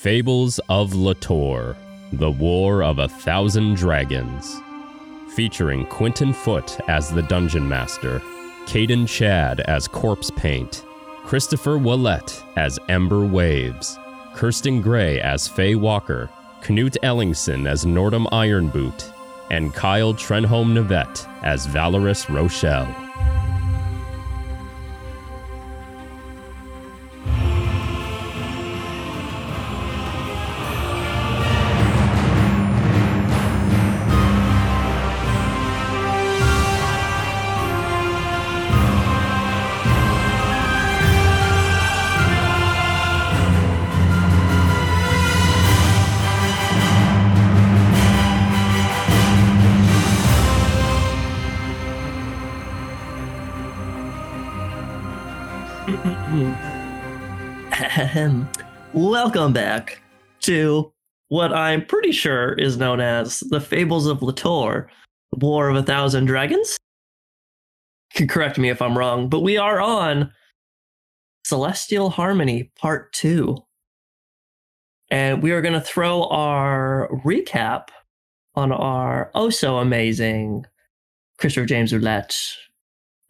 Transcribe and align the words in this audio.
Fables 0.00 0.58
of 0.70 0.92
Litore 0.92 1.76
The 2.14 2.30
War 2.30 2.82
of 2.82 2.98
a 3.00 3.06
Thousand 3.06 3.74
Dragons. 3.76 4.56
Featuring 5.36 5.84
Quinton 5.88 6.32
Foote 6.32 6.80
as 6.88 7.10
the 7.10 7.20
Dungeon 7.20 7.68
Master, 7.68 8.20
Kaden 8.64 9.06
Chad 9.06 9.60
as 9.60 9.86
Corpsepaint, 9.86 10.86
Christopher 11.24 11.78
Ouellette 11.78 12.42
as 12.56 12.78
Ember 12.88 13.26
Waves, 13.26 13.98
Kirsten 14.32 14.80
Gray 14.80 15.20
as 15.20 15.46
Faye 15.46 15.74
Walker, 15.74 16.30
Knute 16.62 16.96
Ellingson 17.02 17.68
as 17.68 17.84
Nordhum 17.84 18.26
Ironboot, 18.32 19.12
and 19.50 19.74
Kyle 19.74 20.14
Trenholm 20.14 20.72
Nevett 20.72 21.28
as 21.44 21.66
Valoris 21.66 22.24
Rhoshal. 22.24 23.09
To 60.42 60.92
what 61.28 61.52
I'm 61.52 61.84
pretty 61.84 62.12
sure 62.12 62.52
is 62.54 62.76
known 62.76 63.00
as 63.00 63.40
the 63.50 63.60
Fables 63.60 64.06
of 64.06 64.20
Litore, 64.20 64.86
War 65.32 65.68
of 65.68 65.76
a 65.76 65.82
Thousand 65.82 66.26
Dragons. 66.26 66.76
You 68.14 68.18
can 68.18 68.28
correct 68.28 68.58
me 68.58 68.68
if 68.68 68.82
I'm 68.82 68.98
wrong, 68.98 69.28
but 69.28 69.40
we 69.40 69.56
are 69.56 69.80
on 69.80 70.32
Celestial 71.44 72.10
Harmony 72.10 72.72
Part 72.76 73.12
2. 73.12 73.56
And 75.10 75.42
we 75.42 75.52
are 75.52 75.62
going 75.62 75.74
to 75.74 75.80
throw 75.80 76.24
our 76.24 77.08
recap 77.24 77.88
on 78.54 78.72
our 78.72 79.30
oh 79.34 79.50
so 79.50 79.78
amazing 79.78 80.66
Christopher 81.38 81.66
James 81.66 81.92
Roulette 81.92 82.36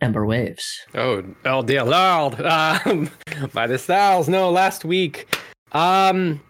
Ember 0.00 0.24
Waves. 0.26 0.80
Oh, 0.94 1.22
oh 1.44 1.62
dear 1.62 1.84
lord! 1.84 2.40
Um, 2.40 3.10
by 3.52 3.66
the 3.66 3.78
styles, 3.78 4.28
no. 4.28 4.50
Last 4.50 4.84
week, 4.84 5.36
um, 5.72 6.40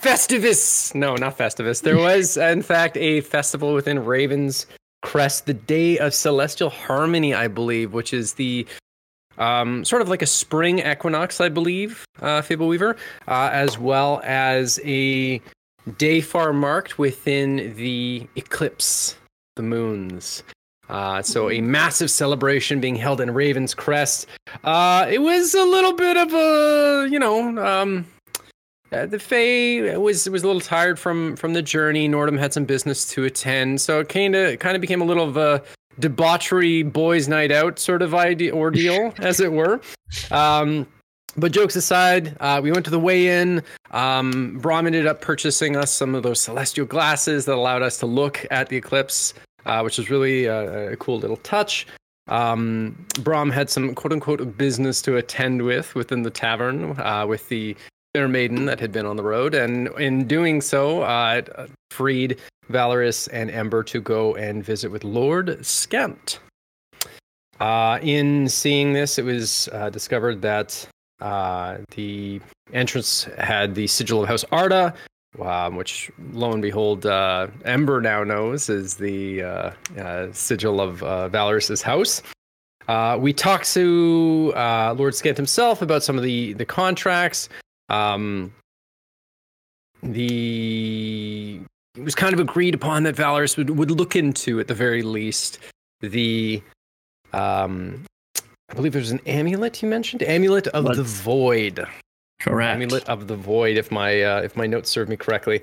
Festivus. 0.00 0.94
No, 0.94 1.14
not 1.16 1.36
Festivus. 1.36 1.82
There 1.82 1.96
was, 2.08 2.36
in 2.36 2.62
fact, 2.62 2.96
a 2.96 3.20
festival 3.20 3.74
within 3.74 4.04
Ravens 4.04 4.66
Crest, 5.02 5.46
the 5.46 5.54
day 5.54 5.98
of 5.98 6.14
Celestial 6.14 6.70
Harmony, 6.70 7.34
I 7.34 7.48
believe, 7.48 7.92
which 7.92 8.12
is 8.12 8.34
the 8.34 8.66
um, 9.38 9.84
sort 9.84 10.02
of 10.02 10.08
like 10.08 10.22
a 10.22 10.26
spring 10.26 10.80
equinox, 10.80 11.40
I 11.40 11.48
believe, 11.48 12.04
uh, 12.20 12.42
Fable 12.42 12.68
Weaver, 12.68 12.96
uh, 13.26 13.50
as 13.52 13.78
well 13.78 14.20
as 14.22 14.78
a 14.84 15.40
day 15.96 16.20
far 16.20 16.52
marked 16.52 16.98
within 16.98 17.74
the 17.76 18.26
eclipse, 18.36 19.16
the 19.56 19.62
moons. 19.62 20.42
Uh, 20.90 21.22
so 21.22 21.50
a 21.50 21.60
massive 21.60 22.10
celebration 22.10 22.80
being 22.80 22.96
held 22.96 23.20
in 23.20 23.32
Raven's 23.32 23.74
Crest. 23.74 24.26
Uh, 24.64 25.06
it 25.08 25.22
was 25.22 25.54
a 25.54 25.64
little 25.64 25.94
bit 25.94 26.16
of 26.16 26.34
a, 26.34 27.08
you 27.08 27.18
know, 27.18 27.64
um, 27.64 28.06
uh, 28.92 29.06
the 29.06 29.18
Faye 29.18 29.96
was 29.96 30.28
was 30.28 30.42
a 30.42 30.46
little 30.46 30.60
tired 30.60 30.98
from 30.98 31.36
from 31.36 31.52
the 31.52 31.62
journey. 31.62 32.08
Nordhum 32.08 32.38
had 32.38 32.52
some 32.52 32.64
business 32.64 33.08
to 33.10 33.24
attend, 33.24 33.80
so 33.80 34.00
it 34.00 34.08
kind 34.08 34.34
of 34.34 34.58
kind 34.58 34.74
of 34.76 34.80
became 34.80 35.00
a 35.00 35.04
little 35.04 35.28
of 35.28 35.36
a 35.36 35.62
debauchery 35.98 36.82
boys' 36.82 37.28
night 37.28 37.52
out 37.52 37.78
sort 37.78 38.02
of 38.02 38.14
idea 38.14 38.54
ordeal, 38.54 39.12
as 39.18 39.40
it 39.40 39.52
were. 39.52 39.80
Um, 40.30 40.86
but 41.36 41.52
jokes 41.52 41.76
aside, 41.76 42.36
uh, 42.40 42.60
we 42.62 42.72
went 42.72 42.84
to 42.86 42.90
the 42.90 42.98
weigh-in. 42.98 43.62
Um, 43.92 44.58
Brom 44.58 44.86
ended 44.86 45.06
up 45.06 45.20
purchasing 45.20 45.76
us 45.76 45.92
some 45.92 46.16
of 46.16 46.24
those 46.24 46.40
celestial 46.40 46.86
glasses 46.86 47.44
that 47.44 47.54
allowed 47.54 47.82
us 47.82 47.98
to 47.98 48.06
look 48.06 48.44
at 48.50 48.68
the 48.68 48.76
eclipse 48.76 49.32
uh, 49.66 49.80
which 49.82 49.98
was 49.98 50.10
really 50.10 50.46
a, 50.46 50.92
a 50.92 50.96
cool 50.96 51.18
little 51.18 51.36
touch. 51.38 51.86
Um, 52.28 53.06
Brom 53.20 53.50
had 53.50 53.70
some 53.70 53.94
quote 53.94 54.12
unquote 54.12 54.56
business 54.56 55.02
to 55.02 55.16
attend 55.16 55.62
with 55.62 55.94
within 55.94 56.22
the 56.22 56.30
tavern 56.30 56.98
uh, 57.00 57.26
with 57.26 57.48
the 57.48 57.76
fair 58.14 58.28
maiden 58.28 58.66
that 58.66 58.80
had 58.80 58.92
been 58.92 59.06
on 59.06 59.16
the 59.16 59.22
road. 59.22 59.54
And 59.54 59.88
in 59.98 60.26
doing 60.26 60.60
so, 60.60 61.02
uh, 61.02 61.42
freed 61.90 62.38
Valoris 62.70 63.28
and 63.32 63.50
Ember 63.50 63.82
to 63.84 64.00
go 64.00 64.34
and 64.34 64.64
visit 64.64 64.90
with 64.90 65.04
Lord 65.04 65.58
Skempt. 65.64 66.38
Uh, 67.60 67.98
in 68.02 68.48
seeing 68.48 68.92
this, 68.92 69.18
it 69.18 69.24
was 69.24 69.68
uh, 69.72 69.90
discovered 69.90 70.40
that 70.42 70.86
uh, 71.20 71.78
the 71.94 72.40
entrance 72.72 73.24
had 73.38 73.74
the 73.74 73.86
sigil 73.86 74.22
of 74.22 74.28
House 74.28 74.44
Arda, 74.50 74.94
um, 75.40 75.76
which 75.76 76.10
lo 76.32 76.52
and 76.52 76.62
behold, 76.62 77.06
uh, 77.06 77.48
Ember 77.64 78.00
now 78.00 78.24
knows 78.24 78.70
is 78.70 78.94
the 78.94 79.42
uh, 79.42 80.32
sigil 80.32 80.80
of 80.80 81.00
Valoris's 81.30 81.82
house. 81.82 82.22
Uh, 82.88 83.16
we 83.16 83.32
talked 83.32 83.72
to 83.72 84.52
uh, 84.56 84.94
Lord 84.98 85.14
Skempt 85.14 85.36
himself 85.36 85.82
about 85.82 86.02
some 86.02 86.16
of 86.16 86.24
the 86.24 86.54
the 86.54 86.64
contracts. 86.64 87.48
Um, 87.90 88.54
the 90.02 91.60
it 91.96 92.04
was 92.04 92.14
kind 92.14 92.32
of 92.32 92.40
agreed 92.40 92.74
upon 92.74 93.02
that 93.02 93.16
Valoris 93.16 93.56
would, 93.56 93.70
would 93.70 93.90
look 93.90 94.16
into 94.16 94.60
at 94.60 94.68
the 94.68 94.74
very 94.74 95.02
least 95.02 95.58
the 96.00 96.62
um, 97.32 98.04
I 98.70 98.74
believe 98.74 98.92
there's 98.92 99.10
an 99.10 99.20
amulet 99.26 99.82
you 99.82 99.88
mentioned, 99.88 100.22
amulet 100.22 100.68
of 100.68 100.84
the 100.96 101.02
void. 101.02 101.86
Correct. 102.40 102.74
Amulet 102.74 103.06
of 103.06 103.26
the 103.26 103.36
Void, 103.36 103.76
if 103.76 103.90
my 103.90 104.22
uh, 104.22 104.40
if 104.40 104.56
my 104.56 104.66
notes 104.66 104.88
serve 104.88 105.08
me 105.08 105.16
correctly. 105.16 105.60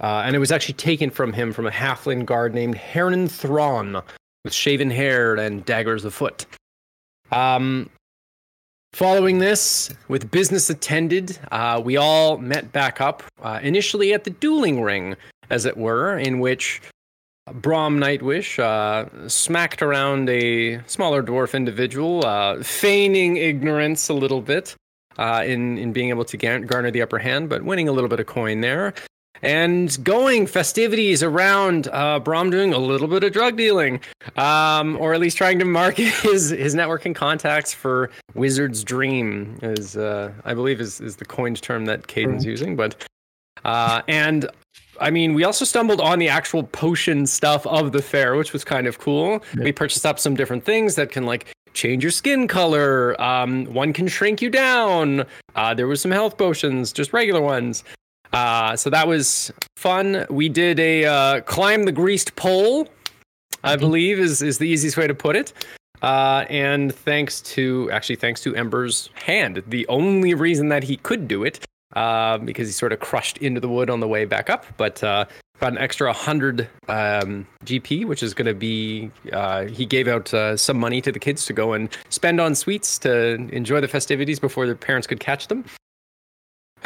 Uh, 0.00 0.22
and 0.24 0.34
it 0.34 0.38
was 0.38 0.50
actually 0.50 0.74
taken 0.74 1.10
from 1.10 1.32
him 1.32 1.52
from 1.52 1.66
a 1.66 1.70
halfling 1.70 2.24
guard 2.24 2.54
named 2.54 2.76
Hernan 2.76 3.28
Thrawn, 3.28 4.02
with 4.44 4.52
shaven 4.52 4.90
hair 4.90 5.34
and 5.34 5.64
daggers 5.64 6.04
afoot. 6.04 6.46
Um, 7.32 7.90
following 8.96 9.40
this, 9.40 9.90
with 10.08 10.30
business 10.30 10.70
attended, 10.70 11.38
uh, 11.52 11.78
we 11.84 11.98
all 11.98 12.38
met 12.38 12.72
back 12.72 12.98
up, 12.98 13.22
uh, 13.42 13.60
initially 13.62 14.14
at 14.14 14.24
the 14.24 14.30
dueling 14.30 14.80
ring, 14.80 15.14
as 15.50 15.66
it 15.66 15.76
were, 15.76 16.16
in 16.16 16.40
which 16.40 16.80
Brom 17.52 17.98
Nightwish 17.98 18.58
uh, 18.58 19.28
smacked 19.28 19.82
around 19.82 20.30
a 20.30 20.80
smaller 20.86 21.22
dwarf 21.22 21.52
individual, 21.52 22.24
uh, 22.24 22.62
feigning 22.62 23.36
ignorance 23.36 24.08
a 24.08 24.14
little 24.14 24.40
bit 24.40 24.74
uh, 25.18 25.44
in 25.46 25.76
in 25.76 25.92
being 25.92 26.08
able 26.08 26.24
to 26.24 26.38
garner 26.38 26.90
the 26.90 27.02
upper 27.02 27.18
hand, 27.18 27.50
but 27.50 27.62
winning 27.64 27.88
a 27.88 27.92
little 27.92 28.08
bit 28.08 28.18
of 28.18 28.26
coin 28.26 28.62
there. 28.62 28.94
And 29.42 30.02
going 30.04 30.46
festivities 30.46 31.22
around 31.22 31.88
uh, 31.88 32.18
Brom 32.20 32.50
doing 32.50 32.72
a 32.72 32.78
little 32.78 33.08
bit 33.08 33.24
of 33.24 33.32
drug 33.32 33.56
dealing, 33.56 34.00
um, 34.36 34.96
or 34.98 35.14
at 35.14 35.20
least 35.20 35.36
trying 35.36 35.58
to 35.58 35.64
market 35.64 36.08
his 36.22 36.50
his 36.50 36.74
networking 36.74 37.14
contacts 37.14 37.72
for 37.72 38.10
Wizard's 38.34 38.84
Dream, 38.84 39.58
is 39.62 39.96
uh, 39.96 40.32
I 40.44 40.54
believe 40.54 40.80
is 40.80 41.00
is 41.00 41.16
the 41.16 41.24
coined 41.24 41.60
term 41.62 41.84
that 41.86 42.06
Kaden's 42.06 42.44
mm. 42.44 42.48
using. 42.48 42.76
But 42.76 43.06
uh, 43.64 44.02
and 44.08 44.48
I 45.00 45.10
mean, 45.10 45.34
we 45.34 45.44
also 45.44 45.64
stumbled 45.64 46.00
on 46.00 46.18
the 46.18 46.28
actual 46.28 46.62
potion 46.64 47.26
stuff 47.26 47.66
of 47.66 47.92
the 47.92 48.02
fair, 48.02 48.36
which 48.36 48.52
was 48.52 48.64
kind 48.64 48.86
of 48.86 48.98
cool. 48.98 49.42
Yeah. 49.56 49.64
We 49.64 49.72
purchased 49.72 50.06
up 50.06 50.18
some 50.18 50.34
different 50.34 50.64
things 50.64 50.94
that 50.94 51.10
can 51.10 51.26
like 51.26 51.46
change 51.74 52.02
your 52.02 52.10
skin 52.10 52.48
color. 52.48 53.20
Um, 53.20 53.66
one 53.66 53.92
can 53.92 54.08
shrink 54.08 54.40
you 54.40 54.50
down. 54.50 55.24
Uh, 55.54 55.74
there 55.74 55.86
was 55.86 56.00
some 56.00 56.10
health 56.10 56.38
potions, 56.38 56.92
just 56.92 57.12
regular 57.12 57.40
ones. 57.40 57.84
Uh, 58.36 58.76
so 58.76 58.90
that 58.90 59.08
was 59.08 59.50
fun. 59.76 60.26
We 60.28 60.50
did 60.50 60.78
a 60.78 61.06
uh, 61.06 61.40
climb 61.40 61.84
the 61.84 61.92
greased 61.92 62.36
pole, 62.36 62.86
I 63.64 63.72
mm-hmm. 63.72 63.80
believe 63.80 64.18
is 64.18 64.42
is 64.42 64.58
the 64.58 64.68
easiest 64.68 64.98
way 64.98 65.06
to 65.06 65.14
put 65.14 65.36
it. 65.36 65.54
Uh, 66.02 66.44
and 66.50 66.94
thanks 66.94 67.40
to 67.40 67.90
actually 67.90 68.16
thanks 68.16 68.42
to 68.42 68.54
Ember's 68.54 69.08
hand, 69.14 69.62
the 69.66 69.88
only 69.88 70.34
reason 70.34 70.68
that 70.68 70.84
he 70.84 70.98
could 70.98 71.26
do 71.26 71.44
it, 71.44 71.64
uh, 71.94 72.36
because 72.36 72.68
he 72.68 72.72
sort 72.72 72.92
of 72.92 73.00
crushed 73.00 73.38
into 73.38 73.58
the 73.58 73.70
wood 73.70 73.88
on 73.88 74.00
the 74.00 74.08
way 74.08 74.26
back 74.26 74.50
up. 74.50 74.66
But 74.76 75.02
uh, 75.02 75.24
got 75.58 75.72
an 75.72 75.78
extra 75.78 76.08
100 76.08 76.68
um, 76.88 77.46
GP, 77.64 78.04
which 78.04 78.22
is 78.22 78.34
going 78.34 78.48
to 78.48 78.54
be, 78.54 79.10
uh, 79.32 79.64
he 79.64 79.86
gave 79.86 80.08
out 80.08 80.34
uh, 80.34 80.58
some 80.58 80.78
money 80.78 81.00
to 81.00 81.10
the 81.10 81.18
kids 81.18 81.46
to 81.46 81.54
go 81.54 81.72
and 81.72 81.88
spend 82.10 82.38
on 82.42 82.54
sweets 82.54 82.98
to 82.98 83.36
enjoy 83.50 83.80
the 83.80 83.88
festivities 83.88 84.38
before 84.38 84.66
their 84.66 84.74
parents 84.74 85.06
could 85.06 85.20
catch 85.20 85.48
them. 85.48 85.64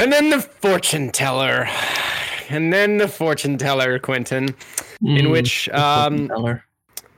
And 0.00 0.11
then 0.11 0.31
the 0.31 0.41
fortune 0.41 1.11
teller. 1.11 1.69
And 2.49 2.73
then 2.73 2.97
the 2.97 3.06
fortune 3.06 3.58
teller, 3.58 3.99
Quinton, 3.99 4.55
mm, 5.02 5.19
in 5.19 5.31
which 5.31 5.69
um, 5.69 6.31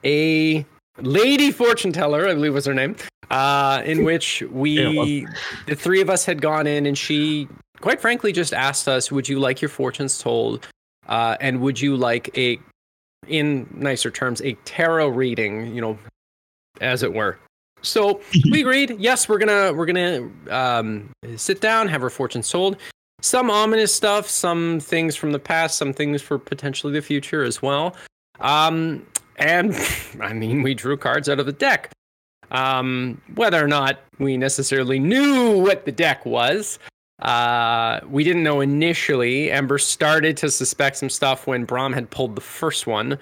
a 0.05 0.67
lady 0.99 1.53
fortune 1.53 1.93
teller, 1.93 2.27
I 2.27 2.35
believe 2.35 2.55
was 2.55 2.67
her 2.67 2.75
name, 2.75 2.97
uh, 3.31 3.83
in 3.85 4.03
which 4.03 4.43
we, 4.51 5.29
the 5.67 5.77
three 5.77 6.01
of 6.01 6.11
us 6.11 6.25
had 6.25 6.43
gone 6.43 6.67
in 6.67 6.87
and 6.87 6.99
she 6.99 7.47
quite 7.81 8.01
frankly 8.01 8.33
just 8.33 8.53
asked 8.53 8.89
us, 8.89 9.13
would 9.13 9.29
you 9.29 9.39
like 9.39 9.63
your 9.63 9.69
fortunes 9.69 10.19
told? 10.19 10.67
Uh, 11.07 11.37
and 11.41 11.61
would 11.61 11.81
you 11.81 11.97
like 11.97 12.37
a, 12.37 12.59
in 13.29 13.69
nicer 13.73 14.11
terms, 14.11 14.43
a 14.43 14.55
tarot 14.65 15.07
reading, 15.07 15.73
you 15.73 15.81
know, 15.81 15.97
as 16.81 17.05
it 17.05 17.15
were. 17.15 17.39
So 17.83 18.21
we 18.51 18.61
agreed. 18.61 18.97
Yes, 18.99 19.29
we're 19.29 19.39
gonna 19.39 19.73
we're 19.73 19.87
gonna 19.87 20.31
um, 20.51 21.11
sit 21.37 21.61
down, 21.61 21.89
have 21.89 22.03
our 22.03 22.11
fortunes 22.11 22.49
told. 22.49 22.77
Some 23.21 23.51
ominous 23.51 23.95
stuff, 23.95 24.29
some 24.29 24.81
things 24.81 25.15
from 25.15 25.33
the 25.33 25.39
past, 25.39 25.77
some 25.77 25.93
things 25.93 26.23
for 26.23 26.39
potentially 26.39 26.93
the 26.93 27.03
future 27.03 27.45
as 27.45 27.63
well. 27.63 27.95
Um, 28.41 29.07
and 29.37 29.75
I 30.21 30.33
mean, 30.33 30.63
we 30.63 30.75
drew 30.75 30.97
cards 30.97 31.29
out 31.29 31.41
of 31.41 31.47
the 31.47 31.53
deck. 31.53 31.91
Um, 32.51 33.21
whether 33.35 33.65
or 33.65 33.69
not 33.69 34.01
we 34.19 34.37
necessarily 34.37 34.99
knew 34.99 35.59
what 35.59 35.87
the 35.87 35.93
deck 35.93 36.27
was, 36.27 36.79
uh, 37.23 38.01
we 38.09 38.25
didn't 38.25 38.43
know 38.43 38.61
initially. 38.61 39.51
Ember 39.51 39.79
started 39.79 40.37
to 40.39 40.51
suspect 40.51 40.97
some 40.97 41.09
stuff 41.09 41.47
when 41.47 41.65
Brom 41.65 41.93
had 41.93 42.11
pulled 42.11 42.35
the 42.35 42.43
first 42.43 42.87
one, 42.87 43.19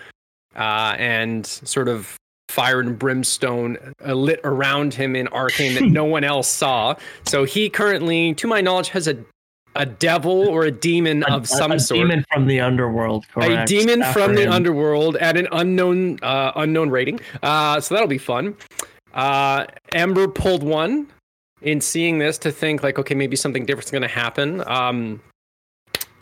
uh, 0.57 0.97
and 0.99 1.47
sort 1.47 1.89
of 1.89 2.17
fire 2.51 2.81
and 2.81 2.99
brimstone 2.99 3.77
uh, 4.07 4.13
lit 4.13 4.41
around 4.45 4.93
him 4.95 5.15
in 5.17 5.29
arcane 5.29 5.75
that 5.75 5.85
no 5.85 6.05
one 6.05 6.25
else 6.25 6.49
saw. 6.49 6.95
So 7.27 7.45
he 7.45 7.71
currently, 7.71 8.35
to 8.35 8.47
my 8.47 8.61
knowledge, 8.61 8.89
has 8.91 9.09
a 9.09 9.17
a 9.77 9.87
devil 9.87 10.49
or 10.49 10.65
a 10.65 10.71
demon 10.73 11.23
A- 11.23 11.35
of 11.37 11.49
some 11.49 11.71
a, 11.71 11.77
a 11.77 11.81
sort. 11.81 12.01
demon 12.01 12.25
from 12.33 12.49
the 12.49 12.59
underworld. 12.61 13.25
a 13.37 13.65
demon 13.67 14.03
After 14.03 14.21
from 14.21 14.35
the 14.35 14.51
underworld 14.51 15.15
at 15.19 15.37
an 15.37 15.47
unknown 15.53 16.19
uh, 16.23 16.51
unknown 16.57 16.91
rating. 16.91 17.21
Uh, 17.43 17.81
so 17.81 17.95
that'll 17.95 18.09
be 18.09 18.19
fun. 18.19 18.57
Uh, 19.15 19.67
Ember 19.93 20.27
pulled 20.27 20.65
one 20.65 21.07
in 21.63 21.81
seeing 21.81 22.19
this 22.19 22.37
to 22.39 22.51
think 22.51 22.83
like, 22.83 22.99
okay, 22.99 23.15
maybe 23.15 23.37
something 23.37 23.65
different's 23.65 23.91
going 23.93 24.03
to 24.03 24.09
happen. 24.09 24.63
Um, 24.67 25.21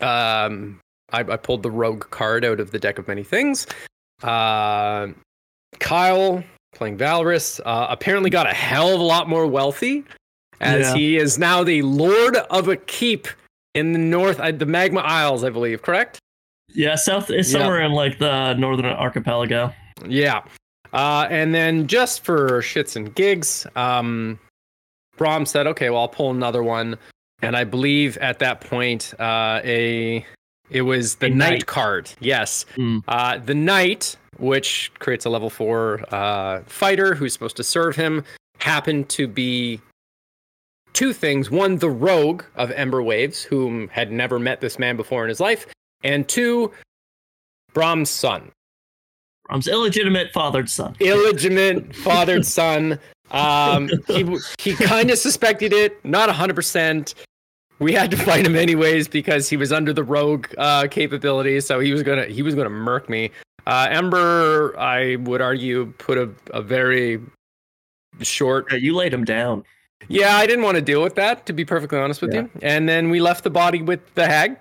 um, 0.01 0.81
I, 1.11 1.21
I 1.21 1.37
pulled 1.37 1.63
the 1.63 1.71
rogue 1.71 2.11
card 2.11 2.45
out 2.45 2.61
of 2.61 2.71
the 2.71 2.79
deck 2.79 2.99
of 2.99 3.09
many 3.09 3.23
things. 3.25 3.67
Uh, 4.23 5.09
Kyle 5.81 6.43
playing 6.75 6.99
Valoris 6.99 7.61
uh, 7.65 7.87
apparently 7.91 8.31
got 8.31 8.47
a 8.47 8.55
hell 8.55 8.95
of 8.95 9.01
a 9.01 9.05
lot 9.05 9.29
more 9.29 9.47
wealthy 9.47 10.05
as 10.61 10.89
Yeah. 10.89 10.95
he 10.95 11.17
is 11.17 11.39
now 11.39 11.65
the 11.65 11.83
lord 11.83 12.37
of 12.37 12.69
a 12.69 12.77
keep 12.77 13.29
in 13.75 13.93
the 13.93 13.99
north, 13.99 14.41
uh, 14.41 14.51
the 14.51 14.67
Magma 14.67 15.01
Isles, 15.01 15.45
I 15.45 15.51
believe. 15.51 15.83
Correct? 15.83 16.19
Yeah, 16.75 16.97
south 16.97 17.31
is 17.31 17.53
Yeah. 17.53 17.61
somewhere 17.61 17.81
in 17.83 17.93
like 17.93 18.19
the 18.19 18.55
northern 18.55 18.87
archipelago. 18.87 19.73
Yeah. 20.07 20.43
Uh, 20.93 21.27
and 21.31 21.55
then 21.55 21.87
just 21.87 22.25
for 22.25 22.61
shits 22.63 22.97
and 22.97 23.15
gigs, 23.15 23.67
um, 23.77 24.39
Brom 25.17 25.47
said, 25.47 25.67
okay, 25.67 25.91
well, 25.91 26.03
I'll 26.03 26.09
pull 26.09 26.31
another 26.31 26.63
one. 26.63 26.97
And 27.43 27.57
I 27.57 27.65
believe 27.65 28.17
at 28.19 28.39
that 28.41 28.61
point, 28.61 29.15
uh, 29.21 29.61
a 29.65 30.25
it 30.70 30.82
was 30.82 31.17
the 31.17 31.31
knight. 31.31 31.50
knight. 31.50 31.67
card. 31.67 32.11
Yes. 32.20 32.65
Mm. 32.76 33.03
Uh, 33.09 33.38
the 33.38 33.55
knight, 33.55 34.17
which 34.38 34.91
creates 34.99 35.25
a 35.25 35.31
level 35.31 35.50
four 35.50 36.05
uh, 36.15 36.62
fighter 36.67 37.15
who's 37.15 37.32
supposed 37.32 37.56
to 37.56 37.65
serve 37.65 37.97
him, 37.97 38.25
happened 38.59 39.09
to 39.11 39.26
be 39.26 39.81
two 40.93 41.12
things. 41.12 41.50
One, 41.50 41.76
the 41.76 41.91
rogue 41.91 42.43
of 42.56 42.70
Ember 42.73 43.03
Waves, 43.03 43.43
whom 43.43 43.88
had 43.88 44.11
never 44.12 44.38
met 44.38 44.61
this 44.61 44.79
man 44.79 44.97
before 44.97 45.25
in 45.25 45.29
his 45.29 45.41
life. 45.41 45.67
And 46.03 46.29
two, 46.29 46.73
Brom's 47.73 48.11
son. 48.11 48.50
Brom's 49.47 49.69
illegitimate 49.69 50.32
fathered 50.32 50.69
son. 50.69 50.97
illegitimate 51.00 51.94
fathered 52.05 52.44
son. 52.44 52.99
Um, 53.31 53.91
he 54.06 54.37
he 54.59 54.75
kind 54.75 55.11
of 55.11 55.19
suspected 55.19 55.73
it, 55.73 56.03
not 56.05 56.31
hundred 56.31 56.55
percent. 56.55 57.14
We 57.79 57.93
had 57.93 58.11
to 58.11 58.17
fight 58.17 58.45
him 58.47 58.57
anyways 58.57 59.07
because 59.09 59.49
he 59.49 59.57
was 59.57 59.73
under 59.73 59.93
the 59.93 60.03
rogue 60.05 60.47
uh, 60.59 60.89
capability, 60.91 61.61
so 61.61 61.79
he 61.81 61.93
was 61.93 62.03
gonna 62.03 62.25
he 62.27 62.43
was 62.43 62.55
gonna 62.55 62.71
murk 62.71 63.09
me. 63.09 63.31
Uh, 63.67 63.87
Ember, 63.91 64.75
I 64.79 65.17
would 65.17 65.41
argue, 65.41 65.93
put 65.99 66.17
a, 66.19 66.31
a 66.53 66.63
very 66.63 67.21
short. 68.21 68.67
Yeah, 68.71 68.79
you 68.79 68.95
laid 68.95 69.13
him 69.13 69.25
down. 69.25 69.63
Yeah, 70.09 70.37
I 70.37 70.47
didn't 70.47 70.65
want 70.65 70.77
to 70.77 70.81
deal 70.83 71.03
with 71.03 71.17
that, 71.17 71.45
to 71.47 71.53
be 71.53 71.65
perfectly 71.65 71.99
honest 71.99 72.23
with 72.23 72.33
Yeah. 72.33 72.43
you. 72.43 72.51
And 72.63 72.89
then 72.89 73.11
we 73.11 73.21
left 73.21 73.45
the 73.45 73.51
body 73.51 73.83
with 73.83 74.01
the 74.15 74.27
hag. 74.27 74.57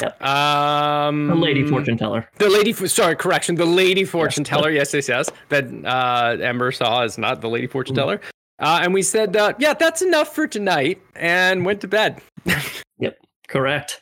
Yep. 0.00 0.22
Um, 0.22 1.28
The 1.28 1.34
lady 1.34 1.66
fortune 1.66 1.96
teller. 1.96 2.28
the 2.38 2.48
lady, 2.48 2.72
sorry, 2.72 3.14
correction. 3.16 3.54
The 3.54 3.64
lady 3.66 4.04
fortune 4.04 4.42
teller. 4.44 4.70
Yes, 4.70 4.92
yes, 4.94 5.08
yes. 5.08 5.30
That 5.48 5.64
uh, 5.84 6.36
Ember 6.42 6.72
saw 6.72 7.02
is 7.04 7.18
not 7.18 7.40
the 7.40 7.48
lady 7.48 7.66
fortune 7.66 7.94
Mhm. 7.94 7.98
teller. 7.98 8.20
Uh, 8.62 8.80
and 8.82 8.94
we 8.94 9.02
said, 9.02 9.36
uh, 9.36 9.52
yeah, 9.58 9.74
that's 9.74 10.00
enough 10.02 10.34
for 10.34 10.46
tonight, 10.46 11.02
and 11.16 11.66
went 11.66 11.80
to 11.82 11.88
bed. 11.88 12.20
Yep, 13.00 13.18
correct. 13.48 14.00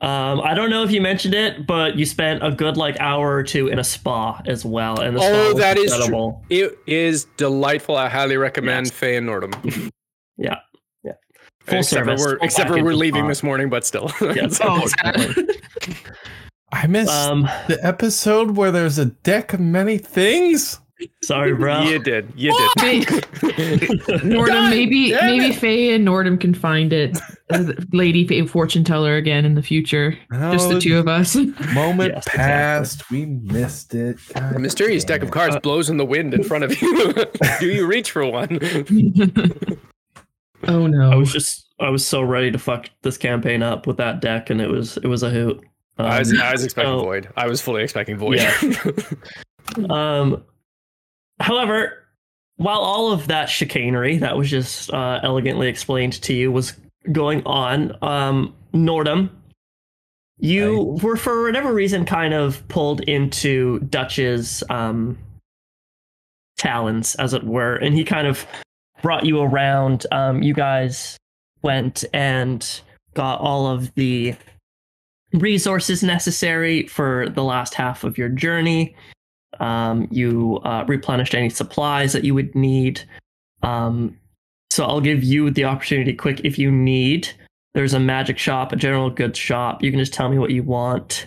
Um, 0.00 0.40
I 0.40 0.54
don't 0.54 0.70
know 0.70 0.84
if 0.84 0.92
you 0.92 1.00
mentioned 1.00 1.34
it, 1.34 1.66
but 1.66 1.96
you 1.96 2.06
spent 2.06 2.40
a 2.44 2.52
good 2.52 2.76
like 2.76 3.00
hour 3.00 3.34
or 3.34 3.42
two 3.42 3.66
in 3.66 3.80
a 3.80 3.84
spa 3.84 4.40
as 4.46 4.64
well, 4.64 5.00
and 5.00 5.16
the 5.16 5.20
spa 5.20 5.28
Oh, 5.32 5.48
was 5.48 5.56
that 5.56 5.76
is 5.76 5.86
true. 5.90 5.94
incredible. 5.96 6.44
It 6.50 6.78
is 6.86 7.24
delightful. 7.36 7.96
I 7.96 8.08
highly 8.08 8.36
recommend 8.36 8.86
Yes. 8.86 8.94
Faye 8.94 9.16
and 9.16 9.28
Nordhum. 9.28 9.90
Yeah, 10.36 10.58
yeah. 11.02 11.14
Full 11.66 11.78
except 11.80 11.88
service. 12.06 12.22
For 12.22 12.28
we're, 12.38 12.38
except 12.44 12.68
for 12.70 12.80
we're 12.84 12.94
leaving 12.94 13.22
spa. 13.22 13.28
this 13.28 13.42
morning, 13.42 13.68
but 13.70 13.84
still. 13.84 14.08
Yes, 14.20 14.60
Oh, 14.62 14.82
unfortunately. 14.84 15.56
I 16.70 16.86
missed 16.86 17.10
um, 17.10 17.42
the 17.66 17.78
episode 17.82 18.52
where 18.52 18.70
there's 18.70 18.98
a 18.98 19.06
deck 19.06 19.52
of 19.52 19.58
many 19.58 19.98
things. 19.98 20.78
Sorry, 21.22 21.54
bro. 21.54 21.82
you 21.82 21.98
did. 22.00 22.32
You 22.36 22.50
did. 22.78 23.06
Nordhum, 24.24 24.70
maybe 24.70 25.12
maybe 25.12 25.46
it. 25.46 25.54
Faye 25.56 25.94
and 25.94 26.06
Nordhum 26.06 26.40
can 26.40 26.54
find 26.54 26.92
it. 26.92 27.16
Uh, 27.50 27.72
Lady 27.92 28.26
Faye 28.26 28.46
fortune 28.46 28.82
teller 28.84 29.16
again 29.16 29.44
in 29.44 29.54
the 29.54 29.62
future. 29.62 30.18
Just 30.32 30.68
the 30.68 30.80
two 30.80 30.98
of 30.98 31.06
us. 31.08 31.34
Moment 31.74 32.14
Yes, 32.14 32.28
passed. 32.28 33.10
We 33.10 33.26
missed 33.26 33.94
it. 33.94 34.18
God 34.34 34.56
A 34.56 34.58
mysterious 34.58 35.04
deck 35.04 35.22
of 35.22 35.28
it. 35.28 35.32
cards 35.32 35.56
blows 35.62 35.88
in 35.88 35.96
the 35.98 36.04
wind 36.04 36.34
in 36.34 36.42
front 36.42 36.64
of 36.64 36.80
you. 36.82 37.12
Do 37.60 37.66
you 37.68 37.86
reach 37.86 38.10
for 38.10 38.26
one? 38.26 38.58
oh 40.66 40.86
no. 40.86 41.10
I 41.12 41.14
was 41.14 41.32
just 41.32 41.66
I 41.80 41.90
was 41.90 42.04
so 42.06 42.22
ready 42.22 42.50
to 42.50 42.58
fuck 42.58 42.88
this 43.02 43.16
campaign 43.16 43.62
up 43.62 43.86
with 43.86 43.98
that 43.98 44.20
deck, 44.20 44.50
and 44.50 44.60
it 44.60 44.68
was 44.68 44.96
it 44.98 45.06
was 45.06 45.22
a 45.22 45.30
hoot. 45.30 45.64
Um, 45.98 46.06
I 46.06 46.18
was, 46.20 46.38
I 46.40 46.52
was 46.52 46.64
expecting 46.64 46.92
so- 46.98 47.04
Void. 47.04 47.28
I 47.36 47.46
was 47.46 47.60
fully 47.60 47.82
expecting 47.82 48.16
Void. 48.16 48.38
Yeah. 48.38 48.60
Um, 49.90 50.44
however, 51.40 52.04
while 52.56 52.80
all 52.80 53.12
of 53.12 53.28
that 53.28 53.46
chicanery 53.48 54.18
that 54.18 54.36
was 54.36 54.50
just 54.50 54.92
uh, 54.92 55.20
elegantly 55.22 55.68
explained 55.68 56.20
to 56.22 56.34
you 56.34 56.50
was 56.50 56.74
going 57.12 57.42
on, 57.46 57.96
um, 58.02 58.54
Nordhum, 58.74 59.30
you 60.38 60.98
were 61.02 61.16
for 61.16 61.44
whatever 61.44 61.72
reason 61.72 62.04
kind 62.04 62.34
of 62.34 62.66
pulled 62.68 63.00
into 63.02 63.80
Dutch's 63.80 64.62
um, 64.70 65.18
talons, 66.58 67.14
as 67.16 67.34
it 67.34 67.44
were, 67.44 67.76
and 67.76 67.94
he 67.94 68.04
kind 68.04 68.26
of 68.26 68.46
brought 69.02 69.24
you 69.24 69.40
around. 69.40 70.06
Um, 70.12 70.42
you 70.42 70.54
guys 70.54 71.16
went 71.62 72.04
and 72.12 72.80
got 73.14 73.40
all 73.40 73.66
of 73.66 73.92
the 73.94 74.34
resources 75.32 76.02
necessary 76.02 76.86
for 76.86 77.28
the 77.28 77.44
last 77.44 77.74
half 77.74 78.04
of 78.04 78.16
your 78.16 78.28
journey. 78.28 78.94
Um, 79.60 80.08
you 80.10 80.58
uh, 80.64 80.84
replenished 80.86 81.34
any 81.34 81.50
supplies 81.50 82.12
that 82.12 82.24
you 82.24 82.34
would 82.34 82.54
need. 82.54 83.02
Um, 83.62 84.16
so 84.70 84.84
I'll 84.84 85.00
give 85.00 85.24
you 85.24 85.50
the 85.50 85.64
opportunity 85.64 86.12
quick 86.12 86.40
if 86.44 86.58
you 86.58 86.70
need. 86.70 87.28
There's 87.74 87.94
a 87.94 88.00
magic 88.00 88.38
shop, 88.38 88.72
a 88.72 88.76
general 88.76 89.10
goods 89.10 89.38
shop. 89.38 89.82
You 89.82 89.90
can 89.90 89.98
just 90.00 90.14
tell 90.14 90.28
me 90.28 90.38
what 90.38 90.50
you 90.50 90.62
want. 90.62 91.26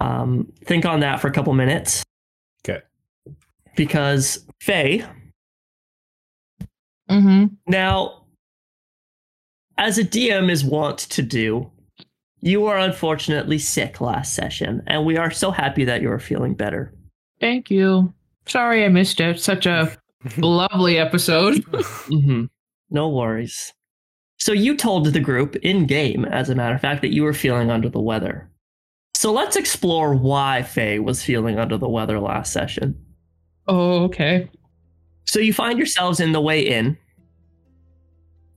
Um, 0.00 0.52
think 0.64 0.84
on 0.84 1.00
that 1.00 1.20
for 1.20 1.28
a 1.28 1.32
couple 1.32 1.52
minutes. 1.52 2.02
Okay. 2.64 2.80
Because 3.76 4.44
Faye, 4.60 5.04
hmm 7.08 7.46
now, 7.66 8.24
as 9.78 9.98
a 9.98 10.04
DM 10.04 10.50
is 10.50 10.64
wont 10.64 10.98
to 10.98 11.22
do, 11.22 11.70
you 12.40 12.66
are 12.66 12.78
unfortunately 12.78 13.58
sick 13.58 14.00
last 14.00 14.34
session, 14.34 14.82
and 14.86 15.04
we 15.04 15.16
are 15.16 15.30
so 15.30 15.50
happy 15.50 15.84
that 15.84 16.02
you 16.02 16.10
are 16.10 16.18
feeling 16.18 16.54
better. 16.54 16.92
Thank 17.42 17.72
you. 17.72 18.14
Sorry 18.46 18.84
I 18.84 18.88
missed 18.88 19.20
it. 19.20 19.40
Such 19.40 19.66
a 19.66 19.94
lovely 20.38 20.96
episode. 20.96 21.58
hmm 22.06 22.44
No 22.88 23.08
worries. 23.08 23.74
So 24.38 24.52
you 24.52 24.76
told 24.76 25.06
the 25.06 25.20
group 25.20 25.56
in 25.56 25.86
game, 25.86 26.24
as 26.24 26.48
a 26.48 26.54
matter 26.54 26.76
of 26.76 26.80
fact, 26.80 27.02
that 27.02 27.12
you 27.12 27.24
were 27.24 27.34
feeling 27.34 27.70
under 27.70 27.88
the 27.88 28.00
weather. 28.00 28.48
So 29.14 29.32
let's 29.32 29.56
explore 29.56 30.14
why 30.14 30.62
Faye 30.62 31.00
was 31.00 31.24
feeling 31.24 31.58
under 31.58 31.76
the 31.76 31.88
weather 31.88 32.20
last 32.20 32.52
session. 32.52 32.96
Oh, 33.66 34.04
okay. 34.04 34.48
So 35.26 35.40
you 35.40 35.52
find 35.52 35.78
yourselves 35.78 36.20
in 36.20 36.30
the 36.30 36.40
way 36.40 36.60
in, 36.60 36.96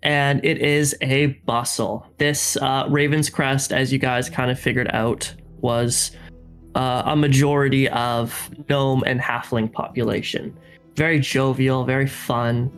and 0.04 0.44
it 0.46 0.60
is 0.60 0.96
a 1.02 1.28
bustle. 1.48 2.06
This 2.20 2.56
uh, 2.58 2.86
Raven's 2.90 3.32
Crest, 3.32 3.72
as 3.72 3.92
you 3.92 3.98
guys 3.98 4.30
kind 4.30 4.52
of 4.52 4.60
figured 4.60 4.90
out, 4.94 5.34
was 5.62 6.12
uh, 6.76 7.04
a 7.06 7.16
majority 7.16 7.90
of 7.90 8.50
gnome 8.70 9.04
and 9.06 9.20
halfling 9.20 9.72
population. 9.72 10.56
Very 10.96 11.20
jovial, 11.20 11.84
very 11.84 12.08
fun. 12.08 12.72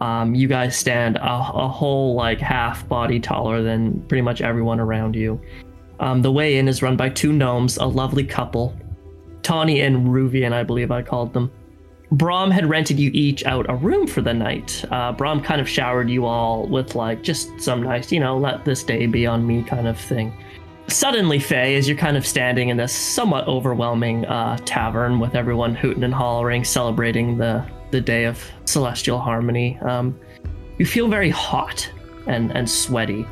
Um, 0.00 0.34
you 0.34 0.48
guys 0.48 0.76
stand 0.76 1.16
a, 1.16 1.32
a 1.32 1.68
whole 1.68 2.14
like 2.14 2.40
half 2.40 2.88
body 2.88 3.20
taller 3.20 3.62
than 3.62 4.00
pretty 4.08 4.22
much 4.22 4.40
everyone 4.40 4.80
around 4.80 5.14
you. 5.14 5.40
Um, 6.00 6.22
the 6.22 6.32
way 6.32 6.56
in 6.56 6.66
is 6.66 6.82
run 6.82 6.96
by 6.96 7.08
two 7.08 7.32
gnomes, 7.32 7.76
a 7.76 7.86
lovely 7.86 8.24
couple, 8.24 8.76
Tawny 9.42 9.80
and 9.80 10.08
Ruvian, 10.08 10.52
I 10.52 10.62
believe 10.62 10.90
I 10.90 11.02
called 11.02 11.32
them. 11.32 11.50
Brom 12.12 12.50
had 12.50 12.68
rented 12.68 13.00
you 13.00 13.10
each 13.14 13.44
out 13.46 13.64
a 13.68 13.74
room 13.74 14.06
for 14.06 14.20
the 14.20 14.34
night. 14.34 14.84
Uh, 14.90 15.12
Brom 15.12 15.40
kind 15.42 15.60
of 15.60 15.68
showered 15.68 16.10
you 16.10 16.26
all 16.26 16.66
with 16.66 16.94
like 16.94 17.22
just 17.22 17.60
some 17.60 17.82
nice, 17.82 18.12
you 18.12 18.20
know, 18.20 18.36
let 18.36 18.64
this 18.64 18.82
day 18.84 19.06
be 19.06 19.26
on 19.26 19.46
me 19.46 19.62
kind 19.62 19.88
of 19.88 19.98
thing. 19.98 20.32
Suddenly, 20.88 21.38
Faye, 21.38 21.76
as 21.76 21.88
you're 21.88 21.96
kind 21.96 22.16
of 22.16 22.26
standing 22.26 22.68
in 22.68 22.76
this 22.76 22.92
somewhat 22.92 23.46
overwhelming 23.48 24.26
uh, 24.26 24.58
tavern 24.64 25.20
with 25.20 25.34
everyone 25.34 25.74
hooting 25.74 26.04
and 26.04 26.12
hollering, 26.12 26.64
celebrating 26.64 27.38
the 27.38 27.64
the 27.90 28.00
day 28.00 28.24
of 28.24 28.42
celestial 28.64 29.18
harmony, 29.18 29.78
um, 29.82 30.18
you 30.78 30.86
feel 30.86 31.08
very 31.08 31.30
hot 31.30 31.90
and 32.26 32.50
and 32.52 32.68
sweaty, 32.68 33.26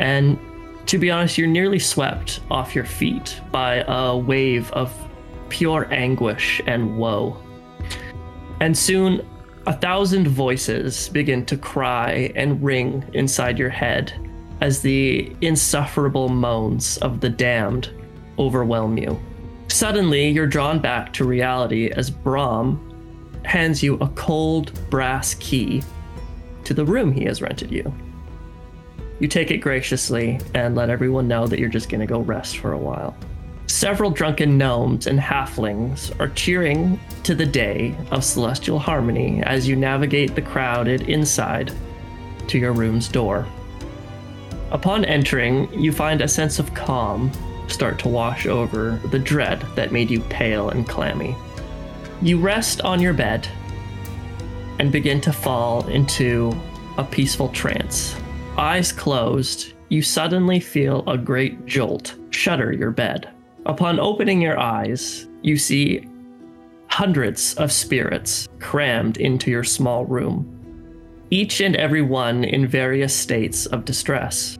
and 0.00 0.38
to 0.86 0.98
be 0.98 1.10
honest, 1.10 1.36
you're 1.36 1.46
nearly 1.46 1.78
swept 1.78 2.40
off 2.50 2.74
your 2.74 2.86
feet 2.86 3.40
by 3.52 3.84
a 3.86 4.16
wave 4.16 4.72
of 4.72 4.92
pure 5.50 5.86
anguish 5.92 6.62
and 6.66 6.96
woe. 6.96 7.36
And 8.60 8.76
soon, 8.76 9.26
a 9.66 9.72
thousand 9.72 10.26
voices 10.28 11.10
begin 11.10 11.44
to 11.46 11.56
cry 11.56 12.32
and 12.34 12.62
ring 12.62 13.04
inside 13.12 13.58
your 13.58 13.68
head 13.68 14.14
as 14.60 14.82
the 14.82 15.34
insufferable 15.40 16.28
moans 16.28 16.96
of 16.98 17.20
the 17.20 17.28
damned 17.28 17.90
overwhelm 18.38 18.98
you. 18.98 19.20
Suddenly, 19.68 20.28
you're 20.28 20.46
drawn 20.46 20.80
back 20.80 21.12
to 21.14 21.24
reality 21.24 21.90
as 21.90 22.10
Brom 22.10 22.84
hands 23.44 23.82
you 23.82 23.94
a 23.96 24.08
cold 24.08 24.72
brass 24.90 25.34
key 25.34 25.82
to 26.64 26.74
the 26.74 26.84
room 26.84 27.12
he 27.12 27.24
has 27.24 27.40
rented 27.40 27.70
you. 27.70 27.92
You 29.20 29.28
take 29.28 29.50
it 29.50 29.58
graciously 29.58 30.40
and 30.54 30.74
let 30.74 30.90
everyone 30.90 31.28
know 31.28 31.46
that 31.46 31.58
you're 31.58 31.68
just 31.68 31.88
going 31.88 32.00
to 32.00 32.06
go 32.06 32.20
rest 32.20 32.58
for 32.58 32.72
a 32.72 32.78
while. 32.78 33.16
Several 33.66 34.10
drunken 34.10 34.56
gnomes 34.56 35.06
and 35.06 35.18
halflings 35.18 36.18
are 36.20 36.28
cheering 36.28 36.98
to 37.24 37.34
the 37.34 37.46
day 37.46 37.94
of 38.10 38.24
celestial 38.24 38.78
harmony 38.78 39.42
as 39.42 39.68
you 39.68 39.76
navigate 39.76 40.34
the 40.34 40.42
crowded 40.42 41.02
inside 41.02 41.72
to 42.46 42.58
your 42.58 42.72
room's 42.72 43.08
door. 43.08 43.46
Upon 44.70 45.04
entering, 45.04 45.72
you 45.72 45.92
find 45.92 46.20
a 46.20 46.28
sense 46.28 46.58
of 46.58 46.74
calm 46.74 47.30
start 47.68 47.98
to 48.00 48.08
wash 48.08 48.46
over 48.46 49.00
the 49.10 49.18
dread 49.18 49.64
that 49.74 49.92
made 49.92 50.10
you 50.10 50.20
pale 50.22 50.70
and 50.70 50.88
clammy. 50.88 51.36
You 52.22 52.38
rest 52.38 52.80
on 52.82 53.00
your 53.00 53.14
bed 53.14 53.48
and 54.78 54.92
begin 54.92 55.20
to 55.22 55.32
fall 55.32 55.86
into 55.88 56.52
a 56.96 57.04
peaceful 57.04 57.48
trance. 57.48 58.14
Eyes 58.56 58.92
closed, 58.92 59.72
you 59.88 60.02
suddenly 60.02 60.60
feel 60.60 61.04
a 61.08 61.16
great 61.16 61.64
jolt 61.64 62.16
shudder 62.30 62.72
your 62.72 62.90
bed. 62.90 63.30
Upon 63.66 64.00
opening 64.00 64.40
your 64.40 64.58
eyes, 64.58 65.28
you 65.42 65.56
see 65.56 66.08
hundreds 66.88 67.54
of 67.54 67.70
spirits 67.70 68.48
crammed 68.58 69.18
into 69.18 69.50
your 69.50 69.64
small 69.64 70.04
room, 70.04 70.54
each 71.30 71.60
and 71.60 71.76
every 71.76 72.02
one 72.02 72.44
in 72.44 72.66
various 72.66 73.14
states 73.14 73.66
of 73.66 73.84
distress. 73.84 74.57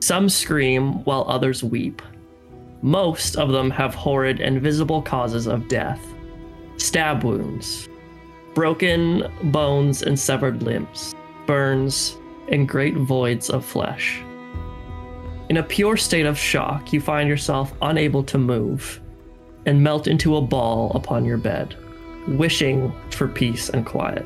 Some 0.00 0.28
scream 0.28 1.04
while 1.04 1.24
others 1.28 1.64
weep. 1.64 2.02
Most 2.82 3.36
of 3.36 3.50
them 3.50 3.70
have 3.70 3.94
horrid 3.94 4.40
and 4.40 4.62
visible 4.62 5.02
causes 5.02 5.46
of 5.46 5.68
death 5.68 6.00
stab 6.76 7.24
wounds, 7.24 7.88
broken 8.54 9.24
bones 9.50 10.02
and 10.02 10.18
severed 10.18 10.62
limbs, 10.62 11.12
burns, 11.46 12.16
and 12.50 12.68
great 12.68 12.94
voids 12.94 13.50
of 13.50 13.64
flesh. 13.64 14.22
In 15.48 15.56
a 15.56 15.62
pure 15.62 15.96
state 15.96 16.26
of 16.26 16.38
shock, 16.38 16.92
you 16.92 17.00
find 17.00 17.28
yourself 17.28 17.74
unable 17.82 18.22
to 18.24 18.38
move 18.38 19.00
and 19.66 19.82
melt 19.82 20.06
into 20.06 20.36
a 20.36 20.40
ball 20.40 20.92
upon 20.94 21.24
your 21.24 21.36
bed, 21.36 21.74
wishing 22.28 22.92
for 23.10 23.26
peace 23.26 23.70
and 23.70 23.84
quiet. 23.84 24.24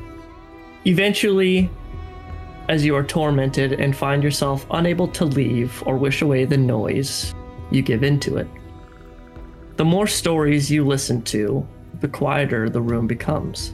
Eventually, 0.85 1.69
as 2.69 2.85
you 2.85 2.95
are 2.95 3.03
tormented 3.03 3.73
and 3.73 3.95
find 3.95 4.23
yourself 4.23 4.65
unable 4.71 5.07
to 5.09 5.25
leave 5.25 5.83
or 5.85 5.97
wish 5.97 6.21
away 6.21 6.45
the 6.45 6.57
noise, 6.57 7.33
you 7.71 7.81
give 7.81 8.03
in 8.03 8.19
to 8.21 8.37
it. 8.37 8.47
The 9.75 9.85
more 9.85 10.07
stories 10.07 10.71
you 10.71 10.85
listen 10.85 11.21
to, 11.23 11.67
the 11.99 12.07
quieter 12.07 12.69
the 12.69 12.81
room 12.81 13.07
becomes, 13.07 13.73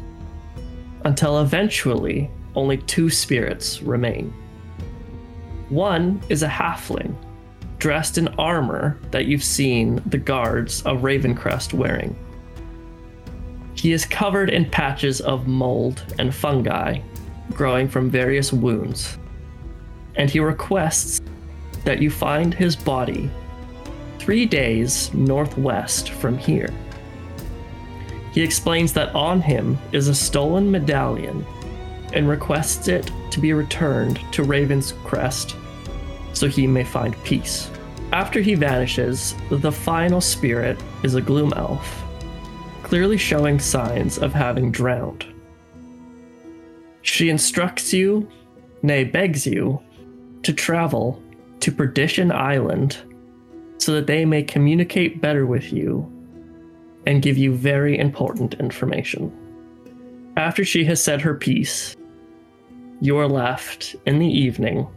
until 1.04 1.42
eventually 1.42 2.30
only 2.56 2.78
two 2.78 3.10
spirits 3.10 3.82
remain. 3.82 4.34
One 5.70 6.22
is 6.30 6.42
a 6.44 6.48
halfling 6.48 7.16
dressed 7.80 8.18
in 8.18 8.28
armor 8.38 9.00
that 9.12 9.26
you've 9.26 9.44
seen 9.44 10.02
the 10.06 10.18
guards 10.18 10.82
of 10.82 11.00
Ravencrest 11.00 11.74
wearing. 11.74 12.16
He 13.74 13.94
is 13.94 14.06
covered 14.06 14.50
in 14.50 14.70
patches 14.70 15.22
of 15.22 15.48
mold 15.48 16.04
and 16.20 16.36
fungi 16.36 17.00
growing 17.54 17.88
from 17.88 18.10
various 18.10 18.54
wounds, 18.54 19.18
and 20.16 20.30
he 20.30 20.40
requests 20.40 21.22
that 21.86 22.02
you 22.02 22.10
find 22.10 22.54
his 22.54 22.76
body 22.76 23.30
three 24.20 24.46
days 24.46 25.14
northwest 25.14 26.10
from 26.12 26.38
here. 26.38 26.70
He 28.32 28.42
explains 28.42 28.94
that 28.94 29.14
on 29.16 29.42
him 29.42 29.78
is 29.92 30.08
a 30.08 30.16
stolen 30.16 30.70
medallion 30.70 31.46
and 32.14 32.28
requests 32.28 32.88
it 32.88 33.12
to 33.32 33.40
be 33.40 33.54
returned 33.54 34.20
to 34.34 34.44
Raven's 34.44 34.94
Crest 35.04 35.56
so 36.34 36.48
he 36.48 36.68
may 36.68 36.84
find 36.84 37.22
peace. 37.24 37.70
After 38.12 38.42
he 38.42 38.56
vanishes, 38.56 39.36
the 39.50 39.72
final 39.72 40.22
spirit 40.22 40.80
is 41.04 41.16
a 41.16 41.22
gloom 41.22 41.54
elf, 41.56 42.04
clearly 42.84 43.18
showing 43.18 43.60
signs 43.60 44.18
of 44.18 44.34
having 44.34 44.72
drowned. 44.72 45.26
She 47.20 47.28
instructs 47.28 47.92
you, 47.92 48.32
nay, 48.82 49.04
begs 49.04 49.46
you, 49.46 49.84
to 50.44 50.54
travel 50.54 51.22
to 51.60 51.70
Perdition 51.70 52.32
Island 52.32 52.96
so 53.78 53.92
that 53.92 54.08
they 54.08 54.24
may 54.24 54.42
communicate 54.42 55.20
better 55.20 55.46
with 55.46 55.74
you 55.74 56.10
and 57.06 57.22
give 57.22 57.38
you 57.38 57.54
very 57.54 58.00
important 58.00 58.54
information. 58.54 59.34
After 60.38 60.64
she 60.64 60.86
has 60.86 61.04
said 61.04 61.20
her 61.20 61.36
piece, 61.36 61.94
you 63.02 63.18
are 63.18 63.28
left 63.28 63.98
in 64.06 64.20
the 64.20 64.26
evening 64.26 64.88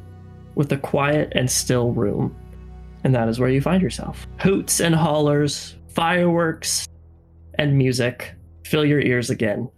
with 0.54 0.70
a 0.70 0.78
quiet 0.78 1.32
and 1.34 1.50
still 1.50 1.90
room. 1.90 2.36
And 3.02 3.12
that 3.16 3.28
is 3.28 3.40
where 3.40 3.50
you 3.50 3.60
find 3.60 3.82
yourself. 3.82 4.28
Hoots 4.38 4.78
and 4.78 4.94
hollers, 4.94 5.76
fireworks, 5.88 6.86
and 7.54 7.76
music 7.76 8.32
fill 8.64 8.84
your 8.84 9.00
ears 9.00 9.28
again 9.28 9.68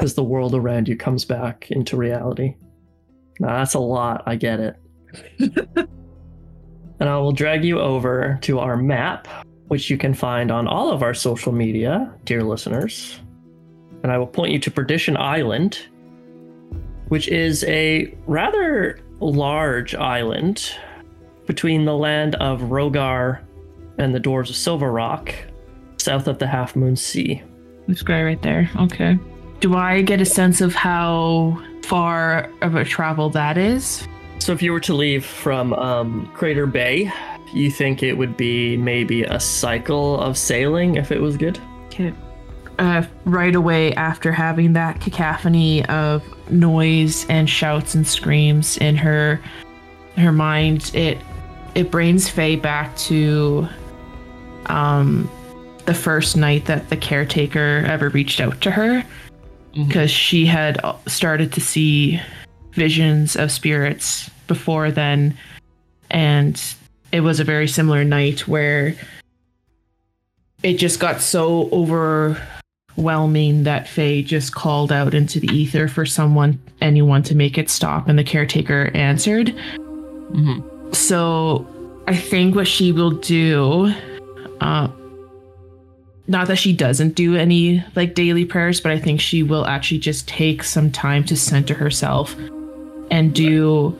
as 0.00 0.14
the 0.14 0.24
world 0.24 0.54
around 0.54 0.88
you 0.88 0.96
comes 0.96 1.24
back 1.24 1.70
into 1.70 1.96
reality. 1.96 2.54
Now, 3.40 3.58
that's 3.58 3.74
a 3.74 3.80
lot, 3.80 4.22
I 4.26 4.36
get 4.36 4.60
it. 4.60 4.76
and 7.00 7.08
I 7.08 7.16
will 7.18 7.32
drag 7.32 7.64
you 7.64 7.80
over 7.80 8.38
to 8.42 8.58
our 8.58 8.76
map, 8.76 9.28
which 9.68 9.90
you 9.90 9.98
can 9.98 10.14
find 10.14 10.50
on 10.50 10.66
all 10.66 10.90
of 10.90 11.02
our 11.02 11.14
social 11.14 11.52
media, 11.52 12.12
dear 12.24 12.42
listeners. 12.42 13.20
And 14.02 14.12
I 14.12 14.18
will 14.18 14.26
point 14.26 14.52
you 14.52 14.58
to 14.60 14.70
Perdition 14.70 15.16
Island, 15.16 15.78
which 17.08 17.28
is 17.28 17.64
a 17.64 18.14
rather 18.26 19.00
large 19.20 19.94
island 19.94 20.72
between 21.46 21.84
the 21.84 21.96
land 21.96 22.34
of 22.36 22.60
Rogar 22.62 23.40
and 23.98 24.14
the 24.14 24.20
doors 24.20 24.50
of 24.50 24.56
Silver 24.56 24.90
Rock, 24.90 25.34
south 25.98 26.26
of 26.26 26.38
the 26.38 26.46
Half 26.46 26.76
Moon 26.76 26.96
Sea. 26.96 27.42
This 27.86 28.02
guy 28.02 28.22
right 28.22 28.40
there. 28.42 28.70
Okay. 28.76 29.18
Do 29.64 29.76
I 29.76 30.02
get 30.02 30.20
a 30.20 30.26
sense 30.26 30.60
of 30.60 30.74
how 30.74 31.58
far 31.84 32.50
of 32.60 32.74
a 32.74 32.84
travel 32.84 33.30
that 33.30 33.56
is? 33.56 34.06
So, 34.38 34.52
if 34.52 34.60
you 34.60 34.72
were 34.72 34.80
to 34.80 34.92
leave 34.92 35.24
from 35.24 35.72
um, 35.72 36.30
Crater 36.34 36.66
Bay, 36.66 37.10
you 37.54 37.70
think 37.70 38.02
it 38.02 38.12
would 38.12 38.36
be 38.36 38.76
maybe 38.76 39.22
a 39.22 39.40
cycle 39.40 40.20
of 40.20 40.36
sailing 40.36 40.96
if 40.96 41.10
it 41.10 41.18
was 41.18 41.38
good? 41.38 41.58
Okay. 41.86 42.12
Uh, 42.78 43.04
right 43.24 43.54
away 43.54 43.94
after 43.94 44.32
having 44.32 44.74
that 44.74 45.00
cacophony 45.00 45.82
of 45.86 46.22
noise 46.50 47.24
and 47.30 47.48
shouts 47.48 47.94
and 47.94 48.06
screams 48.06 48.76
in 48.76 48.96
her 48.96 49.40
her 50.18 50.32
mind, 50.32 50.90
it 50.92 51.16
it 51.74 51.90
brings 51.90 52.28
Faye 52.28 52.56
back 52.56 52.94
to 52.98 53.66
um 54.66 55.26
the 55.86 55.94
first 55.94 56.36
night 56.36 56.66
that 56.66 56.90
the 56.90 56.98
caretaker 56.98 57.82
ever 57.86 58.10
reached 58.10 58.40
out 58.40 58.60
to 58.60 58.70
her 58.70 59.02
because 59.74 60.10
mm-hmm. 60.10 60.18
she 60.18 60.46
had 60.46 60.80
started 61.06 61.52
to 61.52 61.60
see 61.60 62.20
visions 62.72 63.36
of 63.36 63.52
spirits 63.52 64.30
before 64.46 64.90
then 64.90 65.36
and 66.10 66.74
it 67.12 67.20
was 67.20 67.38
a 67.40 67.44
very 67.44 67.68
similar 67.68 68.02
night 68.04 68.48
where 68.48 68.96
it 70.64 70.78
just 70.78 70.98
got 70.98 71.20
so 71.20 71.68
overwhelming 71.70 73.64
that 73.64 73.86
Faye 73.86 74.22
just 74.22 74.54
called 74.54 74.90
out 74.90 75.14
into 75.14 75.38
the 75.38 75.48
ether 75.48 75.86
for 75.86 76.06
someone, 76.06 76.58
anyone 76.80 77.22
to 77.24 77.36
make 77.36 77.58
it 77.58 77.68
stop, 77.68 78.08
and 78.08 78.18
the 78.18 78.24
caretaker 78.24 78.90
answered. 78.94 79.48
Mm-hmm. 79.48 80.92
So 80.92 81.66
I 82.08 82.16
think 82.16 82.56
what 82.56 82.66
she 82.66 82.90
will 82.90 83.10
do, 83.10 83.92
uh, 84.60 84.88
not 86.26 86.46
that 86.48 86.56
she 86.56 86.72
doesn't 86.72 87.14
do 87.14 87.36
any 87.36 87.84
like 87.94 88.14
daily 88.14 88.44
prayers, 88.44 88.80
but 88.80 88.92
I 88.92 88.98
think 88.98 89.20
she 89.20 89.42
will 89.42 89.66
actually 89.66 89.98
just 89.98 90.26
take 90.26 90.62
some 90.62 90.90
time 90.90 91.24
to 91.24 91.36
center 91.36 91.74
herself 91.74 92.34
and 93.10 93.34
do 93.34 93.96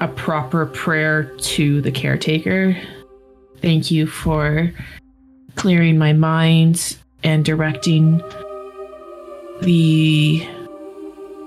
a 0.00 0.08
proper 0.08 0.66
prayer 0.66 1.24
to 1.38 1.80
the 1.80 1.90
caretaker. 1.90 2.76
Thank 3.60 3.90
you 3.90 4.06
for 4.06 4.72
clearing 5.54 5.98
my 5.98 6.12
mind 6.12 6.96
and 7.24 7.44
directing 7.44 8.18
the 9.60 10.46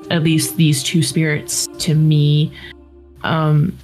at 0.10 0.24
least 0.24 0.58
these 0.58 0.84
two 0.84 1.02
spirits 1.02 1.68
to 1.80 1.96
me. 1.96 2.52
Um, 3.24 3.78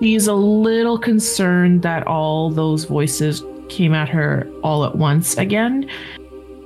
she's 0.00 0.26
a 0.26 0.34
little 0.34 0.98
concerned 0.98 1.82
that 1.82 2.06
all 2.06 2.50
those 2.50 2.84
voices 2.84 3.42
came 3.68 3.94
at 3.94 4.08
her 4.08 4.48
all 4.62 4.84
at 4.84 4.96
once 4.96 5.36
again 5.36 5.88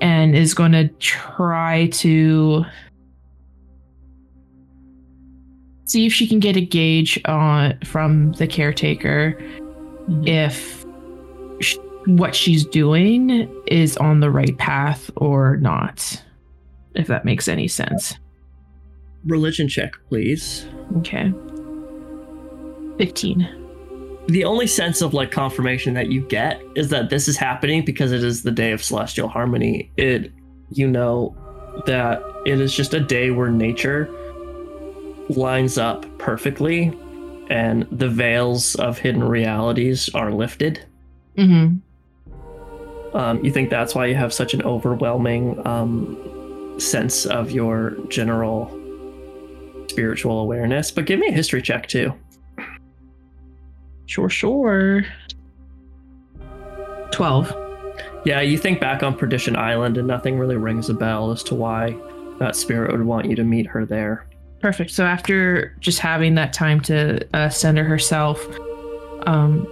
and 0.01 0.35
is 0.35 0.55
going 0.55 0.73
to 0.73 0.89
try 0.99 1.89
to 1.89 2.65
see 5.85 6.07
if 6.07 6.13
she 6.13 6.27
can 6.27 6.41
get 6.41 6.57
a 6.57 6.61
gauge 6.61 7.21
on 7.25 7.79
from 7.85 8.33
the 8.33 8.47
caretaker 8.47 9.33
mm-hmm. 9.33 10.27
if 10.27 10.85
sh- 11.61 11.77
what 12.07 12.35
she's 12.35 12.65
doing 12.65 13.49
is 13.67 13.97
on 13.99 14.21
the 14.21 14.31
right 14.31 14.57
path 14.59 15.11
or 15.17 15.57
not 15.59 16.23
if 16.95 17.07
that 17.07 17.25
makes 17.25 17.47
any 17.47 17.69
sense. 17.69 18.17
Religion 19.25 19.69
check, 19.69 19.93
please. 20.09 20.67
okay 20.99 21.33
15 23.00 24.26
The 24.28 24.45
only 24.45 24.66
sense 24.66 25.00
of 25.00 25.14
like 25.14 25.30
confirmation 25.30 25.95
that 25.95 26.09
you 26.12 26.21
get 26.21 26.61
is 26.75 26.90
that 26.90 27.09
this 27.09 27.28
is 27.28 27.37
happening 27.38 27.83
because 27.83 28.12
it 28.12 28.23
is 28.23 28.42
the 28.42 28.50
day 28.50 28.73
of 28.73 28.83
celestial 28.83 29.26
harmony. 29.26 29.90
It, 29.97 30.30
you 30.71 30.87
know, 30.87 31.35
that 31.87 32.23
it 32.45 32.61
is 32.61 32.75
just 32.75 32.92
a 32.92 33.00
day 33.00 33.30
where 33.30 33.50
nature 33.50 34.11
lines 35.30 35.78
up 35.78 36.04
perfectly 36.19 36.92
and 37.49 37.87
the 37.90 38.09
veils 38.09 38.75
of 38.75 38.99
hidden 38.99 39.25
realities 39.25 40.11
are 40.14 40.30
lifted. 40.30 40.85
mm-hmm 41.38 41.78
Um, 43.16 43.42
you 43.42 43.50
think 43.50 43.71
that's 43.71 43.95
why 43.95 44.07
you 44.07 44.14
have 44.14 44.35
such 44.35 44.52
an 44.52 44.61
overwhelming 44.62 45.66
um, 45.66 46.78
sense 46.78 47.25
of 47.25 47.50
your 47.50 47.92
general 48.11 48.69
spiritual 49.88 50.40
awareness. 50.40 50.90
But 50.90 51.07
give 51.07 51.19
me 51.19 51.28
a 51.28 51.33
history 51.33 51.62
check 51.62 51.88
too. 51.88 52.12
Sure, 54.11 54.29
sure. 54.29 55.07
12. 57.12 57.55
Yeah, 58.25 58.40
you 58.40 58.59
think 58.59 58.81
back 58.81 59.05
on 59.05 59.17
Perdition 59.17 59.55
Island, 59.55 59.97
and 59.99 60.09
nothing 60.09 60.37
really 60.37 60.57
rings 60.57 60.90
a 60.90 60.95
bell 60.95 61.31
as 61.31 61.45
to 61.45 61.55
why 61.55 61.97
that 62.40 62.57
spirit 62.57 62.90
would 62.90 63.05
want 63.05 63.26
you 63.26 63.37
to 63.37 63.45
meet 63.45 63.69
her 63.69 63.87
there. 63.87 64.26
Perfect. 64.59 64.90
So 64.90 65.07
after 65.07 65.76
just 65.79 66.00
having 66.00 66.35
that 66.35 66.52
time 66.52 66.81
to 66.81 67.25
uh, 67.37 67.50
center 67.50 67.85
herself, 67.85 68.45
um, 69.29 69.64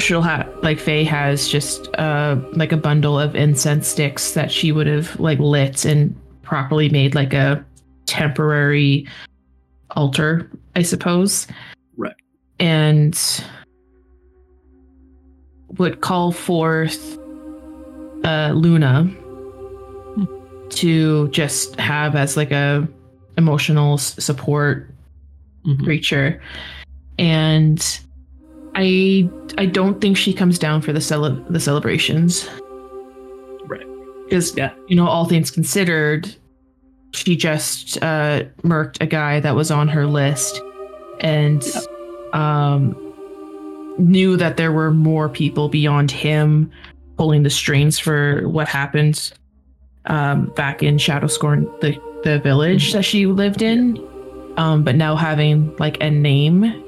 she'll 0.00 0.20
have 0.20 0.52
like 0.64 0.80
Faye 0.80 1.04
has 1.04 1.46
just 1.46 1.94
uh 1.96 2.40
like 2.54 2.72
a 2.72 2.76
bundle 2.76 3.20
of 3.20 3.36
incense 3.36 3.86
sticks 3.86 4.32
that 4.32 4.50
she 4.50 4.72
would 4.72 4.86
have 4.88 5.18
like 5.20 5.38
lit 5.38 5.84
and 5.84 6.18
properly 6.42 6.88
made 6.88 7.14
like 7.14 7.34
a 7.34 7.64
temporary 8.06 9.06
altar, 9.92 10.50
I 10.74 10.82
suppose. 10.82 11.46
Right. 11.96 12.16
And 12.58 13.18
would 15.78 16.00
call 16.00 16.32
forth 16.32 17.16
uh 18.24 18.52
Luna 18.54 19.08
to 20.70 21.28
just 21.28 21.74
have 21.80 22.14
as 22.14 22.36
like 22.36 22.50
a 22.52 22.86
emotional 23.36 23.98
support 23.98 24.86
Mhm. 25.66 25.84
creature 25.84 26.40
and 27.18 28.00
i 28.74 29.28
i 29.58 29.66
don't 29.66 30.00
think 30.00 30.16
she 30.16 30.32
comes 30.32 30.58
down 30.58 30.80
for 30.80 30.92
the 30.92 31.00
cele- 31.02 31.44
the 31.50 31.60
celebrations 31.60 32.48
Right. 33.66 33.86
because 34.24 34.56
Yeah. 34.56 34.70
you 34.88 34.96
know 34.96 35.06
all 35.06 35.26
things 35.26 35.50
considered 35.50 36.34
she 37.12 37.36
just 37.36 37.98
uh 38.02 38.44
murked 38.62 39.00
a 39.02 39.06
guy 39.06 39.40
that 39.40 39.54
was 39.54 39.70
on 39.70 39.88
her 39.88 40.06
list 40.06 40.60
and 41.20 41.62
um 42.32 42.94
knew 43.98 44.36
that 44.36 44.56
there 44.56 44.72
were 44.72 44.90
more 44.90 45.28
people 45.28 45.68
beyond 45.68 46.10
him 46.10 46.70
pulling 47.16 47.42
the 47.42 47.50
strings 47.50 47.98
for 47.98 48.48
what 48.48 48.66
happened 48.68 49.32
um 50.06 50.46
back 50.56 50.82
in 50.82 50.96
Shadowscorn 50.96 51.64
the 51.80 52.00
the 52.24 52.38
village 52.40 52.92
that 52.92 53.04
she 53.04 53.26
lived 53.26 53.62
in. 53.62 53.98
Um 54.56 54.82
but 54.84 54.96
now 54.96 55.16
having 55.16 55.74
like 55.76 56.00
a 56.02 56.10
name 56.10 56.84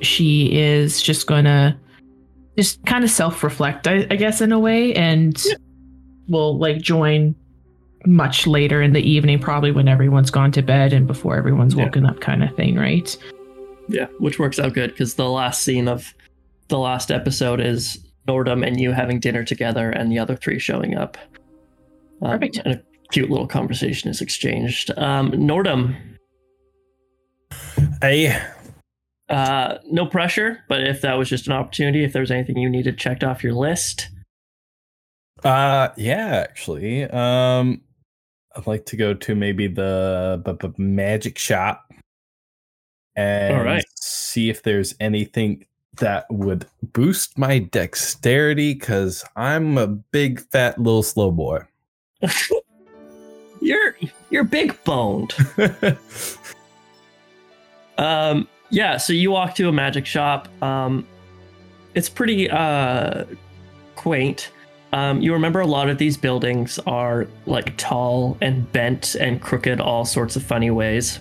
she 0.00 0.52
is 0.58 1.02
just 1.02 1.26
gonna 1.26 1.78
just 2.58 2.84
kind 2.86 3.04
of 3.04 3.10
self-reflect 3.10 3.86
I, 3.86 4.06
I 4.10 4.16
guess 4.16 4.40
in 4.40 4.50
a 4.52 4.58
way 4.58 4.92
and 4.94 5.40
will 6.28 6.58
like 6.58 6.78
join 6.78 7.34
much 8.06 8.46
later 8.46 8.80
in 8.82 8.92
the 8.92 9.02
evening 9.02 9.38
probably 9.38 9.70
when 9.72 9.86
everyone's 9.86 10.30
gone 10.30 10.50
to 10.52 10.62
bed 10.62 10.92
and 10.92 11.06
before 11.06 11.36
everyone's 11.36 11.74
Yeah. 11.74 11.84
woken 11.84 12.06
up 12.06 12.20
kind 12.20 12.42
of 12.42 12.54
thing 12.56 12.76
right? 12.76 13.16
Yeah, 13.88 14.06
which 14.18 14.38
works 14.38 14.58
out 14.58 14.72
good 14.72 14.90
because 14.90 15.14
the 15.14 15.28
last 15.28 15.62
scene 15.62 15.86
of 15.88 16.14
the 16.70 16.78
last 16.78 17.10
episode 17.10 17.60
is 17.60 17.98
Nordhum 18.26 18.66
and 18.66 18.80
you 18.80 18.92
having 18.92 19.20
dinner 19.20 19.44
together, 19.44 19.90
and 19.90 20.10
the 20.10 20.18
other 20.18 20.36
three 20.36 20.58
showing 20.58 20.96
up. 20.96 21.18
Um, 22.22 22.32
Perfect. 22.32 22.60
And 22.64 22.74
a 22.74 22.82
cute 23.12 23.30
little 23.30 23.46
conversation 23.46 24.08
is 24.10 24.20
exchanged. 24.20 24.90
Um, 24.96 25.32
Nordhum, 25.32 25.94
Hey, 28.00 28.40
uh, 29.28 29.78
no 29.90 30.06
pressure, 30.06 30.60
but 30.68 30.86
if 30.86 31.02
that 31.02 31.14
was 31.14 31.28
just 31.28 31.46
an 31.46 31.52
opportunity, 31.52 32.04
if 32.04 32.12
there 32.12 32.22
was 32.22 32.30
anything 32.30 32.56
you 32.56 32.70
needed 32.70 32.98
checked 32.98 33.22
off 33.22 33.44
your 33.44 33.52
list, 33.52 34.08
uh, 35.44 35.88
yeah, 35.96 36.44
actually, 36.48 37.04
um, 37.04 37.80
I'd 38.54 38.66
like 38.66 38.86
to 38.86 38.96
go 38.96 39.14
to 39.14 39.34
maybe 39.34 39.68
the 39.68 40.42
b- 40.44 40.52
b- 40.68 40.74
magic 40.82 41.38
shop 41.38 41.90
and 43.16 43.56
All 43.56 43.64
right. 43.64 43.84
see 43.98 44.50
if 44.50 44.62
there's 44.62 44.94
anything 45.00 45.64
that 46.00 46.26
would 46.30 46.66
boost 46.92 47.38
my 47.38 47.58
dexterity 47.58 48.74
because 48.74 49.24
I'm 49.36 49.78
a 49.78 49.86
big 49.86 50.40
fat 50.40 50.78
little 50.78 51.02
slow 51.02 51.30
boy. 51.30 51.60
you're 53.60 53.96
you're 54.30 54.44
big 54.44 54.76
boned. 54.84 55.34
Um, 58.00 58.48
yeah, 58.70 58.96
so 58.96 59.12
you 59.12 59.30
walk 59.30 59.54
to 59.56 59.68
a 59.68 59.72
magic 59.72 60.06
shop. 60.06 60.48
Um, 60.62 61.06
it's 61.94 62.08
pretty 62.08 62.50
uh, 62.50 63.24
quaint. 63.94 64.50
Um, 64.92 65.20
you 65.20 65.32
remember 65.32 65.60
a 65.60 65.66
lot 65.66 65.88
of 65.88 65.98
these 65.98 66.16
buildings 66.16 66.78
are 66.86 67.28
like 67.46 67.76
tall 67.76 68.36
and 68.40 68.70
bent 68.72 69.14
and 69.16 69.40
crooked, 69.40 69.80
all 69.80 70.04
sorts 70.04 70.34
of 70.34 70.42
funny 70.42 70.70
ways. 70.70 71.20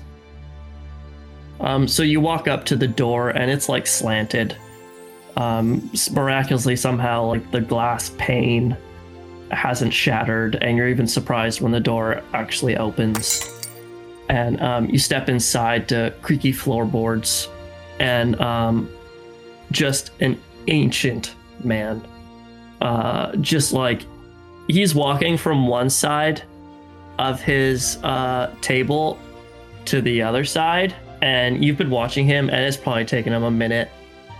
Um, 1.59 1.87
so 1.87 2.01
you 2.01 2.21
walk 2.21 2.47
up 2.47 2.63
to 2.65 2.77
the 2.77 2.87
door 2.87 3.29
and 3.29 3.51
it's 3.51 3.67
like 3.67 3.85
slanted. 3.85 4.55
Um, 5.39 5.89
miraculously, 6.11 6.75
somehow, 6.75 7.25
like 7.25 7.49
the 7.51 7.61
glass 7.61 8.11
pane 8.17 8.75
hasn't 9.51 9.93
shattered, 9.93 10.55
and 10.61 10.77
you're 10.77 10.89
even 10.89 11.07
surprised 11.07 11.61
when 11.61 11.71
the 11.71 11.79
door 11.79 12.21
actually 12.33 12.77
opens. 12.77 13.41
And 14.27 14.61
um, 14.61 14.89
you 14.89 14.99
step 14.99 15.29
inside 15.29 15.87
to 15.89 16.13
creaky 16.21 16.51
floorboards 16.51 17.47
and 17.99 18.39
um, 18.41 18.89
just 19.71 20.11
an 20.19 20.39
ancient 20.67 21.35
man 21.63 22.05
uh, 22.81 23.35
just 23.37 23.73
like 23.73 24.05
he's 24.67 24.95
walking 24.95 25.37
from 25.37 25.67
one 25.67 25.89
side 25.89 26.43
of 27.17 27.41
his 27.41 27.97
uh, 28.03 28.53
table 28.61 29.19
to 29.85 30.01
the 30.01 30.21
other 30.21 30.45
side 30.45 30.95
and 31.21 31.63
you've 31.63 31.77
been 31.77 31.89
watching 31.89 32.25
him 32.25 32.49
and 32.49 32.63
it's 32.63 32.77
probably 32.77 33.03
taken 33.03 33.33
him 33.33 33.43
a 33.43 33.51
minute 33.51 33.89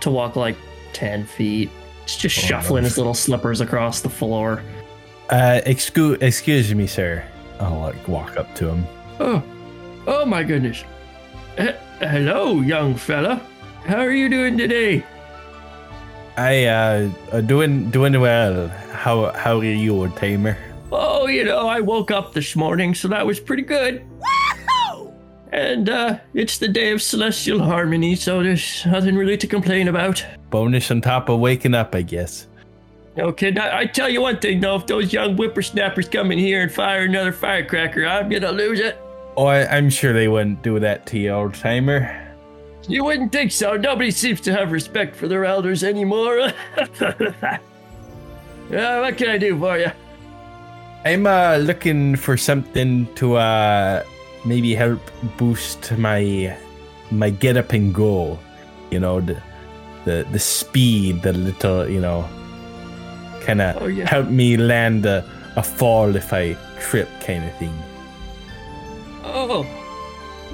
to 0.00 0.10
walk 0.10 0.36
like 0.36 0.56
10 0.92 1.24
feet 1.24 1.70
He's 2.04 2.16
just 2.16 2.38
Oh, 2.38 2.46
shuffling 2.46 2.82
no. 2.82 2.88
his 2.88 2.98
little 2.98 3.14
slippers 3.14 3.60
across 3.60 4.00
the 4.00 4.10
floor 4.10 4.62
uh, 5.30 5.60
excuse, 5.64 6.18
excuse 6.20 6.74
me, 6.74 6.88
sir. 6.88 7.24
I'll 7.60 7.78
like 7.78 8.08
walk 8.08 8.36
up 8.36 8.52
to 8.56 8.68
him. 8.70 8.84
Oh, 9.20 9.40
oh 10.08 10.24
my 10.26 10.42
goodness. 10.42 10.82
H- 11.56 11.76
hello, 12.00 12.60
young 12.62 12.96
fella. 12.96 13.40
How 13.84 14.00
are 14.00 14.10
you 14.10 14.28
doing 14.28 14.58
today? 14.58 15.04
I 16.36 16.64
uh, 16.64 17.10
uh 17.30 17.40
doing 17.42 17.90
doing 17.92 18.20
well. 18.20 18.66
How 18.92 19.30
how 19.32 19.58
are 19.58 19.64
you, 19.64 19.94
old 20.00 20.16
timer? 20.16 20.58
Oh, 20.90 21.28
you 21.28 21.44
know, 21.44 21.68
I 21.68 21.78
woke 21.80 22.10
up 22.10 22.32
this 22.32 22.56
morning, 22.56 22.92
so 22.92 23.06
that 23.06 23.24
was 23.24 23.38
pretty 23.38 23.62
good. 23.62 24.04
And 25.52 25.88
uh, 25.88 26.18
it's 26.34 26.58
the 26.58 26.68
day 26.68 26.90
of 26.90 27.02
celestial 27.02 27.60
harmony, 27.60 28.16
so 28.16 28.42
there's 28.42 28.84
nothing 28.86 29.16
really 29.16 29.36
to 29.36 29.46
complain 29.46 29.86
about. 29.88 30.24
Bonus 30.50 30.90
on 30.90 31.00
top 31.00 31.28
of 31.28 31.40
waking 31.40 31.74
up, 31.74 31.94
I 31.94 32.02
guess. 32.02 32.46
Okay, 33.18 33.50
now, 33.50 33.76
I 33.76 33.86
tell 33.86 34.08
you 34.08 34.20
one 34.20 34.38
thing 34.38 34.60
though, 34.60 34.76
if 34.76 34.86
those 34.86 35.12
young 35.12 35.36
whippersnappers 35.36 36.08
come 36.08 36.30
in 36.32 36.38
here 36.38 36.62
and 36.62 36.70
fire 36.70 37.02
another 37.02 37.32
firecracker, 37.32 38.06
I'm 38.06 38.28
gonna 38.28 38.52
lose 38.52 38.80
it. 38.80 38.98
Oh, 39.36 39.46
I, 39.46 39.66
I'm 39.76 39.90
sure 39.90 40.12
they 40.12 40.28
wouldn't 40.28 40.62
do 40.62 40.78
that 40.80 41.06
to 41.06 41.18
you, 41.18 41.30
old 41.30 41.54
timer. 41.54 42.28
You 42.88 43.04
wouldn't 43.04 43.32
think 43.32 43.52
so. 43.52 43.76
Nobody 43.76 44.10
seems 44.10 44.40
to 44.42 44.52
have 44.52 44.72
respect 44.72 45.14
for 45.14 45.28
their 45.28 45.44
elders 45.44 45.84
anymore. 45.84 46.52
yeah, 48.70 49.00
what 49.00 49.16
can 49.16 49.28
I 49.28 49.38
do 49.38 49.58
for 49.58 49.78
you? 49.78 49.90
I'm 51.04 51.26
uh 51.26 51.56
looking 51.56 52.16
for 52.16 52.36
something 52.36 53.12
to 53.14 53.36
uh 53.36 54.04
maybe 54.44 54.74
help 54.74 55.00
boost 55.36 55.92
my 55.98 56.56
my 57.10 57.30
get 57.30 57.56
up 57.56 57.72
and 57.72 57.94
go. 57.94 58.38
You 58.90 59.00
know, 59.00 59.20
the 59.20 59.40
the 60.04 60.26
the 60.32 60.38
speed, 60.38 61.22
the 61.22 61.32
little, 61.32 61.88
you 61.88 62.00
know, 62.00 62.28
kind 63.42 63.60
of 63.60 63.82
Oh, 63.82 63.86
yeah. 63.86 64.08
help 64.08 64.28
me 64.28 64.56
land 64.56 65.06
a, 65.06 65.24
a 65.56 65.62
fall 65.62 66.14
if 66.16 66.32
I 66.32 66.54
trip 66.80 67.08
kind 67.20 67.44
of 67.44 67.54
thing. 67.58 67.74
Oh, 69.24 69.66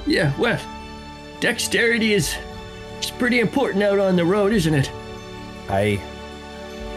yeah. 0.07 0.33
Well, 0.39 0.61
dexterity 1.41 2.15
is 2.15 2.35
is 3.01 3.11
pretty 3.11 3.41
important 3.41 3.83
out 3.83 3.99
on 3.99 4.17
the 4.17 4.25
road, 4.25 4.53
isn't 4.53 4.75
it? 4.75 4.91
I 5.69 6.01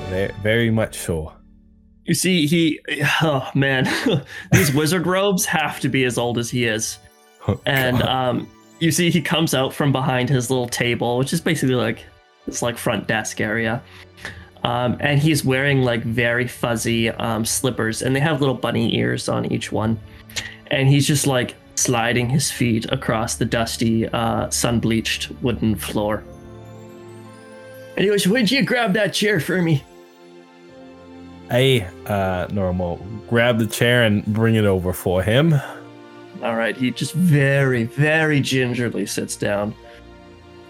very, 0.10 0.32
very 0.42 0.72
much 0.72 0.98
so. 0.98 1.34
You 2.06 2.16
see, 2.16 2.48
he. 2.48 2.80
Oh 3.22 3.48
man, 3.54 3.88
these 4.52 4.74
wizard 4.74 5.06
robes 5.06 5.46
have 5.46 5.80
to 5.82 5.90
be 5.90 6.06
as 6.06 6.18
old 6.18 6.38
as 6.38 6.50
he 6.50 6.66
is. 6.66 6.98
and 7.66 8.02
um, 8.04 8.50
you 8.80 8.92
see 8.92 9.10
he 9.10 9.22
comes 9.22 9.54
out 9.54 9.74
from 9.74 9.92
behind 9.92 10.30
his 10.30 10.50
little 10.50 10.68
table, 10.68 11.18
which 11.18 11.34
is 11.34 11.42
basically 11.42 11.76
like 11.76 12.06
this 12.50 12.62
like 12.62 12.78
front 12.78 13.08
desk 13.08 13.40
area. 13.42 13.82
Um, 14.64 14.98
and 15.00 15.20
he's 15.20 15.46
wearing 15.46 15.84
like 15.84 16.04
very 16.04 16.48
fuzzy 16.48 17.10
um, 17.10 17.46
slippers, 17.46 18.02
and 18.02 18.16
they 18.16 18.20
have 18.20 18.42
little 18.42 18.56
bunny 18.56 18.96
ears 18.96 19.30
on 19.30 19.52
each 19.52 19.72
one. 19.72 20.00
And 20.68 20.90
he's 20.90 21.08
just 21.08 21.26
like 21.26 21.56
sliding 21.76 22.30
his 22.30 22.52
feet 22.52 22.86
across 22.92 23.36
the 23.36 23.46
dusty, 23.46 24.08
uh, 24.10 24.50
sun 24.50 24.80
bleached 24.80 25.32
wooden 25.42 25.76
floor. 25.76 26.24
And 27.96 28.04
he 28.04 28.08
goes, 28.08 28.28
"Would 28.28 28.52
you 28.52 28.64
grab 28.64 28.94
that 28.94 29.14
chair 29.14 29.40
for 29.40 29.62
me?" 29.62 29.84
I 31.50 31.88
uh 32.06 32.48
normal 32.52 32.98
grab 33.28 33.58
the 33.58 33.66
chair 33.66 34.04
and 34.04 34.26
bring 34.26 34.56
it 34.56 34.66
over 34.66 34.94
for 34.94 35.24
him. 35.24 35.54
All 36.44 36.56
right, 36.56 36.76
he 36.76 36.92
just 36.92 37.14
very, 37.14 37.84
very 37.84 38.40
gingerly 38.40 39.06
sits 39.06 39.36
down. 39.36 39.74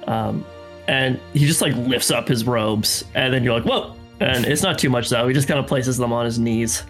Um, 0.07 0.43
and 0.89 1.19
he 1.33 1.45
just 1.45 1.61
like 1.61 1.75
lifts 1.75 2.09
up 2.09 2.27
his 2.27 2.45
robes, 2.45 3.05
and 3.13 3.31
then 3.31 3.43
you're 3.43 3.53
like, 3.53 3.63
whoa! 3.63 3.95
And 4.19 4.43
it's 4.43 4.63
not 4.63 4.79
too 4.79 4.89
much 4.89 5.09
though. 5.09 5.27
He 5.27 5.35
just 5.35 5.47
kind 5.47 5.59
of 5.59 5.67
places 5.67 5.97
them 5.97 6.11
on 6.11 6.25
his 6.25 6.39
knees, 6.39 6.83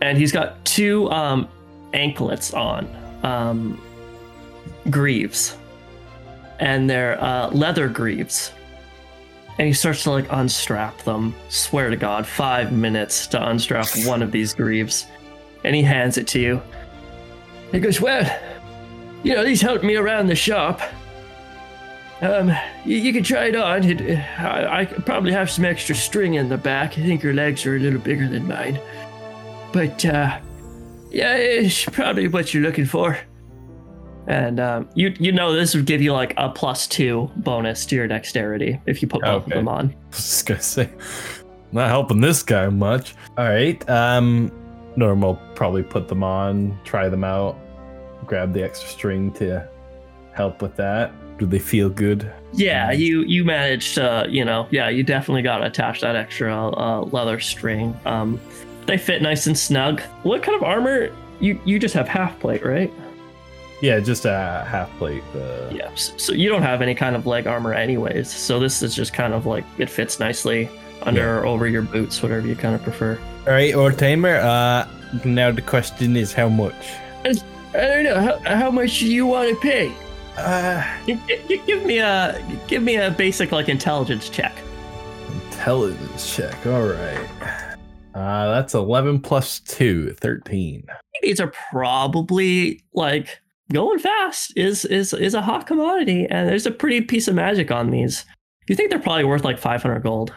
and 0.00 0.16
he's 0.16 0.32
got 0.32 0.64
two 0.64 1.08
um, 1.10 1.46
anklets 1.92 2.54
on, 2.54 2.88
um, 3.22 3.78
greaves, 4.88 5.58
and 6.58 6.88
they're 6.88 7.22
uh, 7.22 7.50
leather 7.50 7.86
greaves. 7.86 8.50
And 9.58 9.66
he 9.66 9.74
starts 9.74 10.02
to 10.04 10.10
like 10.10 10.26
unstrap 10.30 10.96
them. 11.02 11.34
Swear 11.50 11.90
to 11.90 11.96
God, 11.96 12.26
five 12.26 12.72
minutes 12.72 13.26
to 13.28 13.48
unstrap 13.48 13.88
one 14.06 14.22
of 14.22 14.32
these 14.32 14.54
greaves, 14.54 15.06
and 15.64 15.76
he 15.76 15.82
hands 15.82 16.16
it 16.16 16.26
to 16.28 16.40
you. 16.40 16.62
He 17.72 17.78
goes, 17.78 18.00
Well, 18.00 18.24
you 19.22 19.34
know, 19.34 19.44
these 19.44 19.60
helped 19.60 19.84
me 19.84 19.96
around 19.96 20.28
the 20.28 20.34
shop. 20.34 20.80
Um, 22.20 22.50
you, 22.84 22.96
you 22.96 23.12
can 23.12 23.22
try 23.22 23.46
it 23.46 23.56
on. 23.56 23.84
It, 23.84 24.18
I, 24.38 24.80
I 24.80 24.84
probably 24.84 25.32
have 25.32 25.50
some 25.50 25.64
extra 25.64 25.94
string 25.94 26.34
in 26.34 26.48
the 26.48 26.56
back. 26.56 26.98
I 26.98 27.02
think 27.02 27.22
your 27.22 27.34
legs 27.34 27.66
are 27.66 27.76
a 27.76 27.78
little 27.78 28.00
bigger 28.00 28.28
than 28.28 28.46
mine. 28.46 28.80
But, 29.72 30.04
uh, 30.04 30.38
yeah, 31.10 31.36
it's 31.36 31.84
probably 31.84 32.28
what 32.28 32.54
you're 32.54 32.62
looking 32.62 32.86
for. 32.86 33.18
And 34.28 34.58
um, 34.58 34.88
you 34.94 35.14
you 35.20 35.30
know 35.30 35.52
this 35.52 35.74
would 35.74 35.86
give 35.86 36.02
you 36.02 36.12
like 36.12 36.34
a 36.36 36.50
plus 36.50 36.86
two 36.88 37.30
bonus 37.36 37.86
to 37.86 37.94
your 37.94 38.08
dexterity 38.08 38.80
if 38.86 39.00
you 39.00 39.06
put 39.06 39.22
both 39.22 39.44
of 39.44 39.50
them 39.50 39.68
on. 39.68 39.94
I 40.04 40.06
was 40.08 40.18
just 40.18 40.46
gonna 40.46 40.60
say, 40.60 40.90
not 41.70 41.88
helping 41.88 42.20
this 42.20 42.42
guy 42.42 42.68
much. 42.68 43.14
All 43.38 43.44
right. 43.44 43.88
Um, 43.88 44.50
normal 44.96 45.40
probably 45.54 45.84
put 45.84 46.08
them 46.08 46.24
on, 46.24 46.76
try 46.82 47.08
them 47.08 47.22
out, 47.22 47.56
grab 48.26 48.52
the 48.52 48.64
extra 48.64 48.88
string 48.88 49.32
to 49.34 49.68
help 50.32 50.60
with 50.60 50.74
that. 50.76 51.12
Do 51.38 51.46
they 51.46 51.58
feel 51.58 51.88
good? 51.90 52.32
Yeah, 52.52 52.92
you 52.92 53.22
you 53.22 53.44
managed 53.44 53.94
to, 53.96 54.26
you 54.28 54.44
know, 54.44 54.66
yeah, 54.70 54.88
you 54.88 55.02
definitely 55.02 55.42
got 55.42 55.58
to 55.58 55.66
attach 55.66 56.00
that 56.00 56.16
extra 56.16 56.54
uh, 56.70 57.02
leather 57.12 57.38
string. 57.40 57.94
Um, 58.06 58.40
they 58.86 58.96
fit 58.96 59.20
nice 59.20 59.46
and 59.46 59.56
snug. 59.58 60.00
What 60.22 60.42
kind 60.42 60.56
of 60.56 60.62
armor? 60.62 61.10
You 61.40 61.60
you 61.66 61.78
just 61.78 61.94
have 61.94 62.08
half 62.08 62.38
plate, 62.40 62.64
right? 62.64 62.90
Yeah, 63.82 64.00
just 64.00 64.24
a 64.24 64.64
half 64.66 64.88
plate. 64.96 65.22
Uh, 65.34 65.68
Yeah. 65.70 65.90
s- 65.92 66.14
So 66.16 66.32
you 66.32 66.48
don't 66.48 66.62
have 66.62 66.80
any 66.80 66.94
kind 66.94 67.14
of 67.14 67.26
leg 67.26 67.46
armor, 67.46 67.74
anyways. 67.74 68.30
So 68.30 68.58
this 68.58 68.82
is 68.82 68.94
just 68.94 69.12
kind 69.12 69.34
of 69.34 69.44
like 69.44 69.64
it 69.76 69.90
fits 69.90 70.18
nicely 70.18 70.70
under 71.02 71.40
or 71.40 71.44
over 71.46 71.68
your 71.68 71.82
boots, 71.82 72.22
whatever 72.22 72.46
you 72.46 72.56
kind 72.56 72.74
of 72.74 72.82
prefer. 72.82 73.18
All 73.46 73.52
right, 73.52 73.74
old 73.74 73.98
timer. 73.98 74.36
Uh, 74.36 74.86
now 75.26 75.50
the 75.50 75.60
question 75.60 76.16
is 76.16 76.32
how 76.32 76.48
much? 76.48 76.74
I 77.26 77.32
don't 77.74 78.04
know 78.04 78.20
how, 78.44 78.56
how 78.56 78.70
much 78.70 79.00
do 79.00 79.06
you 79.12 79.26
want 79.26 79.50
to 79.50 79.56
pay. 79.60 79.92
Uh, 80.36 80.82
Give, 81.06 81.84
me 81.84 81.98
a 81.98 82.42
give 82.68 82.82
me 82.82 82.96
a 82.96 83.10
basic 83.10 83.52
like 83.52 83.68
intelligence 83.68 84.28
check. 84.28 84.52
intelligence 85.50 86.34
check. 86.36 86.66
All 86.66 86.86
right. 86.86 87.28
Uh, 88.14 88.50
that's 88.54 88.74
11 88.74 89.20
plus 89.20 89.60
2, 89.60 90.12
13. 90.20 90.86
these 91.22 91.40
are 91.40 91.52
probably 91.70 92.82
like 92.94 93.40
going 93.72 93.98
fast 93.98 94.52
is 94.56 94.84
is 94.86 95.12
is 95.12 95.34
a 95.34 95.42
hot 95.42 95.66
commodity 95.66 96.26
and 96.30 96.48
there's 96.48 96.66
a 96.66 96.70
pretty 96.70 97.00
piece 97.00 97.26
of 97.28 97.34
magic 97.34 97.70
on 97.70 97.90
these 97.90 98.24
you 98.68 98.76
think 98.76 98.90
they're 98.90 98.98
probably 99.00 99.24
worth 99.24 99.44
like 99.44 99.58
500 99.58 100.00
gold 100.02 100.32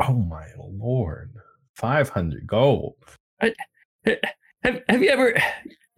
Oh 0.00 0.14
my 0.14 0.46
lord. 0.58 1.32
500 1.74 2.46
gold. 2.46 2.94
have, 3.42 4.80
have 4.88 5.02
you 5.02 5.10
ever 5.10 5.34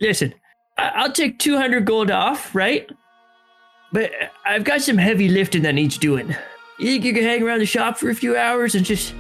listen 0.01 0.35
i'll 0.77 1.13
take 1.13 1.39
200 1.39 1.85
gold 1.87 2.11
off 2.11 2.53
right 2.55 2.91
but 3.93 4.11
i've 4.45 4.65
got 4.65 4.81
some 4.81 4.99
heavy 4.99 5.29
lifting 5.29 5.63
that 5.63 5.75
needs 5.75 5.99
doing 5.99 6.35
you 6.79 6.87
think 6.87 7.05
you 7.05 7.13
can 7.13 7.23
hang 7.25 7.43
around 7.43 7.59
the 7.59 7.67
shop 7.67 7.99
for 7.99 8.09
a 8.11 8.15
few 8.15 8.37
hours 8.37 8.75
and 8.75 8.85
just 8.87 9.15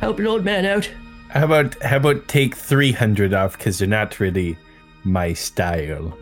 help 0.00 0.18
an 0.18 0.26
old 0.26 0.44
man 0.44 0.66
out 0.66 0.90
How 1.30 1.44
about 1.44 1.80
how 1.82 1.96
about 1.96 2.28
take 2.28 2.54
300 2.54 3.32
off 3.34 3.56
because 3.56 3.78
they're 3.78 3.88
not 3.88 4.20
really 4.20 4.56
my 5.04 5.32
style. 5.34 6.16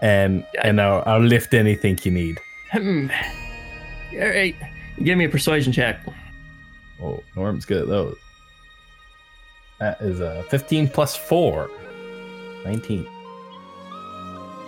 And 0.00 0.44
and 0.62 0.80
I'll, 0.80 1.02
I'll 1.06 1.20
lift 1.20 1.52
anything 1.54 1.98
you 2.02 2.10
need. 2.10 2.40
hmm 2.72 3.08
all 4.14 4.28
right 4.28 4.54
give 5.02 5.16
me 5.18 5.24
a 5.24 5.28
persuasion 5.28 5.72
check 5.72 6.04
Oh, 7.02 7.20
Norm's 7.34 7.64
good 7.64 7.82
at 7.82 7.88
those. 7.88 8.16
That 9.80 10.00
is 10.00 10.20
a 10.20 10.44
15 10.50 10.88
plus 10.88 11.16
4. 11.16 11.68
19. 12.64 13.06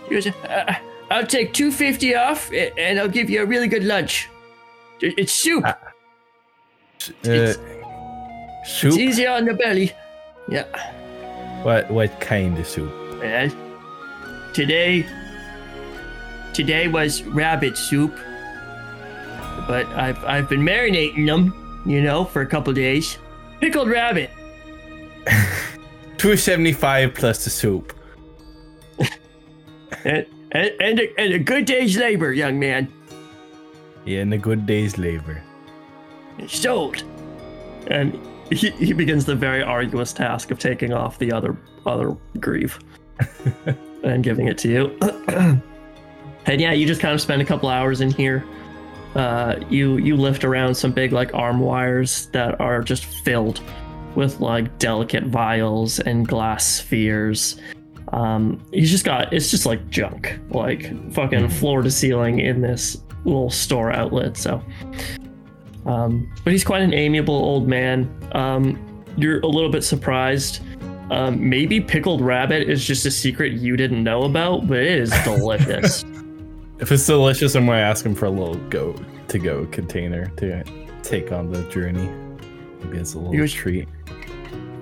He 0.08 0.14
goes, 0.14 0.26
uh, 0.26 0.74
I'll 1.10 1.26
take 1.26 1.52
250 1.52 2.14
off 2.14 2.50
and 2.52 2.98
I'll 2.98 3.08
give 3.08 3.28
you 3.30 3.42
a 3.42 3.46
really 3.46 3.68
good 3.68 3.84
lunch. 3.84 4.28
It's 5.00 5.32
soup. 5.32 5.64
Uh, 5.64 5.74
It's- 7.22 7.56
Uh, 7.56 7.60
It's 8.62 8.72
soup? 8.72 8.98
easy 8.98 9.26
on 9.26 9.44
the 9.44 9.52
belly. 9.54 9.92
Yeah. 10.48 10.64
What 11.62 11.90
what 11.90 12.18
kind 12.20 12.58
of 12.58 12.66
soup? 12.66 12.90
And 13.22 13.52
today, 14.54 15.04
today 16.54 16.88
was 16.88 17.22
rabbit 17.24 17.76
soup. 17.76 18.14
But 19.68 19.86
I've, 19.96 20.22
I've 20.24 20.48
been 20.48 20.62
marinating 20.62 21.26
them, 21.26 21.52
you 21.86 22.00
know, 22.02 22.24
for 22.24 22.42
a 22.42 22.46
couple 22.46 22.72
days. 22.72 23.18
Pickled 23.60 23.88
rabbit. 23.88 24.30
275 26.18 27.14
plus 27.14 27.44
the 27.44 27.50
soup. 27.50 27.92
And, 30.04 30.26
and, 30.54 30.70
and, 30.80 31.00
a, 31.00 31.20
and 31.20 31.32
a 31.34 31.38
good 31.38 31.64
day's 31.66 31.96
labor, 31.96 32.32
young 32.32 32.58
man. 32.58 32.90
Yeah, 34.04 34.20
and 34.20 34.32
a 34.34 34.38
good 34.38 34.66
day's 34.66 34.98
labor. 34.98 35.42
sold. 36.46 37.02
And 37.88 38.18
he, 38.50 38.70
he 38.70 38.92
begins 38.92 39.24
the 39.24 39.34
very 39.34 39.62
arduous 39.62 40.12
task 40.12 40.50
of 40.50 40.58
taking 40.58 40.92
off 40.92 41.18
the 41.18 41.32
other 41.32 41.56
other 41.86 42.16
greave 42.40 42.78
and 44.04 44.22
giving 44.24 44.48
it 44.48 44.56
to 44.58 44.68
you. 44.68 44.98
and 46.46 46.60
yeah, 46.60 46.72
you 46.72 46.86
just 46.86 47.00
kind 47.00 47.14
of 47.14 47.20
spend 47.20 47.42
a 47.42 47.44
couple 47.44 47.68
hours 47.68 48.00
in 48.00 48.10
here. 48.10 48.44
uh, 49.14 49.56
you 49.68 49.96
you 49.98 50.16
lift 50.16 50.44
around 50.44 50.74
some 50.74 50.92
big 50.92 51.12
like 51.12 51.32
arm 51.34 51.60
wires 51.60 52.26
that 52.32 52.60
are 52.60 52.82
just 52.82 53.04
filled 53.04 53.60
with 54.14 54.40
like 54.40 54.78
delicate 54.78 55.24
vials 55.24 56.00
and 56.00 56.26
glass 56.28 56.66
spheres. 56.66 57.60
Um, 58.14 58.60
he's 58.72 58.90
just 58.90 59.04
got 59.04 59.32
it's 59.32 59.50
just 59.50 59.66
like 59.66 59.90
junk, 59.90 60.38
like 60.50 61.12
fucking 61.12 61.48
floor 61.50 61.82
to 61.82 61.90
ceiling 61.90 62.38
in 62.38 62.60
this 62.60 63.02
little 63.24 63.50
store 63.50 63.90
outlet. 63.92 64.36
So, 64.36 64.62
um, 65.86 66.32
but 66.44 66.52
he's 66.52 66.64
quite 66.64 66.82
an 66.82 66.94
amiable 66.94 67.34
old 67.34 67.68
man. 67.68 68.08
Um, 68.32 68.78
you're 69.16 69.40
a 69.40 69.46
little 69.46 69.70
bit 69.70 69.82
surprised. 69.84 70.60
Um, 71.10 71.48
maybe 71.48 71.80
pickled 71.80 72.20
rabbit 72.22 72.68
is 72.68 72.84
just 72.84 73.04
a 73.04 73.10
secret 73.10 73.52
you 73.52 73.76
didn't 73.76 74.02
know 74.02 74.22
about, 74.22 74.66
but 74.66 74.78
it 74.78 74.98
is 74.98 75.10
delicious. 75.24 76.04
If 76.80 76.90
it's 76.90 77.06
delicious, 77.06 77.54
I'm 77.54 77.66
gonna 77.66 77.78
ask 77.78 78.04
him 78.04 78.16
for 78.16 78.26
a 78.26 78.30
little 78.30 78.56
go 78.68 78.94
to 79.28 79.38
go 79.38 79.64
container 79.66 80.26
to 80.36 80.64
take 81.04 81.30
on 81.30 81.52
the 81.52 81.62
journey. 81.70 82.10
Maybe 82.82 82.98
it's 82.98 83.14
a 83.14 83.18
little 83.18 83.32
You're- 83.32 83.48
treat. 83.48 83.88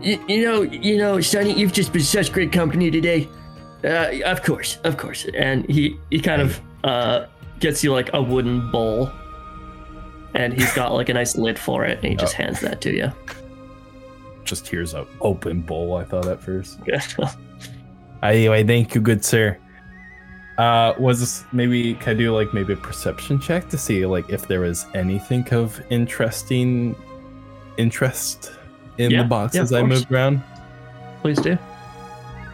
You, 0.02 0.24
you 0.28 0.44
know, 0.44 0.62
you 0.62 0.98
know, 0.98 1.20
Sonny, 1.20 1.52
you've 1.52 1.72
just 1.72 1.92
been 1.92 2.02
such 2.02 2.32
great 2.32 2.52
company 2.52 2.90
today. 2.90 3.28
Uh, 3.84 4.20
of 4.24 4.42
course, 4.42 4.78
of 4.84 4.96
course. 4.96 5.26
And 5.34 5.68
he 5.68 5.98
he 6.10 6.20
kind 6.20 6.42
of 6.42 6.60
uh 6.84 7.26
gets 7.60 7.82
you 7.82 7.92
like 7.92 8.10
a 8.12 8.22
wooden 8.22 8.70
bowl, 8.70 9.10
and 10.34 10.52
he's 10.52 10.72
got 10.74 10.92
like 10.92 11.08
a 11.08 11.14
nice 11.14 11.36
lid 11.36 11.58
for 11.58 11.84
it, 11.84 11.98
and 11.98 12.08
he 12.08 12.16
just 12.16 12.34
hands 12.34 12.60
that 12.60 12.80
to 12.82 12.92
you. 12.92 13.12
Just 14.44 14.68
here's 14.68 14.94
a 14.94 15.06
open 15.20 15.62
bowl. 15.62 15.96
I 15.96 16.04
thought 16.04 16.26
at 16.26 16.40
first. 16.40 16.78
Anyway, 18.22 18.62
thank 18.62 18.94
you, 18.94 19.00
good 19.00 19.24
sir. 19.24 19.58
Uh, 20.56 20.94
was 20.98 21.18
this 21.18 21.44
maybe 21.52 21.94
can 21.94 22.14
I 22.14 22.18
do 22.18 22.32
like 22.32 22.54
maybe 22.54 22.74
a 22.74 22.76
perception 22.76 23.40
check 23.40 23.68
to 23.70 23.78
see 23.78 24.06
like 24.06 24.30
if 24.30 24.46
there 24.46 24.60
was 24.60 24.86
anything 24.94 25.48
of 25.52 25.82
interesting 25.90 26.94
interest 27.78 28.52
in 28.98 29.11
Yeah, 29.11 29.22
the 29.22 29.28
box 29.28 29.55
yeah, 29.55 29.62
as 29.62 29.72
I 29.72 29.81
course. 29.81 29.90
moved 29.90 30.12
around? 30.12 30.42
Please 31.22 31.38
do. 31.40 31.59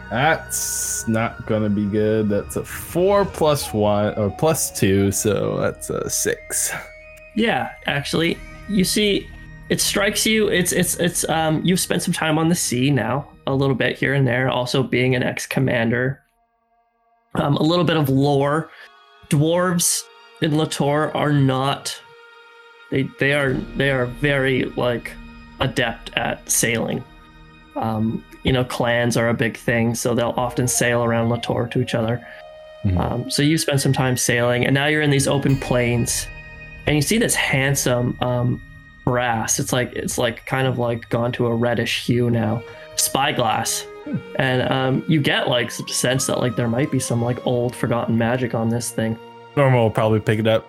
That's 0.09 1.07
not 1.07 1.45
gonna 1.45 1.69
be 1.69 1.85
good. 1.85 2.29
That's 2.29 2.55
a 2.55 2.63
four 2.65 3.25
plus 3.25 3.73
one 3.73 4.15
or 4.15 4.31
plus 4.31 4.71
two, 4.77 5.11
so 5.11 5.57
that's 5.59 5.89
a 5.91 6.09
six. 6.09 6.71
Yeah, 7.35 7.71
actually, 7.85 8.37
you 8.67 8.83
see, 8.83 9.27
it 9.69 9.79
strikes 9.79 10.25
you. 10.25 10.47
It's 10.47 10.71
it's 10.71 10.95
it's 10.95 11.29
um. 11.29 11.61
You've 11.63 11.79
spent 11.79 12.01
some 12.01 12.13
time 12.13 12.39
on 12.39 12.49
the 12.49 12.55
sea 12.55 12.89
now, 12.89 13.27
a 13.45 13.53
little 13.53 13.75
bit 13.75 13.97
here 13.97 14.15
and 14.15 14.27
there. 14.27 14.49
Also, 14.49 14.81
being 14.81 15.13
an 15.15 15.21
ex-commander, 15.21 16.19
um, 17.35 17.55
a 17.57 17.63
little 17.63 17.85
bit 17.85 17.97
of 17.97 18.09
lore. 18.09 18.71
Dwarves 19.29 20.01
in 20.41 20.53
Litore 20.53 21.13
are 21.13 21.31
not. 21.31 22.01
They 22.89 23.03
they 23.19 23.33
are 23.33 23.53
they 23.53 23.91
are 23.91 24.07
very 24.07 24.63
like 24.75 25.11
adept 25.59 26.11
at 26.15 26.49
sailing. 26.49 27.03
Um, 27.75 28.23
you 28.43 28.51
know, 28.51 28.63
clans 28.63 29.17
are 29.17 29.29
a 29.29 29.33
big 29.33 29.57
thing, 29.57 29.95
so 29.95 30.13
they'll 30.13 30.33
often 30.37 30.67
sail 30.67 31.03
around 31.03 31.29
Litore 31.29 31.69
to 31.71 31.81
each 31.81 31.95
other. 31.95 32.25
Mhm. 32.85 32.97
Um, 32.99 33.29
so 33.29 33.41
you 33.41 33.57
spend 33.57 33.81
some 33.81 33.93
time 33.93 34.17
sailing, 34.17 34.65
and 34.65 34.73
now 34.73 34.87
you're 34.87 35.01
in 35.01 35.09
these 35.09 35.27
open 35.27 35.57
plains 35.57 36.27
and 36.89 36.95
you 36.95 37.03
see 37.03 37.19
this 37.19 37.35
handsome 37.35 38.17
um, 38.19 38.59
brass. 39.05 39.59
It's 39.59 39.71
like 39.71 39.93
it's 39.93 40.17
like 40.17 40.45
kind 40.47 40.67
of 40.67 40.79
like 40.79 41.07
gone 41.09 41.31
to 41.33 41.45
a 41.45 41.53
reddish 41.53 42.05
hue 42.05 42.31
now, 42.31 42.63
spyglass, 42.95 43.85
and 44.37 44.63
um, 44.71 45.05
you 45.07 45.21
get 45.21 45.47
like 45.47 45.69
sense 45.69 46.25
that 46.25 46.39
like 46.39 46.55
there 46.55 46.67
might 46.67 46.91
be 46.91 46.99
some 46.99 47.21
like 47.21 47.45
old 47.45 47.75
forgotten 47.75 48.17
magic 48.17 48.55
on 48.55 48.69
this 48.69 48.89
thing. 48.89 49.19
Normal 49.55 49.83
will 49.83 49.91
probably 49.91 50.19
pick 50.19 50.39
it 50.39 50.47
up. 50.47 50.67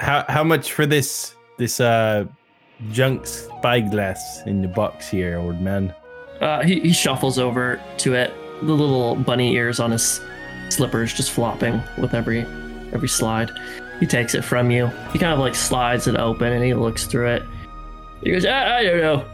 How 0.00 0.24
how 0.28 0.42
much 0.42 0.72
for 0.72 0.84
this 0.84 1.36
this 1.58 1.78
uh 1.78 2.24
junk 2.90 3.26
spyglass 3.26 4.42
in 4.46 4.62
the 4.62 4.68
box 4.68 5.08
here, 5.08 5.38
old 5.38 5.60
man? 5.60 5.94
Uh, 6.40 6.62
he, 6.62 6.80
he 6.80 6.92
shuffles 6.92 7.38
over 7.38 7.80
to 7.98 8.14
it, 8.14 8.32
the 8.62 8.72
little 8.72 9.14
bunny 9.14 9.54
ears 9.54 9.78
on 9.80 9.90
his 9.92 10.20
slippers 10.70 11.12
just 11.12 11.30
flopping 11.30 11.80
with 11.98 12.14
every 12.14 12.40
every 12.92 13.08
slide. 13.08 13.50
He 14.00 14.06
takes 14.06 14.34
it 14.34 14.42
from 14.42 14.70
you. 14.70 14.86
He 15.12 15.18
kind 15.18 15.32
of 15.32 15.38
like 15.38 15.54
slides 15.54 16.06
it 16.06 16.16
open 16.16 16.52
and 16.52 16.64
he 16.64 16.74
looks 16.74 17.06
through 17.06 17.28
it. 17.28 17.42
He 18.22 18.32
goes, 18.32 18.44
I, 18.44 18.78
I 18.78 18.84
don't 18.84 19.00
know, 19.00 19.24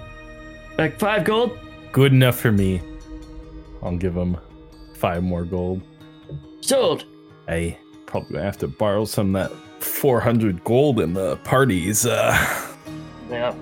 like 0.77 0.99
five 0.99 1.25
gold. 1.25 1.59
Good 1.93 2.13
enough 2.13 2.39
for 2.39 2.53
me. 2.53 2.83
I'll 3.83 3.97
give 3.97 4.15
him 4.15 4.37
five 4.97 5.23
more 5.23 5.45
gold. 5.45 5.83
Sold. 6.61 7.05
I 7.49 7.79
probably 8.07 8.41
have 8.41 8.59
to 8.59 8.69
borrow 8.69 9.05
some 9.05 9.35
of 9.35 9.51
that 9.51 9.83
400 9.83 10.63
gold 10.65 11.01
in 11.01 11.15
the 11.15 11.37
parties. 11.39 12.05
uh, 12.05 12.35
Yeah. 13.31 13.55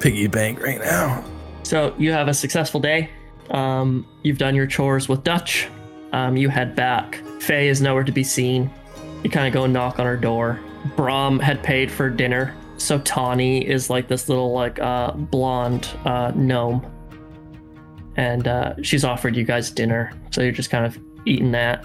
piggy 0.00 0.26
bank 0.26 0.62
right 0.62 0.78
now. 0.80 1.24
So 1.62 1.94
you 1.98 2.12
have 2.12 2.28
a 2.28 2.34
successful 2.34 2.80
day. 2.80 3.10
Um, 3.50 4.06
you've 4.22 4.38
done 4.38 4.54
your 4.54 4.66
chores 4.66 5.08
with 5.08 5.24
Dutch. 5.24 5.68
Um, 6.12 6.36
you 6.36 6.48
head 6.48 6.74
back. 6.74 7.22
Faye 7.40 7.68
is 7.68 7.80
nowhere 7.80 8.04
to 8.04 8.12
be 8.12 8.24
seen. 8.24 8.70
You 9.22 9.30
kind 9.30 9.46
of 9.46 9.52
go 9.52 9.64
and 9.64 9.72
knock 9.72 9.98
on 9.98 10.06
her 10.06 10.16
door. 10.16 10.60
Brom 10.96 11.38
had 11.38 11.62
paid 11.62 11.90
for 11.90 12.08
dinner, 12.08 12.54
so 12.78 12.98
Tawny 13.00 13.66
is 13.66 13.90
like 13.90 14.08
this 14.08 14.28
little 14.28 14.52
like 14.52 14.78
uh, 14.78 15.12
blonde 15.12 15.88
uh, 16.06 16.32
gnome, 16.34 16.84
and 18.16 18.48
uh, 18.48 18.74
she's 18.82 19.04
offered 19.04 19.36
you 19.36 19.44
guys 19.44 19.70
dinner. 19.70 20.12
So 20.30 20.40
you're 20.40 20.52
just 20.52 20.70
kind 20.70 20.86
of 20.86 20.98
eating 21.26 21.50
that 21.52 21.84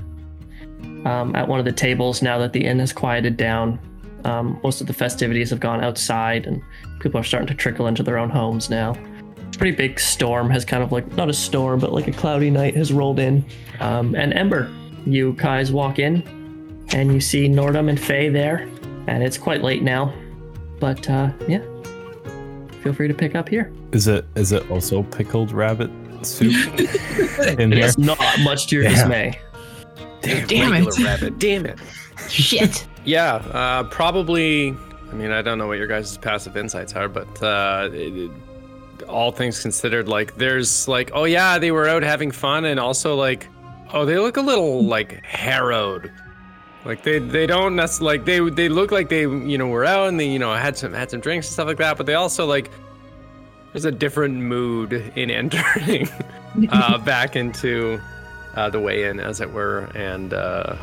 um, 1.06 1.36
at 1.36 1.48
one 1.48 1.60
of 1.60 1.66
the 1.66 1.74
tables 1.74 2.22
now 2.22 2.38
that 2.38 2.54
the 2.54 2.64
inn 2.64 2.80
has 2.80 2.94
quieted 2.94 3.36
down. 3.36 3.80
Um, 4.26 4.60
most 4.64 4.82
of 4.82 4.88
the 4.88 4.94
festivities 4.94 5.50
have 5.52 5.60
gone 5.60 5.84
outside, 5.84 6.46
and 6.48 6.62
people 7.00 7.20
are 7.20 7.24
starting 7.24 7.48
to 7.48 7.54
trickle 7.54 7.88
into 7.88 8.04
their 8.04 8.18
own 8.18 8.30
homes 8.30 8.70
now 8.70 8.96
pretty 9.58 9.74
big 9.74 9.98
storm 10.02 10.50
has 10.50 10.66
kind 10.66 10.84
of 10.84 10.92
like 10.92 11.10
not 11.16 11.30
a 11.30 11.34
storm 11.34 11.80
but 11.80 11.94
like 11.94 12.10
a 12.10 12.12
cloudy 12.12 12.50
night 12.50 12.76
has 12.76 12.92
rolled 12.92 13.20
in 13.20 13.42
um, 13.80 14.14
and 14.14 14.34
ember 14.34 14.70
you 15.06 15.32
guys 15.38 15.72
walk 15.72 15.98
in 15.98 16.22
and 16.92 17.14
you 17.14 17.22
see 17.22 17.48
nordhum 17.48 17.88
and 17.90 17.98
faye 17.98 18.28
there 18.28 18.68
and 19.08 19.24
it's 19.24 19.38
quite 19.38 19.62
late 19.64 19.82
now 19.82 20.14
but 20.82 21.10
uh, 21.10 21.32
yeah 21.48 21.60
feel 22.84 22.92
free 22.92 23.08
to 23.08 23.14
pick 23.14 23.34
up 23.34 23.48
here 23.48 23.72
Is 23.94 24.08
it 24.10 24.26
is 24.36 24.52
it 24.52 24.70
also 24.70 25.04
pickled 25.04 25.54
rabbit 25.54 25.90
soup 26.24 26.52
in 27.58 27.72
here? 27.72 27.86
it's 27.86 27.98
not 27.98 28.20
much 28.42 28.68
to 28.68 28.76
your 28.76 28.84
Yeah. 28.84 28.90
dismay 28.90 29.40
Damn 30.22 30.72
Regular 30.72 30.90
it. 30.92 31.00
rabbit. 31.00 31.40
Damn 31.40 31.66
it. 31.68 31.80
Shit. 32.30 32.86
Yeah, 33.06 33.36
uh, 33.36 33.84
probably. 33.84 34.76
I 35.12 35.14
mean, 35.14 35.30
I 35.30 35.44
don't 35.44 35.60
know 35.60 35.68
what 35.68 35.78
your 35.78 35.86
guys' 35.86 36.18
passive 36.18 36.58
insights 36.58 36.96
are, 36.96 37.08
but 37.08 37.44
uh, 37.44 37.90
it, 37.94 38.32
all 39.08 39.32
things 39.32 39.62
considered, 39.62 40.08
like 40.08 40.36
there's 40.38 40.88
like, 40.88 41.12
oh 41.14 41.26
yeah, 41.26 41.60
they 41.60 41.70
were 41.72 41.88
out 41.88 42.02
having 42.02 42.32
fun, 42.32 42.66
and 42.66 42.80
also 42.80 43.16
like, 43.16 43.48
oh, 43.94 44.06
they 44.06 44.18
look 44.18 44.38
a 44.38 44.42
little 44.42 44.84
like 44.84 45.24
harrowed. 45.24 46.12
Like 46.84 47.04
they 47.04 47.20
they 47.20 47.46
don't 47.46 47.76
necessarily 47.76 48.18
like 48.18 48.26
they 48.26 48.50
they 48.50 48.70
look 48.70 48.92
like 48.92 49.10
they 49.10 49.22
you 49.22 49.58
know 49.60 49.68
were 49.68 49.86
out 49.86 50.08
and 50.08 50.20
they 50.20 50.28
you 50.28 50.40
know 50.40 50.54
had 50.56 50.76
some 50.76 50.92
had 50.92 51.12
some 51.12 51.20
drinks 51.20 51.46
and 51.46 51.54
stuff 51.54 51.68
like 51.68 51.78
that, 51.78 51.98
but 51.98 52.08
they 52.08 52.16
also 52.16 52.48
like 52.48 52.72
there's 53.72 53.86
a 53.86 53.92
different 53.92 54.36
mood 54.36 54.94
in 55.16 55.30
entering 55.42 56.10
uh, 56.70 56.98
back 56.98 57.36
into 57.36 58.02
uh, 58.56 58.68
the 58.68 58.80
weigh-in, 58.80 59.20
as 59.20 59.42
it 59.42 59.54
were, 59.54 59.92
and. 59.94 60.34
Uh, 60.34 60.76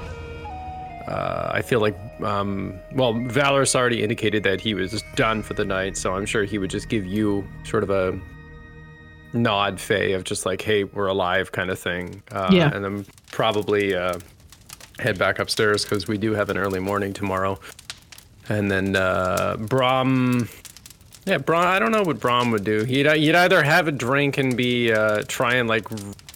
uh, 1.07 1.51
I 1.53 1.63
feel 1.63 1.81
like, 1.81 1.97
um, 2.23 2.75
well, 2.93 3.15
Valoris 3.15 3.75
already 3.75 4.03
indicated 4.03 4.43
that 4.45 4.61
he 4.61 4.75
was 4.75 5.03
done 5.17 5.43
for 5.43 5.55
the 5.55 5.65
night, 5.65 5.97
so 5.97 6.15
I'm 6.15 6.27
sure 6.27 6.45
he 6.45 6.59
would 6.59 6.71
just 6.71 6.89
give 6.89 7.07
you 7.07 7.47
sort 7.65 7.83
of 7.83 7.91
a 7.91 8.19
nod, 9.33 9.81
Faye, 9.81 10.13
of 10.13 10.25
just 10.25 10.45
like, 10.47 10.61
hey, 10.63 10.85
we're 10.85 11.07
alive 11.07 11.53
kind 11.53 11.71
of 11.71 11.79
thing. 11.79 12.23
Uh, 12.31 12.49
Yeah. 12.53 12.71
And 12.75 12.85
then 12.85 13.07
probably 13.31 13.95
uh, 13.95 14.19
head 14.99 15.19
back 15.19 15.39
upstairs 15.39 15.85
because 15.85 16.07
we 16.07 16.19
do 16.19 16.33
have 16.33 16.51
an 16.51 16.59
early 16.59 16.81
morning 16.81 17.13
tomorrow. 17.13 17.59
And 18.49 18.71
then 18.71 18.97
uh, 18.97 19.57
Brom. 19.59 20.49
Yeah, 21.25 21.39
Brom. 21.39 21.65
I 21.67 21.79
don't 21.79 21.93
know 21.93 22.03
what 22.03 22.19
Brom 22.19 22.51
would 22.51 22.65
do. 22.65 22.85
He'd, 22.85 23.07
he'd 23.13 23.35
either 23.37 23.63
have 23.63 23.87
a 23.89 23.93
drink 23.93 24.39
and 24.39 24.57
be 24.57 24.93
uh, 24.93 25.23
try 25.29 25.55
and 25.55 25.69
like 25.69 25.87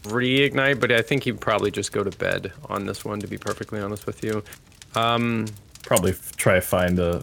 reignite, 0.08 0.80
but 0.80 0.90
I 0.92 1.02
think 1.02 1.24
he'd 1.24 1.40
probably 1.40 1.70
just 1.70 1.92
go 1.92 2.02
to 2.04 2.16
bed 2.18 2.52
on 2.68 2.86
this 2.86 3.04
one. 3.04 3.20
To 3.20 3.26
be 3.26 3.38
perfectly 3.38 3.80
honest 3.80 4.06
with 4.06 4.22
you, 4.24 4.42
um, 4.94 5.46
Probably 5.84 6.12
f- 6.12 6.34
try 6.36 6.54
to 6.56 6.60
find 6.60 6.98
a 6.98 7.22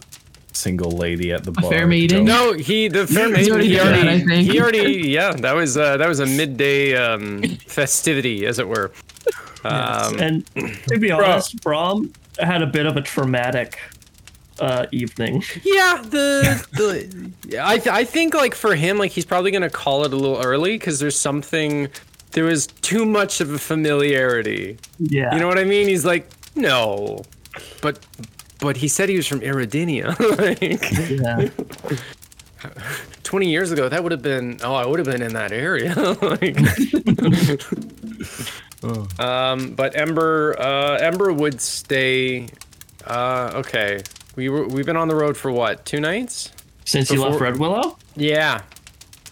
single 0.52 0.92
lady 0.92 1.32
at 1.32 1.44
the 1.44 1.50
bar. 1.52 1.70
fair 1.70 1.80
to 1.82 1.86
maiden? 1.86 2.24
no, 2.24 2.52
he 2.52 2.88
the 2.88 3.06
fair 3.08 3.26
He's 3.28 3.48
maiden. 3.48 3.52
already 3.52 3.68
He 3.68 3.74
done 3.76 3.86
that, 3.92 3.94
I 3.94 4.08
already, 4.08 4.24
think. 4.26 4.50
he 4.52 4.60
already, 4.60 5.08
yeah, 5.10 5.32
that 5.32 5.52
was 5.54 5.76
uh, 5.76 5.96
that 5.96 6.08
was 6.08 6.20
a 6.20 6.26
midday 6.26 6.94
um, 6.96 7.42
festivity, 7.66 8.46
as 8.46 8.58
it 8.58 8.66
were. 8.68 8.92
Um, 9.64 10.18
and 10.20 10.46
to 10.88 10.98
be 10.98 11.10
honest 11.10 11.60
brom 11.62 12.12
had 12.38 12.60
a 12.62 12.66
bit 12.66 12.84
of 12.84 12.96
a 12.98 13.00
traumatic 13.00 13.78
uh, 14.60 14.84
evening 14.92 15.42
Yeah, 15.64 16.02
the 16.02 16.64
the 16.72 17.60
I 17.64 17.78
th- 17.78 17.88
I 17.88 18.04
think 18.04 18.34
like 18.34 18.54
for 18.54 18.74
him 18.76 18.98
like 18.98 19.10
he's 19.10 19.24
probably 19.24 19.50
gonna 19.50 19.70
call 19.70 20.04
it 20.04 20.12
a 20.12 20.16
little 20.16 20.36
early 20.40 20.72
because 20.78 20.98
there's 21.00 21.18
something 21.18 21.88
there 22.34 22.44
was 22.44 22.66
too 22.66 23.04
much 23.04 23.40
of 23.40 23.50
a 23.52 23.58
familiarity. 23.58 24.76
yeah 24.98 25.32
You 25.34 25.40
know 25.40 25.48
what 25.48 25.58
I 25.58 25.64
mean? 25.64 25.88
He's 25.88 26.04
like, 26.04 26.28
no, 26.54 27.22
but 27.80 27.98
but 28.60 28.76
he 28.76 28.86
said 28.88 29.08
he 29.08 29.16
was 29.16 29.26
from 29.26 29.40
Iridinia. 29.40 30.14
like, 30.38 30.90
Yeah. 31.10 31.48
20 33.24 33.50
years 33.50 33.72
ago, 33.72 33.88
that 33.90 34.02
would 34.02 34.12
have 34.12 34.22
been, 34.22 34.58
oh, 34.62 34.74
I 34.74 34.86
would 34.86 34.98
have 34.98 35.06
been 35.06 35.20
in 35.22 35.32
that 35.34 35.52
area. 35.52 35.94
like, 36.22 36.56
um, 39.20 39.74
but 39.74 39.96
Ember, 39.96 40.56
uh, 40.58 40.96
Ember 40.98 41.32
would 41.32 41.60
stay. 41.60 42.48
Uh, 43.06 43.50
okay, 43.56 44.02
we 44.36 44.48
were 44.48 44.66
we've 44.66 44.86
been 44.86 44.96
on 44.96 45.08
the 45.08 45.14
road 45.14 45.36
for 45.36 45.50
what? 45.52 45.84
Two 45.84 46.00
nights? 46.00 46.52
Since 46.86 47.10
you 47.10 47.22
left 47.22 47.40
Red 47.40 47.58
Willow, 47.58 47.98
Yeah. 48.16 48.62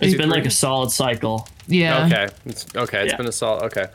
it's 0.00 0.16
been 0.16 0.30
like 0.30 0.46
a 0.46 0.50
solid 0.50 0.90
cycle. 0.90 1.48
Yeah. 1.72 2.06
Okay. 2.06 2.28
It's, 2.46 2.66
okay. 2.76 3.02
It's 3.02 3.12
Yeah. 3.12 3.16
been 3.16 3.26
a 3.28 3.32
solid. 3.32 3.64
Okay. 3.64 3.86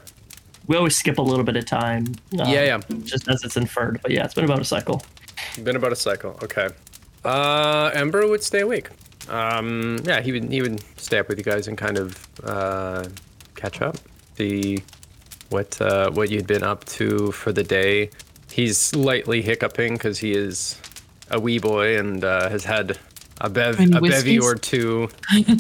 We 0.68 0.76
always 0.76 0.98
skip 0.98 1.18
a 1.18 1.22
little 1.22 1.46
bit 1.46 1.56
of 1.56 1.66
time. 1.66 2.08
um, 2.40 2.50
Yeah, 2.50 2.64
yeah. 2.64 2.80
Just 3.04 3.28
as 3.30 3.44
it's 3.44 3.56
inferred. 3.58 4.00
But 4.02 4.12
yeah, 4.12 4.26
it's 4.26 4.34
been 4.34 4.46
about 4.46 4.60
a 4.60 4.66
cycle. 4.66 5.02
Been 5.64 5.76
about 5.76 5.92
a 5.94 5.96
cycle. 5.96 6.38
Okay. 6.44 6.70
Uh, 7.24 7.92
Ember 7.94 8.28
would 8.28 8.44
stay 8.44 8.62
awake. 8.62 8.90
Um, 9.30 10.00
yeah, 10.04 10.22
he 10.22 10.32
would 10.32 10.50
he 10.52 10.62
would 10.62 10.82
stay 11.00 11.20
up 11.20 11.28
with 11.30 11.38
you 11.38 11.44
guys 11.44 11.68
and 11.68 11.78
kind 11.78 11.98
of 11.98 12.28
uh, 12.44 13.06
catch 13.56 13.82
up, 13.82 13.98
see 14.38 14.84
what 15.50 15.80
uh, 15.82 16.10
what 16.12 16.30
you'd 16.30 16.48
been 16.48 16.64
up 16.64 16.86
to 16.86 17.32
for 17.34 17.52
the 17.52 17.64
day. 17.64 18.10
He's 18.52 18.78
slightly 18.78 19.42
hiccuping 19.42 19.94
because 19.94 20.20
he 20.20 20.32
is 20.34 20.80
a 21.30 21.40
wee 21.40 21.60
boy 21.60 21.98
and 21.98 22.24
uh, 22.24 22.50
has 22.50 22.64
had 22.64 22.98
a 23.40 23.50
bev 23.50 23.80
a 23.80 24.02
bevy 24.02 24.40
or 24.40 24.56
two. 24.56 25.10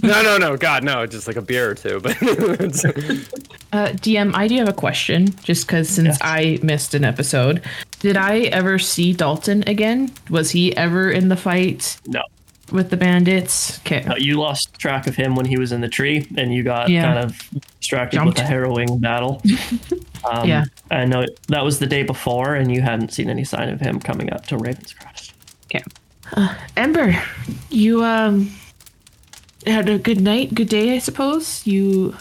no, 0.03 0.21
no, 0.23 0.37
no, 0.37 0.57
God, 0.57 0.83
no, 0.83 1.05
just 1.05 1.27
like 1.27 1.35
a 1.37 1.41
beer 1.41 1.69
or 1.71 1.75
two. 1.75 1.99
But 1.99 2.17
Uh, 3.73 3.87
DM, 3.89 4.33
I 4.33 4.47
do 4.47 4.55
have 4.57 4.69
a 4.69 4.73
question, 4.73 5.27
just 5.43 5.67
because 5.67 5.89
since 5.89 6.07
Yes. 6.07 6.17
I 6.21 6.57
missed 6.63 6.93
an 6.93 7.03
episode, 7.03 7.61
did 7.99 8.15
I 8.15 8.39
ever 8.43 8.79
see 8.79 9.11
Dalton 9.11 9.63
again? 9.67 10.09
Was 10.29 10.51
he 10.51 10.75
ever 10.77 11.11
in 11.11 11.27
the 11.27 11.35
fight 11.35 11.97
No. 12.07 12.21
with 12.71 12.89
the 12.91 12.95
bandits? 12.97 13.79
Okay. 13.79 14.03
No, 14.07 14.15
you 14.15 14.39
lost 14.39 14.73
track 14.79 15.05
of 15.05 15.15
him 15.17 15.35
when 15.35 15.45
he 15.45 15.57
was 15.59 15.73
in 15.73 15.81
the 15.81 15.89
tree, 15.89 16.25
and 16.37 16.53
you 16.53 16.63
got 16.63 16.87
Yeah. 16.89 17.03
kind 17.13 17.19
of 17.25 17.49
distracted 17.81 18.15
Jumped. 18.17 18.37
with 18.37 18.45
a 18.45 18.47
harrowing 18.47 18.99
battle. 18.99 19.41
Um, 20.29 20.47
Yeah. 20.49 20.63
I 20.89 21.05
know 21.05 21.25
that 21.49 21.63
was 21.63 21.77
the 21.79 21.85
day 21.87 22.03
before, 22.03 22.55
and 22.55 22.71
you 22.73 22.81
hadn't 22.81 23.13
seen 23.13 23.29
any 23.29 23.43
sign 23.43 23.69
of 23.69 23.79
him 23.79 23.99
coming 23.99 24.33
up 24.33 24.45
to 24.47 24.57
Ravenscrest. 24.57 25.31
Okay. 25.65 25.83
Uh, 26.33 26.53
Ember, 26.75 27.15
you 27.69 28.03
um 28.03 28.51
had 29.65 29.89
a 29.89 29.97
good 29.97 30.21
night, 30.21 30.53
good 30.53 30.69
day, 30.69 30.95
I 30.95 30.99
suppose. 30.99 31.65
You 31.65 32.15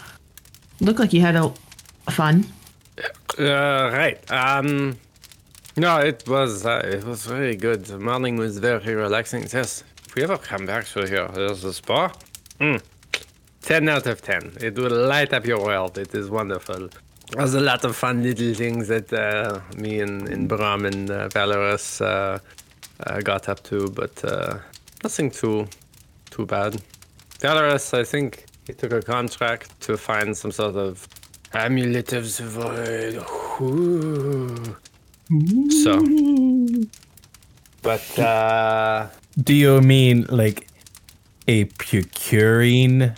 look 0.79 0.99
like 0.99 1.13
you 1.13 1.21
had 1.21 1.35
a 1.35 1.53
fun. 2.09 2.45
Uh, 3.39 3.89
right. 3.93 4.19
Um, 4.31 4.97
no, 5.75 5.97
it 5.99 6.27
was 6.27 6.65
uh, 6.65 6.81
it 6.83 7.03
was 7.03 7.25
very 7.25 7.55
good. 7.55 7.85
The 7.85 7.99
morning 7.99 8.37
was 8.37 8.57
very 8.57 8.95
relaxing. 8.95 9.45
Yes, 9.53 9.83
if 10.05 10.15
we 10.15 10.23
ever 10.23 10.37
come 10.37 10.65
back 10.65 10.85
to 10.87 11.05
here, 11.05 11.27
there's 11.27 11.63
a 11.63 11.73
spa. 11.73 12.11
Mm. 12.59 12.81
Ten 13.61 13.89
out 13.89 14.07
of 14.07 14.21
ten. 14.21 14.53
It 14.61 14.75
will 14.75 15.07
light 15.07 15.33
up 15.33 15.45
your 15.45 15.63
world. 15.63 15.97
It 15.97 16.15
is 16.15 16.29
wonderful. 16.29 16.89
There's 17.31 17.53
a 17.53 17.59
lot 17.59 17.83
of 17.83 17.95
fun 17.95 18.23
little 18.23 18.53
things 18.53 18.87
that 18.87 19.11
uh, 19.11 19.59
me 19.75 19.99
and, 19.99 20.27
and 20.29 20.47
Brom 20.47 20.85
and 20.85 21.09
uh, 21.11 21.27
Valoris 21.27 22.01
uh, 23.05 23.19
got 23.21 23.49
up 23.49 23.63
to, 23.63 23.89
but 23.89 24.23
uh, 24.25 24.57
nothing 25.03 25.31
too 25.31 25.67
too 26.29 26.45
bad. 26.45 26.81
Valoris, 27.39 27.93
I 27.97 28.03
think 28.03 28.45
he 28.65 28.73
took 28.73 28.91
a 28.91 29.01
contract 29.01 29.79
to 29.81 29.97
find 29.97 30.35
some 30.35 30.51
sort 30.51 30.75
of 30.75 31.07
amulet 31.53 32.13
of 32.13 32.25
the 32.37 32.43
void. 32.43 33.25
Ooh. 33.61 34.75
So, 35.83 36.01
but 37.81 38.19
uh, 38.19 39.07
Do 39.43 39.53
you 39.53 39.81
mean 39.81 40.25
like 40.29 40.67
a 41.47 41.65
procuring? 41.65 43.11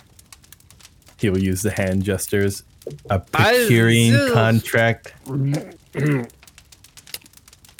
He'll 1.18 1.38
use 1.38 1.62
the 1.62 1.70
hand 1.70 2.04
gestures. 2.04 2.62
A 3.10 3.20
procuring 3.20 4.14
contract. 4.32 5.14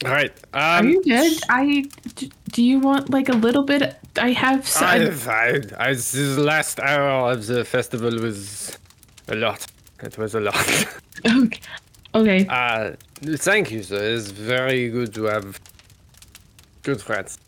all 0.04 0.10
right. 0.12 0.32
Are 0.54 0.80
Um, 0.80 0.88
you 0.88 1.02
good? 1.04 1.38
I 1.48 1.84
do 2.52 2.62
you 2.62 2.80
want 2.80 3.10
like 3.10 3.28
a 3.28 3.34
little 3.34 3.64
bit? 3.64 3.96
I 4.16 4.32
have 4.32 4.66
some. 4.66 4.88
I, 4.88 4.96
I, 5.28 5.60
I, 5.78 5.92
this 5.92 6.36
last 6.38 6.80
hour 6.80 7.32
of 7.32 7.46
the 7.46 7.64
festival 7.64 8.10
was 8.20 8.76
a 9.28 9.34
lot. 9.34 9.66
It 10.02 10.16
was 10.18 10.34
a 10.34 10.40
lot. 10.40 10.56
okay. 11.26 11.60
Okay. 12.14 12.46
Uh, 12.48 12.92
thank 13.36 13.70
you, 13.70 13.82
sir. 13.82 14.02
It's 14.14 14.30
very 14.30 14.88
good 14.90 15.14
to 15.14 15.24
have 15.24 15.60
good 16.82 17.00
friends. 17.00 17.38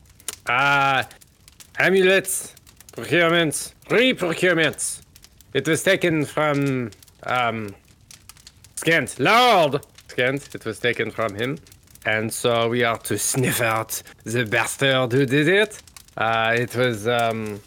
Uh, 0.46 1.02
amulets, 1.78 2.54
procurements, 2.92 3.72
re-procurements. 3.90 5.02
It 5.54 5.66
was 5.66 5.82
taken 5.82 6.24
from, 6.24 6.90
um, 7.24 7.74
Skent. 8.76 9.18
Lord 9.18 9.84
Skent. 10.08 10.54
It 10.54 10.64
was 10.64 10.78
taken 10.78 11.10
from 11.10 11.34
him. 11.34 11.58
And 12.04 12.32
so 12.32 12.68
we 12.68 12.82
are 12.84 12.98
to 12.98 13.18
sniff 13.18 13.60
out 13.60 14.02
the 14.24 14.44
bastard 14.44 15.12
who 15.12 15.24
did 15.26 15.48
it. 15.48 15.82
Uh, 16.16 16.54
it 16.58 16.74
was, 16.76 17.06
um, 17.08 17.60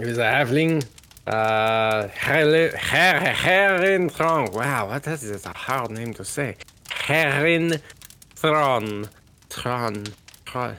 it 0.00 0.06
was 0.06 0.18
a 0.18 0.22
halfling. 0.22 0.84
Uh, 1.26 2.08
Herle- 2.08 2.74
Her- 2.74 3.20
Herin 3.34 4.08
Tron. 4.14 4.50
Wow, 4.52 4.88
what 4.88 5.06
is 5.06 5.28
this? 5.28 5.46
A 5.46 5.50
hard 5.56 5.90
name 5.90 6.14
to 6.14 6.24
say. 6.24 6.56
Herin 6.90 7.80
Tron. 8.34 9.08
Tron. 9.50 10.06
Tron. 10.46 10.76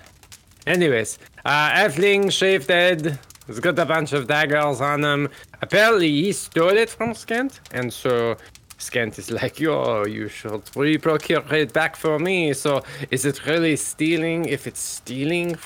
Anyways, 0.68 1.20
uh, 1.46 1.70
halfling, 1.72 2.32
shaved 2.32 2.70
head. 2.70 3.20
He's 3.48 3.60
got 3.60 3.78
a 3.80 3.86
bunch 3.86 4.14
of 4.14 4.28
daggers 4.28 4.82
on 4.82 5.04
him. 5.04 5.30
Apparently, 5.62 6.10
he 6.10 6.32
stole 6.32 6.78
it 6.78 6.90
from 6.90 7.14
Skent, 7.14 7.60
and 7.72 7.92
so 7.92 8.38
Skent 8.82 9.20
is 9.20 9.30
like, 9.32 9.60
"Yo, 9.60 10.06
you 10.06 10.28
should 10.28 10.64
re-procure 10.76 11.44
it 11.54 11.72
back 11.74 11.96
for 11.96 12.20
me." 12.20 12.54
So, 12.54 12.84
is 13.10 13.26
it 13.26 13.46
really 13.46 13.76
stealing? 13.76 14.46
If 14.46 14.68
it's 14.68 14.82
stealing 14.82 15.58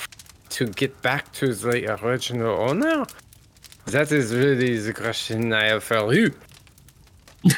to 0.49 0.67
get 0.67 1.01
back 1.01 1.31
to 1.33 1.53
the 1.53 1.77
original 2.03 2.53
owner, 2.69 3.05
that 3.85 4.11
is 4.11 4.33
really 4.33 4.77
the 4.77 4.93
question 4.93 5.53
I 5.53 5.65
have 5.65 5.83
for 5.83 6.13
you. 6.13 6.33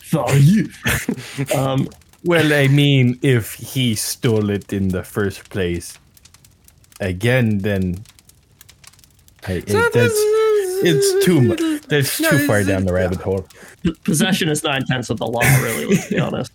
For 0.00 0.32
you. 0.36 0.70
um, 1.54 1.88
Well, 2.24 2.54
I 2.54 2.68
mean, 2.68 3.18
if 3.20 3.52
he 3.52 3.94
stole 3.94 4.48
it 4.48 4.72
in 4.72 4.88
the 4.88 5.02
first 5.02 5.50
place, 5.50 5.98
again, 6.98 7.58
then 7.58 8.02
I, 9.46 9.52
it, 9.52 9.92
that's 9.92 10.20
it's 10.82 11.24
too 11.24 11.40
much. 11.40 11.60
That's 11.88 12.20
No, 12.20 12.30
too 12.30 12.46
far 12.46 12.62
down 12.64 12.84
the 12.84 12.92
rabbit 12.92 13.20
hole. 13.20 13.46
possession 14.04 14.48
is 14.48 14.62
nine 14.64 14.84
tenths 14.86 15.10
of 15.10 15.18
the 15.18 15.26
law, 15.26 15.40
really. 15.62 15.86
Let's 15.86 16.08
be 16.08 16.18
honest. 16.20 16.52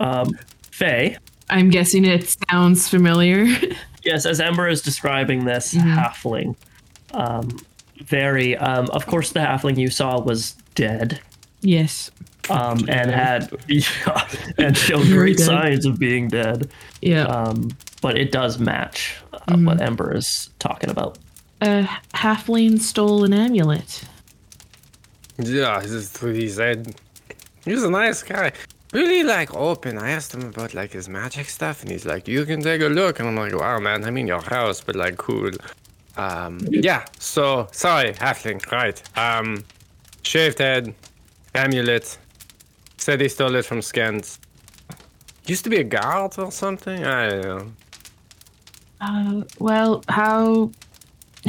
Um, 0.00 0.30
Faye, 0.70 1.16
I'm 1.50 1.70
guessing 1.70 2.04
it 2.04 2.34
sounds 2.50 2.88
familiar. 2.88 3.46
yes, 4.04 4.24
as 4.26 4.40
Ember 4.40 4.68
is 4.68 4.80
describing 4.82 5.44
this 5.44 5.74
halfling, 5.74 6.56
um, 7.12 7.48
very. 8.02 8.56
Um, 8.56 8.88
of 8.90 9.06
course, 9.06 9.32
the 9.32 9.40
halfling 9.40 9.76
you 9.76 9.90
saw 9.90 10.20
was 10.20 10.52
dead. 10.74 11.20
yes. 11.60 12.10
um, 12.50 12.78
and 12.88 13.10
had 13.10 13.52
and 14.58 14.74
showed 14.76 15.04
great 15.08 15.36
dead. 15.36 15.44
signs 15.46 15.84
of 15.84 15.98
being 15.98 16.28
dead. 16.28 16.70
Yeah. 17.02 17.24
Um, 17.24 17.70
but 18.00 18.16
it 18.16 18.30
does 18.32 18.58
match 18.58 19.16
uh, 19.32 19.56
what 19.58 19.80
Ember 19.82 20.14
is 20.16 20.48
talking 20.58 20.88
about. 20.88 21.18
A 21.60 21.88
halfling 22.14 22.78
stole 22.78 23.24
an 23.24 23.32
amulet. 23.32 24.04
Yeah, 25.38 25.80
this 25.80 25.90
is 25.90 26.22
what 26.22 26.34
he 26.34 26.48
said. 26.48 26.94
He 27.64 27.72
was 27.72 27.84
a 27.84 27.90
nice 27.90 28.22
guy. 28.22 28.52
Really 28.92 29.22
like 29.22 29.54
open. 29.54 29.98
I 29.98 30.10
asked 30.10 30.32
him 30.34 30.42
about 30.42 30.72
like 30.72 30.92
his 30.92 31.08
magic 31.08 31.48
stuff 31.48 31.82
and 31.82 31.90
he's 31.90 32.06
like, 32.06 32.26
You 32.26 32.44
can 32.44 32.62
take 32.62 32.80
a 32.80 32.86
look 32.86 33.18
and 33.20 33.28
I'm 33.28 33.36
like, 33.36 33.54
Wow 33.54 33.78
man, 33.80 34.04
I 34.04 34.10
mean 34.10 34.26
your 34.26 34.40
house, 34.40 34.80
but 34.80 34.96
like 34.96 35.16
cool. 35.18 35.50
Um 36.16 36.60
yeah, 36.70 37.04
so 37.18 37.68
sorry, 37.72 38.14
halfling, 38.14 38.64
right. 38.72 39.02
Um 39.18 39.64
shaved 40.22 40.58
head, 40.58 40.94
amulet. 41.54 42.18
Said 42.96 43.20
he 43.20 43.28
stole 43.28 43.54
it 43.54 43.64
from 43.64 43.80
Skent. 43.80 44.38
Used 45.46 45.64
to 45.64 45.70
be 45.70 45.78
a 45.78 45.84
guard 45.84 46.38
or 46.38 46.50
something? 46.50 47.04
I 47.04 47.28
don't 47.28 47.42
know. 47.42 47.72
Uh, 49.00 49.42
well, 49.58 50.02
how 50.08 50.70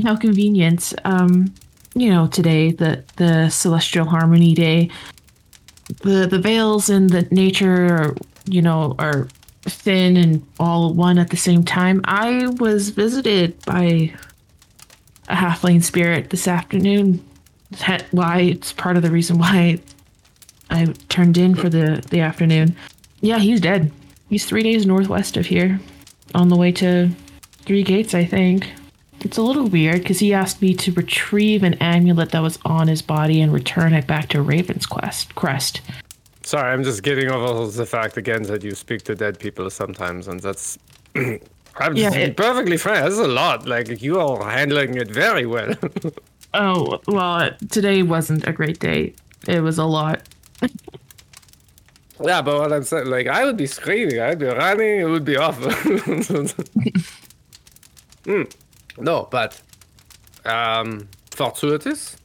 how 0.03 0.15
convenient. 0.15 0.93
Um, 1.05 1.53
you 1.95 2.09
know, 2.09 2.27
today 2.27 2.71
the 2.71 3.03
the 3.17 3.49
celestial 3.49 4.05
harmony 4.05 4.53
day. 4.53 4.89
The 6.01 6.27
the 6.27 6.39
veils 6.39 6.89
and 6.89 7.09
the 7.09 7.23
nature 7.31 7.93
are 7.95 8.15
you 8.45 8.61
know 8.61 8.95
are 8.99 9.27
thin 9.63 10.17
and 10.17 10.45
all 10.59 10.93
one 10.93 11.17
at 11.17 11.29
the 11.29 11.37
same 11.37 11.63
time. 11.63 12.01
I 12.05 12.47
was 12.59 12.89
visited 12.89 13.59
by 13.65 14.13
a 15.27 15.35
halfling 15.35 15.83
spirit 15.83 16.29
this 16.29 16.47
afternoon. 16.47 17.23
That 17.87 18.05
why 18.11 18.39
it's 18.39 18.73
part 18.73 18.97
of 18.97 19.03
the 19.03 19.11
reason 19.11 19.37
why 19.39 19.79
I 20.69 20.85
turned 21.09 21.37
in 21.37 21.55
for 21.55 21.69
the 21.69 22.03
the 22.09 22.21
afternoon. 22.21 22.75
Yeah, 23.21 23.39
he's 23.39 23.59
dead. 23.61 23.91
He's 24.29 24.45
three 24.45 24.63
days 24.63 24.85
northwest 24.85 25.37
of 25.37 25.45
here. 25.45 25.79
on 26.35 26.49
the 26.49 26.55
way 26.55 26.71
to 26.71 27.09
Three 27.65 27.83
Gates, 27.83 28.13
I 28.13 28.25
think. 28.25 28.67
It's 29.21 29.37
a 29.37 29.41
little 29.41 29.67
weird 29.67 30.01
because 30.01 30.19
he 30.19 30.33
asked 30.33 30.61
me 30.61 30.73
to 30.75 30.91
retrieve 30.93 31.63
an 31.63 31.75
amulet 31.75 32.31
that 32.31 32.41
was 32.41 32.57
on 32.65 32.87
his 32.87 33.01
body 33.01 33.41
and 33.41 33.51
return 33.53 33.93
it 33.93 34.07
back 34.07 34.29
to 34.29 34.41
Raven's 34.41 34.85
Quest 34.85 35.35
crest. 35.35 35.81
Sorry, 36.43 36.71
I'm 36.71 36.83
just 36.83 37.03
getting 37.03 37.29
over 37.29 37.69
the 37.69 37.85
fact 37.85 38.17
again 38.17 38.43
that 38.43 38.63
you 38.63 38.71
speak 38.75 39.03
to 39.03 39.15
dead 39.15 39.39
people 39.39 39.69
sometimes, 39.69 40.27
and 40.27 40.39
that's. 40.39 40.77
I'm 41.15 41.95
Yeah, 41.95 42.09
just 42.09 42.17
it- 42.17 42.37
perfectly 42.37 42.77
fine. 42.77 43.03
That's 43.03 43.17
a 43.17 43.27
lot. 43.27 43.67
Like 43.67 44.01
you 44.01 44.19
are 44.19 44.43
handling 44.49 44.95
it 44.95 45.09
very 45.11 45.45
well. 45.45 45.73
Oh 46.51 46.99
well, 47.05 47.51
today 47.69 48.01
wasn't 48.01 48.47
a 48.47 48.51
great 48.51 48.79
day. 48.79 49.13
It 49.47 49.59
was 49.59 49.77
a 49.77 49.85
lot. 49.85 50.27
yeah, 52.23 52.41
but 52.41 52.59
what 52.59 52.73
I'm 52.73 52.81
saying, 52.81 53.05
like, 53.05 53.27
I 53.27 53.45
would 53.45 53.55
be 53.55 53.67
screaming, 53.67 54.19
I'd 54.19 54.39
be 54.39 54.47
running, 54.47 55.01
it 55.01 55.05
would 55.05 55.25
be 55.25 55.37
awful. 55.37 55.71
Hmm. 58.25 58.43
No, 58.99 59.27
but 59.31 59.61
um, 60.45 61.07
fortuitous, 61.31 62.17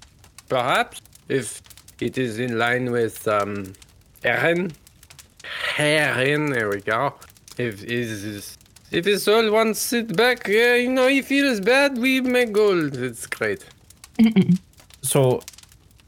perhaps, 0.48 1.00
if 1.28 1.62
it 2.00 2.18
is 2.18 2.38
in 2.38 2.58
line 2.58 2.90
with 2.90 3.26
um, 3.28 3.72
Erin. 4.24 4.72
Erin, 5.78 6.50
there 6.50 6.68
we 6.68 6.80
go. 6.80 7.14
If 7.56 7.84
is 7.84 8.56
if 8.90 9.04
his 9.04 9.24
soul 9.24 9.50
wants 9.50 9.80
sit 9.80 10.16
back, 10.16 10.46
yeah, 10.46 10.74
you 10.74 10.90
know, 10.90 11.08
he 11.08 11.20
feels 11.20 11.60
bad, 11.60 11.98
we 11.98 12.20
make 12.20 12.52
gold. 12.52 12.96
It's 12.96 13.26
great. 13.26 13.64
So, 15.02 15.42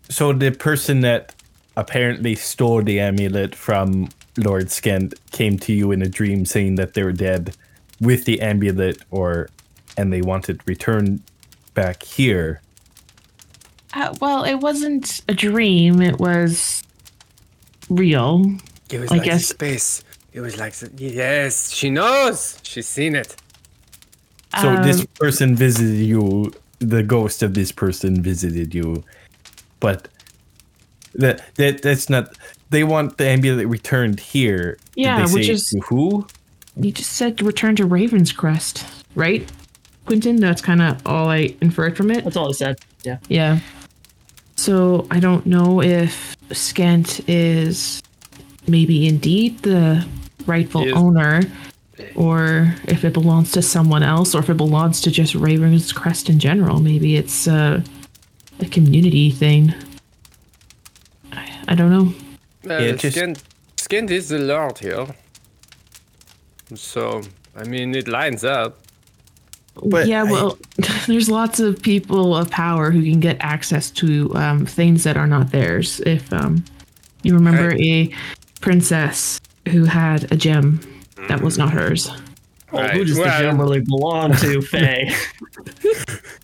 so 0.09 0.33
the 0.33 0.53
person 0.53 1.01
that 1.01 1.35
apparently 1.77 2.37
stole 2.37 2.83
the 2.83 3.01
amulet 3.01 3.55
from 3.55 4.09
Lord 4.39 4.71
Skent 4.71 5.15
came 5.33 5.59
to 5.61 5.73
you 5.73 5.91
in 5.91 6.01
a 6.01 6.09
dream 6.09 6.45
saying 6.45 6.77
that 6.77 6.95
they 6.95 7.03
were 7.03 7.13
dead 7.13 7.57
with 8.01 8.25
the 8.25 8.41
amulet, 8.41 9.03
or 9.11 9.49
and 9.97 10.13
they 10.13 10.23
wanted 10.23 10.61
returned 10.67 11.23
back 11.75 12.03
here. 12.03 12.61
Uh, 13.95 14.15
well, 14.21 14.45
it 14.45 14.57
wasn't 14.57 15.23
a 15.29 15.35
dream. 15.35 16.03
It 16.03 16.19
was 16.19 16.83
real. 17.89 18.45
It 18.91 19.01
was 19.01 19.11
I 19.11 19.17
like 19.17 19.25
guess- 19.25 19.47
space. 19.49 20.03
It 20.33 20.41
was 20.41 20.59
like 20.59 20.75
the, 20.75 20.91
yes, 20.99 21.71
she 21.73 21.89
knows. 21.89 22.59
She's 22.63 22.87
seen 22.87 23.15
it. 23.17 23.35
So 24.61 24.77
this 24.83 25.01
Um, 25.01 25.07
person 25.19 25.57
visited 25.57 25.97
you. 25.97 26.53
The 26.79 27.03
ghost 27.03 27.43
of 27.43 27.55
this 27.55 27.73
person 27.73 28.23
visited 28.23 28.75
you, 28.75 29.03
but 29.81 30.09
that 31.15 31.41
that 31.57 31.81
that's 31.81 32.11
not. 32.11 32.37
They 32.69 32.85
want 32.85 33.17
the 33.17 33.27
amulet 33.29 33.67
returned 33.67 34.21
here. 34.21 34.77
Did 34.95 35.05
Yeah, 35.05 35.25
they 35.25 35.33
which 35.33 35.47
say 35.47 35.53
is- 35.53 35.75
who? 35.87 36.27
You 36.79 36.93
just 36.93 37.15
said 37.15 37.39
to 37.39 37.45
return 37.47 37.77
to 37.77 37.87
Raven's 37.87 38.33
Crest, 38.33 38.85
right? 39.15 39.51
Quinton, 40.07 40.37
that's 40.37 40.63
kind 40.63 40.81
of 40.81 41.05
all 41.07 41.29
I 41.29 41.55
inferred 41.61 41.97
from 41.97 42.11
it. 42.11 42.25
That's 42.25 42.37
all 42.37 42.49
I 42.49 42.53
said. 42.53 42.79
Yeah. 43.03 43.19
Yeah. 43.29 43.59
So 44.57 45.07
I 45.11 45.21
don't 45.21 45.45
know 45.47 45.83
if 45.83 46.37
Skent 46.53 47.21
is 47.29 48.03
maybe 48.67 49.07
indeed 49.07 49.59
the 49.61 50.07
rightful 50.47 50.85
is- 50.85 50.93
owner, 50.95 51.43
or 52.15 52.75
if 52.89 53.05
it 53.05 53.13
belongs 53.13 53.53
to 53.53 53.63
someone 53.63 54.03
else, 54.03 54.35
or 54.35 54.39
if 54.41 54.49
it 54.51 54.57
belongs 54.57 55.01
to 55.03 55.11
just 55.11 55.35
Raven's 55.35 55.93
Crest 55.93 56.29
in 56.31 56.39
general. 56.39 56.81
Maybe 56.81 57.17
it's 57.17 57.47
uh, 57.49 57.83
a 58.61 58.67
community 58.67 59.31
thing. 59.31 59.75
I, 61.33 61.49
I 61.69 61.75
don't 61.75 61.91
know. 61.91 62.15
Uh, 62.75 62.79
Yeah, 62.79 62.93
just- 62.93 63.17
Skent, 63.17 63.43
Skent 63.77 64.11
is 64.11 64.29
the 64.29 64.39
lord 64.39 64.79
here. 64.79 65.07
So, 66.75 67.23
I 67.55 67.65
mean, 67.65 67.95
it 67.95 68.09
lines 68.09 68.43
up. 68.45 68.79
But 69.85 70.07
yeah, 70.07 70.23
I- 70.25 70.31
well, 70.31 70.59
there's 71.07 71.29
lots 71.29 71.61
of 71.61 71.81
people 71.83 72.35
of 72.37 72.51
power 72.51 72.91
who 72.91 73.03
can 73.03 73.21
get 73.21 73.37
access 73.41 73.91
to 73.93 74.35
um, 74.35 74.67
things 74.67 75.05
that 75.05 75.17
are 75.17 75.27
not 75.27 75.51
theirs. 75.53 76.01
If 76.07 76.33
um, 76.33 76.65
you 77.23 77.35
remember 77.35 77.73
a 77.79 78.11
princess 78.61 79.41
who 79.69 79.85
had 79.85 80.31
a 80.33 80.37
gem 80.37 80.81
that 81.29 81.41
was 81.43 81.59
not 81.59 81.73
hers. 81.73 82.11
Well, 82.73 82.83
Right, 82.83 82.95
who 82.95 83.05
does 83.05 83.19
well- 83.19 83.25
the 83.39 83.45
gem 83.45 83.61
really 83.61 83.81
belong 83.81 84.33
to, 84.37 84.61
Faye? 84.73 85.13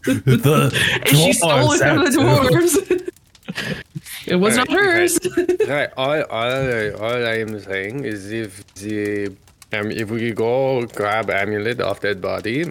the 0.05 1.03
And 1.07 1.17
she 1.17 1.33
stole 1.33 1.73
it 1.73 1.79
from 1.79 1.99
the 2.05 2.11
dwarves. 2.11 3.09
it 4.27 4.37
was 4.37 4.57
not 4.57 4.69
Right, 4.69 4.77
hers. 4.79 5.19
right. 5.69 5.91
All, 5.97 6.23
all, 6.25 6.53
I- 6.53 6.91
all 6.91 7.27
I 7.27 7.39
am 7.39 7.59
saying 7.61 8.05
is 8.05 8.31
if 8.33 8.65
the 8.75 9.35
um, 9.73 9.91
if 9.91 10.11
we 10.11 10.33
go 10.33 10.85
grab 10.87 11.31
amulet 11.31 11.81
off 11.81 12.01
that 12.01 12.21
body, 12.21 12.71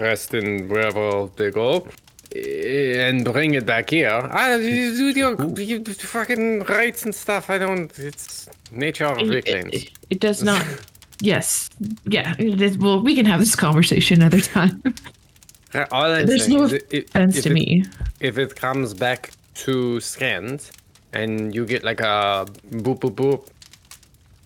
rest 0.00 0.34
in 0.34 0.68
wherever 0.68 1.28
they 1.36 1.50
go, 1.50 1.86
and 2.34 3.24
bring 3.24 3.54
it 3.54 3.66
back 3.66 3.90
here. 3.90 4.28
I 4.32 4.56
you 4.56 5.12
do 5.12 5.18
your 5.20 5.60
you 5.60 5.84
fucking 5.84 6.60
rights 6.64 7.04
and 7.04 7.14
stuff. 7.14 7.50
I 7.50 7.58
don't. 7.58 7.96
It's 7.98 8.48
nature 8.72 9.14
it, 9.18 9.28
reclaims. 9.28 9.74
it- 9.74 9.90
it 10.10 10.20
does 10.20 10.42
not. 10.42 10.64
Yes. 11.20 11.68
Yeah. 12.06 12.34
It 12.38 12.60
is, 12.62 12.78
well, 12.78 13.00
we 13.00 13.14
can 13.14 13.26
have 13.26 13.40
this 13.40 13.54
conversation 13.54 14.22
another 14.22 14.40
time. 14.40 14.82
All 15.92 16.10
I'm 16.10 16.26
There's 16.26 16.48
no 16.48 16.64
is 16.64 16.72
if, 16.90 17.04
Offense 17.08 17.36
if 17.36 17.44
to 17.44 17.50
it- 17.50 17.52
me. 17.52 17.84
if 18.20 18.38
it 18.38 18.56
comes 18.56 18.94
back 18.94 19.30
to 19.62 20.00
scans 20.00 20.72
and 21.12 21.54
you 21.54 21.66
get 21.66 21.84
like 21.84 22.00
a 22.00 22.46
boop 22.72 23.00
boop 23.00 23.14
boop 23.14 23.46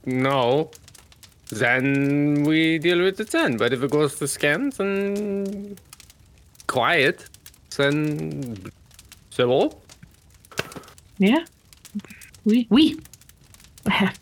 no 0.04 0.70
then 1.50 2.42
we 2.44 2.78
deal 2.78 3.00
with 3.02 3.20
it 3.20 3.30
then 3.30 3.56
but 3.56 3.72
if 3.72 3.82
it 3.82 3.90
goes 3.90 4.16
to 4.16 4.26
scans 4.26 4.80
and 4.80 5.78
quiet 6.66 7.28
then 7.76 8.56
c'est 9.30 9.44
bon 9.46 9.70
Yeah. 11.18 11.44
We 12.44 12.66
we. 12.70 12.98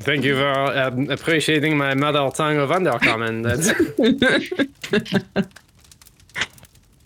thank 0.00 0.24
you 0.24 0.36
for 0.36 0.52
um, 0.78 1.10
appreciating 1.10 1.76
my 1.76 1.94
mother 1.94 2.30
tongue 2.30 2.58
of 2.58 2.70
undercommon 2.70 3.42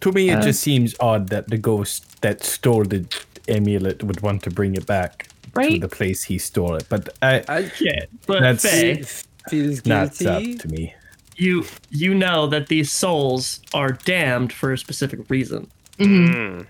To 0.00 0.12
me, 0.12 0.30
Uh, 0.30 0.38
it 0.38 0.42
just 0.42 0.60
seems 0.60 0.94
odd 1.00 1.28
that 1.30 1.48
the 1.48 1.58
ghost 1.58 2.20
that 2.22 2.44
stole 2.44 2.84
the 2.84 3.04
amulet 3.48 4.02
would 4.04 4.20
want 4.20 4.42
to 4.44 4.50
bring 4.50 4.76
it 4.76 4.86
back 4.86 5.28
to 5.62 5.78
the 5.78 5.88
place 5.88 6.22
he 6.24 6.38
stole 6.38 6.74
it. 6.76 6.86
But 6.88 7.08
I, 7.22 7.42
I 7.48 7.70
yeah, 7.80 8.04
but 8.26 8.40
That's- 8.40 8.62
Faye, 8.62 9.02
feels 9.48 9.84
not 9.86 10.20
up 10.26 10.42
to 10.42 10.68
me. 10.68 10.94
you 11.36 11.64
you 11.90 12.14
know 12.14 12.46
that 12.48 12.66
these 12.68 12.90
souls 12.90 13.60
are 13.74 13.92
damned 13.92 14.52
for 14.52 14.72
a 14.72 14.78
specific 14.78 15.20
reason, 15.30 15.68
Mm. 15.98 16.66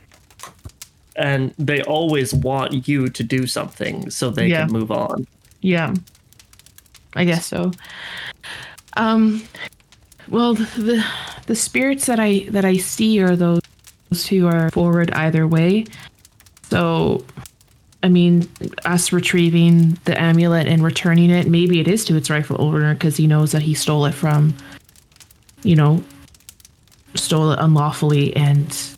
and 1.16 1.54
they 1.58 1.82
always 1.82 2.34
want 2.34 2.86
you 2.88 3.08
to 3.08 3.22
do 3.22 3.46
something 3.46 4.10
so 4.10 4.30
they 4.30 4.48
Yeah. 4.48 4.64
can 4.66 4.72
move 4.72 4.90
on. 4.90 5.26
Yeah. 5.62 5.94
I 7.14 7.24
guess 7.24 7.46
so. 7.46 7.72
Um 8.96 9.42
well 10.28 10.54
the 10.54 11.02
the 11.46 11.54
spirits 11.56 12.06
that 12.06 12.20
I 12.20 12.46
that 12.50 12.64
I 12.64 12.76
see 12.76 13.20
are 13.22 13.36
those 13.36 13.60
who 14.28 14.46
are 14.46 14.70
forward 14.70 15.10
either 15.12 15.46
way. 15.48 15.86
So 16.70 17.24
I 18.02 18.08
mean, 18.08 18.48
us 18.84 19.12
retrieving 19.12 19.98
the 20.04 20.20
amulet 20.20 20.66
and 20.66 20.84
returning 20.84 21.30
it, 21.30 21.48
maybe 21.48 21.80
it 21.80 21.88
is 21.88 22.04
to 22.06 22.16
its 22.16 22.30
rightful 22.30 22.60
owner 22.60 22.94
because 22.94 23.16
he 23.16 23.26
knows 23.26 23.52
that 23.52 23.62
he 23.62 23.74
stole 23.74 24.06
it 24.06 24.12
from, 24.12 24.54
you 25.62 25.74
know, 25.74 26.04
stole 27.14 27.52
it 27.52 27.58
unlawfully 27.58 28.36
and 28.36 28.96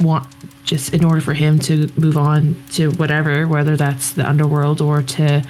want 0.00 0.26
just 0.64 0.92
in 0.92 1.04
order 1.04 1.20
for 1.20 1.34
him 1.34 1.58
to 1.58 1.90
move 1.96 2.16
on 2.16 2.62
to 2.72 2.90
whatever, 2.92 3.46
whether 3.46 3.76
that's 3.76 4.12
the 4.12 4.28
underworld 4.28 4.80
or 4.80 5.02
to 5.02 5.42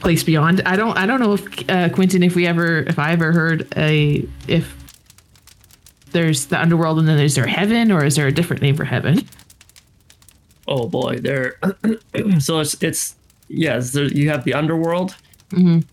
place 0.00 0.22
beyond. 0.22 0.62
I 0.64 0.76
don't 0.76 0.96
I 0.96 1.06
don't 1.06 1.20
know 1.20 1.34
if 1.34 1.70
uh, 1.70 1.88
Quinton 1.90 2.22
if 2.22 2.34
we 2.34 2.46
ever 2.46 2.78
if 2.80 2.98
I 2.98 3.12
ever 3.12 3.32
heard 3.32 3.68
a 3.76 4.26
if 4.46 4.74
there's 6.12 6.46
the 6.46 6.60
underworld 6.60 6.98
and 6.98 7.08
then 7.08 7.18
is 7.18 7.34
there 7.34 7.46
heaven 7.46 7.92
or 7.92 8.04
is 8.04 8.16
there 8.16 8.26
a 8.26 8.32
different 8.32 8.62
name 8.62 8.76
for 8.76 8.84
heaven? 8.84 9.28
Oh 10.68 10.86
boy, 10.88 11.18
there. 11.20 11.58
so 12.38 12.60
it's 12.60 12.80
it's 12.82 13.16
yes, 13.48 13.92
there, 13.92 14.04
you 14.04 14.28
have 14.28 14.44
the 14.44 14.54
underworld. 14.54 15.16
Mhm. 15.50 15.84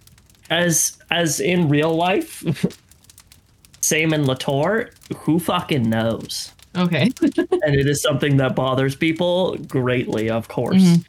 As 0.49 0.97
as 1.09 1.39
in 1.39 1.69
real 1.69 1.95
life, 1.95 2.43
same 3.81 4.13
in 4.13 4.25
Litore. 4.25 4.89
Who 5.19 5.39
fucking 5.39 5.89
knows? 5.89 6.51
Okay. 6.75 7.09
and 7.21 7.75
it 7.75 7.87
is 7.87 8.01
something 8.01 8.37
that 8.37 8.53
bothers 8.55 8.95
people 8.95 9.55
greatly. 9.67 10.29
Of 10.29 10.49
course, 10.49 10.83
Mhm. 10.83 11.05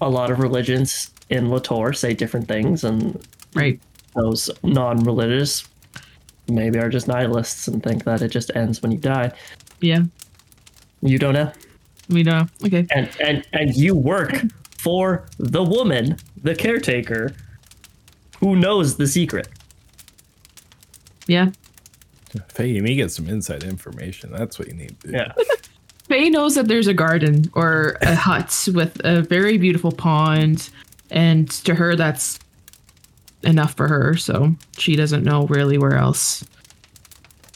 a 0.00 0.08
lot 0.08 0.30
of 0.30 0.38
religions 0.38 1.10
in 1.28 1.48
Litore 1.48 1.94
say 1.94 2.14
different 2.14 2.48
things, 2.48 2.84
and 2.84 3.20
right. 3.54 3.78
those 4.14 4.48
non-religious 4.62 5.68
maybe 6.48 6.78
are 6.78 6.88
just 6.90 7.06
nihilists 7.08 7.68
and 7.68 7.82
think 7.82 8.04
that 8.04 8.22
it 8.22 8.28
just 8.28 8.50
ends 8.54 8.82
when 8.82 8.92
you 8.92 8.98
die. 8.98 9.32
Yeah. 9.80 10.04
You 11.02 11.18
don't 11.18 11.34
know. 11.34 11.50
We 12.08 12.22
know. 12.22 12.46
Uh, 12.62 12.66
okay. 12.66 12.86
and 12.94 13.08
and 13.20 13.46
and 13.52 13.74
you 13.74 13.94
work 13.94 14.42
for 14.78 15.26
the 15.38 15.62
woman, 15.62 16.16
the 16.42 16.54
caretaker, 16.54 17.34
who 18.38 18.56
knows 18.56 18.96
the 18.96 19.06
secret. 19.06 19.48
Yeah. 21.26 21.50
Faye, 22.48 22.68
you 22.68 22.82
may 22.82 22.94
get 22.94 23.10
some 23.10 23.28
inside 23.28 23.62
information. 23.62 24.32
That's 24.32 24.58
what 24.58 24.68
you 24.68 24.74
need 24.74 25.00
to 25.00 25.08
do. 25.08 25.12
Yeah. 25.14 25.32
Faye 26.08 26.28
knows 26.28 26.54
that 26.56 26.68
there's 26.68 26.86
a 26.86 26.94
garden 26.94 27.50
or 27.54 27.96
a 28.02 28.14
hut 28.14 28.68
with 28.74 29.00
a 29.04 29.22
very 29.22 29.56
beautiful 29.56 29.92
pond, 29.92 30.68
and 31.10 31.50
to 31.50 31.74
her, 31.74 31.96
that's 31.96 32.38
enough 33.42 33.74
for 33.74 33.88
her. 33.88 34.14
So 34.16 34.54
she 34.76 34.96
doesn't 34.96 35.24
know 35.24 35.46
really 35.46 35.78
where 35.78 35.96
else. 35.96 36.44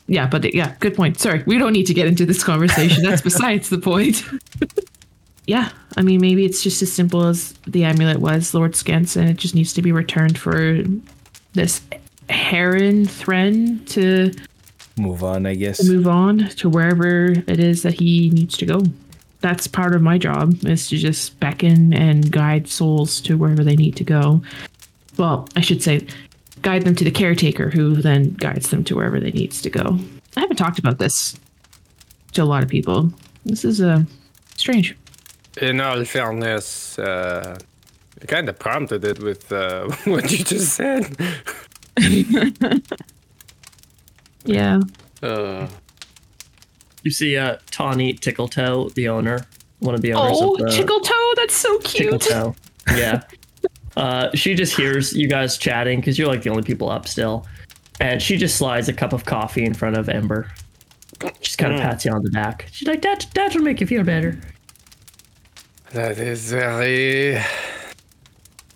Yeah, 0.08 0.26
but 0.26 0.54
yeah, 0.54 0.74
good 0.80 0.94
point. 0.96 1.20
Sorry, 1.20 1.42
we 1.46 1.58
don't 1.58 1.74
need 1.74 1.86
to 1.86 1.94
get 1.94 2.06
into 2.06 2.24
this 2.24 2.42
conversation. 2.42 3.04
That's 3.04 3.22
besides 3.22 3.68
the 3.68 3.78
point. 3.78 4.24
yeah, 5.46 5.70
I 5.98 6.02
mean, 6.02 6.20
maybe 6.20 6.46
it's 6.46 6.62
just 6.62 6.80
as 6.80 6.90
simple 6.90 7.26
as 7.26 7.52
the 7.66 7.84
amulet 7.84 8.18
was, 8.18 8.54
Lord 8.54 8.72
Skansen. 8.72 9.28
It 9.28 9.36
just 9.36 9.54
needs 9.54 9.74
to 9.74 9.82
be 9.82 9.92
returned 9.92 10.38
for 10.38 10.82
this 11.52 11.82
Heron 12.30 13.04
Thren 13.04 13.86
to 13.90 14.32
Move 14.98 15.22
on, 15.22 15.46
I 15.46 15.54
guess. 15.54 15.86
move 15.86 16.08
on 16.08 16.48
to 16.56 16.68
wherever 16.68 17.26
it 17.26 17.60
is 17.60 17.82
that 17.82 17.94
he 17.94 18.30
needs 18.30 18.56
to 18.58 18.66
go. 18.66 18.82
That's 19.40 19.66
part 19.66 19.94
of 19.94 20.02
my 20.02 20.18
job 20.18 20.64
is 20.64 20.88
to 20.88 20.96
just 20.96 21.38
beckon 21.38 21.92
and 21.94 22.32
guide 22.32 22.66
souls 22.66 23.20
to 23.22 23.36
wherever 23.36 23.62
they 23.62 23.76
need 23.76 23.94
to 23.96 24.04
go. 24.04 24.42
Well, 25.16 25.48
I 25.54 25.60
should 25.60 25.82
say 25.82 26.06
guide 26.62 26.82
them 26.84 26.94
to 26.96 27.04
the 27.04 27.10
caretaker 27.10 27.70
who 27.70 27.96
then 27.96 28.34
guides 28.34 28.70
them 28.70 28.84
to 28.84 28.96
wherever 28.96 29.18
they 29.20 29.30
needs 29.30 29.60
to 29.62 29.70
go. 29.70 29.98
I 30.36 30.40
haven't 30.40 30.56
talked 30.56 30.78
about 30.78 30.98
this 30.98 31.36
to 32.32 32.42
a 32.42 32.44
lot 32.44 32.62
of 32.62 32.68
people. 32.68 33.12
This 33.44 33.64
is 33.64 33.80
uh, 33.80 34.02
strange. 34.56 34.96
In 35.60 35.80
all 35.80 36.04
fairness, 36.04 36.98
uh, 36.98 37.58
you 38.20 38.26
kind 38.26 38.48
of 38.48 38.58
prompted 38.58 39.04
it 39.04 39.18
with 39.20 39.50
uh, 39.52 39.88
what 40.04 40.30
you 40.30 40.44
just 40.44 40.74
said. 40.74 41.16
Yeah. 44.44 44.80
Uh, 45.22 45.66
You 47.02 47.10
see 47.10 47.36
uh, 47.36 47.56
Tawny 47.70 48.14
Tickletoe, 48.14 48.90
the 48.94 49.08
owner, 49.08 49.46
one 49.80 49.94
of 49.94 50.00
the 50.00 50.12
owners 50.14 50.38
Oh, 50.40 50.54
of 50.54 50.60
the 50.60 50.70
Tickle 50.70 51.00
Toe, 51.00 51.32
that's 51.36 51.54
so 51.54 51.78
cute. 51.80 52.20
Tickletoe. 52.20 52.54
Yeah. 52.96 53.22
uh, 53.98 54.30
she 54.32 54.54
just 54.54 54.76
hears 54.76 55.12
you 55.12 55.28
guys 55.28 55.58
chatting 55.58 55.98
because 55.98 56.16
you're 56.18 56.28
like 56.28 56.42
the 56.42 56.50
only 56.50 56.62
people 56.62 56.88
up 56.88 57.08
still. 57.08 57.46
And 58.00 58.22
she 58.22 58.36
just 58.36 58.56
slides 58.56 58.88
a 58.88 58.92
cup 58.92 59.12
of 59.12 59.24
coffee 59.24 59.64
in 59.64 59.74
front 59.74 59.98
of 59.98 60.08
Ember. 60.08 60.48
Just 61.40 61.58
kind 61.58 61.74
of 61.74 61.80
pats 61.80 62.04
you 62.04 62.12
on 62.12 62.22
the 62.22 62.30
back. 62.30 62.68
She's 62.70 62.86
like, 62.86 63.02
that, 63.02 63.26
that'll 63.34 63.60
make 63.60 63.80
you 63.80 63.88
feel 63.88 64.04
better. 64.04 64.38
that 65.92 66.18
is 66.18 66.52
very 66.52 67.42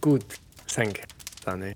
good. 0.01 0.25
Thank 0.67 0.99
you, 0.99 1.05
Danny. 1.45 1.75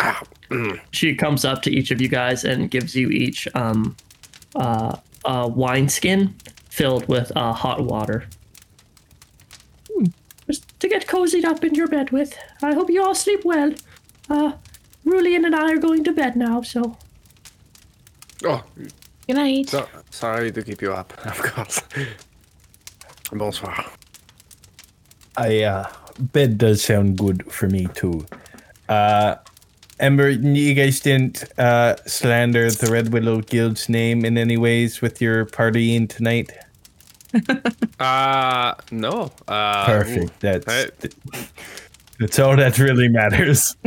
Ah, 0.00 0.20
mm. 0.50 0.80
She 0.90 1.14
comes 1.14 1.44
up 1.44 1.62
to 1.62 1.70
each 1.70 1.92
of 1.92 2.00
you 2.00 2.08
guys 2.08 2.44
and 2.44 2.68
gives 2.68 2.96
you 2.96 3.10
each 3.10 3.46
um, 3.54 3.96
uh, 4.56 4.96
a 5.24 5.46
wine 5.46 5.88
skin 5.88 6.34
filled 6.68 7.06
with 7.06 7.30
uh, 7.36 7.52
hot 7.52 7.84
water. 7.84 8.24
Just 10.78 10.80
to 10.80 10.88
get 10.88 11.06
cozied 11.08 11.44
up 11.44 11.64
in 11.64 11.74
your 11.74 11.88
bed 11.88 12.10
with. 12.10 12.36
I 12.62 12.72
hope 12.74 12.90
you 12.90 13.02
all 13.02 13.14
sleep 13.14 13.44
well. 13.44 13.72
Uh, 14.30 14.52
Rulian 15.04 15.44
and 15.44 15.54
I 15.54 15.72
are 15.72 15.78
going 15.78 16.04
to 16.04 16.12
bed 16.12 16.36
now, 16.36 16.62
so 16.62 16.96
Oh, 18.44 18.62
Good 19.26 19.36
night. 19.36 19.68
so, 19.70 19.88
sorry 20.10 20.52
to 20.52 20.62
keep 20.62 20.80
you 20.80 20.92
up, 20.92 21.12
of 21.26 21.38
course. 21.38 21.82
Bonsoir. 23.32 23.84
I 25.36 25.62
uh 25.62 25.88
bed 26.18 26.58
does 26.58 26.82
sound 26.84 27.18
good 27.18 27.50
for 27.52 27.68
me 27.68 27.88
too. 27.94 28.26
Uh 28.88 29.36
Ember, 30.00 30.30
you 30.30 30.74
guys 30.74 31.00
didn't 31.00 31.44
uh 31.58 31.96
slander 32.06 32.70
the 32.70 32.90
Red 32.90 33.12
Willow 33.12 33.40
Guild's 33.40 33.88
name 33.88 34.24
in 34.24 34.38
any 34.38 34.56
ways 34.56 35.00
with 35.02 35.20
your 35.20 35.44
partying 35.46 36.08
tonight? 36.08 36.52
Uh, 38.00 38.74
no. 38.92 39.30
Uh, 39.48 39.84
Perfect. 39.86 40.38
That's 40.40 40.66
I- 40.68 40.90
that's 42.20 42.38
all 42.38 42.56
that 42.56 42.78
really 42.78 43.08
matters. 43.08 43.76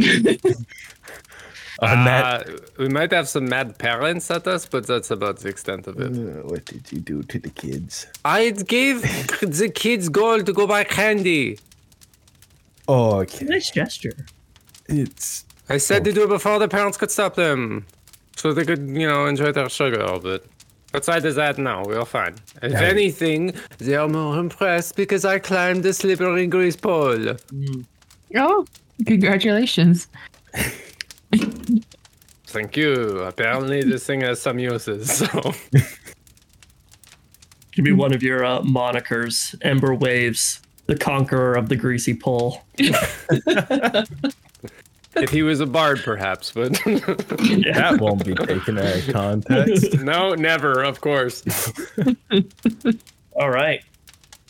On 1.82 2.06
that, 2.06 2.48
Uh, 2.48 2.58
we 2.78 2.89
might 2.89 3.12
have 3.12 3.28
some 3.28 3.46
mad 3.50 3.78
parents 3.80 4.30
at 4.30 4.46
us, 4.46 4.68
but 4.68 4.86
that's 4.86 5.10
about 5.10 5.39
the 5.39 5.50
extent 5.50 5.88
of 5.88 6.00
it. 6.00 6.12
Uh, 6.12 6.44
what 6.48 6.66
did 6.66 6.92
you 6.92 7.00
do 7.00 7.24
to 7.24 7.39
the 7.39 7.50
kids? 7.50 8.06
I 8.24 8.52
gave 8.52 9.02
the 9.42 9.70
kids 9.74 10.08
gold 10.10 10.46
to 10.46 10.54
go 10.54 10.68
buy 10.68 10.84
candy. 10.84 11.58
Oh, 12.88 13.22
okay. 13.22 13.46
nice 13.46 13.72
gesture. 13.72 14.16
It's 14.89 15.46
I 15.70 15.78
said 15.78 16.04
to 16.04 16.12
do 16.14 16.24
it 16.26 16.30
before 16.30 16.60
the 16.60 16.68
parents 16.68 16.98
could 16.98 17.10
stop 17.12 17.36
them, 17.36 17.86
so 18.36 18.54
they 18.54 18.66
could, 18.66 18.88
you 18.89 19.08
know, 19.08 19.26
enjoy 19.26 19.52
their 19.54 19.70
sugar. 19.70 20.20
But 20.22 20.46
outside 20.94 21.26
of 21.26 21.36
that, 21.36 21.58
no, 21.58 21.84
we're 21.86 22.06
fine. 22.06 22.36
If 22.62 22.74
Right. 22.74 22.84
anything, 22.84 23.54
they 23.78 23.96
are 23.96 24.08
more 24.08 24.38
impressed 24.38 24.96
because 24.96 25.26
I 25.26 25.39
climbed 25.39 25.84
the 25.84 25.94
slippery 25.94 26.48
grease 26.48 26.76
pole. 26.76 27.36
Oh, 28.36 28.66
congratulations. 29.06 30.08
Thank 32.48 32.76
you. 32.76 33.20
Apparently, 33.20 33.82
this 33.84 34.06
thing 34.06 34.22
has 34.22 34.42
some 34.42 34.60
uses. 34.60 35.10
So 35.18 35.28
Could 37.74 37.86
be 37.86 37.94
one 37.94 38.14
of 38.14 38.22
your 38.22 38.44
uh, 38.44 38.60
monikers. 38.62 39.56
Ember 39.62 39.96
Waves, 39.96 40.60
the 40.88 40.98
conqueror 40.98 41.54
of 41.56 41.70
the 41.70 41.78
greasy 41.78 42.14
pole. 42.14 42.62
if 45.16 45.30
he 45.30 45.43
was 45.43 45.59
a 45.59 45.66
bard, 45.66 45.99
perhaps, 46.03 46.51
but 46.51 46.72
that 46.86 47.97
won't 47.99 48.26
be 48.26 48.34
taken 48.36 48.78
out 48.78 48.95
of 48.95 49.07
context. 49.14 49.99
no, 50.01 50.34
never. 50.36 50.84
Of 50.84 51.01
course. 51.01 51.43
All 53.34 53.49
right. 53.49 53.82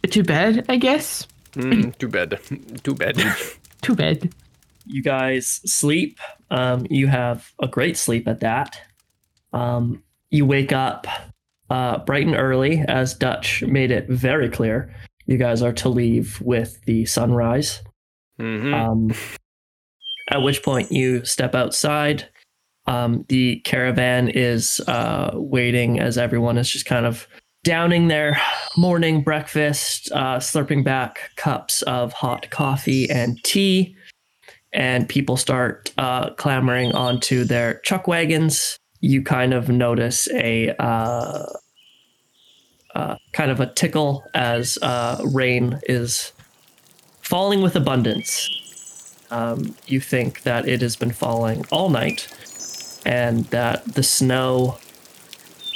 Too 0.09 0.23
bad, 0.23 0.65
I 0.69 0.77
guess. 0.77 1.27
Mm, 1.53 1.97
too 1.97 2.07
bad. 2.07 2.39
Too 2.83 2.95
bad. 2.95 3.17
To 3.83 3.95
bed. 3.95 4.31
you 4.85 5.01
guys 5.01 5.59
sleep. 5.65 6.19
Um, 6.51 6.85
you 6.91 7.07
have 7.07 7.51
a 7.59 7.67
great 7.67 7.97
sleep 7.97 8.27
at 8.27 8.41
that. 8.41 8.79
Um, 9.53 10.03
you 10.29 10.45
wake 10.45 10.71
up 10.71 11.07
uh, 11.71 11.97
bright 12.05 12.27
and 12.27 12.35
early, 12.35 12.85
as 12.87 13.15
Dutch 13.15 13.63
made 13.63 13.89
it 13.89 14.07
very 14.07 14.49
clear. 14.49 14.93
You 15.25 15.37
guys 15.39 15.63
are 15.63 15.73
to 15.73 15.89
leave 15.89 16.39
with 16.41 16.79
the 16.85 17.05
sunrise. 17.07 17.81
hmm 18.39 18.71
Um, 18.71 19.11
at 20.31 20.41
which 20.41 20.63
point 20.63 20.91
you 20.91 21.23
step 21.25 21.53
outside. 21.53 22.27
Um, 22.87 23.25
the 23.27 23.57
caravan 23.59 24.29
is 24.29 24.81
uh, 24.87 25.31
waiting 25.33 25.99
as 25.99 26.17
everyone 26.17 26.57
is 26.57 26.71
just 26.71 26.85
kind 26.85 27.05
of 27.05 27.27
downing 27.63 28.07
their 28.07 28.41
morning 28.75 29.21
breakfast, 29.21 30.11
uh, 30.13 30.37
slurping 30.37 30.83
back 30.83 31.31
cups 31.35 31.83
of 31.83 32.11
hot 32.13 32.49
coffee 32.49 33.09
and 33.09 33.41
tea. 33.43 33.95
And 34.73 35.07
people 35.07 35.37
start 35.37 35.91
uh, 35.97 36.31
clamoring 36.31 36.93
onto 36.93 37.43
their 37.43 37.79
chuck 37.81 38.07
wagons. 38.07 38.77
You 39.01 39.21
kind 39.21 39.53
of 39.53 39.69
notice 39.69 40.29
a 40.31 40.73
uh, 40.79 41.45
uh, 42.95 43.15
kind 43.33 43.51
of 43.51 43.59
a 43.59 43.71
tickle 43.73 44.23
as 44.33 44.77
uh, 44.81 45.21
rain 45.25 45.79
is 45.83 46.31
falling 47.21 47.61
with 47.61 47.75
abundance 47.75 48.60
um, 49.31 49.75
you 49.87 49.99
think 49.99 50.43
that 50.43 50.67
it 50.67 50.81
has 50.81 50.95
been 50.95 51.11
falling 51.11 51.65
all 51.71 51.89
night 51.89 52.27
and 53.05 53.45
that 53.45 53.95
the 53.95 54.03
snow, 54.03 54.77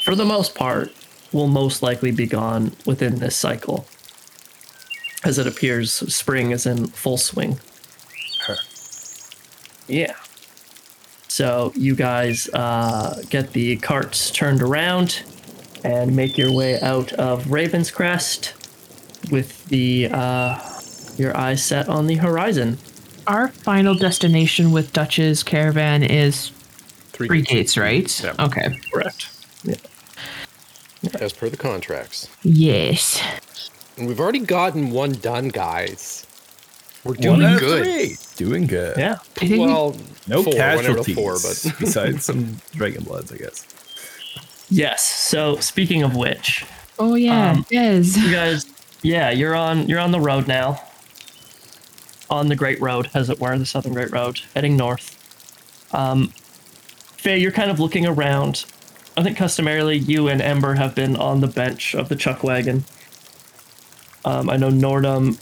for 0.03 0.15
the 0.15 0.25
most 0.25 0.53
part, 0.53 0.93
will 1.31 1.47
most 1.47 1.81
likely 1.81 2.11
be 2.11 2.27
gone 2.27 2.73
within 2.85 3.19
this 3.19 3.35
cycle. 3.35 3.85
As 5.23 5.39
it 5.39 5.47
appears, 5.47 5.91
spring 6.13 6.51
is 6.51 6.65
in 6.65 6.87
full 6.87 7.17
swing. 7.17 7.59
Yeah. 9.87 10.15
So 11.27 11.73
you 11.75 11.95
guys 11.95 12.49
uh, 12.53 13.21
get 13.29 13.53
the 13.53 13.77
carts 13.77 14.31
turned 14.31 14.61
around 14.61 15.23
and 15.83 16.15
make 16.15 16.37
your 16.37 16.51
way 16.51 16.79
out 16.79 17.13
of 17.13 17.51
Raven's 17.51 17.91
Crest 17.91 18.53
with 19.31 19.65
the 19.65 20.09
uh, 20.11 20.59
your 21.17 21.35
eyes 21.35 21.63
set 21.63 21.89
on 21.89 22.07
the 22.07 22.15
horizon. 22.15 22.77
Our 23.27 23.47
final 23.49 23.95
destination 23.95 24.71
with 24.71 24.93
Dutch's 24.93 25.41
caravan 25.43 26.03
is 26.03 26.49
Three 27.09 27.27
Three 27.27 27.41
Gates, 27.41 27.77
right? 27.77 28.23
Yep. 28.23 28.39
Okay. 28.39 28.79
Correct. 28.91 29.29
as 31.19 31.33
per 31.33 31.49
the 31.49 31.57
contracts. 31.57 32.29
Yes. 32.43 33.21
And 33.97 34.07
we've 34.07 34.19
already 34.19 34.39
gotten 34.39 34.91
one 34.91 35.13
done, 35.13 35.49
guys. 35.49 36.25
We're 37.03 37.13
doing 37.15 37.43
out 37.43 37.53
of 37.55 37.59
good. 37.59 37.83
three. 37.83 38.17
Doing 38.47 38.67
good. 38.67 38.97
Yeah. 38.97 39.13
I 39.41 39.47
think 39.47 39.59
Well, 39.59 39.95
No 40.27 40.41
four, 40.43 40.51
one 40.53 40.57
casualties. 40.57 41.15
four, 41.15 41.33
but 41.33 41.65
besides 41.79 42.25
some 42.25 42.57
dragon 42.73 43.03
bloods, 43.03 43.31
I 43.31 43.37
guess. 43.37 43.65
Yes. 44.69 45.03
So 45.03 45.57
speaking 45.57 46.01
of 46.03 46.15
which, 46.15 46.65
Oh 46.97 47.15
yeah, 47.15 47.51
Um, 47.51 47.65
Des. 47.69 48.01
you 48.19 48.31
guys, 48.31 48.65
yeah, 49.03 49.29
you're 49.29 49.53
on 49.55 49.87
you're 49.87 49.99
on 49.99 50.11
the 50.11 50.19
road 50.19 50.47
now. 50.47 50.81
On 52.29 52.47
the 52.47 52.55
Great 52.55 52.81
Road, 52.81 53.09
as 53.13 53.29
it 53.29 53.39
were, 53.39 53.57
the 53.57 53.65
Southern 53.65 53.93
Great 53.93 54.11
Road, 54.11 54.41
heading 54.55 54.75
north. 54.75 55.15
Um, 55.93 56.33
Faye, 57.17 57.37
you're 57.37 57.51
kind 57.51 57.71
of 57.71 57.79
looking 57.79 58.05
around. 58.05 58.65
I 59.17 59.23
think 59.23 59.37
customarily 59.37 59.97
you 59.97 60.27
and 60.27 60.41
Ember 60.41 60.75
have 60.75 60.93
been 60.93 61.15
on 61.15 61.41
the 61.41 61.47
bench 61.47 61.95
of 61.95 62.09
the 62.09 62.15
chuck 62.15 62.43
wagon. 62.43 62.83
Um, 64.25 64.49
I 64.49 64.57
know 64.57 64.69
Nordhum 64.69 65.39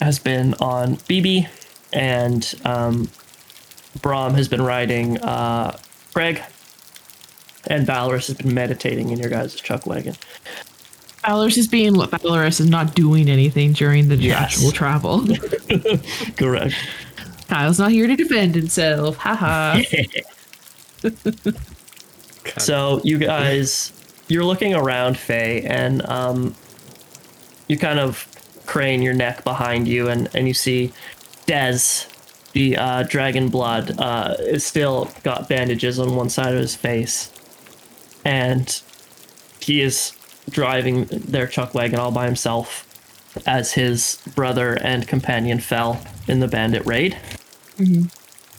has 0.00 0.18
been 0.18 0.54
on 0.54 0.96
BB, 0.96 1.48
and 1.92 2.54
um, 2.64 3.10
Brom 4.00 4.34
has 4.34 4.48
been 4.48 4.62
riding 4.62 5.18
uh, 5.18 5.76
Craig, 6.12 6.42
and 7.66 7.86
Valoris 7.86 8.26
has 8.28 8.36
been 8.36 8.54
meditating 8.54 9.10
in 9.10 9.18
your 9.18 9.30
guys' 9.30 9.54
chuck 9.56 9.86
wagon. 9.86 10.14
Valoris 11.28 11.58
is 11.58 11.68
being 11.68 11.94
Valoris 11.94 12.58
is 12.60 12.70
not 12.70 12.94
doing 12.94 13.28
anything 13.28 13.72
during 13.74 14.08
the 14.08 14.16
Yes. 14.16 14.40
actual 14.54 14.72
travel. 14.72 15.26
Correct. 16.36 16.74
Kyle's 17.48 17.78
not 17.78 17.90
here 17.90 18.06
to 18.06 18.16
defend 18.16 18.54
himself. 18.54 19.16
Haha. 19.18 19.80
So 22.56 23.00
you 23.04 23.18
guys, 23.18 23.92
you're 24.28 24.44
looking 24.44 24.74
around 24.74 25.18
Faye, 25.18 25.62
and 25.62 26.00
um, 26.06 26.54
you 27.68 27.76
kind 27.76 27.98
of 28.00 28.26
crane 28.64 29.02
your 29.02 29.12
neck 29.12 29.44
behind 29.44 29.86
you, 29.86 30.08
and 30.08 30.28
and 30.34 30.48
you 30.48 30.54
see 30.54 30.92
Dez, 31.46 32.08
the 32.52 32.76
uh, 32.78 33.02
dragon 33.02 33.48
blood, 33.50 34.00
uh, 34.00 34.34
is 34.40 34.64
still 34.64 35.10
got 35.24 35.48
bandages 35.48 35.98
on 35.98 36.16
one 36.16 36.30
side 36.30 36.54
of 36.54 36.60
his 36.60 36.74
face, 36.74 37.30
and 38.24 38.80
he 39.60 39.82
is 39.82 40.12
driving 40.48 41.04
their 41.04 41.46
chuck 41.46 41.74
wagon 41.74 41.98
all 41.98 42.10
by 42.10 42.26
himself, 42.26 42.84
as 43.46 43.72
his 43.72 44.20
brother 44.34 44.74
and 44.82 45.06
companion 45.06 45.58
fell 45.60 46.00
in 46.26 46.40
the 46.40 46.48
bandit 46.48 46.84
raid. 46.86 47.16
Mm-hmm. 47.76 48.04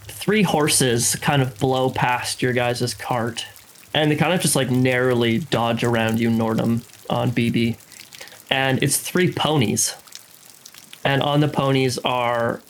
Three 0.03 0.43
horses 0.43 1.15
kind 1.15 1.41
of 1.41 1.57
blow 1.59 1.89
past 1.89 2.41
your 2.41 2.53
guys' 2.53 2.93
cart 2.93 3.45
and 3.93 4.11
they 4.11 4.15
kind 4.15 4.33
of 4.33 4.41
just 4.41 4.55
like 4.55 4.69
narrowly 4.69 5.39
dodge 5.39 5.83
around 5.83 6.19
you, 6.19 6.29
Nordhum, 6.29 6.83
on 7.09 7.31
BB. 7.31 7.77
And 8.49 8.81
it's 8.83 8.97
three 8.97 9.31
ponies. 9.31 9.95
And 11.03 11.21
on 11.23 11.39
the 11.39 11.47
ponies 11.47 11.97
are 11.99 12.61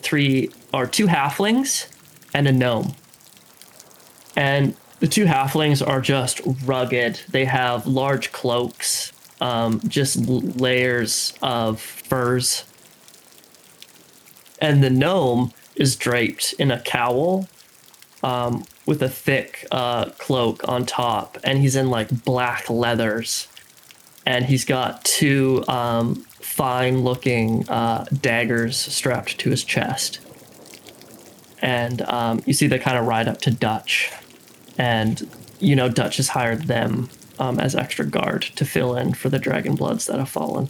three 0.00 0.50
are 0.72 0.86
two 0.86 1.06
halflings 1.06 1.88
and 2.34 2.46
a 2.46 2.52
gnome. 2.52 2.94
And 4.36 4.76
the 5.00 5.06
two 5.06 5.26
halflings 5.26 5.86
are 5.86 6.00
just 6.00 6.40
rugged. 6.64 7.20
They 7.28 7.44
have 7.44 7.86
large 7.86 8.32
cloaks, 8.32 9.12
um, 9.40 9.80
just 9.86 10.16
l- 10.28 10.40
layers 10.40 11.34
of 11.42 11.80
furs. 11.80 12.64
And 14.60 14.82
the 14.82 14.90
gnome 14.90 15.52
is 15.74 15.96
draped 15.96 16.54
in 16.58 16.70
a 16.70 16.80
cowl 16.80 17.46
um, 18.22 18.64
with 18.86 19.02
a 19.02 19.08
thick 19.08 19.66
uh, 19.70 20.06
cloak 20.18 20.66
on 20.66 20.86
top, 20.86 21.38
and 21.44 21.58
he's 21.58 21.76
in 21.76 21.90
like 21.90 22.24
black 22.24 22.70
leathers, 22.70 23.48
and 24.24 24.46
he's 24.46 24.64
got 24.64 25.04
two 25.04 25.62
um, 25.68 26.14
fine-looking 26.40 27.68
uh, 27.68 28.06
daggers 28.20 28.76
strapped 28.76 29.38
to 29.38 29.50
his 29.50 29.62
chest. 29.62 30.20
And 31.60 32.02
um, 32.02 32.42
you 32.46 32.54
see 32.54 32.66
they 32.66 32.78
kind 32.78 32.96
of 32.96 33.06
ride 33.06 33.28
up 33.28 33.40
to 33.42 33.50
Dutch, 33.50 34.10
and 34.78 35.28
you 35.60 35.74
know 35.76 35.88
Dutch 35.88 36.16
has 36.18 36.28
hired 36.28 36.62
them 36.64 37.08
um, 37.38 37.58
as 37.60 37.74
extra 37.74 38.04
guard 38.06 38.42
to 38.42 38.64
fill 38.64 38.96
in 38.96 39.14
for 39.14 39.28
the 39.28 39.38
dragon 39.38 39.74
bloods 39.74 40.06
that 40.06 40.18
have 40.18 40.28
fallen. 40.28 40.68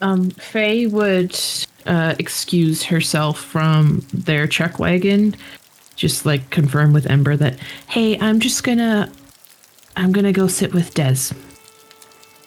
um, 0.00 0.30
Faye 0.30 0.86
would 0.86 1.38
uh, 1.86 2.14
excuse 2.18 2.82
herself 2.84 3.38
from 3.40 4.04
their 4.12 4.46
check 4.46 4.78
wagon, 4.78 5.34
just 5.94 6.26
like 6.26 6.50
confirm 6.50 6.92
with 6.92 7.06
Ember 7.06 7.36
that, 7.36 7.58
hey, 7.88 8.18
I'm 8.18 8.40
just 8.40 8.62
gonna, 8.64 9.10
I'm 9.96 10.12
gonna 10.12 10.32
go 10.32 10.46
sit 10.48 10.74
with 10.74 10.94
Des. 10.94 11.32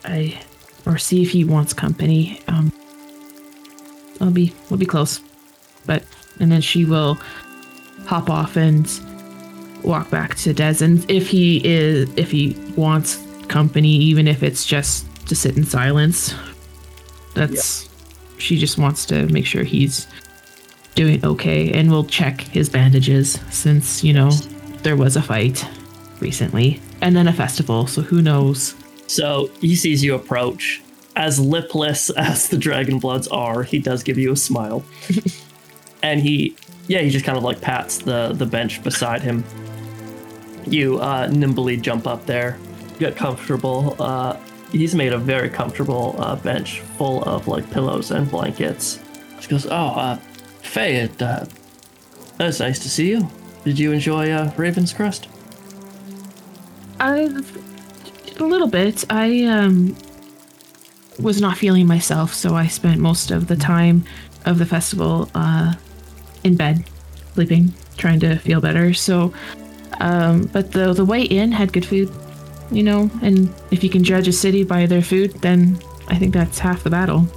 I, 0.06 0.40
or 0.86 0.98
see 0.98 1.22
if 1.22 1.32
he 1.32 1.44
wants 1.44 1.74
company. 1.74 2.42
Um, 2.48 2.72
I'll 4.22 4.32
be, 4.32 4.54
we'll 4.70 4.80
be 4.80 4.86
close, 4.86 5.20
but 5.86 6.04
and 6.40 6.52
then 6.52 6.62
she 6.62 6.86
will 6.86 7.18
hop 8.06 8.30
off 8.30 8.56
and 8.56 8.88
walk 9.84 10.10
back 10.10 10.36
to 10.36 10.54
Des. 10.54 10.84
And 10.84 11.10
if 11.10 11.28
he 11.28 11.62
is, 11.66 12.10
if 12.16 12.32
he 12.32 12.56
wants 12.76 13.26
company, 13.48 13.96
even 13.96 14.28
if 14.28 14.44
it's 14.44 14.66
just 14.66 15.06
to 15.28 15.36
sit 15.36 15.58
in 15.58 15.66
silence, 15.66 16.34
that's 17.34 17.90
she 18.38 18.58
just 18.58 18.78
wants 18.78 19.06
to 19.08 19.28
make 19.28 19.46
sure 19.46 19.64
he's 19.64 20.08
doing 20.96 21.24
okay 21.24 21.72
and 21.72 21.90
we'll 21.90 22.06
check 22.06 22.42
his 22.42 22.70
bandages 22.70 23.40
since, 23.50 24.04
you 24.04 24.14
know, 24.14 24.32
there 24.84 24.96
was 24.96 25.16
a 25.16 25.22
fight 25.22 25.66
recently 26.20 26.82
and 27.02 27.16
then 27.16 27.28
a 27.28 27.34
festival, 27.34 27.88
so 27.88 28.02
who 28.02 28.22
knows. 28.22 28.76
So 29.08 29.50
he 29.62 29.76
sees 29.76 30.04
you 30.04 30.16
approach. 30.16 30.82
As 31.16 31.40
lipless 31.40 32.10
as 32.18 32.50
the 32.50 32.58
dragon 32.58 33.00
bloods 33.00 33.28
are, 33.28 33.64
he 33.64 33.80
does 33.80 34.04
give 34.04 34.18
you 34.18 34.32
a 34.32 34.38
smile. 34.38 34.84
and 36.04 36.22
he 36.22 36.56
yeah, 36.88 37.02
he 37.02 37.12
just 37.12 37.24
kind 37.24 37.38
of 37.38 37.44
like 37.44 37.62
pats 37.62 38.00
the 38.00 38.34
the 38.34 38.46
bench 38.46 38.84
beside 38.84 39.22
him. 39.22 39.44
You 40.70 41.00
uh 41.00 41.28
nimbly 41.28 41.78
jump 41.78 42.06
up 42.08 42.26
there, 42.26 42.58
get 43.00 43.16
comfortable. 43.16 43.96
Uh 44.00 44.38
he's 44.72 44.94
made 44.94 45.14
a 45.14 45.18
very 45.18 45.50
comfortable 45.50 46.16
uh, 46.20 46.36
bench 46.36 46.82
full 46.98 47.24
of 47.24 47.48
like 47.48 47.70
pillows 47.72 48.12
and 48.12 48.30
blankets. 48.30 49.00
She 49.40 49.48
goes, 49.48 49.66
"Oh, 49.66 49.72
uh 49.72 50.16
Faye, 50.62 50.98
it 50.98 51.22
uh 51.22 51.46
that's 52.38 52.60
nice 52.60 52.80
to 52.80 52.90
see 52.90 53.10
you. 53.10 53.30
Did 53.64 53.80
you 53.80 53.92
enjoy 53.92 54.30
uh 54.32 54.52
Raven's 54.58 54.94
Crest?" 54.94 55.28
I 57.00 57.30
a 58.40 58.44
little 58.44 58.68
bit. 58.68 59.06
I 59.10 59.46
um 59.46 59.96
was 61.20 61.42
not 61.42 61.58
feeling 61.58 61.88
myself, 61.88 62.34
so 62.34 62.56
I 62.56 62.68
spent 62.68 63.00
most 63.00 63.32
of 63.32 63.48
the 63.48 63.56
time 63.56 64.06
of 64.46 64.60
the 64.60 64.66
festival 64.66 65.30
uh 65.34 65.74
in 66.44 66.56
bed, 66.56 66.86
sleeping, 67.34 67.74
trying 67.98 68.20
to 68.20 68.38
feel 68.38 68.62
better. 68.62 68.94
So 68.94 69.34
um 70.00 70.44
but 70.54 70.72
the 70.72 70.94
the 70.94 71.06
way 71.06 71.22
in 71.24 71.52
had 71.52 71.74
good 71.74 71.86
food, 71.86 72.10
you 72.72 72.84
know, 72.84 73.10
and 73.22 73.54
if 73.72 73.84
you 73.84 73.90
can 73.90 74.04
judge 74.04 74.28
a 74.28 74.34
city 74.34 74.64
by 74.64 74.86
their 74.86 75.02
food, 75.02 75.32
then 75.42 75.78
I 76.08 76.16
think 76.18 76.34
that's 76.34 76.60
half 76.60 76.84
the 76.84 76.90
battle. 76.90 77.28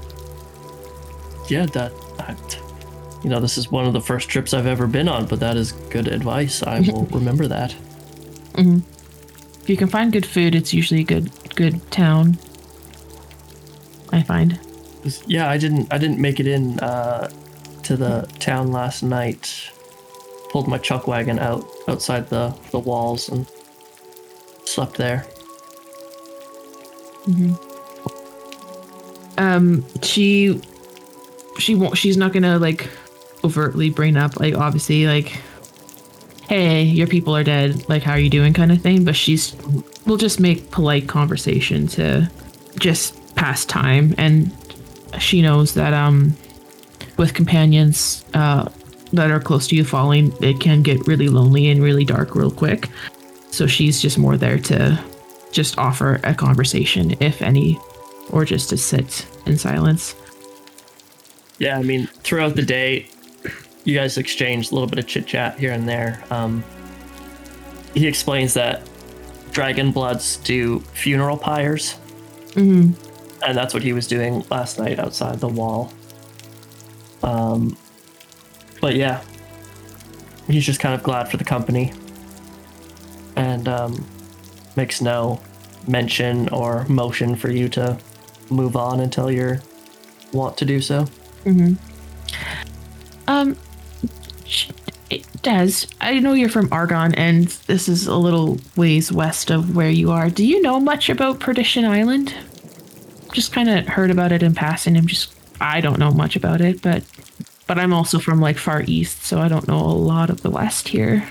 yeah, 1.48 1.66
that, 1.66 1.92
I, 2.18 2.34
you 3.22 3.30
know, 3.30 3.40
this 3.40 3.58
is 3.58 3.70
one 3.70 3.86
of 3.86 3.92
the 3.92 4.00
first 4.00 4.28
trips 4.28 4.54
I've 4.54 4.66
ever 4.66 4.86
been 4.86 5.08
on, 5.08 5.26
but 5.26 5.40
that 5.40 5.56
is 5.56 5.72
good 5.90 6.08
advice. 6.08 6.62
I 6.62 6.80
will 6.86 7.04
remember 7.06 7.46
that. 7.48 7.74
If 9.62 9.68
you 9.70 9.76
can 9.76 9.88
find 9.88 10.12
good 10.12 10.26
food, 10.26 10.54
it's 10.54 10.72
usually 10.74 11.00
a 11.02 11.04
good 11.04 11.30
good 11.54 11.90
town. 11.90 12.38
I 14.12 14.22
find. 14.22 14.58
Yeah, 15.26 15.48
I 15.50 15.58
didn't, 15.58 15.92
I 15.92 15.98
didn't 15.98 16.18
make 16.20 16.38
it 16.40 16.46
in 16.46 16.78
uh, 16.80 17.28
to 17.84 17.96
the 17.96 18.28
town 18.38 18.70
last 18.72 19.02
night. 19.02 19.70
Pulled 20.52 20.68
my 20.68 20.78
chuck 20.78 21.08
wagon 21.08 21.38
out 21.40 21.66
outside 21.88 22.28
the 22.28 22.54
the 22.70 22.78
walls 22.78 23.28
and 23.28 23.46
slept 24.64 24.96
there. 24.96 25.26
Mm-hmm. 27.26 27.54
um 29.38 29.84
she 30.02 30.60
she 31.56 31.76
won't 31.76 31.96
she's 31.96 32.16
not 32.16 32.32
gonna 32.32 32.58
like 32.58 32.90
overtly 33.44 33.90
bring 33.90 34.16
up 34.16 34.40
like 34.40 34.54
obviously 34.54 35.06
like 35.06 35.40
hey 36.48 36.82
your 36.82 37.06
people 37.06 37.36
are 37.36 37.44
dead 37.44 37.88
like 37.88 38.02
how 38.02 38.10
are 38.12 38.18
you 38.18 38.28
doing 38.28 38.52
kind 38.52 38.72
of 38.72 38.80
thing 38.82 39.04
but 39.04 39.14
she's 39.14 39.54
we'll 40.04 40.16
just 40.16 40.40
make 40.40 40.72
polite 40.72 41.06
conversation 41.08 41.86
to 41.86 42.28
just 42.76 43.14
pass 43.36 43.64
time 43.64 44.16
and 44.18 44.52
she 45.20 45.40
knows 45.42 45.74
that 45.74 45.94
um 45.94 46.36
with 47.18 47.34
companions 47.34 48.24
uh 48.34 48.68
that 49.12 49.30
are 49.30 49.40
close 49.40 49.66
to 49.68 49.76
you 49.76 49.84
falling 49.84 50.32
it 50.42 50.58
can 50.60 50.82
get 50.82 51.06
really 51.06 51.28
lonely 51.28 51.68
and 51.70 51.82
really 51.82 52.04
dark 52.04 52.34
real 52.34 52.50
quick 52.50 52.88
so 53.50 53.66
she's 53.66 54.00
just 54.00 54.16
more 54.18 54.36
there 54.36 54.58
to 54.58 54.98
just 55.52 55.76
offer 55.78 56.18
a 56.24 56.34
conversation 56.34 57.14
if 57.20 57.42
any 57.42 57.78
or 58.30 58.46
just 58.46 58.70
to 58.70 58.78
sit 58.78 59.26
in 59.44 59.58
silence. 59.58 60.14
Yeah, 61.58 61.78
I 61.78 61.82
mean, 61.82 62.06
throughout 62.06 62.56
the 62.56 62.62
day, 62.62 63.08
you 63.84 63.94
guys 63.94 64.16
exchange 64.16 64.70
a 64.70 64.74
little 64.74 64.88
bit 64.88 64.98
of 64.98 65.06
chit 65.06 65.26
chat 65.26 65.58
here 65.58 65.72
and 65.72 65.86
there. 65.86 66.24
Um, 66.30 66.64
he 67.92 68.06
explains 68.06 68.54
that 68.54 68.88
dragon 69.50 69.92
bloods 69.92 70.38
do 70.38 70.80
funeral 70.94 71.36
pyres, 71.36 71.98
Mm-hmm. 72.52 73.42
and 73.44 73.56
that's 73.58 73.74
what 73.74 73.82
he 73.82 73.92
was 73.92 74.06
doing 74.06 74.44
last 74.50 74.78
night 74.78 74.98
outside 74.98 75.40
the 75.40 75.48
wall. 75.48 75.92
Um, 77.22 77.76
but 78.82 78.94
yeah, 78.96 79.22
he's 80.48 80.66
just 80.66 80.80
kind 80.80 80.94
of 80.94 81.02
glad 81.02 81.30
for 81.30 81.38
the 81.38 81.44
company, 81.44 81.92
and 83.36 83.66
um, 83.68 84.06
makes 84.76 85.00
no 85.00 85.40
mention 85.88 86.48
or 86.50 86.84
motion 86.88 87.34
for 87.34 87.50
you 87.50 87.68
to 87.70 87.98
move 88.50 88.76
on 88.76 89.00
until 89.00 89.30
you 89.30 89.58
want 90.32 90.56
to 90.58 90.64
do 90.66 90.80
so. 90.80 91.06
Um, 93.26 93.56
sh- 94.44 94.70
Des, 95.42 95.86
I 96.00 96.18
know 96.20 96.32
you're 96.34 96.48
from 96.48 96.68
Argon, 96.72 97.14
and 97.14 97.46
this 97.66 97.88
is 97.88 98.06
a 98.06 98.16
little 98.16 98.58
ways 98.76 99.10
west 99.12 99.50
of 99.50 99.74
where 99.74 99.90
you 99.90 100.10
are. 100.10 100.30
Do 100.30 100.44
you 100.46 100.60
know 100.62 100.78
much 100.80 101.08
about 101.08 101.40
Perdition 101.40 101.84
Island? 101.84 102.34
Just 103.32 103.52
kind 103.52 103.68
of 103.68 103.86
heard 103.88 104.10
about 104.10 104.32
it 104.32 104.42
in 104.42 104.54
passing. 104.54 104.96
I'm 104.96 105.06
just, 105.06 105.34
I 105.60 105.80
don't 105.80 105.98
know 105.98 106.10
much 106.10 106.36
about 106.36 106.60
it, 106.60 106.82
but, 106.82 107.02
but 107.66 107.78
I'm 107.78 107.92
also 107.92 108.18
from 108.18 108.40
like 108.40 108.58
far 108.58 108.82
east, 108.86 109.22
so 109.24 109.38
I 109.40 109.48
don't 109.48 109.66
know 109.68 109.78
a 109.80 109.92
lot 109.96 110.30
of 110.30 110.42
the 110.42 110.50
west 110.50 110.88
here. 110.88 111.28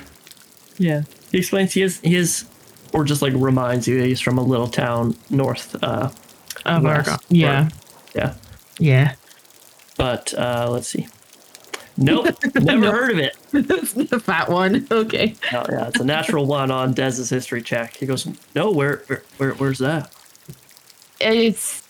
Yeah. 0.78 1.04
He 1.32 1.38
explains 1.38 1.74
he 1.74 1.82
is 1.82 2.00
he 2.02 2.16
is 2.16 2.46
or 2.94 3.04
just 3.04 3.22
like 3.22 3.34
reminds 3.36 3.88
you 3.88 4.00
that 4.00 4.08
he's 4.08 4.20
from 4.22 4.38
a 4.38 4.44
little 4.44 4.68
town 4.68 5.16
north 5.30 5.76
uh 5.84 6.10
Of 6.66 6.84
West, 6.84 7.10
Argon, 7.10 7.20
yeah, 7.30 7.70
yeah. 8.16 8.34
yeah. 8.80 9.16
But 9.98 10.34
uh 10.38 10.68
let's 10.70 10.88
see. 10.88 11.08
Nope, 11.98 12.36
never 12.56 12.80
Nope. 12.82 12.94
heard 12.94 13.12
of 13.12 13.20
it. 13.20 13.36
the 13.52 14.20
fat 14.20 14.50
one. 14.50 14.88
Okay. 14.90 15.36
No, 15.52 15.66
yeah, 15.70 15.88
it's 15.90 16.00
a 16.00 16.06
natural 16.06 16.46
one 16.48 16.72
on 16.72 16.94
Dez's 16.94 17.30
history 17.30 17.62
check. 17.62 17.96
He 17.98 18.06
goes, 18.06 18.28
No, 18.56 18.72
where 18.72 19.04
where, 19.08 19.24
where 19.38 19.52
where's 19.54 19.80
that? 19.80 20.12
It's 21.20 21.81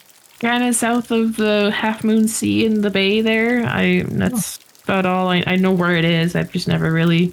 kind 0.41 0.63
of 0.63 0.75
south 0.75 1.11
of 1.11 1.37
the 1.37 1.71
Half 1.71 2.03
Moon 2.03 2.27
Sea 2.27 2.65
in 2.65 2.81
the 2.81 2.89
bay 2.89 3.21
there. 3.21 3.63
I 3.65 4.03
that's 4.07 4.59
about 4.83 5.05
all 5.05 5.29
I, 5.29 5.43
I 5.45 5.55
know 5.55 5.71
where 5.71 5.95
it 5.95 6.03
is. 6.03 6.35
I've 6.35 6.51
just 6.51 6.67
never 6.67 6.91
really 6.91 7.31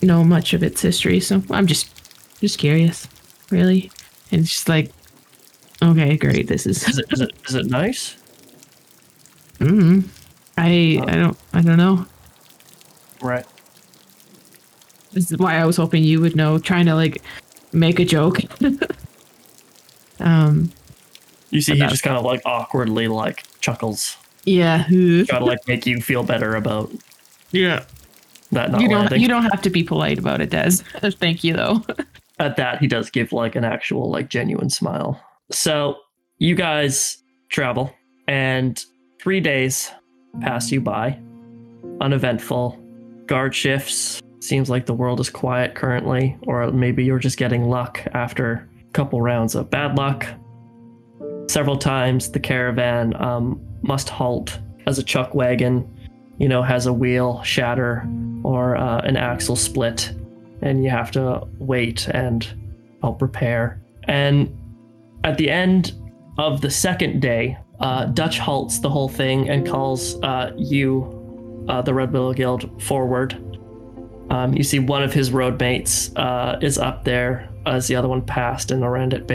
know 0.00 0.22
much 0.22 0.54
of 0.54 0.62
its 0.62 0.80
history, 0.80 1.18
so 1.20 1.42
I'm 1.50 1.66
just 1.66 1.90
just 2.40 2.58
curious, 2.58 3.08
really. 3.50 3.90
And 4.30 4.42
it's 4.42 4.52
just 4.52 4.68
like, 4.68 4.92
okay, 5.82 6.16
great. 6.16 6.46
This 6.46 6.64
is. 6.66 6.86
Is 6.88 6.98
it 6.98 7.06
is 7.12 7.20
it 7.20 7.32
is 7.48 7.54
it 7.54 7.66
nice? 7.66 8.16
mm 9.58 10.08
I 10.56 11.00
I 11.06 11.16
don't 11.16 11.36
I 11.52 11.60
don't 11.62 11.76
know. 11.76 12.06
Right. 13.20 13.46
This 15.12 15.32
is 15.32 15.38
why 15.38 15.56
I 15.56 15.64
was 15.64 15.76
hoping 15.76 16.04
you 16.04 16.20
would 16.20 16.36
know. 16.36 16.58
Trying 16.58 16.86
to 16.86 16.94
like 16.94 17.20
make 17.72 17.98
a 17.98 18.04
joke. 18.04 18.38
um. 20.20 20.70
You 21.50 21.60
see 21.60 21.72
he 21.74 21.80
just 21.86 22.02
kind 22.02 22.16
of 22.16 22.24
like 22.24 22.42
awkwardly 22.44 23.08
like 23.08 23.44
chuckles. 23.60 24.16
Yeah. 24.44 24.84
Hmm. 24.84 25.24
Try 25.24 25.38
to 25.38 25.44
like 25.44 25.66
make 25.68 25.86
you 25.86 26.00
feel 26.00 26.22
better 26.22 26.54
about 26.56 26.90
Yeah. 27.52 27.84
that 28.52 28.70
not 28.70 28.80
You 28.80 28.88
don't. 28.88 29.00
landing. 29.00 29.20
You 29.22 29.28
don't 29.28 29.42
have 29.44 29.62
to 29.62 29.70
be 29.70 29.82
polite 29.82 30.18
about 30.18 30.40
it, 30.40 30.50
Des. 30.50 30.70
Thank 31.12 31.44
you, 31.44 31.54
though. 31.54 31.84
at 32.40 32.56
that 32.56 32.78
he 32.78 32.86
does 32.86 33.10
give 33.10 33.32
like 33.32 33.56
an 33.56 33.64
actual 33.64 34.08
like 34.10 34.28
genuine 34.30 34.70
smile 34.70 35.20
so 35.50 35.96
you 36.38 36.54
guys 36.54 37.20
travel 37.48 37.92
and 38.28 38.84
three 39.20 39.40
days 39.40 39.90
pass 40.40 40.70
you 40.70 40.80
by 40.80 41.18
uneventful 42.00 42.78
guard 43.26 43.52
shifts 43.54 44.20
seems 44.40 44.70
like 44.70 44.86
the 44.86 44.94
world 44.94 45.18
is 45.18 45.28
quiet 45.28 45.74
currently 45.74 46.36
or 46.46 46.70
maybe 46.70 47.04
you're 47.04 47.18
just 47.18 47.38
getting 47.38 47.64
luck 47.68 48.00
after 48.14 48.68
a 48.88 48.92
couple 48.92 49.20
rounds 49.20 49.56
of 49.56 49.68
bad 49.68 49.96
luck 49.96 50.24
several 51.48 51.76
times 51.76 52.30
the 52.30 52.40
caravan 52.40 53.14
um, 53.22 53.60
must 53.82 54.08
halt 54.08 54.58
as 54.86 54.98
a 54.98 55.02
chuck 55.02 55.34
wagon 55.34 55.88
you 56.38 56.48
know 56.48 56.62
has 56.62 56.86
a 56.86 56.92
wheel 56.92 57.42
shatter 57.42 58.08
or 58.44 58.76
uh, 58.76 58.98
an 59.00 59.16
axle 59.16 59.56
split 59.56 60.12
and 60.62 60.84
you 60.84 60.90
have 60.90 61.10
to 61.12 61.46
wait 61.58 62.08
and 62.08 62.46
help 63.02 63.22
repair. 63.22 63.80
And 64.04 64.56
at 65.24 65.36
the 65.36 65.50
end 65.50 65.92
of 66.38 66.60
the 66.60 66.70
second 66.70 67.20
day, 67.20 67.58
uh, 67.80 68.06
Dutch 68.06 68.38
halts 68.38 68.80
the 68.80 68.90
whole 68.90 69.08
thing 69.08 69.48
and 69.48 69.66
calls 69.66 70.20
uh, 70.22 70.52
you, 70.56 71.64
uh, 71.68 71.82
the 71.82 71.94
Red 71.94 72.12
Willow 72.12 72.32
Guild, 72.32 72.82
forward. 72.82 73.34
Um, 74.30 74.54
you 74.54 74.62
see 74.62 74.78
one 74.78 75.02
of 75.02 75.12
his 75.12 75.30
roadmates 75.30 76.14
uh, 76.16 76.58
is 76.60 76.76
up 76.76 77.04
there 77.04 77.48
as 77.68 77.86
the 77.86 77.96
other 77.96 78.08
one 78.08 78.22
passed 78.22 78.70
in 78.70 78.82
a 78.82 78.90
bandit 78.90 79.28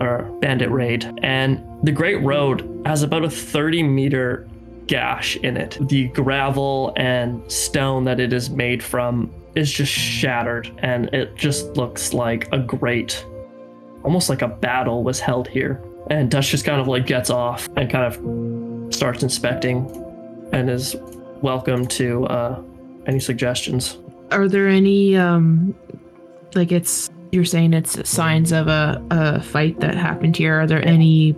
or 0.00 0.22
bandit 0.40 0.70
raid, 0.70 1.10
and 1.22 1.62
the 1.82 1.92
Great 1.92 2.22
Road 2.22 2.82
has 2.86 3.02
about 3.02 3.24
a 3.24 3.30
30 3.30 3.82
meter 3.82 4.48
gash 4.86 5.36
in 5.36 5.56
it. 5.56 5.78
The 5.88 6.08
gravel 6.08 6.92
and 6.96 7.50
stone 7.50 8.04
that 8.04 8.18
it 8.18 8.32
is 8.32 8.50
made 8.50 8.82
from 8.82 9.32
is 9.54 9.70
just 9.70 9.92
shattered, 9.92 10.72
and 10.78 11.06
it 11.14 11.36
just 11.36 11.76
looks 11.76 12.12
like 12.12 12.52
a 12.52 12.58
great, 12.58 13.24
almost 14.02 14.28
like 14.28 14.42
a 14.42 14.48
battle 14.48 15.04
was 15.04 15.20
held 15.20 15.48
here. 15.48 15.82
And 16.08 16.30
Dutch 16.30 16.50
just 16.50 16.64
kind 16.64 16.80
of 16.80 16.88
like 16.88 17.06
gets 17.06 17.30
off 17.30 17.68
and 17.76 17.90
kind 17.90 18.04
of 18.04 18.94
starts 18.94 19.22
inspecting, 19.22 19.86
and 20.52 20.68
is 20.68 20.96
welcome 21.42 21.86
to 21.86 22.26
uh, 22.26 22.62
any 23.06 23.20
suggestions. 23.20 23.98
Are 24.30 24.48
there 24.48 24.68
any 24.68 25.16
um, 25.16 25.74
like 26.54 26.72
it's 26.72 27.10
you're 27.32 27.44
saying 27.44 27.74
it's 27.74 28.08
signs 28.08 28.52
of 28.52 28.68
a 28.68 29.02
a 29.10 29.40
fight 29.40 29.80
that 29.80 29.94
happened 29.94 30.36
here? 30.36 30.60
Are 30.60 30.66
there 30.66 30.86
any 30.86 31.34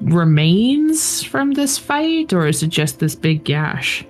remains 0.00 1.22
from 1.22 1.52
this 1.52 1.78
fight, 1.78 2.32
or 2.32 2.46
is 2.46 2.62
it 2.62 2.68
just 2.68 2.98
this 2.98 3.14
big 3.14 3.44
gash? 3.44 4.04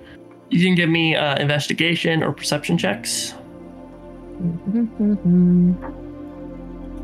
You 0.49 0.63
can 0.63 0.75
give 0.75 0.89
me 0.89 1.15
uh, 1.15 1.37
investigation 1.37 2.23
or 2.23 2.31
perception 2.31 2.77
checks. 2.77 3.33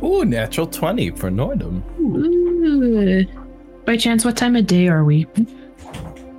Ooh, 0.02 0.24
natural 0.24 0.68
20 0.68 1.12
for 1.12 1.30
Nordhum. 1.30 1.84
Ooh. 2.00 3.26
By 3.86 3.98
chance, 3.98 4.24
what 4.24 4.38
time 4.38 4.56
of 4.56 4.66
day 4.68 4.88
are 4.88 5.04
we? 5.04 5.28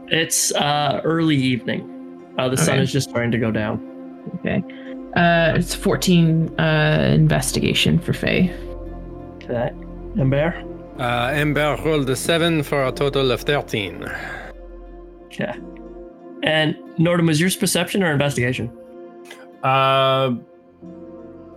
It's 0.09 0.53
uh, 0.55 1.01
early 1.05 1.37
evening. 1.37 2.35
Uh, 2.39 2.49
the 2.49 2.57
sun 2.57 2.79
is 2.79 2.91
just 2.93 3.11
starting 3.11 3.31
to 3.33 3.39
go 3.39 3.51
down. 3.51 3.87
Okay. 4.37 4.63
Uh, 5.17 5.55
it's 5.57 5.75
14 5.75 6.49
uh, 6.59 7.13
investigation 7.15 7.99
for 7.99 8.13
Faye. 8.13 8.53
Okay. 9.43 9.71
And 10.19 10.31
Bear? 10.31 10.65
Uh, 10.99 11.31
Ember 11.33 11.77
rolled 11.85 12.09
a 12.11 12.17
7 12.17 12.63
for 12.63 12.85
a 12.87 12.93
total 12.93 13.33
of 13.33 13.41
13. 13.41 14.05
Okay. 15.27 15.55
And 16.43 16.75
Nordhum, 16.99 17.27
was 17.27 17.41
yours 17.41 17.57
perception 17.57 18.03
or 18.03 18.13
investigation? 18.13 18.71
Uh, 19.63 20.35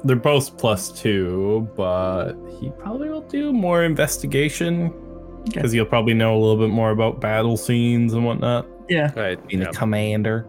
they're 0.03 0.15
both 0.15 0.57
plus 0.57 0.91
two, 0.91 1.67
but 1.75 2.33
he 2.59 2.71
probably 2.79 3.09
will 3.09 3.21
do 3.21 3.53
more 3.53 3.83
investigation 3.83 4.93
because 5.45 5.71
he'll 5.71 5.85
probably 5.85 6.13
know 6.13 6.35
a 6.35 6.39
little 6.39 6.57
bit 6.57 6.69
more 6.69 6.91
about 6.91 7.21
battle 7.21 7.57
scenes 7.57 8.13
and 8.13 8.25
whatnot. 8.25 8.65
Yeah. 8.89 9.11
Right. 9.15 9.47
Being 9.47 9.61
yeah. 9.61 9.69
a 9.69 9.73
commander. 9.73 10.47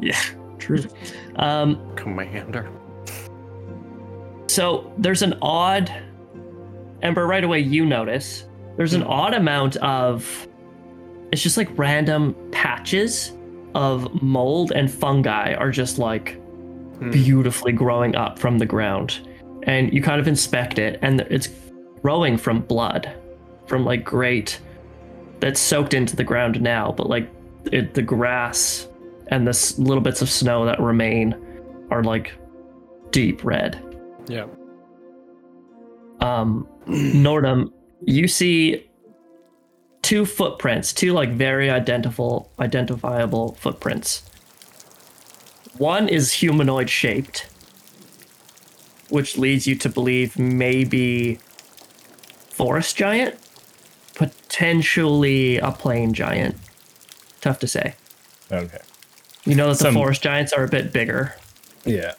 Yeah. 0.00 0.20
True. 0.62 0.84
Um, 1.36 1.78
Commander. 1.96 2.70
so 4.48 4.92
there's 4.98 5.22
an 5.22 5.34
odd 5.42 5.92
Ember, 7.02 7.26
right 7.26 7.42
away 7.42 7.58
you 7.58 7.84
notice 7.84 8.46
there's 8.76 8.94
an 8.94 9.02
odd 9.02 9.34
amount 9.34 9.76
of 9.76 10.46
it's 11.32 11.42
just 11.42 11.56
like 11.56 11.68
random 11.76 12.34
patches 12.52 13.32
of 13.74 14.22
mold 14.22 14.70
and 14.72 14.90
fungi 14.90 15.54
are 15.54 15.70
just 15.70 15.98
like 15.98 16.38
Hmm. 16.98 17.10
beautifully 17.10 17.72
growing 17.72 18.14
up 18.14 18.38
from 18.38 18.58
the 18.58 18.66
ground. 18.66 19.26
And 19.64 19.92
you 19.92 20.00
kind 20.02 20.20
of 20.20 20.28
inspect 20.28 20.78
it, 20.78 20.98
and 21.02 21.22
it's 21.22 21.48
growing 22.02 22.36
from 22.36 22.60
blood, 22.60 23.10
from 23.66 23.84
like 23.84 24.04
great 24.04 24.60
that's 25.40 25.58
soaked 25.58 25.94
into 25.94 26.14
the 26.14 26.22
ground 26.22 26.60
now, 26.60 26.92
but 26.96 27.08
like 27.08 27.28
it, 27.72 27.94
the 27.94 28.02
grass 28.02 28.86
and 29.32 29.48
the 29.48 29.74
little 29.78 30.02
bits 30.02 30.20
of 30.20 30.28
snow 30.28 30.66
that 30.66 30.78
remain 30.78 31.34
are 31.90 32.04
like 32.04 32.34
deep 33.12 33.42
red. 33.42 33.82
Yeah. 34.28 34.46
Um, 36.20 36.68
Nordhum, 36.86 37.72
you 38.02 38.28
see 38.28 38.90
two 40.02 40.26
footprints, 40.26 40.92
two 40.92 41.14
like 41.14 41.30
very 41.30 41.70
identifiable, 41.70 42.52
identifiable 42.60 43.54
footprints. 43.54 44.22
One 45.78 46.10
is 46.10 46.34
humanoid 46.34 46.90
shaped, 46.90 47.48
which 49.08 49.38
leads 49.38 49.66
you 49.66 49.76
to 49.76 49.88
believe 49.88 50.38
maybe 50.38 51.36
forest 52.50 52.96
giant, 52.96 53.38
potentially 54.14 55.56
a 55.56 55.72
plain 55.72 56.12
giant. 56.12 56.56
Tough 57.40 57.58
to 57.60 57.66
say. 57.66 57.94
Okay. 58.52 58.78
You 59.44 59.54
know 59.54 59.68
that 59.68 59.78
the 59.78 59.84
Some- 59.84 59.94
forest 59.94 60.22
giants 60.22 60.52
are 60.52 60.64
a 60.64 60.68
bit 60.68 60.92
bigger, 60.92 61.34
Yeah. 61.84 62.12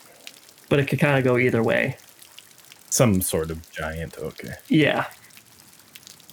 but 0.69 0.79
it 0.79 0.87
could 0.87 0.99
kind 0.99 1.17
of 1.17 1.23
go 1.23 1.37
either 1.37 1.63
way. 1.63 1.97
Some 2.89 3.21
sort 3.21 3.49
of 3.49 3.69
giant. 3.71 4.17
Okay. 4.17 4.53
Yeah. 4.67 5.05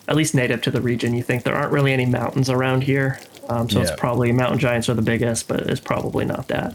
At 0.09 0.16
least 0.16 0.34
native 0.34 0.61
to 0.62 0.70
the 0.70 0.80
region, 0.80 1.14
you 1.14 1.22
think 1.22 1.45
there 1.45 1.55
aren't 1.55 1.72
really 1.72 1.93
any 1.93 2.07
mountains 2.07 2.51
around 2.51 2.82
here. 2.84 3.20
Um, 3.49 3.68
so 3.70 3.80
it's 3.80 3.93
probably 3.97 4.32
mountain 4.32 4.59
giants 4.59 4.88
are 4.88 4.95
the 4.95 5.03
biggest, 5.03 5.49
but 5.49 5.61
it's 5.61 5.80
probably 5.80 6.24
not 6.24 6.49
that. 6.49 6.74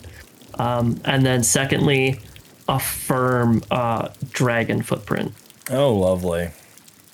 Um, 0.55 0.99
and 1.05 1.25
then, 1.25 1.43
secondly, 1.43 2.19
a 2.67 2.79
firm 2.79 3.61
uh, 3.71 4.09
dragon 4.31 4.81
footprint. 4.81 5.33
Oh, 5.69 5.93
lovely. 5.93 6.49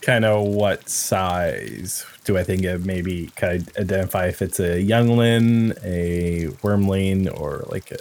Kind 0.01 0.25
of 0.25 0.47
what 0.47 0.89
size 0.89 2.05
do 2.23 2.37
I 2.37 2.43
think 2.43 2.63
of 2.65 2.85
maybe 2.85 3.27
can 3.35 3.49
I 3.49 3.81
identify 3.81 4.27
if 4.27 4.41
it's 4.41 4.59
a 4.59 4.81
youngling, 4.81 5.71
a 5.83 6.47
wormling, 6.63 7.27
or 7.39 7.65
like 7.69 7.91
a, 7.91 7.97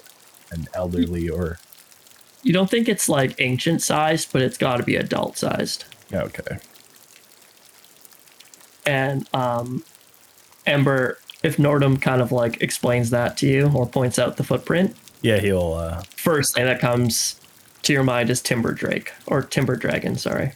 an 0.51 0.67
elderly 0.75 1.29
or 1.29 1.59
You 2.43 2.53
don't 2.55 2.71
think 2.71 2.89
it's 2.89 3.09
like 3.09 3.35
ancient 3.39 3.83
sized, 3.83 4.33
but 4.33 4.41
it's 4.43 4.57
got 4.57 4.79
to 4.79 4.83
be 4.83 4.97
adult 4.97 5.37
sized. 5.37 5.85
okay. 6.13 6.59
And 8.87 9.29
um, 9.35 9.85
Ember, 10.67 11.19
if 11.43 11.57
Nordhum 11.59 12.01
kind 12.01 12.21
of 12.23 12.33
like 12.33 12.63
explains 12.63 13.11
that 13.11 13.37
to 13.39 13.47
you 13.47 13.71
or 13.75 13.87
points 13.87 14.19
out 14.19 14.37
the 14.37 14.45
footprint, 14.45 14.97
Yeah, 15.23 15.39
he'll 15.39 15.75
uh 15.75 16.03
first 16.17 16.55
thing 16.55 16.65
that 16.65 16.81
comes 16.81 17.39
to 17.83 17.93
your 17.93 18.03
mind 18.03 18.31
is 18.31 18.41
Timber 18.43 18.73
Drake 18.73 19.13
or 19.27 19.43
Timber 19.43 19.77
Dragon. 19.77 20.17
Sorry. 20.17 20.53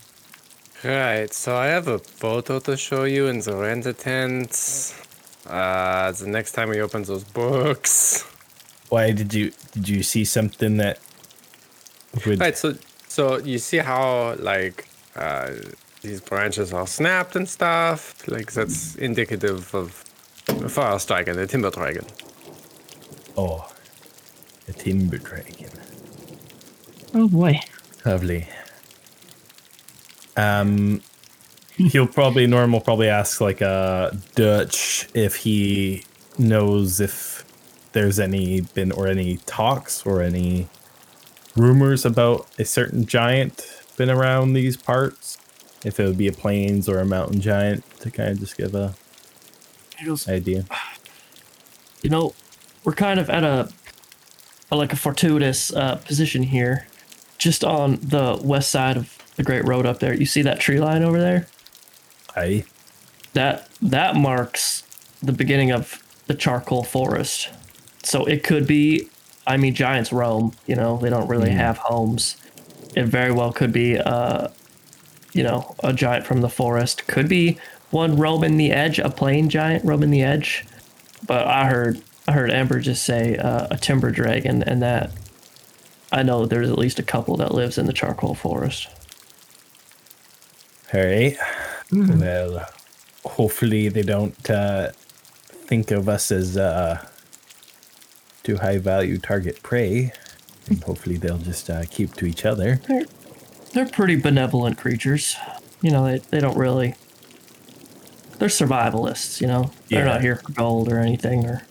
Right, 0.84 1.32
so 1.32 1.56
I 1.56 1.66
have 1.68 1.88
a 1.88 1.98
photo 1.98 2.58
to 2.60 2.76
show 2.76 3.04
you 3.04 3.28
in 3.28 3.40
the 3.40 3.56
rent 3.56 3.86
tent. 3.98 4.94
Uh, 5.46 6.12
the 6.12 6.26
next 6.26 6.52
time 6.52 6.68
we 6.68 6.80
open 6.82 7.04
those 7.04 7.24
books. 7.24 8.24
why 8.90 9.12
did 9.12 9.32
you 9.32 9.50
did 9.72 9.88
you 9.88 10.02
see 10.02 10.26
something 10.26 10.76
that 10.76 10.98
would 12.26 12.38
Right, 12.38 12.56
so 12.56 12.74
so 13.08 13.38
you 13.38 13.58
see 13.58 13.78
how 13.78 14.34
like 14.38 14.86
uh, 15.16 15.52
these 16.02 16.20
branches 16.20 16.74
are 16.74 16.86
snapped 16.86 17.34
and 17.34 17.48
stuff. 17.48 18.28
Like 18.28 18.52
that's 18.52 18.94
indicative 18.96 19.74
of 19.74 20.04
a 20.48 20.68
forest 20.68 21.08
dragon, 21.08 21.38
a 21.38 21.46
timber 21.46 21.70
dragon. 21.70 22.04
oh 23.38 23.66
a 24.68 24.72
timber 24.74 25.16
dragon. 25.16 25.70
Oh 27.14 27.28
boy. 27.28 27.58
Lovely. 28.04 28.46
Um, 30.36 31.02
he'll 31.76 32.06
probably 32.06 32.46
Norm 32.46 32.72
will 32.72 32.80
probably 32.80 33.08
ask 33.08 33.40
like 33.40 33.60
uh 33.62 34.10
Dutch 34.34 35.08
if 35.14 35.36
he 35.36 36.04
knows 36.38 37.00
if 37.00 37.44
there's 37.92 38.18
any 38.18 38.60
been 38.60 38.92
or 38.92 39.06
any 39.06 39.38
talks 39.46 40.04
or 40.04 40.20
any 40.20 40.68
rumors 41.56 42.04
about 42.04 42.46
a 42.58 42.64
certain 42.64 43.06
giant 43.06 43.84
been 43.96 44.10
around 44.10 44.52
these 44.52 44.76
parts. 44.76 45.38
If 45.84 46.00
it 46.00 46.06
would 46.06 46.18
be 46.18 46.28
a 46.28 46.32
plains 46.32 46.88
or 46.88 46.98
a 46.98 47.04
mountain 47.04 47.40
giant 47.40 47.84
to 48.00 48.10
kind 48.10 48.30
of 48.30 48.40
just 48.40 48.56
give 48.56 48.74
a 48.74 48.94
goes, 50.04 50.28
idea. 50.28 50.64
you 52.02 52.10
know, 52.10 52.34
we're 52.84 52.94
kind 52.94 53.20
of 53.20 53.28
at 53.30 53.44
a, 53.44 53.70
a 54.70 54.76
like 54.76 54.92
a 54.92 54.96
fortuitous 54.96 55.72
uh, 55.74 55.96
position 55.96 56.42
here, 56.42 56.86
just 57.38 57.62
on 57.64 57.96
the 57.96 58.40
west 58.42 58.70
side 58.70 58.96
of 58.96 59.13
the 59.36 59.42
Great 59.42 59.64
Road 59.66 59.86
up 59.86 60.00
there. 60.00 60.14
You 60.14 60.26
see 60.26 60.42
that 60.42 60.60
tree 60.60 60.80
line 60.80 61.02
over 61.02 61.20
there? 61.20 61.46
Aye. 62.36 62.64
That 63.32 63.68
that 63.82 64.14
marks 64.14 64.82
the 65.22 65.32
beginning 65.32 65.72
of 65.72 66.02
the 66.26 66.34
charcoal 66.34 66.84
forest. 66.84 67.50
So 68.02 68.24
it 68.24 68.44
could 68.44 68.66
be. 68.66 69.08
I 69.46 69.56
mean, 69.56 69.74
giants 69.74 70.12
roam. 70.12 70.52
You 70.66 70.76
know, 70.76 70.98
they 70.98 71.10
don't 71.10 71.28
really 71.28 71.50
have 71.50 71.78
homes. 71.78 72.36
It 72.96 73.04
very 73.06 73.32
well 73.32 73.52
could 73.52 73.72
be. 73.72 73.98
Uh, 73.98 74.48
you 75.32 75.42
know, 75.42 75.74
a 75.82 75.92
giant 75.92 76.24
from 76.26 76.40
the 76.40 76.48
forest. 76.48 77.06
Could 77.06 77.28
be 77.28 77.58
one 77.90 78.16
roaming 78.16 78.56
the 78.56 78.72
edge, 78.72 78.98
a 78.98 79.10
plain 79.10 79.48
giant 79.48 79.84
roaming 79.84 80.10
the 80.10 80.22
edge. 80.22 80.64
But 81.26 81.46
I 81.46 81.66
heard 81.66 82.00
I 82.26 82.32
heard 82.32 82.50
Amber 82.50 82.80
just 82.80 83.04
say 83.04 83.36
uh, 83.36 83.66
a 83.70 83.76
timber 83.76 84.10
dragon, 84.10 84.62
and 84.62 84.80
that 84.82 85.10
I 86.12 86.22
know 86.22 86.46
there's 86.46 86.70
at 86.70 86.78
least 86.78 86.98
a 86.98 87.02
couple 87.02 87.36
that 87.38 87.52
lives 87.52 87.76
in 87.76 87.86
the 87.86 87.92
charcoal 87.92 88.34
forest. 88.34 88.88
All 90.94 91.00
right. 91.04 91.36
Well, 91.92 92.64
hopefully 93.24 93.88
they 93.88 94.02
don't 94.02 94.48
uh, 94.50 94.92
think 95.50 95.90
of 95.90 96.08
us 96.08 96.30
as 96.30 96.56
uh, 96.56 97.04
too 98.42 98.56
high 98.58 98.78
value 98.78 99.18
target 99.18 99.62
prey. 99.62 100.12
And 100.68 100.82
hopefully 100.84 101.16
they'll 101.16 101.38
just 101.38 101.68
uh, 101.68 101.84
keep 101.90 102.14
to 102.14 102.26
each 102.26 102.44
other. 102.46 102.76
They're 102.88 103.04
they're 103.72 103.88
pretty 103.88 104.16
benevolent 104.16 104.78
creatures. 104.78 105.36
You 105.82 105.90
know, 105.90 106.04
they 106.06 106.18
they 106.30 106.40
don't 106.40 106.56
really. 106.56 106.94
They're 108.38 108.48
survivalists. 108.48 109.40
You 109.40 109.48
know, 109.48 109.70
they're 109.88 110.04
Yeah. 110.06 110.12
not 110.12 110.20
here 110.22 110.36
for 110.36 110.52
gold 110.52 110.90
or 110.92 110.98
anything. 111.00 111.44
Or 111.44 111.62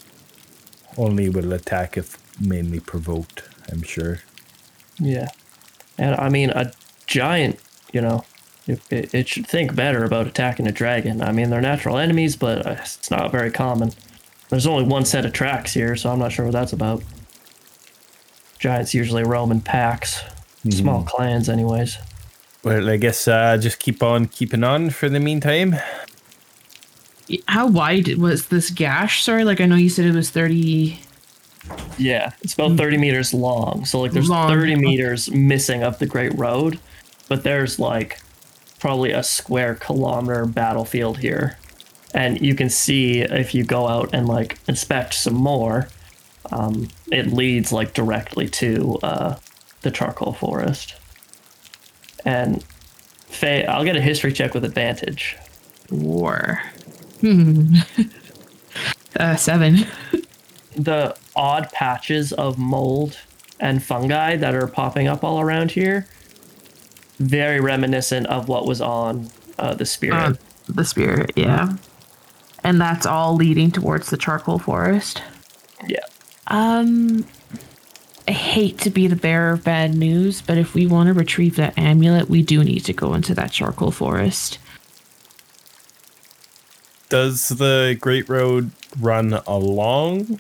Only 0.98 1.30
will 1.30 1.54
attack 1.54 1.98
if 1.98 2.18
mainly 2.40 2.80
provoked, 2.80 3.44
I'm 3.72 3.82
sure. 3.84 4.20
yeah, 5.00 5.30
and 5.98 6.14
I 6.16 6.30
mean 6.30 6.50
a 6.52 6.72
giant. 7.08 7.60
You 7.94 8.02
know, 8.02 8.26
it, 8.68 8.82
it, 8.92 9.14
it 9.14 9.28
should 9.28 9.48
think 9.48 9.76
better 9.76 10.04
about 10.04 10.28
attacking 10.28 10.68
a 10.68 10.72
dragon. 10.72 11.22
I 11.22 11.32
mean, 11.32 11.50
they're 11.50 11.62
natural 11.62 11.98
enemies, 11.98 12.36
but 12.36 12.66
uh, 12.66 12.76
it's 12.80 13.12
not 13.12 13.32
very 13.32 13.52
common. 13.52 13.92
There's 14.50 14.68
only 14.68 14.86
one 14.86 15.06
set 15.06 15.26
of 15.26 15.34
tracks 15.34 15.74
here, 15.74 15.96
so 15.96 16.12
I'm 16.12 16.20
not 16.20 16.32
sure 16.32 16.46
what 16.46 16.54
that's 16.54 16.74
about. 16.74 17.04
Giants 18.60 18.94
usually 18.94 19.24
roam 19.24 19.52
in 19.52 19.60
packs, 19.62 20.22
small 20.70 21.04
clans, 21.04 21.50
anyways. 21.50 21.98
Well, 22.64 22.90
I 22.90 22.96
guess 22.96 23.28
uh, 23.28 23.58
just 23.58 23.80
keep 23.80 24.02
on 24.02 24.28
keeping 24.28 24.64
on 24.64 24.90
for 24.90 25.10
the 25.10 25.20
meantime. 25.20 25.76
How 27.48 27.68
wide 27.68 28.18
was 28.18 28.48
this 28.48 28.70
gash? 28.70 29.24
Sorry, 29.24 29.44
like 29.44 29.60
I 29.60 29.66
know 29.66 29.76
you 29.76 29.90
said 29.90 30.06
it 30.06 30.16
was 30.16 30.30
30. 30.30 31.00
Yeah, 31.98 32.32
it's 32.42 32.54
about 32.54 32.78
30 32.78 32.98
meters 32.98 33.34
long. 33.34 33.86
So, 33.86 34.00
like, 34.00 34.12
there's 34.12 34.30
Long. 34.30 34.50
30 34.50 34.76
meters 34.76 35.32
missing 35.32 35.84
of 35.84 36.00
the 36.00 36.06
Great 36.06 36.38
Road, 36.38 36.80
but 37.28 37.44
there's 37.44 37.80
like 37.80 38.20
probably 38.84 39.14
a 39.14 39.24
square 39.24 39.76
kilometer 39.76 40.46
battlefield 40.46 41.20
here. 41.20 41.58
And 42.14 42.42
you 42.42 42.54
can 42.54 42.70
see 42.70 43.22
if 43.22 43.56
you 43.56 43.64
go 43.64 43.88
out 43.88 44.14
and 44.14 44.28
like 44.28 44.60
inspect 44.68 45.14
some 45.14 45.36
more, 45.36 45.88
um, 46.52 46.90
it 47.10 47.28
leads 47.28 47.72
like 47.72 47.94
directly 47.94 48.50
to 48.50 49.00
uh, 49.02 49.36
the 49.84 49.90
charcoal 49.90 50.34
forest. 50.34 50.96
And 52.26 52.62
Faye, 53.28 53.66
I'll 53.66 53.86
get 53.86 53.96
a 53.96 54.02
history 54.02 54.34
check 54.34 54.54
with 54.54 54.66
advantage. 54.66 55.38
War. 55.90 56.62
Hmm. 57.22 57.76
uh, 59.18 59.38
seven. 59.38 59.88
the 60.76 61.16
odd 61.38 61.72
patches 61.72 62.34
of 62.34 62.58
mold 62.58 63.18
and 63.62 63.82
fungi 63.82 64.36
that 64.36 64.54
are 64.54 64.68
popping 64.68 65.08
up 65.08 65.24
all 65.24 65.40
around 65.40 65.72
here 65.72 66.06
very 67.24 67.60
reminiscent 67.60 68.28
of 68.28 68.48
what 68.48 68.66
was 68.66 68.82
on 68.82 69.30
uh, 69.60 69.74
the 69.74 69.86
spirit 69.86 70.16
Uh, 70.16 70.34
the 70.70 70.86
spirit, 70.86 71.32
yeah. 71.36 71.76
And 72.64 72.80
that's 72.80 73.06
all 73.06 73.36
leading 73.36 73.72
towards 73.72 74.10
the 74.10 74.18
charcoal 74.18 74.58
forest. 74.60 75.22
yeah 75.88 76.00
Um, 76.48 77.26
I 78.28 78.32
hate 78.32 78.78
to 78.80 78.90
be 78.90 79.08
the 79.08 79.18
bearer 79.18 79.52
of 79.54 79.64
bad 79.66 79.96
news, 79.96 80.42
but 80.42 80.58
if 80.58 80.74
we 80.74 80.88
want 80.88 81.08
to 81.08 81.14
retrieve 81.14 81.58
that 81.58 81.78
amulet, 81.78 82.30
we 82.30 82.42
do 82.42 82.64
need 82.64 82.86
to 82.86 82.94
go 82.94 83.14
into 83.14 83.36
that 83.36 83.52
charcoal 83.52 83.92
forest. 83.92 84.60
Does 87.10 87.50
the 87.50 87.98
Great 88.00 88.28
Road 88.30 88.72
run 89.00 89.34
along 89.46 90.40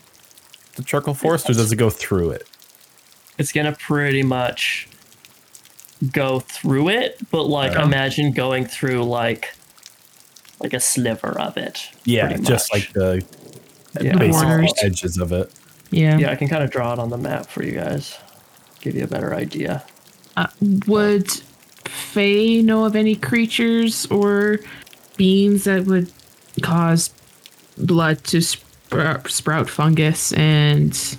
the 0.76 0.84
charcoal 0.84 1.14
forest 1.14 1.50
or 1.50 1.54
does 1.54 1.72
it 1.72 1.76
go 1.76 1.90
through 1.90 2.32
it? 2.32 2.48
it's 3.38 3.52
gonna 3.52 3.74
pretty 3.74 4.22
much 4.24 4.88
go 6.12 6.40
through 6.40 6.90
it 6.90 7.18
but 7.32 7.44
like 7.44 7.74
imagine 7.78 8.32
going 8.32 8.66
through 8.66 9.04
like 9.04 9.54
like 10.60 10.74
a 10.74 10.80
sliver 10.80 11.40
of 11.40 11.56
it 11.58 11.90
Yeah, 12.06 12.36
just 12.38 12.74
like 12.74 12.92
the 12.94 13.24
yeah. 14.02 14.18
basic 14.18 14.42
borders. 14.44 14.74
edges 14.82 15.18
of 15.18 15.32
it. 15.32 15.52
Yeah. 15.92 16.18
yeah 16.18 16.32
i 16.32 16.36
can 16.36 16.48
kind 16.48 16.64
of 16.64 16.72
draw 16.72 16.94
it 16.94 17.00
on 17.00 17.10
the 17.10 17.18
map 17.18 17.46
for 17.48 17.64
you 17.64 17.74
guys 17.74 18.18
give 18.82 18.96
you 18.96 19.04
a 19.04 19.08
better 19.08 19.34
idea 19.36 19.84
Uh, 20.36 20.48
would 20.88 21.30
Faye 21.86 22.62
know 22.62 22.86
of 22.86 22.96
any 22.96 23.16
creatures 23.16 24.06
or 24.08 24.60
beings 25.18 25.66
that 25.66 25.86
would 25.86 26.12
cause 26.62 27.12
blood 27.78 28.24
to 28.26 28.42
sprout, 28.42 29.30
sprout 29.30 29.70
fungus 29.70 30.32
and 30.34 31.18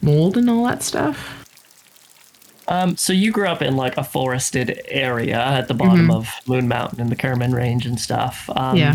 mold 0.00 0.36
and 0.36 0.48
all 0.48 0.64
that 0.64 0.82
stuff? 0.82 1.37
Um, 2.68 2.96
so 2.96 3.12
you 3.12 3.32
grew 3.32 3.46
up 3.48 3.62
in 3.62 3.76
like 3.76 3.96
a 3.96 4.04
forested 4.04 4.80
area 4.86 5.38
at 5.38 5.68
the 5.68 5.74
bottom 5.74 6.10
of 6.10 6.28
Moon 6.46 6.68
Mountain 6.68 7.00
in 7.00 7.08
the 7.08 7.16
Kerman 7.16 7.52
Range 7.52 7.86
and 7.86 7.98
stuff. 7.98 8.48
Um, 8.54 8.76
Yeah. 8.76 8.94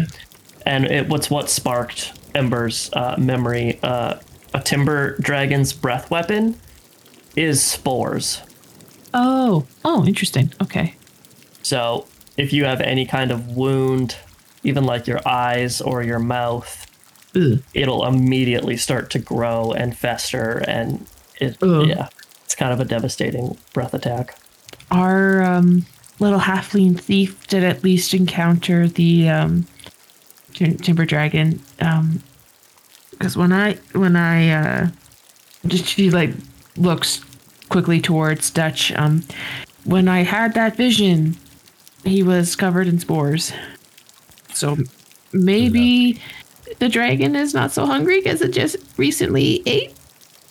And 0.66 0.86
it, 0.86 1.10
what's 1.10 1.30
what 1.30 1.50
sparked 1.50 2.14
Ember's 2.36 2.90
uh, 2.94 3.16
memory? 3.18 3.80
Uh, 3.84 4.20
a 4.54 4.62
timber 4.62 5.18
dragon's 5.18 5.74
breath 5.74 6.10
weapon 6.12 6.56
is 7.36 7.62
spores. 7.64 8.42
Oh, 9.14 9.66
oh, 9.84 10.06
interesting. 10.06 10.54
Okay. 10.62 10.96
So 11.64 12.08
if 12.38 12.54
you 12.54 12.66
have 12.66 12.80
any 12.82 13.06
kind 13.06 13.32
of 13.32 13.56
wound, 13.58 14.16
even 14.64 14.86
like 14.86 15.08
your 15.08 15.20
eyes 15.28 15.82
or 15.82 16.04
your 16.04 16.20
mouth, 16.20 16.88
Ugh. 17.36 17.62
it'll 17.74 18.06
immediately 18.06 18.78
start 18.78 19.10
to 19.12 19.20
grow 19.20 19.72
and 19.74 19.98
fester, 19.98 20.64
and 20.68 21.06
it 21.42 21.58
yeah, 21.62 22.10
kind 22.64 22.72
of 22.72 22.80
a 22.80 22.86
devastating 22.86 23.58
breath 23.74 23.94
attack. 23.94 24.38
Our 24.90 25.44
um, 25.44 25.86
little 26.20 26.40
halfling 26.40 26.98
thief 26.98 27.46
did 27.48 27.62
at 27.62 27.84
least 27.84 28.14
encounter 28.14 28.88
the 28.88 29.28
um, 29.28 29.68
Tim- 30.54 30.78
Timber 30.78 31.04
Dragon. 31.04 31.62
Um, 31.82 32.24
because 33.12 33.36
when 33.36 33.52
I 33.52 33.74
when 33.92 34.16
I 34.16 34.50
uh, 34.52 34.88
just 35.68 35.88
she 35.88 36.10
like 36.10 36.30
looks 36.78 37.22
quickly 37.68 38.00
towards 38.00 38.50
Dutch. 38.50 38.94
Um, 38.94 39.24
when 39.84 40.08
I 40.08 40.24
had 40.24 40.54
that 40.54 40.78
vision, 40.78 41.36
he 42.06 42.24
was 42.24 42.56
covered 42.56 42.88
in 42.88 42.98
spores. 42.98 43.52
So 44.54 44.78
maybe 45.34 46.22
the 46.80 46.88
dragon 46.88 47.36
is 47.36 47.54
not 47.54 47.74
so 47.74 47.86
hungry 47.86 48.22
because 48.22 48.42
it 48.42 48.52
just 48.52 48.78
recently 48.98 49.62
ate. 49.66 49.94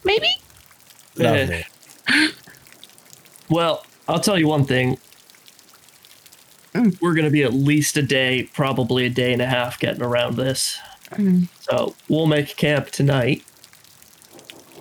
Maybe. 0.05 0.29
Lovely. 1.17 1.65
Well, 3.49 3.85
I'll 4.09 4.21
tell 4.21 4.39
you 4.39 4.49
one 4.49 4.65
thing. 4.65 4.99
Mm. 6.75 7.01
We're 7.01 7.15
going 7.15 7.27
to 7.27 7.31
be 7.31 7.43
at 7.43 7.53
least 7.53 7.97
a 7.97 8.03
day, 8.03 8.49
probably 8.55 9.05
a 9.07 9.11
day 9.11 9.33
and 9.33 9.43
a 9.43 9.47
half 9.47 9.79
getting 9.79 10.03
around 10.03 10.37
this. 10.37 10.79
Mm. 11.11 11.49
So 11.61 11.95
we'll 12.09 12.27
make 12.27 12.57
camp 12.57 12.91
tonight. 12.91 13.45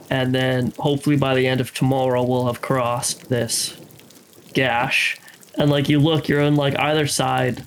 And 0.10 0.34
then 0.34 0.74
hopefully 0.80 1.18
by 1.18 1.36
the 1.36 1.48
end 1.48 1.62
of 1.62 1.74
tomorrow, 1.74 2.24
we'll 2.24 2.48
have 2.48 2.62
crossed 2.62 3.30
this 3.30 3.78
gash. 4.54 5.18
And 5.56 5.70
like 5.70 5.90
you 5.90 6.00
look, 6.00 6.28
you're 6.28 6.42
on 6.42 6.56
like 6.56 6.78
either 6.80 7.08
side 7.08 7.64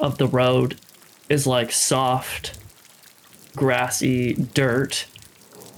of 0.00 0.18
the 0.18 0.26
road 0.26 0.76
is 1.28 1.46
like 1.46 1.70
soft, 1.70 2.58
grassy 3.54 4.34
dirt 4.34 5.06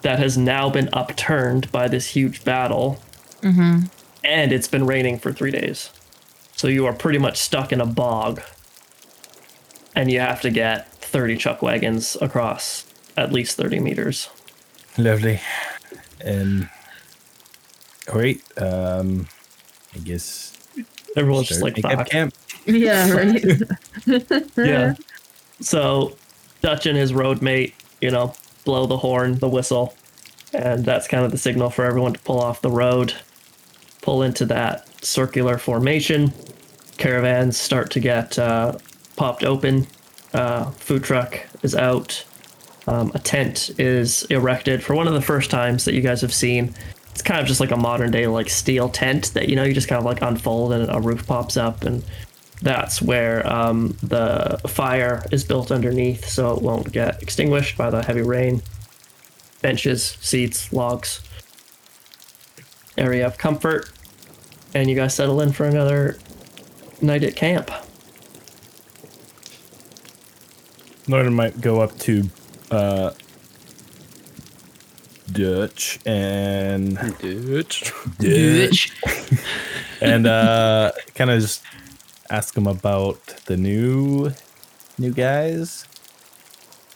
that 0.05 0.19
has 0.19 0.37
now 0.37 0.69
been 0.69 0.91
upturned 0.93 1.73
by 1.73 1.89
this 1.89 2.09
huge 2.09 2.45
battle. 2.45 3.01
Mm-hmm. 3.41 3.87
And 4.23 4.53
it's 4.53 4.69
been 4.69 4.87
raining 4.87 5.19
for 5.19 5.33
three 5.33 5.51
days. 5.51 5.91
So 6.57 6.69
you 6.69 6.85
are 6.85 6.93
pretty 6.93 7.19
much 7.19 7.39
stuck 7.39 7.73
in 7.73 7.81
a 7.81 7.87
bog. 7.87 8.43
And 9.95 10.11
you 10.11 10.21
have 10.21 10.43
to 10.43 10.51
get 10.51 10.93
30 10.93 11.39
chuck 11.39 11.63
wagons 11.63 12.19
across 12.21 12.85
at 13.17 13.33
least 13.33 13.57
30 13.57 13.81
meters. 13.81 14.29
Lovely. 14.99 15.41
And 16.21 16.69
all 18.13 18.19
right. 18.21 18.41
Um, 18.59 19.27
I 19.95 19.99
guess 20.01 20.57
Everyone's 21.17 21.49
just 21.49 21.63
like, 21.63 21.77
making 21.77 21.97
fuck. 21.97 22.09
camp. 22.11 22.35
Yeah. 22.67 23.11
Right. 23.11 23.45
Yeah. 24.57 24.95
So 25.61 26.17
Dutch 26.61 26.85
and 26.87 26.97
his 26.97 27.15
road 27.15 27.41
mate, 27.41 27.75
you 28.01 28.11
know, 28.11 28.35
blow 28.65 28.87
the 28.87 28.99
horn, 28.99 29.39
the 29.39 29.49
whistle, 29.49 29.95
and 30.53 30.85
that's 30.85 31.09
kind 31.09 31.25
of 31.25 31.31
the 31.31 31.39
signal 31.39 31.71
for 31.71 31.85
everyone 31.85 32.13
to 32.13 32.21
pull 32.21 32.41
off 32.41 32.61
the 32.61 32.71
road, 32.71 33.15
pull 34.03 34.23
into 34.23 34.45
that 34.47 34.89
circular 35.05 35.59
formation. 35.59 36.33
Caravans 36.97 37.57
start 37.57 37.91
to 37.93 38.01
get 38.01 38.39
uh, 38.39 38.79
popped 39.17 39.45
open. 39.45 39.87
Uh, 40.33 40.71
food 40.73 41.05
truck 41.05 41.41
is 41.63 41.75
out. 41.75 42.25
Um, 42.87 43.13
a 43.15 43.19
tent 43.19 43.71
is 43.79 44.25
erected 44.25 44.83
for 44.83 44.95
one 44.95 45.09
of 45.09 45.15
the 45.15 45.23
first 45.23 45.51
times 45.51 45.85
that 45.85 45.95
you 45.95 46.03
guys 46.03 46.21
have 46.21 46.35
seen. 46.35 46.75
It's 47.13 47.23
kind 47.23 47.41
of 47.41 47.47
just 47.47 47.61
like 47.61 47.71
a 47.71 47.77
modern 47.77 48.11
day 48.11 48.27
like 48.27 48.51
steel 48.51 48.89
tent 48.89 49.33
that 49.35 49.49
you 49.49 49.57
know 49.57 49.63
you 49.63 49.73
just 49.73 49.89
kind 49.89 49.99
of 49.99 50.05
like 50.05 50.21
unfold 50.21 50.73
and 50.73 50.91
a 50.91 51.01
roof 51.01 51.27
pops 51.27 51.57
up 51.57 51.85
and 51.85 52.05
that's 52.65 53.03
where 53.03 53.47
um, 53.47 53.95
the 54.03 54.59
fire 54.67 55.23
is 55.31 55.45
built 55.45 55.71
underneath 55.71 56.27
so 56.27 56.57
it 56.57 56.63
won't 56.63 56.91
get 56.91 57.23
extinguished 57.23 57.77
by 57.77 57.91
the 57.91 58.03
heavy 58.03 58.23
rain. 58.23 58.63
Benches, 59.61 60.03
seats, 60.03 60.73
logs. 60.73 61.21
Area 62.97 63.27
of 63.27 63.37
comfort. 63.37 63.91
And 64.73 64.89
you 64.89 64.97
guys 64.97 65.15
settle 65.15 65.43
in 65.43 65.53
for 65.53 65.67
another 65.67 66.19
night 67.03 67.23
at 67.23 67.37
camp. 67.37 67.71
Norton 71.07 71.35
might 71.35 71.61
go 71.61 71.83
up 71.83 71.99
to 71.99 72.31
uh, 72.71 73.11
Dutch 75.31 76.01
and 76.07 76.97
Dutch. 76.97 77.93
Bitch. 78.19 78.91
and 80.01 80.27
uh, 80.27 80.93
kind 81.15 81.31
of 81.31 81.43
just 81.43 81.63
ask 82.31 82.57
him 82.57 82.67
about 82.67 83.27
the 83.47 83.57
new 83.57 84.33
new 84.99 85.13
guys, 85.13 85.87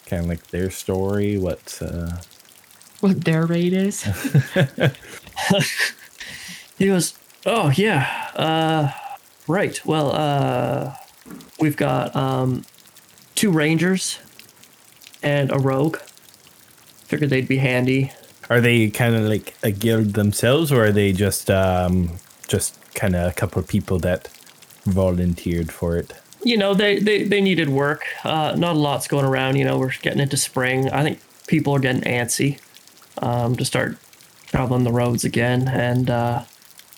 kind 0.06 0.22
of 0.24 0.28
like 0.28 0.46
their 0.48 0.70
story. 0.70 1.36
What? 1.38 1.78
Uh, 1.82 2.16
What 3.00 3.24
their 3.24 3.46
rate 3.46 3.72
is. 3.72 4.04
He 6.78 6.86
goes, 6.86 7.14
"Oh 7.44 7.70
yeah, 7.70 8.06
uh, 8.36 8.92
right. 9.48 9.84
Well, 9.84 10.12
uh, 10.14 10.94
we've 11.58 11.76
got 11.76 12.14
um, 12.14 12.64
two 13.34 13.50
rangers 13.50 14.20
and 15.22 15.50
a 15.50 15.58
rogue. 15.58 15.96
Figured 17.06 17.30
they'd 17.30 17.48
be 17.48 17.56
handy. 17.58 18.12
are 18.48 18.60
they 18.60 18.90
kind 18.90 19.14
of 19.16 19.22
like 19.24 19.54
a 19.64 19.72
guild 19.72 20.14
themselves, 20.14 20.70
or 20.70 20.84
are 20.86 20.92
they 20.92 21.12
just 21.12 21.50
um, 21.50 22.18
just 22.46 22.78
kind 22.94 23.16
of 23.16 23.28
a 23.30 23.34
couple 23.34 23.60
of 23.60 23.66
people 23.66 23.98
that 23.98 24.28
volunteered 24.88 25.72
for 25.72 25.96
it? 25.96 26.12
You 26.42 26.56
know, 26.56 26.74
they 26.74 26.98
they, 26.98 27.24
they 27.24 27.40
needed 27.40 27.68
work. 27.68 28.04
Uh, 28.24 28.54
not 28.56 28.76
a 28.76 28.78
lot's 28.78 29.08
going 29.08 29.24
around. 29.24 29.56
You 29.56 29.64
know, 29.64 29.78
we're 29.78 29.92
getting 30.02 30.20
into 30.20 30.36
spring. 30.36 30.88
I 30.90 31.02
think 31.02 31.20
people 31.46 31.74
are 31.74 31.80
getting 31.80 32.02
antsy 32.02 32.60
um, 33.20 33.56
to 33.56 33.64
start 33.64 33.98
traveling 34.46 34.84
the 34.84 34.92
roads 34.92 35.24
again. 35.24 35.68
And 35.68 36.08
uh, 36.08 36.44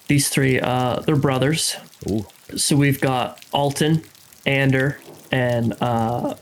these 0.09 0.29
three, 0.29 0.61
uh, 0.61 1.01
they're 1.01 1.17
brothers. 1.17 1.77
Ooh. 2.09 2.27
So 2.57 2.77
we've 2.77 3.01
got 3.01 3.45
Alton, 3.53 4.03
Ander, 4.45 5.01
and 5.31 5.75
uh, 5.81 6.35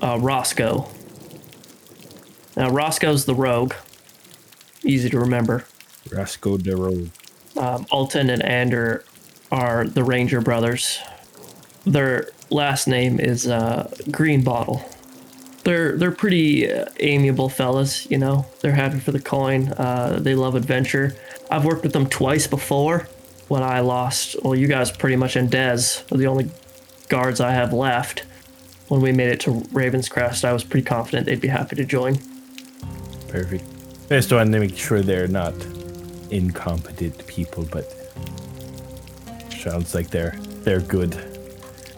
uh, 0.00 0.18
Roscoe. 0.20 0.88
Now 2.56 2.70
Roscoe's 2.70 3.24
the 3.24 3.34
rogue. 3.34 3.74
Easy 4.84 5.08
to 5.10 5.18
remember. 5.18 5.64
Roscoe 6.10 6.58
the 6.58 6.76
rogue. 6.76 7.08
Um, 7.56 7.86
Alton 7.90 8.30
and 8.30 8.42
Ander 8.44 9.04
are 9.52 9.84
the 9.84 10.02
Ranger 10.02 10.40
brothers. 10.40 10.98
Their 11.84 12.30
last 12.50 12.88
name 12.88 13.20
is 13.20 13.46
uh, 13.46 13.92
Green 14.10 14.42
Bottle. 14.42 14.82
They're 15.64 15.96
they're 15.96 16.10
pretty 16.10 16.72
uh, 16.72 16.86
amiable 16.98 17.48
fellas, 17.48 18.10
you 18.10 18.18
know. 18.18 18.46
They're 18.60 18.74
happy 18.74 18.98
for 18.98 19.12
the 19.12 19.20
coin. 19.20 19.68
Uh, 19.68 20.18
they 20.20 20.34
love 20.34 20.56
adventure. 20.56 21.14
I've 21.50 21.64
worked 21.64 21.84
with 21.84 21.92
them 21.92 22.06
twice 22.06 22.46
before. 22.48 23.08
When 23.48 23.62
I 23.62 23.80
lost, 23.80 24.36
well, 24.42 24.54
you 24.54 24.66
guys 24.66 24.90
pretty 24.90 25.16
much 25.16 25.36
in 25.36 25.48
Dez 25.48 26.10
are 26.10 26.16
the 26.16 26.26
only 26.26 26.50
guards 27.08 27.38
I 27.40 27.52
have 27.52 27.72
left. 27.72 28.24
When 28.88 29.02
we 29.02 29.12
made 29.12 29.28
it 29.28 29.40
to 29.40 29.50
Ravenscrest, 29.50 30.44
I 30.44 30.52
was 30.52 30.64
pretty 30.64 30.86
confident 30.86 31.26
they'd 31.26 31.40
be 31.40 31.48
happy 31.48 31.76
to 31.76 31.84
join. 31.84 32.18
Perfect. 33.28 33.64
Just 34.08 34.32
want 34.32 34.52
to 34.52 34.60
make 34.60 34.76
sure 34.76 35.02
they're 35.02 35.28
not 35.28 35.54
incompetent 36.30 37.26
people, 37.26 37.66
but 37.70 38.01
sounds 39.62 39.94
like 39.94 40.10
they're 40.10 40.36
they're 40.64 40.80
good. 40.80 41.14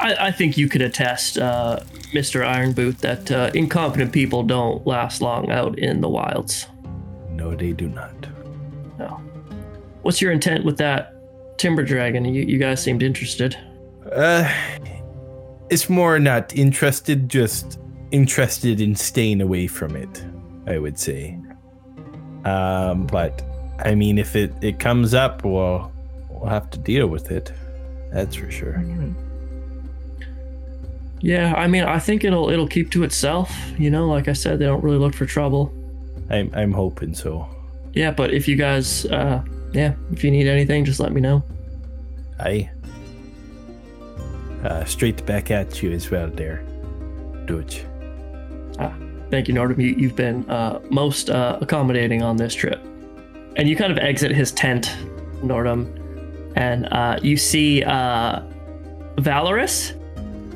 I, 0.00 0.28
I 0.28 0.30
think 0.32 0.56
you 0.56 0.68
could 0.68 0.82
attest, 0.82 1.38
uh, 1.38 1.80
Mr. 2.12 2.44
Ironboot, 2.44 2.98
that 2.98 3.30
uh, 3.30 3.50
incompetent 3.54 4.12
people 4.12 4.42
don't 4.42 4.86
last 4.86 5.22
long 5.22 5.50
out 5.50 5.78
in 5.78 6.00
the 6.00 6.08
wilds. 6.08 6.66
No, 7.30 7.54
they 7.54 7.72
do 7.72 7.88
not. 7.88 8.14
No. 8.98 9.20
What's 10.02 10.20
your 10.20 10.32
intent 10.32 10.64
with 10.64 10.76
that 10.78 11.14
timber 11.58 11.84
dragon? 11.84 12.24
You, 12.24 12.42
you 12.42 12.58
guys 12.58 12.82
seemed 12.82 13.02
interested. 13.02 13.56
Uh, 14.12 14.52
it's 15.70 15.88
more 15.88 16.18
not 16.18 16.54
interested, 16.54 17.28
just 17.28 17.78
interested 18.10 18.80
in 18.80 18.94
staying 18.94 19.40
away 19.40 19.66
from 19.66 19.96
it. 19.96 20.24
I 20.66 20.78
would 20.78 20.98
say. 20.98 21.38
Um, 22.44 23.06
but 23.06 23.42
I 23.84 23.94
mean, 23.94 24.18
if 24.18 24.36
it 24.36 24.52
it 24.62 24.78
comes 24.78 25.14
up, 25.14 25.44
well, 25.44 25.92
we'll 26.44 26.52
have 26.52 26.68
to 26.68 26.78
deal 26.78 27.06
with 27.06 27.30
it. 27.30 27.52
That's 28.12 28.36
for 28.36 28.50
sure. 28.50 28.84
Yeah, 31.20 31.54
I 31.54 31.66
mean, 31.66 31.84
I 31.84 31.98
think 31.98 32.22
it'll 32.22 32.50
it'll 32.50 32.68
keep 32.68 32.90
to 32.90 33.02
itself. 33.02 33.50
You 33.78 33.90
know, 33.90 34.06
like 34.06 34.28
I 34.28 34.34
said, 34.34 34.58
they 34.58 34.66
don't 34.66 34.84
really 34.84 34.98
look 34.98 35.14
for 35.14 35.24
trouble. 35.24 35.72
I'm 36.28 36.50
I'm 36.54 36.72
hoping 36.72 37.14
so. 37.14 37.48
Yeah, 37.94 38.10
but 38.10 38.34
if 38.34 38.46
you 38.46 38.56
guys, 38.56 39.06
uh, 39.06 39.42
yeah, 39.72 39.94
if 40.12 40.22
you 40.22 40.30
need 40.30 40.46
anything, 40.46 40.84
just 40.84 41.00
let 41.00 41.12
me 41.12 41.20
know. 41.22 41.42
I 42.38 42.70
uh, 44.64 44.84
straight 44.84 45.24
back 45.24 45.50
at 45.50 45.82
you 45.82 45.92
as 45.92 46.10
well, 46.10 46.28
there, 46.28 46.62
Dutch. 47.46 47.84
Ah, 48.78 48.94
thank 49.30 49.48
you, 49.48 49.54
Nordhum. 49.54 49.78
You, 49.78 49.94
you've 49.96 50.16
been 50.16 50.48
uh, 50.50 50.80
most 50.90 51.30
uh, 51.30 51.58
accommodating 51.62 52.22
on 52.22 52.36
this 52.36 52.54
trip. 52.54 52.80
And 53.56 53.68
you 53.68 53.76
kind 53.76 53.92
of 53.92 53.98
exit 53.98 54.32
his 54.32 54.50
tent, 54.50 54.96
Nordhum, 55.42 56.03
and 56.56 56.86
uh, 56.92 57.18
you 57.22 57.36
see 57.36 57.82
uh, 57.82 58.40
Valoris 59.16 59.92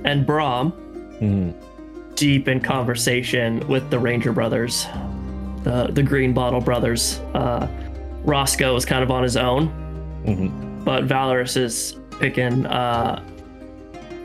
and 0.04 0.24
Brom 0.26 0.72
Mhm. 1.20 1.54
deep 2.14 2.46
in 2.48 2.60
conversation 2.60 3.66
with 3.68 3.90
the 3.90 3.98
Ranger 3.98 4.32
brothers, 4.32 4.86
the 5.64 5.88
the 5.92 6.02
Green 6.02 6.32
Bottle 6.32 6.60
brothers. 6.60 7.20
Uh, 7.34 7.66
Roscoe 8.24 8.74
is 8.76 8.84
kind 8.84 9.02
of 9.02 9.10
on 9.10 9.22
his 9.22 9.36
own, 9.36 9.68
Mhm. 10.26 10.84
but 10.84 11.06
Valoris 11.06 11.56
is 11.56 11.96
picking 12.20 12.66
uh, 12.66 13.20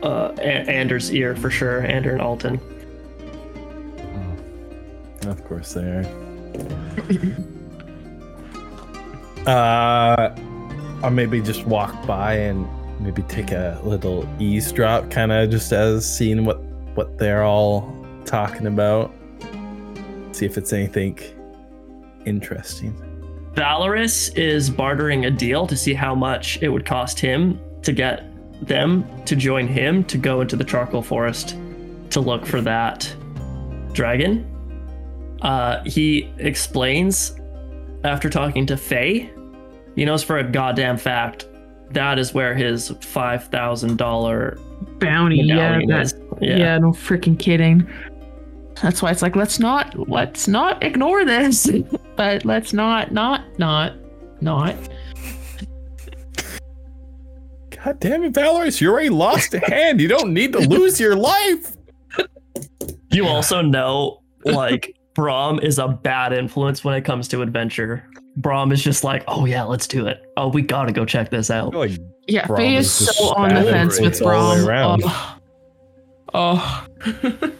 uh, 0.02 0.32
A- 0.38 0.68
Anders' 0.70 1.12
ear 1.12 1.34
for 1.36 1.50
sure, 1.50 1.80
Ander 1.86 2.12
and 2.12 2.20
Alton. 2.20 2.60
of 5.26 5.42
course 5.44 5.72
they 5.72 5.80
are. 5.80 6.04
uh, 9.46 10.34
or 11.02 11.10
maybe 11.10 11.40
just 11.40 11.66
walk 11.66 12.06
by 12.06 12.34
and 12.34 12.66
maybe 13.00 13.22
take 13.22 13.52
a 13.52 13.80
little 13.84 14.28
eavesdrop, 14.38 15.10
kind 15.10 15.32
of 15.32 15.50
just 15.50 15.72
as 15.72 16.08
seeing 16.08 16.44
what 16.44 16.60
what 16.94 17.18
they're 17.18 17.42
all 17.42 17.92
talking 18.24 18.66
about. 18.66 19.12
See 20.32 20.46
if 20.46 20.56
it's 20.56 20.72
anything 20.72 21.18
interesting. 22.24 22.94
Valoris 23.54 24.36
is 24.36 24.68
bartering 24.68 25.26
a 25.26 25.30
deal 25.30 25.66
to 25.66 25.76
see 25.76 25.94
how 25.94 26.14
much 26.14 26.58
it 26.60 26.68
would 26.68 26.84
cost 26.84 27.20
him 27.20 27.60
to 27.82 27.92
get 27.92 28.24
them 28.66 29.04
to 29.26 29.36
join 29.36 29.68
him 29.68 30.04
to 30.04 30.18
go 30.18 30.40
into 30.40 30.56
the 30.56 30.64
charcoal 30.64 31.02
forest 31.02 31.56
to 32.10 32.20
look 32.20 32.46
for 32.46 32.60
that 32.60 33.14
dragon. 33.92 34.50
Uh, 35.42 35.82
he 35.84 36.32
explains 36.38 37.38
after 38.02 38.28
talking 38.28 38.66
to 38.66 38.76
Faye, 38.76 39.32
he 39.94 40.04
knows 40.04 40.22
for 40.22 40.38
a 40.38 40.44
goddamn 40.44 40.96
fact 40.96 41.46
that 41.90 42.18
is 42.18 42.34
where 42.34 42.54
his 42.54 42.90
five 43.00 43.48
thousand 43.48 43.96
dollar 43.96 44.58
Bounty, 44.98 45.36
yeah, 45.36 45.54
medallion 45.54 45.88
that, 45.90 46.02
is. 46.02 46.14
yeah. 46.40 46.78
no 46.78 46.90
freaking 46.90 47.38
kidding. 47.38 47.88
That's 48.82 49.00
why 49.02 49.10
it's 49.10 49.22
like 49.22 49.36
let's 49.36 49.58
not 49.58 50.08
let's 50.08 50.48
not 50.48 50.82
ignore 50.82 51.24
this, 51.24 51.70
but 52.16 52.44
let's 52.44 52.72
not 52.72 53.12
not 53.12 53.42
not 53.58 53.94
not. 54.40 54.76
God 57.84 58.00
damn 58.00 58.24
it, 58.24 58.32
Valoris, 58.32 58.80
you 58.80 58.90
already 58.90 59.10
lost 59.10 59.54
a 59.54 59.58
hand. 59.70 60.00
You 60.00 60.08
don't 60.08 60.32
need 60.32 60.52
to 60.54 60.60
lose 60.60 60.98
your 60.98 61.16
life. 61.16 61.76
You 63.10 63.26
also 63.26 63.60
know, 63.60 64.22
like, 64.44 64.96
Brom 65.14 65.60
is 65.60 65.78
a 65.78 65.86
bad 65.86 66.32
influence 66.32 66.82
when 66.82 66.94
it 66.94 67.04
comes 67.04 67.28
to 67.28 67.42
adventure. 67.42 68.08
Brom 68.36 68.72
is 68.72 68.82
just 68.82 69.04
like, 69.04 69.24
oh 69.28 69.44
yeah, 69.44 69.62
let's 69.62 69.86
do 69.86 70.06
it. 70.06 70.24
Oh, 70.36 70.48
we 70.48 70.62
gotta 70.62 70.92
go 70.92 71.04
check 71.04 71.30
this 71.30 71.50
out. 71.50 71.74
like 71.74 71.92
Yeah, 72.26 72.46
Brom 72.46 72.58
Faye 72.58 72.76
is 72.76 73.00
is 73.00 73.16
so 73.16 73.34
on 73.34 73.54
the 73.54 73.62
fence 73.62 74.00
with 74.00 74.20
all 74.22 74.54
the 74.56 74.60
way 74.60 74.64
Brom. 74.64 74.68
around. 74.68 75.02
Oh, 75.04 75.38
oh. 76.34 76.86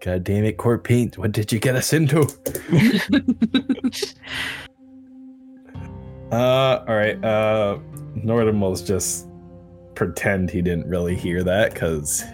God 0.00 0.24
damn 0.24 0.44
it, 0.44 0.58
Corpsepaint. 0.58 1.16
What 1.16 1.32
did 1.32 1.50
you 1.52 1.58
get 1.58 1.76
us 1.76 1.92
into? 1.92 2.28
Uh, 6.32 6.84
all 6.88 6.96
right. 6.96 7.22
Uh, 7.24 7.78
Nordhum 8.16 8.58
will 8.60 8.74
just 8.74 9.28
pretend 9.94 10.50
he 10.50 10.62
didn't 10.62 10.88
really 10.88 11.14
hear 11.14 11.44
that 11.44 11.72
because 11.72 12.24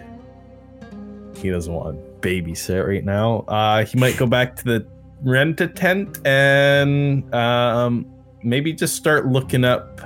he 1.37 1.51
doesn't 1.51 1.71
want 1.71 1.95
to 1.95 2.27
babysit 2.27 2.87
right 2.87 3.05
now. 3.05 3.39
Uh, 3.41 3.85
he 3.85 3.99
might 3.99 4.17
go 4.17 4.25
back 4.25 4.55
to 4.55 4.63
the 4.63 4.87
rent 5.23 5.61
a 5.61 5.67
tent 5.67 6.25
and 6.25 7.33
um, 7.33 8.05
maybe 8.43 8.73
just 8.73 8.95
start 8.95 9.27
looking 9.27 9.63
up 9.63 9.97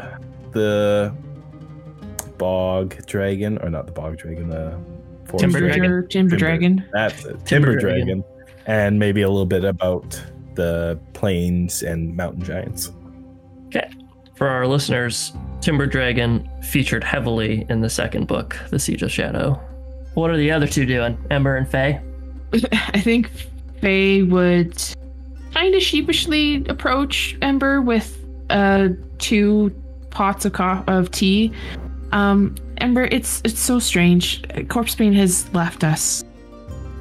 the 0.51 1.13
bog 2.37 2.95
dragon, 3.05 3.57
or 3.59 3.69
not 3.69 3.85
the 3.85 3.91
bog 3.91 4.17
dragon, 4.17 4.49
the 4.49 4.77
forest 5.25 5.41
Timber 5.41 5.59
dragon. 5.59 5.79
dragon. 5.79 6.09
Timber, 6.09 6.09
Timber 6.09 6.37
Dragon. 6.37 6.89
That's 6.93 7.25
it. 7.25 7.45
Timber 7.45 7.45
Timber, 7.45 7.79
dragon. 7.79 8.05
dragon. 8.05 8.23
and 8.65 8.99
maybe 8.99 9.21
a 9.21 9.29
little 9.29 9.45
bit 9.45 9.63
about 9.63 10.21
the 10.55 10.99
plains 11.13 11.83
and 11.83 12.15
mountain 12.15 12.43
giants. 12.43 12.91
Okay. 13.67 13.89
For 14.35 14.47
our 14.47 14.67
listeners, 14.67 15.31
Timber 15.61 15.85
Dragon 15.85 16.49
featured 16.61 17.03
heavily 17.03 17.65
in 17.69 17.81
the 17.81 17.89
second 17.89 18.27
book, 18.27 18.57
The 18.69 18.79
Siege 18.79 19.01
of 19.03 19.11
Shadow. 19.11 19.53
What 20.13 20.29
are 20.29 20.37
the 20.37 20.51
other 20.51 20.67
two 20.67 20.85
doing? 20.85 21.17
Ember 21.31 21.55
and 21.55 21.69
Faye? 21.69 22.01
I 22.71 22.99
think 22.99 23.29
Faye 23.81 24.23
would 24.23 24.77
kind 25.55 25.73
of 25.73 25.81
sheepishly 25.81 26.65
approach 26.67 27.37
Ember 27.41 27.81
with 27.81 28.23
uh 28.49 28.89
two 29.17 29.73
pots 30.11 30.45
of 30.45 30.53
co- 30.53 30.83
of 30.87 31.11
tea. 31.11 31.51
Um, 32.11 32.55
Ember, 32.77 33.05
it's 33.05 33.41
it's 33.45 33.59
so 33.59 33.79
strange. 33.79 34.41
Corpsepaint 34.67 35.15
has 35.15 35.51
left 35.53 35.83
us, 35.83 36.23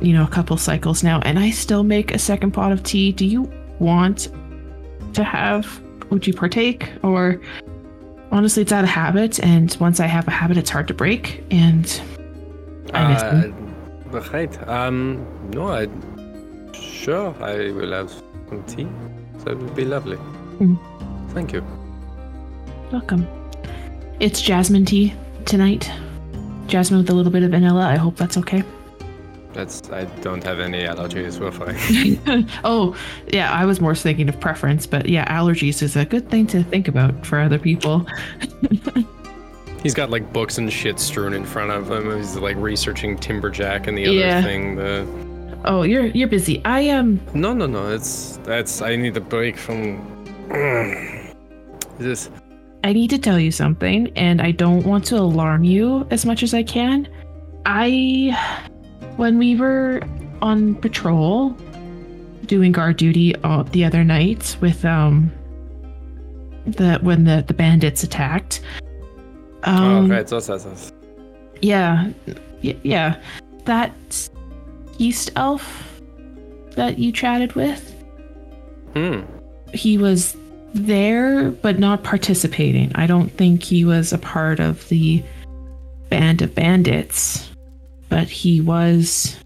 you 0.01 0.13
know, 0.13 0.25
a 0.25 0.29
couple 0.29 0.57
cycles 0.57 1.03
now, 1.03 1.21
and 1.21 1.39
I 1.39 1.51
still 1.51 1.83
make 1.83 2.15
a 2.15 2.19
second 2.19 2.53
pot 2.53 2.73
of 2.73 2.83
tea. 2.83 3.13
Do 3.13 3.27
you 3.27 3.43
want 3.79 4.29
to 5.15 5.25
have? 5.25 5.81
Would 6.11 6.27
you 6.27 6.35
partake? 6.35 6.93
Or 7.03 7.41
honestly, 8.31 8.63
it's 8.63 8.73
out 8.73 8.85
of 8.85 8.91
habit, 8.91 9.41
and 9.41 9.77
once 9.81 10.01
I 10.01 10.07
have 10.07 10.29
a 10.29 10.31
habit, 10.31 10.57
it's 10.57 10.71
hard 10.71 10.89
to 10.89 10.95
break. 10.95 11.45
And 11.51 11.87
I 12.93 13.13
miss. 13.13 13.23
Uh, 13.23 13.53
right. 14.33 14.69
Um, 14.69 15.27
no, 15.51 15.69
I. 15.69 15.89
Sure, 16.73 17.35
I 17.43 17.71
will 17.73 17.93
have 17.93 18.24
some 18.49 18.63
tea. 18.65 18.87
it'd 19.47 19.75
be 19.75 19.85
lovely. 19.85 20.17
Mm. 20.59 20.79
Thank 21.33 21.53
you. 21.53 21.65
Welcome. 22.93 23.27
It's 24.21 24.41
jasmine 24.41 24.85
tea 24.85 25.15
tonight. 25.47 25.91
Jasmine 26.67 27.01
with 27.01 27.11
a 27.11 27.15
little 27.15 27.33
bit 27.33 27.43
of 27.43 27.51
vanilla. 27.51 27.83
I 27.87 27.97
hope 27.97 28.17
that's 28.17 28.37
okay. 28.39 28.63
That's. 29.53 29.89
I 29.91 30.05
don't 30.23 30.43
have 30.45 30.61
any 30.61 30.83
allergies. 30.83 31.39
We're 31.39 31.53
fine. 31.53 32.49
oh, 32.65 32.97
yeah, 33.33 33.53
I 33.53 33.65
was 33.65 33.81
more 33.81 33.95
thinking 33.95 34.29
of 34.29 34.39
preference, 34.41 34.87
but 34.87 35.09
yeah, 35.09 35.27
allergies 35.29 35.83
is 35.83 35.97
a 35.97 36.05
good 36.05 36.29
thing 36.31 36.47
to 36.49 36.63
think 36.65 36.89
about 36.89 37.25
for 37.27 37.39
other 37.41 37.59
people. 37.59 38.07
He's 39.83 39.95
got 39.95 40.09
like 40.09 40.33
books 40.33 40.57
and 40.57 40.73
shit 40.73 40.99
strewn 40.99 41.35
in 41.35 41.45
front 41.45 41.71
of 41.71 41.91
him. 41.91 42.17
He's 42.17 42.37
like 42.37 42.57
researching 42.57 43.19
Timberjack 43.19 43.87
and 43.87 43.99
the 43.99 44.03
Yeah. 44.03 44.39
other 44.39 44.43
thing. 44.49 44.77
The 44.77 45.07
Oh, 45.65 45.83
you're 45.83 46.07
you're 46.07 46.29
busy. 46.29 46.61
I 46.65 46.91
um 46.91 47.21
no, 47.33 47.55
no, 47.55 47.67
no. 47.67 47.91
It's 47.91 48.39
that's. 48.45 48.83
I 48.83 48.97
need 48.97 49.17
a 49.17 49.21
break 49.21 49.57
from. 49.57 49.99
this. 51.99 52.31
I 52.85 52.93
need 52.93 53.09
to 53.11 53.19
tell 53.19 53.41
you 53.41 53.51
something, 53.51 54.13
and 54.15 54.43
I 54.43 54.51
don't 54.51 54.85
want 54.85 55.07
to 55.07 55.17
alarm 55.17 55.65
you 55.65 56.07
as 56.11 56.27
much 56.27 56.43
as 56.43 56.53
I 56.53 56.63
can. 56.63 57.09
I, 57.65 58.39
when 59.17 59.39
we 59.39 59.57
were 59.57 60.03
on 60.43 60.75
patrol, 60.75 61.57
doing 62.45 62.73
guard 62.73 62.99
duty 62.99 63.35
uh, 63.37 63.63
the 63.63 63.87
other 63.87 64.05
night 64.05 64.59
with 64.61 64.85
um, 64.85 65.33
the 66.67 66.99
when 67.01 67.25
the 67.25 67.43
the 67.47 67.55
bandits 67.55 68.03
attacked. 68.03 68.61
Um, 69.63 70.11
oh, 70.11 70.15
right. 70.15 70.29
So, 70.29 70.41
so, 70.41 70.59
so. 70.59 70.91
Yeah, 71.63 72.11
yeah, 72.61 73.19
that 73.65 73.95
East 74.99 75.31
Elf 75.37 76.01
that 76.73 76.99
you 76.99 77.13
chatted 77.13 77.53
with 77.55 77.95
Hmm. 78.95 79.23
he 79.73 79.99
was 79.99 80.37
there 80.73 81.51
but 81.51 81.79
not 81.79 82.03
participating. 82.03 82.93
I 82.95 83.07
don't 83.07 83.31
think 83.31 83.63
he 83.63 83.85
was 83.85 84.13
a 84.13 84.19
part 84.19 84.61
of 84.61 84.89
the 84.89 85.23
band 86.11 86.43
of 86.43 86.55
bandits, 86.55 87.49
but 88.09 88.29
he 88.29 88.61
was 88.61 89.37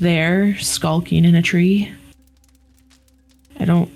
there 0.00 0.56
skulking 0.58 1.24
in 1.24 1.34
a 1.34 1.42
tree. 1.42 1.92
I 3.58 3.64
don't 3.64 3.90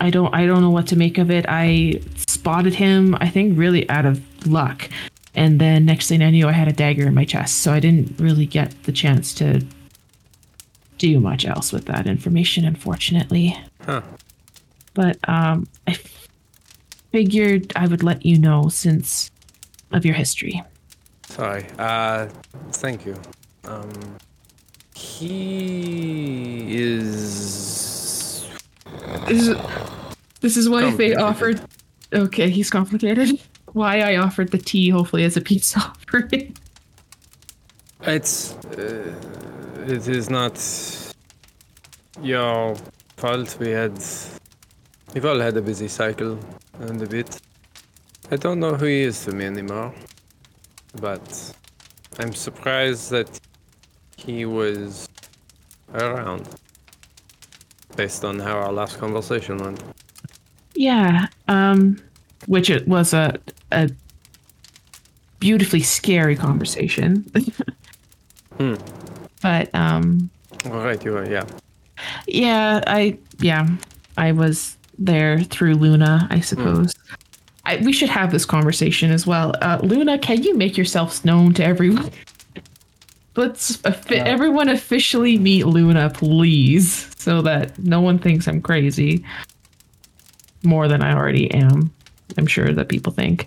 I 0.00 0.10
don't 0.10 0.34
I 0.34 0.46
don't 0.46 0.60
know 0.62 0.70
what 0.70 0.88
to 0.88 0.96
make 0.96 1.18
of 1.18 1.30
it. 1.30 1.46
I 1.48 2.00
spotted 2.28 2.74
him 2.74 3.16
I 3.20 3.28
think 3.28 3.58
really 3.58 3.88
out 3.88 4.06
of 4.06 4.20
luck. 4.46 4.88
And 5.34 5.60
then 5.60 5.84
next 5.84 6.08
thing 6.08 6.22
I 6.22 6.30
knew 6.30 6.46
I 6.48 6.52
had 6.52 6.68
a 6.68 6.72
dagger 6.72 7.06
in 7.08 7.14
my 7.14 7.24
chest, 7.24 7.60
so 7.60 7.72
I 7.72 7.80
didn't 7.80 8.18
really 8.20 8.46
get 8.46 8.84
the 8.84 8.92
chance 8.92 9.34
to 9.34 9.64
do 10.98 11.18
much 11.18 11.44
else 11.44 11.72
with 11.72 11.86
that 11.86 12.06
information 12.06 12.64
unfortunately 12.64 13.58
Huh. 13.84 14.00
but 14.94 15.18
um, 15.28 15.66
I 15.88 15.90
f- 15.90 16.28
figured 17.10 17.72
I 17.74 17.88
would 17.88 18.04
let 18.04 18.24
you 18.24 18.38
know 18.38 18.68
since 18.68 19.30
of 19.90 20.04
your 20.06 20.14
history. 20.14 20.62
Sorry. 21.26 21.66
Uh, 21.80 22.28
thank 22.72 23.04
you. 23.04 23.16
Um, 23.64 23.90
he 24.94 26.76
is. 26.76 28.46
This 29.26 29.48
is, 29.48 29.56
this 30.40 30.56
is 30.56 30.68
why 30.68 30.90
Faye 30.92 31.14
Complicated. 31.14 31.18
offered. 31.18 31.60
Okay, 32.12 32.50
he's 32.50 32.70
complicated. 32.70 33.40
Why 33.74 33.98
I 34.00 34.16
offered 34.16 34.50
the 34.52 34.58
tea, 34.58 34.88
hopefully 34.88 35.24
as 35.24 35.36
a 35.36 35.40
peace 35.40 35.76
offering. 35.76 36.56
It's. 38.02 38.54
Uh, 38.54 39.14
it 39.86 40.08
is 40.08 40.30
not 40.30 40.56
your 42.22 42.76
fault. 43.16 43.56
We 43.60 43.70
had. 43.70 43.98
We've 45.12 45.24
all 45.24 45.38
had 45.40 45.56
a 45.56 45.62
busy 45.62 45.88
cycle 45.88 46.38
and 46.80 47.02
a 47.02 47.06
bit. 47.06 47.40
I 48.30 48.36
don't 48.36 48.60
know 48.60 48.74
who 48.74 48.86
he 48.86 49.02
is 49.02 49.24
to 49.24 49.32
me 49.32 49.44
anymore, 49.44 49.92
but 51.00 51.54
I'm 52.18 52.32
surprised 52.32 53.10
that 53.10 53.40
he 54.16 54.46
was 54.46 55.08
around. 55.92 56.48
Based 57.96 58.24
on 58.24 58.38
how 58.38 58.58
our 58.58 58.72
last 58.72 58.98
conversation 58.98 59.58
went. 59.58 59.82
Yeah, 60.74 61.26
um, 61.48 61.98
which 62.46 62.70
it 62.70 62.86
was 62.88 63.12
a 63.14 63.38
a 63.72 63.90
beautifully 65.40 65.80
scary 65.82 66.36
conversation. 66.36 67.24
Hmm. 68.56 68.76
But 69.42 69.74
um, 69.74 70.30
All 70.66 70.84
right, 70.84 71.04
you 71.04 71.16
are. 71.16 71.28
Yeah. 71.28 71.44
Yeah, 72.28 72.80
I 72.86 73.18
yeah, 73.40 73.66
I 74.16 74.30
was 74.30 74.76
there 74.96 75.40
through 75.42 75.74
Luna, 75.74 76.28
I 76.30 76.38
suppose. 76.38 76.94
I, 77.64 77.78
we 77.78 77.92
should 77.92 78.10
have 78.10 78.30
this 78.30 78.44
conversation 78.44 79.10
as 79.10 79.26
well. 79.26 79.54
Uh, 79.60 79.80
Luna, 79.82 80.18
can 80.20 80.44
you 80.44 80.54
make 80.56 80.76
yourself 80.76 81.24
known 81.24 81.52
to 81.54 81.64
everyone? 81.64 82.12
Let's 83.34 83.84
offi- 83.84 84.20
Uh, 84.20 84.24
everyone 84.24 84.68
officially 84.68 85.36
meet 85.36 85.66
Luna, 85.66 86.10
please, 86.10 87.10
so 87.18 87.42
that 87.42 87.76
no 87.80 88.00
one 88.00 88.20
thinks 88.20 88.46
I'm 88.46 88.62
crazy. 88.62 89.24
More 90.62 90.86
than 90.86 91.02
I 91.02 91.12
already 91.12 91.50
am. 91.52 91.90
I'm 92.36 92.46
sure 92.46 92.72
that 92.72 92.88
people 92.88 93.12
think. 93.12 93.46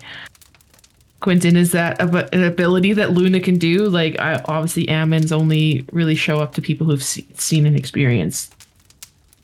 Quinton, 1.20 1.56
is 1.56 1.72
that 1.72 2.00
ab- 2.00 2.28
an 2.32 2.44
ability 2.44 2.92
that 2.92 3.10
Luna 3.12 3.40
can 3.40 3.58
do? 3.58 3.88
Like, 3.88 4.18
I, 4.20 4.40
obviously, 4.44 4.86
Ammons 4.86 5.32
only 5.32 5.84
really 5.92 6.14
show 6.14 6.38
up 6.40 6.54
to 6.54 6.62
people 6.62 6.86
who've 6.86 7.02
se- 7.02 7.26
seen 7.34 7.66
and 7.66 7.76
experienced, 7.76 8.54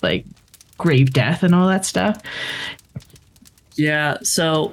like, 0.02 0.24
grave 0.78 1.12
death 1.12 1.42
and 1.42 1.54
all 1.54 1.66
that 1.68 1.84
stuff. 1.84 2.20
Yeah, 3.76 4.18
so 4.22 4.70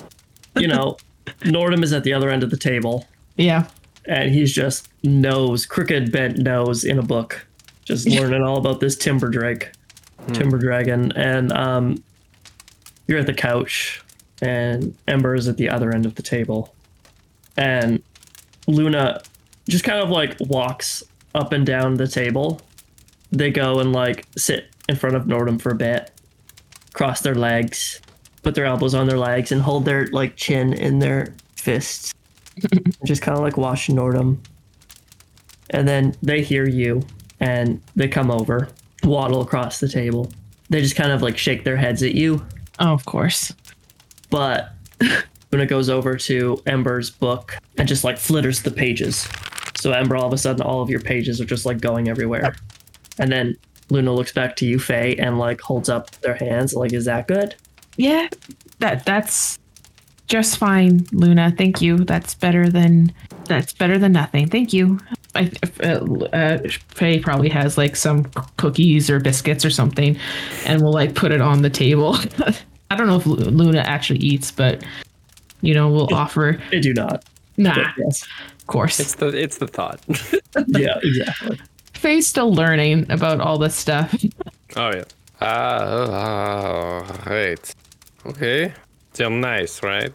you 0.58 0.68
know, 0.68 0.98
Nordhum 1.42 1.84
is 1.84 1.92
at 1.94 2.04
the 2.04 2.14
other 2.14 2.30
end 2.30 2.44
of 2.44 2.50
the 2.52 2.58
table, 2.58 3.08
Yeah. 3.38 3.68
and 4.06 4.32
he's 4.32 4.54
just 4.54 4.88
nose, 5.04 5.66
crooked 5.66 6.12
bent 6.12 6.38
nose 6.38 6.84
in 6.84 7.00
a 7.00 7.04
book, 7.04 7.46
just 7.84 8.08
learning 8.08 8.44
all 8.44 8.58
about 8.58 8.80
this 8.80 8.96
timber 8.96 9.30
drake, 9.30 9.72
timber 10.34 10.60
dragon, 10.60 11.12
and 11.14 11.52
um, 11.54 12.04
you're 13.08 13.18
at 13.20 13.26
the 13.26 13.34
couch, 13.34 14.04
and 14.42 14.96
Ember 15.08 15.36
is 15.36 15.48
at 15.48 15.58
the 15.58 15.70
other 15.70 15.94
end 15.94 16.06
of 16.06 16.16
the 16.16 16.24
table, 16.24 16.74
and 17.58 18.02
Luna 18.68 19.22
just 19.70 19.84
kind 19.84 20.00
of 20.00 20.10
like 20.10 20.36
walks 20.40 21.04
up 21.36 21.52
and 21.52 21.66
down 21.66 21.96
the 21.96 22.08
table. 22.08 22.62
They 23.32 23.52
go 23.52 23.80
and 23.80 23.94
like 23.94 24.26
sit 24.36 24.70
in 24.90 24.96
front 24.96 25.16
of 25.16 25.24
Nordhum 25.24 25.62
for 25.62 25.72
a 25.72 25.76
bit, 25.76 26.12
cross 26.94 27.22
their 27.22 27.36
legs, 27.36 28.02
put 28.44 28.56
their 28.56 28.66
elbows 28.66 28.96
on 28.96 29.08
their 29.08 29.18
legs, 29.18 29.52
and 29.52 29.62
hold 29.62 29.86
their 29.86 30.08
like 30.08 30.36
chin 30.36 30.74
in 30.74 31.00
their 31.00 31.34
fists, 31.56 32.14
just 33.06 33.22
kind 33.22 33.38
of 33.38 33.44
like 33.44 33.58
watch 33.58 33.88
Nordhum. 33.88 34.38
And 35.70 35.88
then 35.88 36.16
they 36.22 36.42
hear 36.42 36.68
you, 36.68 37.04
and 37.40 37.82
they 37.96 38.08
come 38.08 38.30
over, 38.30 38.68
waddle 39.04 39.42
across 39.42 39.80
the 39.80 39.88
table. 39.88 40.30
They 40.70 40.82
just 40.82 40.96
kind 40.96 41.12
of 41.12 41.22
like 41.22 41.38
shake 41.38 41.64
their 41.64 41.78
heads 41.78 42.04
at 42.04 42.14
you, 42.16 42.46
Oh, 42.82 42.94
of 42.94 43.06
course. 43.06 43.54
But 44.32 44.74
when 45.50 45.62
it 45.62 45.68
goes 45.68 45.90
over 45.90 46.18
to 46.18 46.62
Ember's 46.66 47.12
book 47.12 47.58
and 47.78 47.88
just 47.88 48.04
like 48.04 48.18
flitters 48.18 48.64
the 48.64 48.72
pages. 48.72 49.30
So 49.78 49.92
Ember, 49.92 50.16
all 50.16 50.28
of 50.28 50.34
a 50.34 50.38
sudden, 50.38 50.62
all 50.62 50.82
of 50.82 50.90
your 50.90 51.02
pages 51.02 51.40
are 51.40 51.46
just 51.46 51.66
like 51.66 51.80
going 51.80 52.08
everywhere. 52.08 52.56
And 53.20 53.32
then 53.32 53.58
Luna 53.90 54.14
looks 54.14 54.32
back 54.32 54.56
to 54.58 54.66
you, 54.66 54.80
Faye, 54.80 55.16
and 55.18 55.38
like 55.38 55.62
holds 55.62 55.90
up 55.90 56.12
their 56.22 56.36
hands, 56.36 56.74
like, 56.74 56.94
"Is 56.94 57.06
that 57.06 57.28
good?" 57.28 57.56
Yeah, 57.98 58.30
that 58.80 59.06
that's 59.06 59.60
just 60.28 60.58
fine, 60.58 61.06
Luna. 61.12 61.54
Thank 61.58 61.82
you. 61.82 61.98
That's 61.98 62.36
better 62.36 62.70
than 62.70 63.14
that's 63.46 63.74
better 63.74 64.00
than 64.00 64.14
nothing. 64.14 64.48
Thank 64.48 64.72
you. 64.72 65.00
I 65.36 65.52
uh, 65.84 66.06
uh, 66.34 66.60
Faye 66.88 67.20
probably 67.20 67.50
has 67.50 67.78
like 67.78 67.96
some 67.96 68.26
cookies 68.58 69.10
or 69.10 69.20
biscuits 69.20 69.66
or 69.66 69.70
something, 69.70 70.18
and 70.66 70.82
we'll 70.82 70.94
like 70.94 71.16
put 71.16 71.32
it 71.32 71.42
on 71.42 71.62
the 71.62 71.70
table. 71.70 72.18
I 72.92 72.96
don't 72.96 73.08
know 73.08 73.16
if 73.16 73.26
Luna 73.26 73.80
actually 73.80 74.20
eats, 74.20 74.52
but 74.52 74.84
you 75.62 75.74
know 75.74 75.90
we'll 75.90 76.14
offer. 76.14 76.62
I 76.74 76.80
do 76.80 76.94
not. 76.94 77.24
Nah, 77.56 77.74
But 77.74 77.88
yes. 77.98 78.28
of 78.60 78.68
course. 78.68 79.00
It's 79.00 79.16
the 79.16 79.28
it's 79.28 79.60
the 79.60 79.68
thought. 79.68 80.02
Yeah, 80.68 81.00
exactly. 81.02 81.62
Faye's 81.94 82.28
still 82.28 82.54
learning 82.54 83.10
about 83.10 83.40
all 83.40 83.58
this 83.58 83.76
stuff. 83.76 84.14
oh 84.76 84.92
yeah. 84.92 85.04
Ah, 85.40 87.00
uh, 87.00 87.30
right. 87.30 87.76
Okay. 88.26 88.74
They're 89.14 89.30
nice, 89.30 89.82
right? 89.82 90.14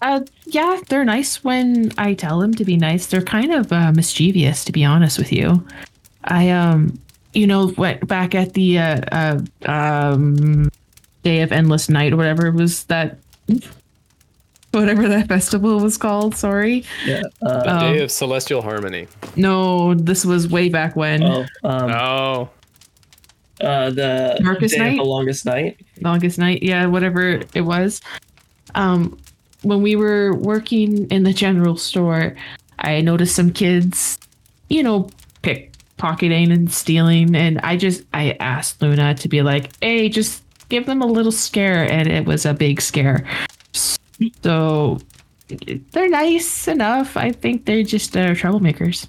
Uh, 0.00 0.20
yeah, 0.46 0.80
they're 0.88 1.04
nice 1.04 1.44
when 1.44 1.92
I 1.98 2.14
tell 2.14 2.40
them 2.40 2.54
to 2.54 2.64
be 2.64 2.78
nice. 2.78 3.06
They're 3.06 3.22
kind 3.22 3.52
of 3.52 3.70
uh, 3.70 3.92
mischievous, 3.92 4.64
to 4.64 4.72
be 4.72 4.82
honest 4.82 5.18
with 5.18 5.30
you. 5.30 5.66
I 6.24 6.48
um, 6.48 6.98
you 7.34 7.46
know, 7.46 7.74
went 7.76 8.08
back 8.08 8.34
at 8.34 8.54
the 8.54 8.78
uh, 8.78 9.00
uh 9.12 9.40
um 9.70 10.70
day 11.24 11.40
of 11.40 11.50
endless 11.50 11.88
night 11.88 12.12
or 12.12 12.16
whatever 12.16 12.46
it 12.46 12.54
was 12.54 12.84
that 12.84 13.18
whatever 14.70 15.08
that 15.08 15.28
festival 15.28 15.80
was 15.80 15.96
called. 15.96 16.34
Sorry, 16.36 16.84
Yeah. 17.06 17.22
Uh, 17.44 17.62
Um, 17.66 17.78
Day 17.94 18.02
of 18.02 18.10
Celestial 18.10 18.62
Harmony. 18.62 19.06
no, 19.36 19.94
this 19.94 20.24
was 20.24 20.48
way 20.48 20.68
back 20.68 20.94
when. 20.96 21.22
oh, 21.22 21.46
um, 21.64 21.90
Oh. 21.90 22.48
uh, 23.60 23.90
the 23.90 24.38
Darkest 24.42 24.74
day 24.74 24.80
of 24.80 24.86
Night? 24.86 24.96
the 24.98 25.04
longest 25.04 25.46
night. 25.46 25.76
longest 26.00 26.38
night 26.38 26.62
yeah 26.62 26.86
whatever 26.86 27.40
it 27.54 27.60
was 27.62 28.00
um 28.74 29.16
when 29.62 29.80
we 29.80 29.94
were 29.94 30.34
working 30.34 31.06
in 31.08 31.22
the 31.22 31.32
general 31.32 31.76
store 31.76 32.34
i 32.80 33.00
noticed 33.00 33.34
some 33.36 33.50
kids 33.52 34.18
you 34.68 34.82
know 34.82 35.08
pickpocketing 35.44 36.52
and 36.52 36.70
stealing 36.72 37.34
and 37.36 37.60
i 37.60 37.76
just 37.76 38.02
i 38.12 38.32
asked 38.40 38.82
luna 38.82 39.14
to 39.14 39.28
be 39.28 39.40
like 39.40 39.70
hey 39.80 40.08
just 40.08 40.42
give 40.68 40.86
them 40.86 41.02
a 41.02 41.06
little 41.06 41.32
scare 41.32 41.90
and 41.90 42.08
it 42.10 42.24
was 42.26 42.44
a 42.46 42.54
big 42.54 42.80
scare 42.80 43.26
so 44.42 44.98
they're 45.92 46.08
nice 46.08 46.68
enough 46.68 47.16
i 47.16 47.30
think 47.30 47.64
they're 47.66 47.82
just 47.82 48.16
uh, 48.16 48.28
troublemakers 48.34 49.06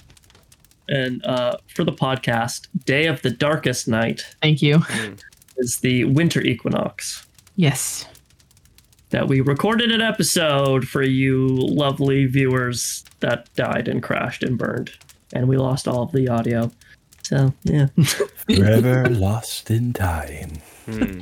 And 0.90 1.26
uh, 1.26 1.58
for 1.74 1.84
the 1.84 1.92
podcast, 1.94 2.68
day 2.86 3.08
of 3.08 3.22
the 3.22 3.32
darkest 3.32 3.88
night 3.88 4.22
thank 4.42 4.62
you 4.62 4.82
is 5.58 5.78
the 5.78 6.04
winter 6.06 6.42
equinox. 6.42 7.26
yes 7.56 8.06
that 9.12 9.28
we 9.28 9.40
recorded 9.40 9.92
an 9.92 10.02
episode 10.02 10.88
for 10.88 11.02
you 11.04 11.48
lovely 11.48 12.26
viewers 12.26 13.06
that 13.22 13.48
died 13.56 13.88
and 13.88 14.04
crashed 14.04 14.44
and 14.44 14.58
burned. 14.58 14.92
And 15.32 15.48
we 15.48 15.56
lost 15.58 15.88
all 15.88 16.02
of 16.04 16.12
the 16.12 16.28
audio. 16.28 16.70
So, 17.24 17.54
yeah. 17.64 17.88
Forever 18.56 19.06
lost 19.10 19.72
in 19.72 19.94
time. 19.94 20.54
Hmm. 20.86 21.22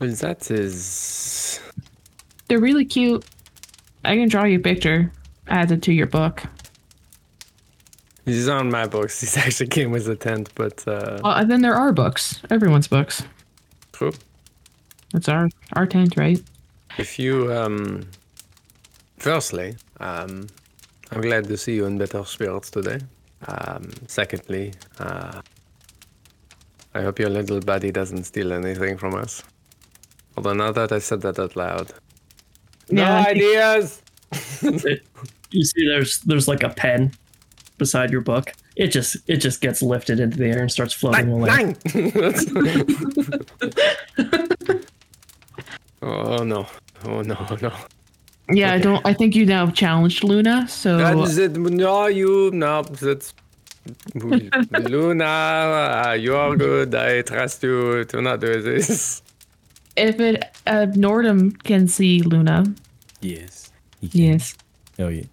That 0.00 0.50
is. 0.50 1.60
they're 2.48 2.58
really 2.60 2.84
cute 2.86 3.24
i 4.04 4.16
can 4.16 4.28
draw 4.28 4.44
you 4.44 4.56
a 4.58 4.62
picture 4.62 5.12
add 5.46 5.70
it 5.70 5.82
to 5.82 5.92
your 5.92 6.06
book 6.06 6.42
These 8.24 8.48
aren't 8.48 8.70
my 8.70 8.86
books. 8.86 9.20
These 9.22 9.36
actually 9.36 9.68
came 9.68 9.90
with 9.90 10.04
the 10.04 10.14
tent, 10.16 10.50
but 10.54 10.86
uh, 10.86 11.18
Well, 11.24 11.34
and 11.40 11.50
then 11.50 11.62
there 11.62 11.74
are 11.74 11.92
books. 11.92 12.40
Everyone's 12.50 12.86
books. 12.88 13.22
true. 13.92 14.12
It's 15.14 15.28
our 15.28 15.48
our 15.76 15.86
tent, 15.86 16.16
right? 16.16 16.40
If 16.98 17.18
you, 17.18 17.52
um, 17.52 18.06
firstly, 19.18 19.74
um, 19.98 20.46
I'm 21.10 21.20
glad 21.22 21.44
to 21.48 21.56
see 21.56 21.74
you 21.76 21.86
in 21.86 21.98
better 21.98 22.24
spirits 22.24 22.70
today. 22.70 23.00
Um, 23.48 23.90
secondly, 24.06 24.74
uh, 25.00 25.40
I 26.94 27.00
hope 27.02 27.18
your 27.18 27.30
little 27.30 27.60
buddy 27.60 27.90
doesn't 27.90 28.24
steal 28.24 28.52
anything 28.52 28.98
from 28.98 29.14
us. 29.14 29.42
Although 30.36 30.54
now 30.54 30.72
that 30.72 30.92
I 30.92 30.98
said 31.00 31.20
that 31.22 31.38
out 31.38 31.56
loud, 31.56 31.92
no 32.90 33.02
Yeah, 33.02 33.18
I 33.20 33.24
think- 33.34 33.36
ideas. 33.36 34.02
You 35.52 35.64
see 35.64 35.84
there's 35.88 36.20
there's 36.20 36.46
like 36.46 36.62
a 36.62 36.68
pen 36.68 37.10
beside 37.76 38.12
your 38.12 38.20
book. 38.20 38.52
It 38.76 38.92
just 38.92 39.16
it 39.26 39.38
just 39.38 39.60
gets 39.60 39.82
lifted 39.82 40.20
into 40.20 40.36
the 40.38 40.44
air 40.46 40.60
and 40.60 40.70
starts 40.70 40.94
floating 40.94 41.32
away. 41.32 41.48
Bang! 41.48 41.76
oh 46.02 46.44
no! 46.44 46.66
Oh 47.04 47.22
no! 47.22 47.46
No! 47.60 47.72
Yeah, 48.52 48.72
I 48.74 48.78
don't. 48.78 49.04
I 49.04 49.12
think 49.12 49.34
you 49.34 49.44
now 49.46 49.70
challenged 49.70 50.22
Luna. 50.24 50.66
So 50.68 50.96
That's 50.98 51.36
it. 51.36 51.52
No, 51.56 52.06
you 52.06 52.50
no. 52.52 52.82
That's 52.82 53.34
Luna. 54.14 55.24
Uh, 55.24 56.12
you 56.12 56.36
are 56.36 56.56
good. 56.56 56.94
I 56.94 57.22
trust 57.22 57.62
you 57.62 58.04
to 58.04 58.22
not 58.22 58.40
do 58.40 58.60
this. 58.62 59.22
If 59.96 60.20
it 60.20 60.44
uh, 60.66 60.86
Nordhum 60.94 61.60
can 61.64 61.88
see 61.88 62.22
Luna, 62.22 62.64
Yes. 63.20 63.70
Yes, 64.00 64.54
Oh 64.98 65.08
yeah. 65.08 65.24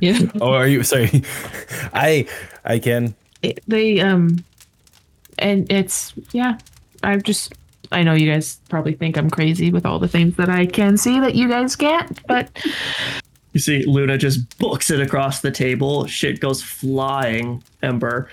yeah, 0.00 0.18
Oh, 0.40 0.52
are 0.52 0.66
you 0.68 0.82
sorry? 0.82 1.22
I 1.94 2.26
I 2.64 2.78
can. 2.78 3.14
it, 3.42 3.60
they 3.66 4.00
um, 4.00 4.44
and 5.38 5.70
it's 5.72 6.12
yeah. 6.32 6.58
I'm 7.02 7.22
just. 7.22 7.54
I 7.92 8.02
know 8.02 8.14
you 8.14 8.30
guys 8.30 8.58
probably 8.68 8.94
think 8.94 9.16
I'm 9.16 9.30
crazy 9.30 9.70
with 9.70 9.86
all 9.86 9.98
the 9.98 10.08
things 10.08 10.36
that 10.36 10.48
I 10.48 10.66
can 10.66 10.96
see 10.96 11.20
that 11.20 11.34
you 11.34 11.48
guys 11.48 11.76
can't, 11.76 12.26
but 12.26 12.50
You 13.52 13.60
see 13.60 13.84
Luna 13.84 14.18
just 14.18 14.58
books 14.58 14.90
it 14.90 15.00
across 15.00 15.40
the 15.42 15.50
table. 15.50 16.06
Shit 16.06 16.40
goes 16.40 16.60
flying, 16.62 17.62
Ember, 17.82 18.28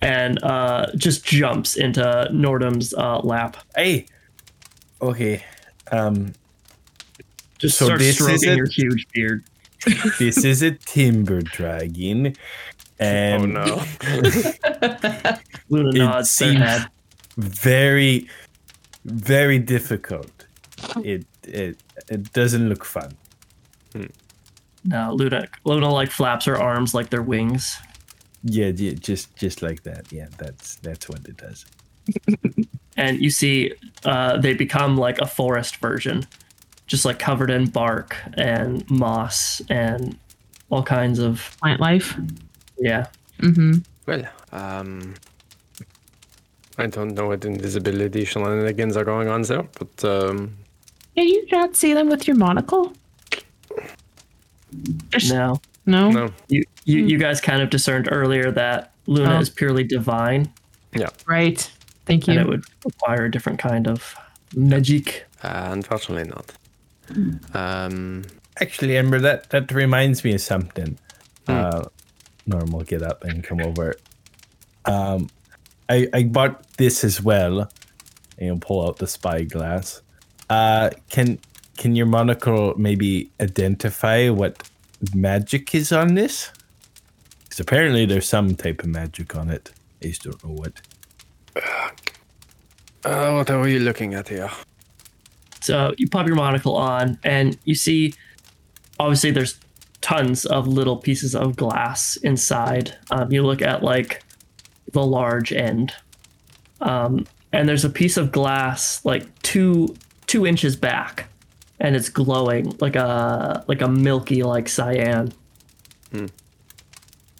and 0.00 0.42
uh, 0.42 0.86
just 0.96 1.24
jumps 1.24 1.76
into 1.76 2.02
Nordhum's 2.32 2.92
uh, 2.94 3.20
lap. 3.20 3.56
Hey. 3.76 4.06
Okay. 5.02 5.44
Um. 5.90 6.32
Just 7.58 7.78
So 7.78 7.86
starts 7.86 8.02
this 8.04 8.20
is 8.20 8.40
stroking 8.40 8.50
it? 8.52 8.56
your 8.56 8.66
huge 8.66 9.06
beard. 9.12 9.44
This 10.18 10.44
is 10.44 10.62
a 10.62 10.70
timber 10.72 11.40
dragon. 11.42 12.34
And 12.98 13.56
oh 13.58 13.64
no. 13.66 13.84
Luna 15.68 15.88
It 15.90 15.94
nods 15.98 16.36
their 16.38 16.48
seems- 16.52 16.58
head. 16.60 16.86
very, 17.36 18.28
very 19.04 19.58
difficult. 19.58 20.46
It 21.02 21.26
it 21.46 21.76
it 22.08 22.32
doesn't 22.32 22.68
look 22.68 22.84
fun. 22.84 23.12
No, 24.84 25.12
Luna 25.14 25.46
Luna 25.64 25.90
like 25.90 26.10
flaps 26.10 26.44
her 26.46 26.56
arms 26.60 26.94
like 26.94 27.10
they're 27.10 27.22
wings. 27.22 27.76
Yeah, 28.42 28.68
yeah, 28.74 28.92
just 28.92 29.34
just 29.36 29.60
like 29.62 29.82
that. 29.84 30.12
Yeah, 30.12 30.28
that's 30.38 30.76
that's 30.76 31.08
what 31.08 31.26
it 31.26 31.36
does. 31.36 31.66
and 32.96 33.20
you 33.20 33.30
see 33.30 33.72
uh, 34.04 34.36
they 34.38 34.54
become 34.54 34.96
like 34.96 35.18
a 35.18 35.26
forest 35.26 35.76
version, 35.76 36.26
just 36.86 37.04
like 37.04 37.18
covered 37.18 37.50
in 37.50 37.66
bark 37.66 38.16
and 38.34 38.88
moss 38.90 39.60
and 39.68 40.16
all 40.70 40.82
kinds 40.82 41.18
of 41.18 41.56
Plant 41.60 41.80
life. 41.80 42.16
yeah. 42.78 43.06
Mm-hmm. 43.40 43.78
Well, 44.06 44.24
um, 44.52 45.14
I 46.78 46.86
don't 46.86 47.14
know 47.14 47.28
what 47.28 47.44
invisibility 47.44 48.24
shenanigans 48.24 48.96
are 48.96 49.04
going 49.04 49.28
on 49.28 49.42
there, 49.42 49.62
but 49.78 50.04
um, 50.04 50.56
Can 51.16 51.26
you 51.28 51.46
not 51.52 51.76
see 51.76 51.94
them 51.94 52.08
with 52.08 52.26
your 52.26 52.36
monocle? 52.36 52.92
No, 55.28 55.60
No. 55.86 56.10
no. 56.10 56.30
you 56.48 56.64
you, 56.84 57.06
you 57.06 57.18
guys 57.18 57.40
kind 57.40 57.62
of 57.62 57.70
discerned 57.70 58.08
earlier 58.10 58.50
that 58.50 58.92
Luna 59.06 59.36
Oh. 59.36 59.40
is 59.40 59.48
purely 59.48 59.84
divine, 59.84 60.52
Yeah. 60.94 61.08
Right. 61.26 61.70
Thank 62.06 62.28
and 62.28 62.36
you. 62.36 62.40
it 62.40 62.48
would 62.48 62.64
require 62.84 63.24
a 63.24 63.30
different 63.30 63.58
kind 63.58 63.88
of 63.88 64.14
magic. 64.54 65.26
Uh, 65.42 65.68
unfortunately 65.70 66.30
not. 66.30 66.52
Um, 67.54 68.24
Actually, 68.60 68.96
Ember, 68.96 69.18
that 69.20 69.50
that 69.50 69.72
reminds 69.72 70.22
me 70.22 70.34
of 70.34 70.40
something. 70.40 70.96
Uh, 71.48 71.84
Norm 72.46 72.70
will 72.70 72.84
get 72.84 73.02
up 73.02 73.24
and 73.24 73.42
come 73.42 73.60
over. 73.60 73.96
Um, 74.84 75.28
I 75.88 76.08
I 76.12 76.22
bought 76.24 76.64
this 76.76 77.02
as 77.02 77.20
well, 77.20 77.68
and 78.38 78.62
pull 78.62 78.86
out 78.86 78.98
the 78.98 79.08
spyglass. 79.08 80.02
Uh, 80.48 80.90
can 81.10 81.38
can 81.76 81.96
your 81.96 82.06
monocle 82.06 82.74
maybe 82.76 83.30
identify 83.40 84.28
what 84.28 84.68
magic 85.14 85.74
is 85.74 85.90
on 85.90 86.14
this? 86.14 86.52
Because 87.42 87.58
apparently 87.58 88.06
there's 88.06 88.28
some 88.28 88.54
type 88.54 88.84
of 88.84 88.88
magic 88.88 89.34
on 89.34 89.50
it. 89.50 89.72
I 90.00 90.06
just 90.06 90.22
don't 90.22 90.42
know 90.44 90.52
what. 90.52 90.80
Uh, 91.56 93.32
what 93.32 93.50
are 93.50 93.68
you 93.68 93.80
looking 93.80 94.14
at 94.14 94.28
here? 94.28 94.50
So 95.60 95.94
you 95.96 96.08
pop 96.08 96.26
your 96.26 96.36
monocle 96.36 96.76
on, 96.76 97.18
and 97.24 97.56
you 97.64 97.74
see, 97.74 98.14
obviously, 98.98 99.30
there's 99.30 99.58
tons 100.00 100.44
of 100.44 100.68
little 100.68 100.96
pieces 100.98 101.34
of 101.34 101.56
glass 101.56 102.16
inside. 102.16 102.96
Um, 103.10 103.32
you 103.32 103.42
look 103.42 103.62
at 103.62 103.82
like 103.82 104.22
the 104.92 105.04
large 105.04 105.52
end, 105.52 105.94
um, 106.80 107.26
and 107.52 107.68
there's 107.68 107.84
a 107.84 107.90
piece 107.90 108.16
of 108.16 108.30
glass 108.30 109.02
like 109.04 109.42
two 109.42 109.94
two 110.26 110.46
inches 110.46 110.76
back, 110.76 111.28
and 111.80 111.96
it's 111.96 112.08
glowing 112.08 112.76
like 112.80 112.96
a 112.96 113.64
like 113.66 113.80
a 113.80 113.88
milky 113.88 114.42
like 114.42 114.68
cyan. 114.68 115.32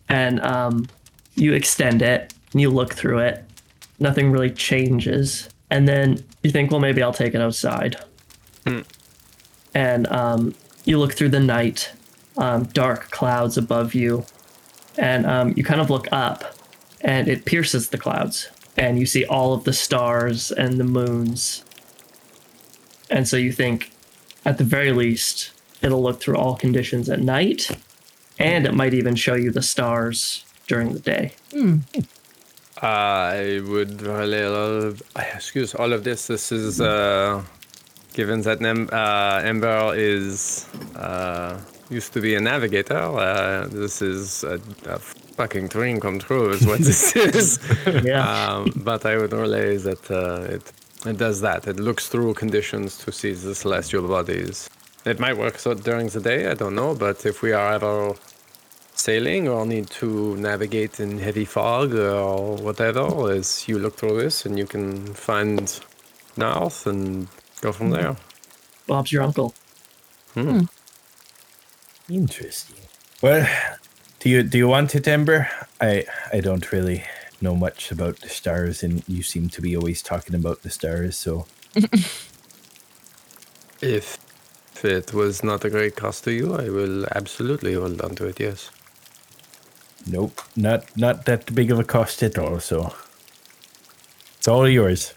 And 0.08 0.40
um, 0.40 0.86
you 1.34 1.52
extend 1.52 2.00
it, 2.00 2.32
and 2.52 2.60
you 2.60 2.70
look 2.70 2.94
through 2.94 3.18
it. 3.18 3.44
Nothing 3.98 4.32
really 4.32 4.50
changes, 4.50 5.48
and 5.70 5.86
then 5.88 6.24
you 6.42 6.50
think, 6.50 6.70
well, 6.70 6.80
maybe 6.80 7.02
I'll 7.02 7.12
take 7.12 7.34
it 7.34 7.40
outside. 7.40 7.96
And 9.74 10.06
um, 10.08 10.54
you 10.84 10.98
look 10.98 11.14
through 11.14 11.30
the 11.30 11.40
night, 11.40 11.92
um, 12.36 12.64
dark 12.64 13.10
clouds 13.10 13.56
above 13.56 13.94
you, 13.94 14.24
and 14.98 15.26
um, 15.26 15.54
you 15.56 15.64
kind 15.64 15.80
of 15.80 15.90
look 15.90 16.06
up, 16.12 16.54
and 17.00 17.28
it 17.28 17.44
pierces 17.44 17.88
the 17.90 17.98
clouds, 17.98 18.48
and 18.76 18.98
you 18.98 19.06
see 19.06 19.24
all 19.24 19.52
of 19.52 19.64
the 19.64 19.72
stars 19.72 20.50
and 20.50 20.78
the 20.78 20.84
moons. 20.84 21.64
And 23.10 23.28
so 23.28 23.36
you 23.36 23.52
think, 23.52 23.92
at 24.44 24.58
the 24.58 24.64
very 24.64 24.92
least, 24.92 25.52
it'll 25.82 26.02
look 26.02 26.20
through 26.20 26.36
all 26.36 26.56
conditions 26.56 27.08
at 27.08 27.20
night, 27.20 27.70
and 28.38 28.66
it 28.66 28.74
might 28.74 28.94
even 28.94 29.14
show 29.14 29.34
you 29.34 29.50
the 29.50 29.62
stars 29.62 30.44
during 30.66 30.92
the 30.94 31.00
day. 31.00 31.32
I 32.84 33.60
would 33.66 34.02
really 34.02 34.44
love, 34.44 35.02
excuse 35.16 35.74
all 35.74 35.92
of 35.92 36.04
this. 36.04 36.26
This 36.26 36.52
is 36.52 36.80
uh, 36.80 37.42
given 38.12 38.42
that 38.42 38.60
Nem- 38.60 38.90
uh, 38.92 39.40
Ember 39.42 39.94
is 39.94 40.66
uh, 40.94 41.58
used 41.88 42.12
to 42.12 42.20
be 42.20 42.34
a 42.34 42.40
navigator. 42.40 42.98
Uh, 42.98 43.66
this 43.68 44.02
is 44.02 44.44
a, 44.44 44.60
a 44.86 44.98
fucking 44.98 45.68
dream 45.68 45.98
come 45.98 46.18
true, 46.18 46.50
is 46.50 46.66
what 46.66 46.80
this 46.80 47.16
is. 47.34 47.58
Yeah. 48.04 48.20
um, 48.28 48.72
but 48.76 49.06
I 49.06 49.16
would 49.16 49.32
relay 49.32 49.78
that 49.78 50.10
uh, 50.10 50.54
it 50.54 50.70
it 51.06 51.16
does 51.18 51.40
that. 51.40 51.66
It 51.66 51.78
looks 51.80 52.08
through 52.08 52.34
conditions 52.34 52.98
to 52.98 53.12
see 53.12 53.32
the 53.32 53.54
celestial 53.54 54.06
bodies. 54.08 54.68
It 55.06 55.18
might 55.20 55.36
work 55.36 55.58
so 55.58 55.74
during 55.74 56.08
the 56.08 56.20
day. 56.20 56.50
I 56.50 56.54
don't 56.54 56.74
know, 56.74 56.94
but 56.94 57.24
if 57.26 57.42
we 57.42 57.52
are 57.52 57.72
ever 57.74 58.14
sailing 59.04 59.48
or 59.48 59.66
need 59.66 59.88
to 59.90 60.36
navigate 60.36 61.00
in 61.00 61.18
heavy 61.18 61.44
fog 61.44 61.94
or 61.94 62.56
whatever, 62.56 63.32
is 63.32 63.68
you 63.68 63.78
look 63.78 63.96
through 63.96 64.18
this 64.22 64.46
and 64.46 64.58
you 64.58 64.66
can 64.66 65.14
find 65.14 65.80
north 66.36 66.86
and 66.86 67.28
go 67.60 67.72
from 67.72 67.90
there. 67.90 68.16
Bob's 68.86 69.12
your 69.12 69.22
uncle. 69.22 69.54
Hmm. 70.34 70.62
Interesting. 72.08 72.76
Well, 73.22 73.46
do 74.20 74.28
you 74.30 74.42
do 74.42 74.58
you 74.58 74.68
want 74.68 74.94
it, 74.94 75.08
Ember? 75.08 75.48
I 75.80 76.04
I 76.32 76.40
don't 76.40 76.72
really 76.72 77.04
know 77.40 77.54
much 77.56 77.92
about 77.92 78.20
the 78.20 78.28
stars, 78.28 78.82
and 78.82 79.02
you 79.08 79.22
seem 79.22 79.48
to 79.50 79.60
be 79.62 79.76
always 79.76 80.02
talking 80.02 80.34
about 80.34 80.62
the 80.62 80.70
stars. 80.70 81.16
So 81.16 81.46
If 83.82 84.18
it 84.84 85.12
was 85.14 85.42
not 85.44 85.64
a 85.64 85.70
great 85.70 85.96
cost 85.96 86.24
to 86.24 86.32
you, 86.32 86.54
I 86.54 86.68
will 86.70 87.06
absolutely 87.14 87.74
hold 87.74 88.00
on 88.00 88.14
to 88.16 88.26
it. 88.26 88.40
Yes. 88.40 88.70
Nope, 90.06 90.40
not 90.56 90.84
not 90.96 91.24
that 91.26 91.54
big 91.54 91.70
of 91.70 91.78
a 91.78 91.84
cost 91.84 92.22
at 92.22 92.36
all. 92.38 92.60
So 92.60 92.94
it's 94.38 94.48
all 94.48 94.68
yours. 94.68 95.14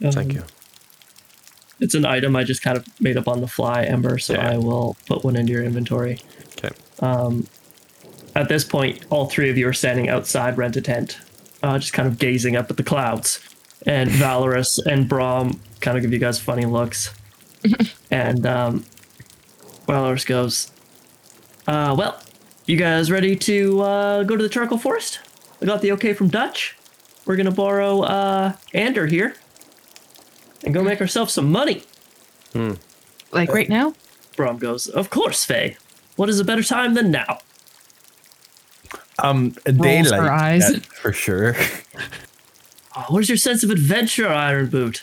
Thank 0.00 0.16
Um, 0.16 0.30
you. 0.30 0.44
It's 1.80 1.94
an 1.94 2.06
item 2.06 2.36
I 2.36 2.44
just 2.44 2.62
kind 2.62 2.76
of 2.78 2.86
made 3.00 3.16
up 3.16 3.28
on 3.28 3.40
the 3.40 3.48
fly, 3.48 3.84
Ember, 3.84 4.18
so 4.18 4.34
Yeah. 4.34 4.50
I 4.52 4.56
will 4.58 4.96
put 5.06 5.24
one 5.24 5.36
into 5.36 5.52
your 5.52 5.62
inventory. 5.64 6.20
Okay. 6.58 6.70
At 8.34 8.48
this 8.48 8.64
point, 8.64 9.02
all 9.08 9.26
three 9.26 9.48
of 9.50 9.56
you 9.56 9.66
are 9.66 9.72
standing 9.72 10.08
outside 10.10 10.58
Rent 10.58 10.76
a 10.76 10.82
Tent, 10.82 11.18
uh, 11.62 11.78
just 11.78 11.94
kind 11.94 12.06
of 12.06 12.18
gazing 12.18 12.54
up 12.54 12.70
at 12.70 12.76
the 12.76 12.82
clouds. 12.82 13.40
And 13.86 14.10
Valoris 14.22 14.78
and 14.84 15.08
Brom 15.08 15.60
kind 15.80 15.96
of 15.96 16.02
give 16.02 16.12
you 16.12 16.18
guys 16.18 16.38
funny 16.38 16.66
looks. 16.66 17.14
and 18.10 18.46
um, 18.46 18.84
Valoris 19.88 20.26
goes, 20.26 20.70
uh, 21.66 21.94
Well, 21.96 22.20
you 22.66 22.76
guys 22.76 23.10
ready 23.10 23.36
to 23.36 23.80
uh, 23.80 24.22
go 24.24 24.36
to 24.36 24.42
the 24.42 24.48
Charcoal 24.48 24.78
Forest? 24.78 25.20
I 25.60 25.66
got 25.66 25.82
the 25.82 25.92
okay 25.92 26.12
from 26.12 26.28
Dutch. 26.28 26.76
We're 27.24 27.36
going 27.36 27.46
to 27.46 27.52
borrow 27.52 28.02
uh, 28.02 28.52
Ander 28.74 29.06
here 29.06 29.34
and 30.64 30.74
go 30.74 30.82
make 30.82 31.00
ourselves 31.00 31.32
some 31.32 31.50
money. 31.50 31.84
Like 33.32 33.52
right 33.52 33.68
now? 33.68 33.94
Brom 34.36 34.58
goes, 34.58 34.88
Of 34.88 35.10
course, 35.10 35.44
Faye. 35.44 35.76
What 36.16 36.28
is 36.28 36.40
a 36.40 36.44
better 36.44 36.62
time 36.62 36.94
than 36.94 37.10
now? 37.10 37.38
Um, 39.18 39.54
Rolls 39.66 39.78
daylight 39.78 40.20
her 40.20 40.30
eyes. 40.32 40.72
that 40.72 40.86
for 40.86 41.12
sure. 41.12 41.54
Oh, 42.96 43.04
where's 43.10 43.28
your 43.28 43.38
sense 43.38 43.62
of 43.62 43.70
adventure, 43.70 44.26
Ironboot? 44.26 45.02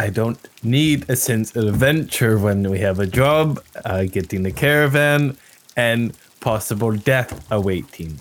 I 0.00 0.10
don't 0.10 0.38
need 0.62 1.10
a 1.10 1.16
sense 1.16 1.56
of 1.56 1.66
adventure 1.66 2.38
when 2.38 2.70
we 2.70 2.78
have 2.78 3.00
a 3.00 3.06
job, 3.06 3.60
uh, 3.84 4.04
getting 4.04 4.44
the 4.44 4.52
caravan, 4.52 5.36
and 5.78 6.12
possible 6.40 6.92
death 6.92 7.32
awaiting. 7.50 8.20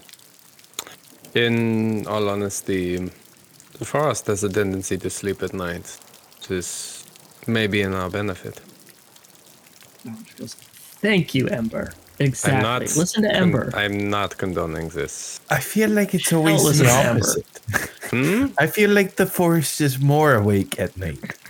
In 1.34 2.06
all 2.08 2.30
honesty, 2.30 2.98
the 3.80 3.86
forest 3.86 4.28
has 4.28 4.44
a 4.44 4.50
tendency 4.50 4.98
to 4.98 5.10
sleep 5.10 5.42
at 5.44 5.54
night. 5.54 5.98
This 6.48 7.04
may 7.48 7.68
be 7.68 7.82
in 7.82 7.94
our 7.94 8.10
benefit. 8.10 8.62
Thank 11.02 11.36
you, 11.36 11.48
Ember. 11.48 11.94
Exactly. 12.20 12.58
I'm 12.58 12.64
not 12.64 12.82
Listen 12.82 13.24
to 13.24 13.30
con- 13.30 13.44
Ember. 13.44 13.72
I'm 13.76 14.10
not 14.10 14.38
condoning 14.38 14.90
this. 14.90 15.40
I 15.50 15.60
feel 15.60 15.90
like 15.90 16.14
it's 16.16 16.32
always 16.34 16.80
the 16.80 16.90
opposite. 16.90 17.46
Hmm? 18.12 18.48
I 18.64 18.68
feel 18.68 18.92
like 18.92 19.16
the 19.16 19.28
forest 19.28 19.82
is 19.82 20.00
more 20.00 20.34
awake 20.36 20.80
at 20.80 20.96
night. 20.98 21.20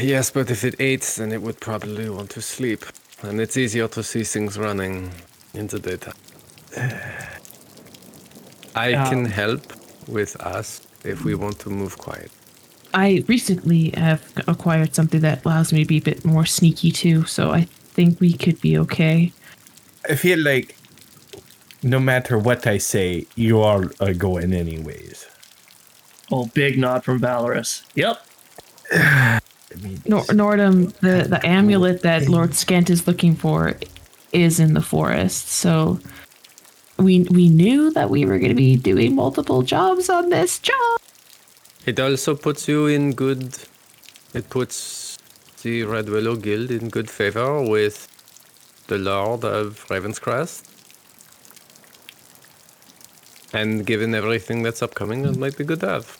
Yes, 0.00 0.30
but 0.30 0.50
if 0.50 0.64
it 0.64 0.74
ate, 0.80 1.02
then 1.18 1.32
it 1.32 1.42
would 1.42 1.60
probably 1.60 2.08
want 2.08 2.30
to 2.30 2.40
sleep. 2.40 2.82
And 3.22 3.40
it's 3.40 3.56
easier 3.56 3.88
to 3.88 4.02
see 4.02 4.24
things 4.24 4.58
running 4.58 5.10
in 5.54 5.68
the 5.68 5.78
daytime. 5.78 6.14
I 8.74 8.92
can 8.92 9.26
Um, 9.26 9.32
help 9.42 9.72
with 10.08 10.34
us 10.40 10.80
if 11.04 11.24
we 11.24 11.34
want 11.34 11.58
to 11.60 11.70
move 11.70 11.98
quiet. 11.98 12.30
I 12.94 13.24
recently 13.28 13.90
have 13.96 14.22
acquired 14.46 14.94
something 14.94 15.20
that 15.20 15.44
allows 15.44 15.72
me 15.72 15.80
to 15.84 15.86
be 15.86 15.98
a 15.98 16.02
bit 16.02 16.24
more 16.24 16.44
sneaky 16.46 16.90
too, 16.90 17.24
so 17.24 17.50
I 17.50 17.68
think 17.94 18.20
we 18.20 18.32
could 18.32 18.60
be 18.60 18.76
okay. 18.78 19.32
I 20.10 20.16
feel 20.16 20.40
like 20.40 20.76
no 21.82 22.00
matter 22.00 22.38
what 22.38 22.66
I 22.66 22.78
say, 22.78 23.26
you 23.36 23.60
all 23.60 23.84
are 24.00 24.14
going 24.14 24.52
anyways. 24.52 25.26
Oh, 26.30 26.46
big 26.46 26.78
nod 26.78 27.04
from 27.04 27.20
Valoris. 27.20 27.82
Yep. 27.94 28.16
I 29.72 29.80
mean, 29.82 30.02
Nor- 30.06 30.24
Nordhum, 30.24 30.92
the, 31.00 31.28
the 31.28 31.44
amulet 31.46 32.02
that 32.02 32.28
Lord 32.28 32.54
Scant 32.54 32.90
is 32.90 33.06
looking 33.06 33.34
for 33.34 33.74
is 34.32 34.58
in 34.60 34.74
the 34.74 34.82
forest. 34.82 35.48
So 35.48 36.00
we 36.98 37.24
we 37.24 37.48
knew 37.48 37.90
that 37.92 38.10
we 38.10 38.24
were 38.24 38.38
going 38.38 38.50
to 38.50 38.54
be 38.54 38.76
doing 38.76 39.14
multiple 39.14 39.62
jobs 39.62 40.08
on 40.08 40.30
this 40.30 40.58
job. 40.58 41.00
It 41.84 41.98
also 41.98 42.34
puts 42.34 42.68
you 42.68 42.86
in 42.86 43.12
good. 43.12 43.58
It 44.34 44.48
puts 44.50 45.18
the 45.62 45.84
Red 45.84 46.08
Willow 46.08 46.36
Guild 46.36 46.70
in 46.70 46.88
good 46.88 47.10
favor 47.10 47.62
with 47.62 48.08
the 48.86 48.98
Lord 48.98 49.44
of 49.44 49.86
Ravenscrest. 49.88 50.68
And 53.52 53.84
given 53.84 54.14
everything 54.14 54.62
that's 54.62 54.82
upcoming, 54.82 55.24
it 55.26 55.36
might 55.36 55.58
be 55.58 55.64
good 55.64 55.80
to 55.80 55.88
have. 55.88 56.18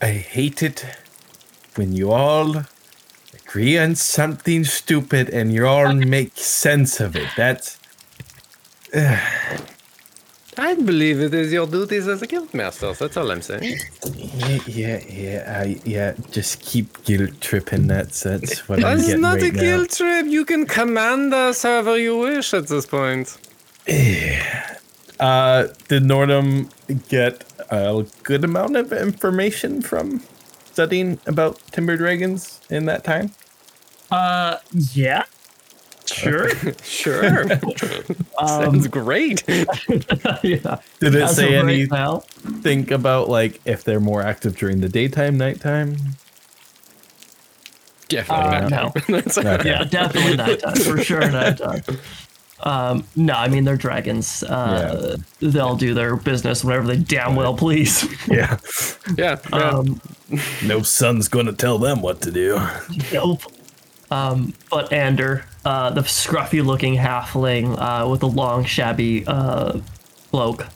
I 0.00 0.12
hate 0.12 0.62
it 0.62 0.84
when 1.76 1.92
you 1.94 2.12
all 2.12 2.64
agree 3.34 3.78
on 3.78 3.94
something 3.94 4.64
stupid 4.64 5.30
and 5.30 5.52
you 5.52 5.66
all 5.66 5.92
make 5.94 6.36
sense 6.36 7.00
of 7.00 7.16
it. 7.16 7.28
That's 7.36 7.78
I 10.58 10.74
believe 10.74 11.20
it 11.20 11.32
is 11.32 11.50
your 11.50 11.66
duties 11.66 12.06
as 12.08 12.20
a 12.20 12.26
guild 12.26 12.52
master. 12.52 12.92
That's 12.92 13.16
all 13.16 13.30
I'm 13.30 13.40
saying. 13.40 13.78
yeah, 14.14 14.58
yeah, 14.66 15.00
yeah. 15.08 15.58
I 15.62 15.80
yeah. 15.84 16.14
Just 16.30 16.60
keep 16.60 17.02
guilt 17.04 17.40
tripping. 17.40 17.86
That's 17.86 18.22
that's 18.22 18.68
what 18.68 18.84
I'm 18.84 18.98
That's 18.98 19.06
getting 19.06 19.22
not 19.22 19.40
right 19.40 19.50
a 19.50 19.52
now. 19.52 19.60
guild 19.60 19.90
trip. 19.90 20.26
You 20.26 20.44
can 20.44 20.66
command 20.66 21.32
us 21.32 21.62
however 21.62 21.96
you 21.98 22.18
wish 22.18 22.52
at 22.54 22.68
this 22.68 22.86
point. 22.86 23.36
Uh, 25.20 25.68
did 25.86 26.02
Nordhum 26.02 26.68
get 27.08 27.44
a 27.70 28.04
good 28.24 28.42
amount 28.42 28.74
of 28.76 28.92
information 28.92 29.80
from 29.80 30.20
studying 30.72 31.18
about 31.26 31.60
timber 31.72 31.96
dragons 31.96 32.60
in 32.70 32.86
that 32.86 33.04
time? 33.04 33.30
Uh, 34.10 34.58
yeah. 34.92 35.24
Sure. 36.06 36.48
Sure. 36.82 37.44
Um, 38.38 38.48
Sounds 38.48 38.88
great. 38.88 39.44
yeah. 39.48 40.78
Did 41.00 41.14
it 41.14 41.22
As 41.22 41.36
say 41.36 41.54
of 41.58 41.64
right 41.66 41.74
anything 41.74 41.88
now, 41.90 42.24
about 42.90 43.28
like 43.28 43.60
if 43.66 43.84
they're 43.84 44.00
more 44.00 44.22
active 44.22 44.56
during 44.56 44.80
the 44.80 44.88
daytime, 44.88 45.38
nighttime? 45.38 45.96
Definitely 48.08 48.56
Uh, 48.56 48.68
not. 48.68 48.94
no. 49.08 49.18
Okay. 49.18 49.68
yeah, 49.68 49.84
definitely 49.84 50.36
nighttime 50.36 50.74
for 50.76 50.98
sure 51.04 51.20
nighttime. 51.30 51.82
Um, 52.64 53.04
no, 53.16 53.34
I 53.34 53.48
mean 53.48 53.64
they're 53.64 53.76
dragons. 53.76 54.42
Uh, 54.44 55.16
They'll 55.40 55.76
do 55.76 55.94
their 55.94 56.14
business 56.16 56.64
whenever 56.64 56.86
they 56.86 56.96
damn 56.96 57.34
well 57.36 57.54
please. 57.56 58.04
Yeah. 58.28 58.58
Yeah. 59.16 59.38
yeah. 59.52 59.68
Um, 59.70 60.00
No 60.64 60.82
son's 60.82 61.28
gonna 61.28 61.52
tell 61.52 61.78
them 61.78 62.02
what 62.02 62.20
to 62.22 62.30
do. 62.30 62.60
Nope. 63.12 63.42
Um, 64.10 64.52
but 64.70 64.92
Ander, 64.92 65.44
uh, 65.64 65.90
the 65.90 66.02
scruffy-looking 66.02 66.96
halfling 66.96 67.76
uh, 67.78 68.06
with 68.08 68.22
a 68.22 68.26
long, 68.26 68.64
shabby 68.64 69.24
uh, 69.26 69.80
cloak. 70.30 70.66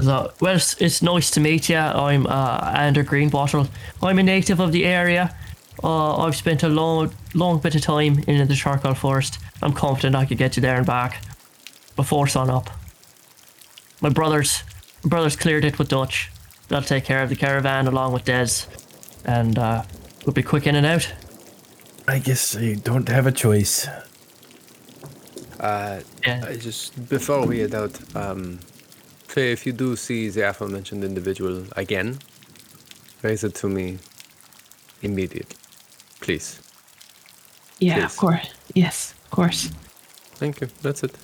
So, 0.00 0.32
well, 0.40 0.56
it's, 0.56 0.74
it's 0.82 1.02
nice 1.02 1.30
to 1.30 1.40
meet 1.40 1.68
you. 1.68 1.76
I'm 1.76 2.26
uh, 2.26 2.72
Ander 2.74 3.04
Greenbottle. 3.04 3.68
I'm 4.02 4.18
a 4.18 4.24
native 4.24 4.58
of 4.58 4.72
the 4.72 4.84
area. 4.86 5.36
Uh, 5.84 6.16
I've 6.24 6.34
spent 6.34 6.62
a 6.62 6.68
long, 6.68 7.12
long 7.34 7.58
bit 7.58 7.74
of 7.74 7.82
time 7.82 8.20
in 8.26 8.48
the 8.48 8.54
charcoal 8.54 8.94
forest. 8.94 9.38
I'm 9.62 9.74
confident 9.74 10.16
I 10.16 10.24
could 10.24 10.38
get 10.38 10.56
you 10.56 10.62
there 10.62 10.76
and 10.78 10.86
back 10.86 11.22
before 11.94 12.26
sunup. 12.26 12.70
My 14.00 14.08
brothers, 14.08 14.62
my 15.02 15.10
brothers 15.10 15.36
cleared 15.36 15.64
it 15.64 15.78
with 15.78 15.88
Dutch. 15.88 16.30
They'll 16.68 16.80
take 16.80 17.04
care 17.04 17.22
of 17.22 17.28
the 17.28 17.36
caravan 17.36 17.86
along 17.86 18.14
with 18.14 18.24
Des, 18.24 18.66
and 19.26 19.58
uh, 19.58 19.82
we'll 20.24 20.32
be 20.32 20.42
quick 20.42 20.66
in 20.66 20.74
and 20.74 20.86
out. 20.86 21.12
I 22.08 22.18
guess 22.18 22.56
I 22.56 22.74
don't 22.74 23.08
have 23.08 23.26
a 23.26 23.32
choice. 23.32 23.86
Uh, 25.60 26.00
Yeah. 26.26 26.44
I 26.48 26.56
just 26.56 27.08
before 27.10 27.46
we 27.46 27.58
head 27.60 27.74
out, 27.74 27.92
um, 28.16 28.58
Faye, 29.28 29.52
if 29.52 29.66
you 29.66 29.72
do 29.72 29.96
see 29.96 30.30
the 30.30 30.48
aforementioned 30.48 31.04
individual 31.04 31.64
again, 31.76 32.18
raise 33.22 33.44
it 33.44 33.54
to 33.56 33.68
me 33.68 33.98
immediately, 35.02 35.56
please. 36.24 36.60
Yeah, 37.78 37.98
Yes. 37.98 38.12
of 38.12 38.18
course. 38.18 38.46
Yes, 38.74 39.14
of 39.24 39.30
course. 39.30 39.70
Thank 40.40 40.60
you. 40.60 40.68
That's 40.82 41.02
it. 41.04 41.14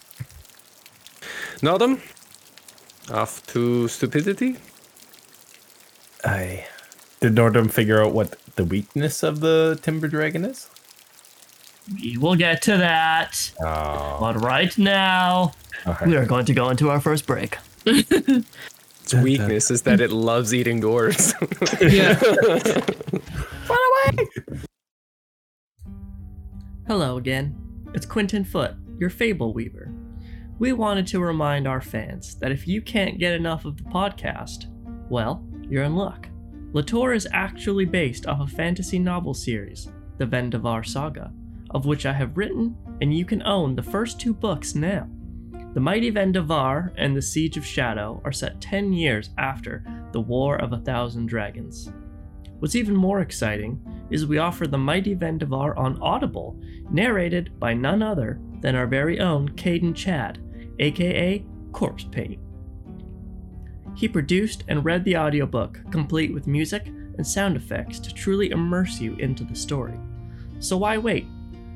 Nordhum, 1.62 2.00
off 3.10 3.44
to 3.48 3.88
stupidity. 3.88 4.56
I 6.24 6.66
did 7.20 7.34
Nordhum 7.34 7.70
figure 7.70 8.02
out 8.02 8.12
what 8.12 8.36
the 8.56 8.64
weakness 8.64 9.22
of 9.22 9.40
the 9.40 9.78
timber 9.82 10.08
dragon 10.08 10.44
is? 10.44 10.68
We 12.00 12.16
will 12.18 12.36
get 12.36 12.62
to 12.62 12.76
that. 12.76 13.50
Oh, 13.60 14.18
But 14.20 14.40
right 14.42 14.76
now, 14.78 15.52
we 16.06 16.16
are 16.16 16.26
going 16.26 16.44
to 16.46 16.54
go 16.54 16.68
into 16.70 16.90
our 16.90 17.00
first 17.00 17.26
break. 17.26 17.58
Its 17.86 19.14
weakness 19.14 19.70
is 19.70 19.82
that 19.82 20.00
it 20.00 20.10
loves 20.12 20.54
eating 20.54 20.80
dwarves. 20.80 21.34
Hello 26.90 27.18
again. 27.18 27.54
It's 27.94 28.04
Quinton 28.04 28.42
Foote, 28.42 28.74
your 28.98 29.10
Fable 29.10 29.54
Weaver. 29.54 29.94
We 30.58 30.72
wanted 30.72 31.06
to 31.06 31.20
remind 31.20 31.68
our 31.68 31.80
fans 31.80 32.34
that 32.40 32.50
if 32.50 32.66
you 32.66 32.82
can't 32.82 33.20
get 33.20 33.32
enough 33.32 33.64
of 33.64 33.76
the 33.76 33.84
podcast, 33.84 34.66
well, 35.08 35.46
you're 35.68 35.84
in 35.84 35.94
luck. 35.94 36.28
Litore 36.72 37.14
is 37.14 37.28
actually 37.32 37.84
based 37.84 38.26
off 38.26 38.40
a 38.40 38.52
fantasy 38.52 38.98
novel 38.98 39.34
series, 39.34 39.92
the 40.18 40.26
Ven 40.26 40.50
Devar 40.50 40.82
Saga, 40.82 41.32
of 41.70 41.86
which 41.86 42.06
I 42.06 42.12
have 42.12 42.36
written, 42.36 42.76
and 43.00 43.16
you 43.16 43.24
can 43.24 43.44
own 43.44 43.76
the 43.76 43.84
first 43.84 44.18
two 44.18 44.34
books 44.34 44.74
now. 44.74 45.08
The 45.74 45.80
Mighty 45.80 46.10
Ven 46.10 46.32
Devar 46.32 46.92
and 46.96 47.16
the 47.16 47.22
Siege 47.22 47.56
of 47.56 47.64
Shadow 47.64 48.20
are 48.24 48.32
set 48.32 48.60
10 48.60 48.92
years 48.92 49.30
after 49.38 49.84
the 50.10 50.20
War 50.20 50.56
of 50.56 50.72
a 50.72 50.78
Thousand 50.78 51.26
Dragons. 51.26 51.92
What's 52.58 52.74
even 52.74 52.96
more 52.96 53.20
exciting 53.20 53.80
is 54.10 54.26
we 54.26 54.38
offer 54.38 54.66
the 54.66 54.78
Mighty 54.78 55.14
Ven 55.14 55.38
Devar 55.38 55.76
on 55.76 56.00
Audible, 56.00 56.58
narrated 56.90 57.58
by 57.58 57.74
none 57.74 58.02
other 58.02 58.40
than 58.60 58.74
our 58.74 58.86
very 58.86 59.20
own 59.20 59.48
Kaden 59.50 59.94
Chad, 59.94 60.38
aka 60.78 61.44
Corpsepaint. 61.72 62.38
He 63.94 64.08
produced 64.08 64.64
and 64.68 64.84
read 64.84 65.04
the 65.04 65.16
audiobook, 65.16 65.78
complete 65.90 66.32
with 66.32 66.46
music 66.46 66.86
and 66.86 67.26
sound 67.26 67.56
effects 67.56 67.98
to 68.00 68.14
truly 68.14 68.50
immerse 68.50 69.00
you 69.00 69.14
into 69.16 69.44
the 69.44 69.54
story. 69.54 69.98
So 70.58 70.76
why 70.76 70.98
wait? 70.98 71.26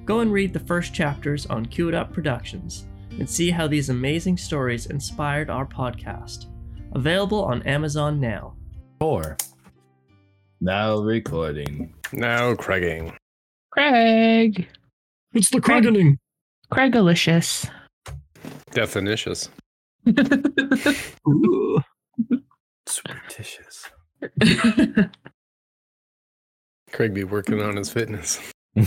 Go 0.05 0.21
and 0.21 0.33
read 0.33 0.53
the 0.53 0.61
first 0.61 0.95
chapters 0.95 1.47
on 1.47 1.67
Queued 1.67 1.95
Up 1.95 2.13
Productions 2.13 2.87
and 3.19 3.29
see 3.29 3.51
how 3.51 3.67
these 3.67 3.91
amazing 3.91 4.37
stories 4.37 4.87
inspired 4.87 5.51
our 5.51 5.67
podcast. 5.67 6.47
Available 6.93 7.45
on 7.45 7.63
Amazon 7.63 8.21
now. 8.21 8.55
four. 8.99 9.37
Now 10.61 10.99
recording. 10.99 11.93
Now, 12.17 12.55
Craigging. 12.55 13.15
Craig. 13.71 14.69
It's 15.33 15.51
the 15.51 15.61
Craigening. 15.61 16.19
Craigalicious. 16.73 17.69
Definitious. 18.73 19.49
Ooh. 21.29 21.81
Superstitious. 22.87 23.91
Craig 26.93 27.15
be 27.15 27.25
working 27.25 27.61
on 27.61 27.77
his 27.77 27.91
fitness. 27.91 28.41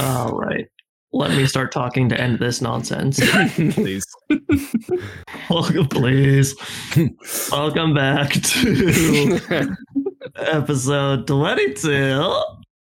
All 0.00 0.38
right. 0.38 0.66
Let 1.14 1.32
me 1.32 1.46
start 1.46 1.72
talking 1.72 2.08
to 2.08 2.18
end 2.18 2.38
this 2.38 2.62
nonsense. 2.62 3.20
Please. 3.56 4.06
Welcome, 5.50 5.88
please. 5.88 6.54
Welcome 7.50 7.92
back 7.92 8.30
to 8.32 9.76
episode 10.36 11.26
22. 11.26 12.42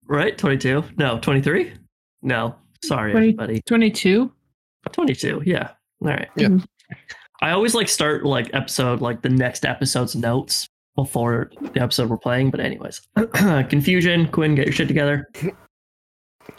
Right? 0.06 0.38
22? 0.38 0.84
No, 0.98 1.20
23? 1.20 1.74
No. 2.22 2.56
Sorry, 2.84 3.12
20 3.12 3.28
everybody. 3.28 3.62
22. 3.66 4.32
22. 4.92 5.44
Yeah. 5.46 5.72
All 6.02 6.10
right. 6.10 6.30
Yeah. 6.36 6.58
I 7.42 7.52
always 7.52 7.76
like 7.76 7.90
start 7.90 8.26
like 8.26 8.50
episode, 8.54 9.02
like 9.02 9.22
the 9.22 9.30
next 9.30 9.66
episode's 9.66 10.16
notes 10.16 10.68
before 10.96 11.52
the 11.74 11.82
episode 11.82 12.10
we're 12.10 12.18
playing. 12.18 12.52
But, 12.52 12.60
anyways, 12.60 13.02
confusion. 13.70 14.28
Quinn, 14.30 14.56
get 14.56 14.66
your 14.66 14.74
shit 14.74 14.88
together. 14.88 15.30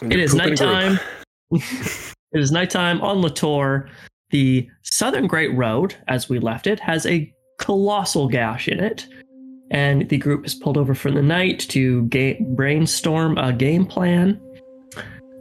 It 0.03 0.21
is 0.21 0.35
nighttime. 0.35 0.99
it 1.51 2.15
is 2.33 2.53
nighttime 2.53 3.01
on 3.01 3.23
Litore. 3.23 3.89
The 4.31 4.69
Southern 4.83 5.27
Great 5.27 5.55
Road, 5.57 5.97
as 6.07 6.29
we 6.29 6.39
left 6.39 6.67
it, 6.67 6.79
has 6.81 7.07
a 7.07 7.33
colossal 7.59 8.29
gash 8.29 8.69
in 8.69 8.79
it. 8.79 9.07
And 9.71 10.09
the 10.09 10.17
group 10.17 10.47
is 10.47 10.55
pulled 10.55 10.79
over 10.79 10.95
for 10.95 11.11
the 11.11 11.23
night 11.23 11.61
to 11.71 12.05
ga- 12.07 12.41
brainstorm 12.41 13.37
a 13.37 13.53
game 13.53 13.85
plan. 13.85 14.41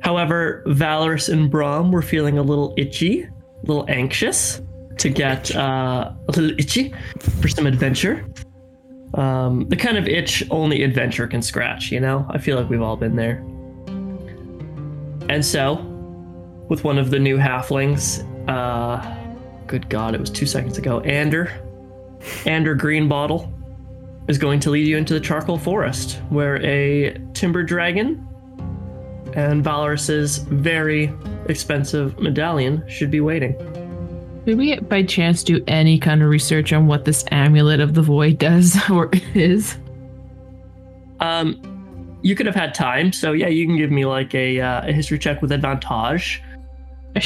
However, 0.02 0.64
Valoris 0.68 1.32
and 1.32 1.50
Brom 1.50 1.92
were 1.92 2.02
feeling 2.02 2.38
a 2.38 2.44
little 2.44 2.74
itchy, 2.78 3.24
a 3.24 3.32
little 3.66 3.86
anxious 3.88 4.62
to 4.98 5.10
get 5.10 5.56
uh, 5.56 6.12
a 6.28 6.32
little 6.32 6.60
itchy 6.60 6.94
for 7.20 7.48
some 7.48 7.68
adventure. 7.68 8.26
Um, 9.14 9.68
the 9.70 9.76
kind 9.76 9.98
of 9.98 10.08
itch 10.08 10.44
only 10.52 10.84
adventure 10.84 11.28
can 11.28 11.42
scratch, 11.42 11.92
you 11.92 12.00
know? 12.00 12.26
I 12.30 12.38
feel 12.38 12.58
like 12.58 12.70
we've 12.70 12.82
all 12.82 12.98
been 12.98 13.16
there. 13.16 13.38
And 15.30 15.46
so, 15.46 15.76
with 16.70 16.84
one 16.84 16.98
of 16.98 17.10
the 17.10 17.20
new 17.20 17.38
halflings, 17.38 18.24
uh, 18.50 19.66
good 19.66 19.90
God, 19.90 20.14
it 20.14 20.20
was 20.20 20.30
two 20.30 20.46
seconds 20.46 20.78
ago, 20.78 21.00
Ander, 21.02 21.52
Ander 22.46 22.76
Greenbottle, 22.76 23.52
is 24.28 24.38
going 24.38 24.60
to 24.62 24.70
lead 24.70 24.88
you 24.88 24.98
into 24.98 25.14
the 25.14 25.20
charcoal 25.20 25.58
forest, 25.58 26.22
where 26.30 26.64
a 26.66 27.18
timber 27.34 27.64
dragon 27.64 28.28
and 29.34 29.64
Valoris's 29.64 30.40
very 30.40 31.14
expensive 31.48 32.18
medallion 32.20 32.84
should 32.88 33.12
be 33.12 33.22
waiting. 33.22 33.56
Did 34.46 34.58
we 34.58 34.80
by 34.80 35.04
chance 35.04 35.44
do 35.44 35.64
any 35.68 36.00
kind 36.00 36.22
of 36.22 36.30
research 36.30 36.72
on 36.72 36.88
what 36.88 37.06
this 37.06 37.26
amulet 37.32 37.80
of 37.80 37.94
the 37.94 38.02
void 38.02 38.38
does 38.38 38.78
or 38.90 39.10
is? 39.34 39.78
Um, 41.20 42.18
you 42.22 42.36
could 42.36 42.46
have 42.46 42.56
had 42.56 42.74
time, 42.74 43.12
so 43.12 43.34
yeah, 43.34 43.48
you 43.48 43.66
can 43.66 43.78
give 43.78 43.92
me 43.92 44.06
like 44.06 44.34
a, 44.34 44.60
uh, 44.60 44.88
a 44.88 44.92
history 44.92 45.20
check 45.20 45.42
with 45.42 45.52
advantage. 45.52 46.42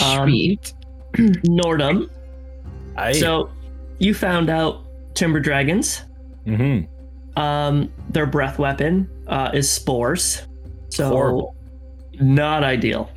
Um, 0.03 0.27
Sweet. 0.27 0.73
Nordhum. 1.13 2.09
I, 2.95 3.11
So 3.13 3.49
you 3.99 4.13
found 4.13 4.49
out 4.49 4.83
timber 5.13 5.39
dragons. 5.39 6.03
Mm 6.45 6.57
Mhm. 6.57 6.87
Um, 7.35 7.91
their 8.09 8.25
breath 8.25 8.59
weapon 8.59 9.09
uh, 9.27 9.51
is 9.53 9.71
spores. 9.71 10.43
So 10.89 11.07
Horrible. 11.09 11.55
not 12.19 12.63
ideal. 12.63 13.09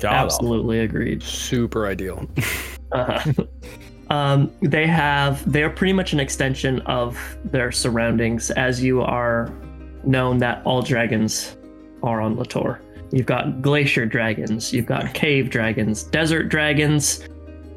God, 0.00 0.12
Absolutely 0.12 0.80
agreed. 0.80 1.22
Super 1.22 1.86
ideal. 1.86 2.26
Uh-huh. 2.92 3.32
um, 4.10 4.52
they 4.60 4.86
have 4.86 5.50
they 5.50 5.62
are 5.62 5.70
pretty 5.70 5.94
much 5.94 6.12
an 6.12 6.20
extension 6.20 6.80
of 6.82 7.38
their 7.42 7.72
surroundings, 7.72 8.50
as 8.50 8.82
you 8.82 9.00
are 9.00 9.50
known 10.04 10.36
that 10.36 10.60
all 10.66 10.82
dragons 10.82 11.56
are 12.02 12.20
on 12.20 12.36
Litore. 12.36 12.80
You've 13.10 13.24
got 13.24 13.62
glacier 13.62 14.04
dragons, 14.04 14.74
you've 14.74 14.84
got 14.84 15.14
cave 15.14 15.48
dragons, 15.48 16.02
desert 16.02 16.50
dragons, 16.50 17.26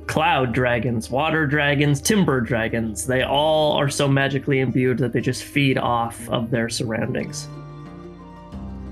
cloud 0.08 0.54
dragons, 0.54 1.10
water 1.10 1.48
dragons, 1.48 2.02
timber 2.02 2.42
dragons. 2.42 3.06
They 3.06 3.24
all 3.24 3.74
are 3.74 3.90
so 3.90 4.08
magically 4.08 4.60
imbued 4.60 4.98
that 5.00 5.14
they 5.14 5.22
just 5.22 5.44
feed 5.44 5.78
off 5.78 6.30
of 6.30 6.52
their 6.52 6.70
surroundings. 6.70 7.48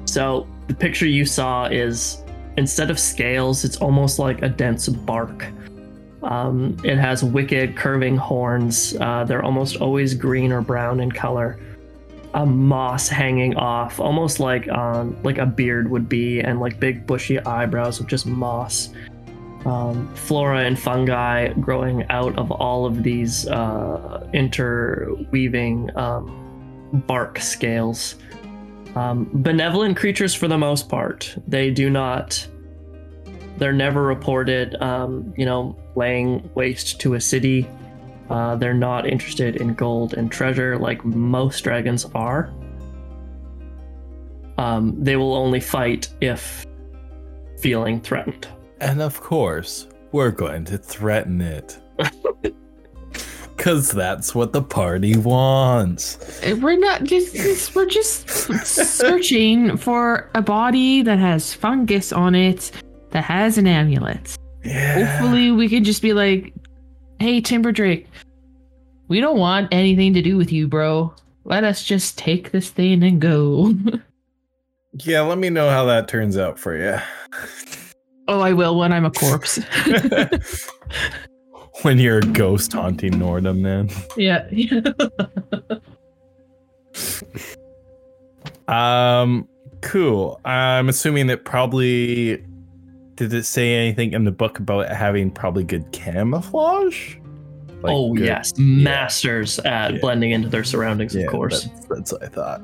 So 0.05 0.47
the 0.67 0.73
picture 0.73 1.07
you 1.07 1.25
saw 1.25 1.65
is 1.65 2.21
instead 2.57 2.89
of 2.89 2.99
scales, 2.99 3.63
it's 3.63 3.77
almost 3.77 4.19
like 4.19 4.41
a 4.41 4.49
dense 4.49 4.87
bark. 4.87 5.45
Um, 6.23 6.77
it 6.83 6.97
has 6.97 7.23
wicked 7.23 7.75
curving 7.75 8.15
horns. 8.15 8.95
Uh, 8.99 9.25
they're 9.25 9.43
almost 9.43 9.77
always 9.77 10.13
green 10.13 10.51
or 10.51 10.61
brown 10.61 10.99
in 10.99 11.11
color. 11.11 11.59
A 12.33 12.45
moss 12.45 13.07
hanging 13.07 13.55
off, 13.57 13.99
almost 13.99 14.39
like 14.39 14.67
um, 14.69 15.21
like 15.23 15.37
a 15.37 15.45
beard 15.45 15.89
would 15.91 16.09
be, 16.09 16.39
and 16.39 16.59
like 16.59 16.79
big 16.79 17.05
bushy 17.05 17.39
eyebrows 17.39 17.99
of 17.99 18.07
just 18.07 18.25
moss. 18.25 18.89
Um, 19.65 20.13
flora 20.15 20.65
and 20.65 20.77
fungi 20.77 21.53
growing 21.53 22.05
out 22.09 22.37
of 22.37 22.51
all 22.51 22.85
of 22.85 23.01
these 23.01 23.47
uh, 23.47 24.27
interweaving 24.33 25.89
um, 25.95 27.01
bark 27.07 27.39
scales. 27.39 28.15
Um, 28.95 29.29
benevolent 29.31 29.95
creatures 29.95 30.35
for 30.35 30.49
the 30.49 30.57
most 30.57 30.89
part. 30.89 31.35
They 31.47 31.71
do 31.71 31.89
not 31.89 32.45
they're 33.57 33.73
never 33.73 34.03
reported 34.03 34.75
um, 34.81 35.33
you 35.37 35.45
know 35.45 35.75
laying 35.95 36.49
waste 36.55 36.99
to 37.01 37.13
a 37.13 37.21
city 37.21 37.67
uh, 38.29 38.55
they're 38.55 38.73
not 38.73 39.07
interested 39.07 39.57
in 39.57 39.73
gold 39.73 40.13
and 40.15 40.31
treasure 40.31 40.77
like 40.77 41.03
most 41.05 41.63
dragons 41.63 42.05
are 42.15 42.51
um, 44.57 44.95
they 45.01 45.15
will 45.15 45.33
only 45.33 45.59
fight 45.59 46.09
if 46.21 46.65
feeling 47.59 48.01
threatened 48.01 48.47
And 48.83 49.01
of 49.01 49.21
course, 49.21 49.87
we're 50.11 50.31
going 50.31 50.65
to 50.65 50.77
threaten 50.77 51.41
it. 51.41 51.79
Because 53.55 53.91
that's 53.91 54.35
what 54.35 54.51
the 54.51 54.61
party 54.63 55.15
wants. 55.15 56.17
We're 56.59 56.75
not 56.77 57.03
just, 57.05 57.33
just- 57.33 57.73
we're 57.75 57.85
just 57.85 58.27
searching 58.29 59.77
for 59.77 60.29
a 60.35 60.41
body 60.41 61.01
that 61.03 61.17
has 61.19 61.53
fungus 61.53 62.11
on 62.11 62.35
it 62.35 62.71
that 63.11 63.23
has 63.23 63.57
an 63.57 63.65
amulet. 63.67 64.37
Yeah. 64.65 65.05
Hopefully 65.17 65.51
we 65.51 65.69
can 65.69 65.85
just 65.85 66.01
be 66.01 66.11
like, 66.11 66.53
"Hey 67.19 67.39
Timber 67.39 67.71
Drake, 67.71 68.07
we 69.07 69.21
don't 69.21 69.37
want 69.39 69.69
anything 69.71 70.13
to 70.15 70.21
do 70.21 70.35
with 70.35 70.51
you, 70.51 70.67
bro. 70.67 71.13
Let 71.45 71.63
us 71.63 71.85
just 71.85 72.17
take 72.17 72.51
this 72.51 72.69
thing 72.69 73.01
and 73.03 73.21
go." 73.21 73.73
Yeah, 75.05 75.21
let 75.21 75.39
me 75.39 75.49
know 75.49 75.69
how 75.71 75.85
that 75.85 76.07
turns 76.07 76.37
out 76.37 76.59
for 76.59 76.77
you. 76.77 76.97
oh, 78.27 78.39
I 78.39 78.53
will 78.53 78.77
when 78.77 78.93
I'm 78.93 79.05
a 79.05 79.11
corpse. 79.11 79.59
when 81.81 81.99
you're 81.99 82.19
a 82.19 82.21
ghost 82.21 82.73
haunting 82.73 83.13
Nordhum, 83.13 83.59
man. 83.59 83.89
yeah. 84.17 84.47
Um, 88.67 89.47
cool. 89.81 90.39
I'm 90.45 90.89
assuming 90.89 91.27
that 91.27 91.45
probably. 91.45 92.43
Did 93.15 93.31
it 93.31 93.43
say 93.43 93.75
anything 93.75 94.13
in 94.13 94.23
the 94.23 94.31
book 94.31 94.57
about 94.57 94.89
having 94.89 95.29
probably 95.29 95.63
good 95.63 95.91
camouflage? 95.91 97.15
Like 97.83 97.93
oh 97.93 98.13
good- 98.13 98.25
yes 98.25 98.53
masters 98.57 99.59
at 99.59 99.93
Yeah. 99.93 99.99
blending 99.99 100.31
into 100.31 100.47
their 100.49 100.63
surroundings 100.63 101.13
Yeah, 101.13 101.25
of 101.25 101.31
course 101.31 101.65
That's, 101.65 101.85
that's 101.87 102.11
what 102.13 102.23
I 102.23 102.27
thought. 102.27 102.61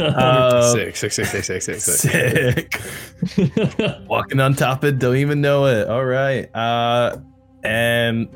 Uh, 0.00 0.72
Sick, 0.74 0.96
sick, 0.96 1.12
sick, 1.12 1.26
sick, 1.26 1.44
sick, 1.44 1.62
sick, 1.62 1.78
sick. 1.80 2.74
sick. 2.74 3.98
Walking 4.08 4.40
on 4.40 4.54
top 4.54 4.82
of 4.84 4.88
it, 4.94 4.98
don't 4.98 5.16
even 5.16 5.40
know 5.40 5.66
it. 5.66 5.88
All 5.88 6.04
right. 6.04 6.54
Uh, 6.54 7.18
and 7.62 8.28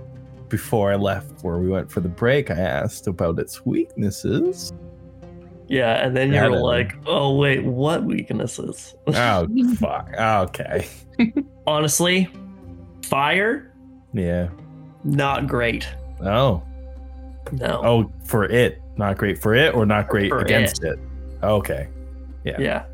before 0.48 0.92
I 0.92 0.96
left, 0.96 1.42
where 1.42 1.58
we 1.58 1.68
went 1.68 1.90
for 1.90 2.00
the 2.00 2.08
break, 2.08 2.50
I 2.50 2.54
asked 2.54 3.08
about 3.08 3.38
its 3.40 3.66
weaknesses. 3.66 4.72
yeah 5.68 6.06
and 6.06 6.16
then 6.16 6.32
you're 6.32 6.48
then- 6.50 6.60
like 6.60 6.94
oh 7.06 7.34
wait 7.36 7.64
what 7.64 8.04
weaknesses 8.04 8.94
Oh 9.08 9.48
fuck. 9.78 10.08
Okay. 10.16 10.86
honestly 11.66 12.28
fire 13.02 13.74
Yeah. 14.12 14.48
Not 15.06 15.46
great 15.46 15.88
Oh. 16.20 16.62
no 17.52 17.80
Oh, 17.84 18.12
for 18.24 18.44
it, 18.44 18.80
not 18.96 19.16
great 19.18 19.38
for 19.38 19.54
it, 19.54 19.74
or 19.74 19.86
not 19.86 20.08
great 20.08 20.28
For 20.30 20.38
against 20.40 20.82
it. 20.84 20.98
Okay. 21.42 21.88
yeah 22.44 22.56
Yeah. 22.58 22.84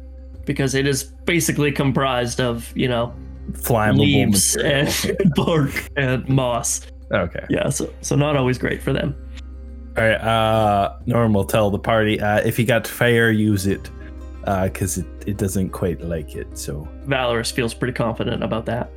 because 0.45 0.75
it 0.75 0.87
is 0.87 1.05
basically 1.25 1.73
comprised 1.73 2.41
of 2.41 2.71
you 2.77 2.89
know 2.89 3.13
Flammable 3.53 3.99
leaves 4.01 4.57
material. 4.57 4.89
and 5.23 5.35
bark 5.35 5.89
and 5.97 6.29
moss 6.29 6.83
Okay. 7.13 7.45
yeah 7.51 7.69
so 7.71 7.93
so 8.03 8.15
not 8.17 8.37
always 8.37 8.59
great 8.59 8.81
for 8.83 8.93
them 8.93 9.15
All 9.97 10.05
right. 10.05 10.15
Uh, 10.21 10.97
Norm 11.07 11.33
will 11.35 11.45
tell 11.45 11.71
the 11.71 11.79
party 11.79 12.21
uh, 12.21 12.41
if 12.45 12.59
you 12.59 12.65
got 12.65 12.87
fire, 12.87 13.31
use 13.31 13.67
it, 13.67 13.91
because 14.45 14.97
it, 14.99 15.07
it 15.27 15.37
doesn't 15.37 15.69
quite 15.71 16.01
like 16.01 16.35
it. 16.35 16.49
So 16.59 16.89
Valoris 17.07 17.53
feels 17.53 17.75
pretty 17.75 17.93
confident 17.95 18.43
about 18.43 18.65
that 18.67 18.91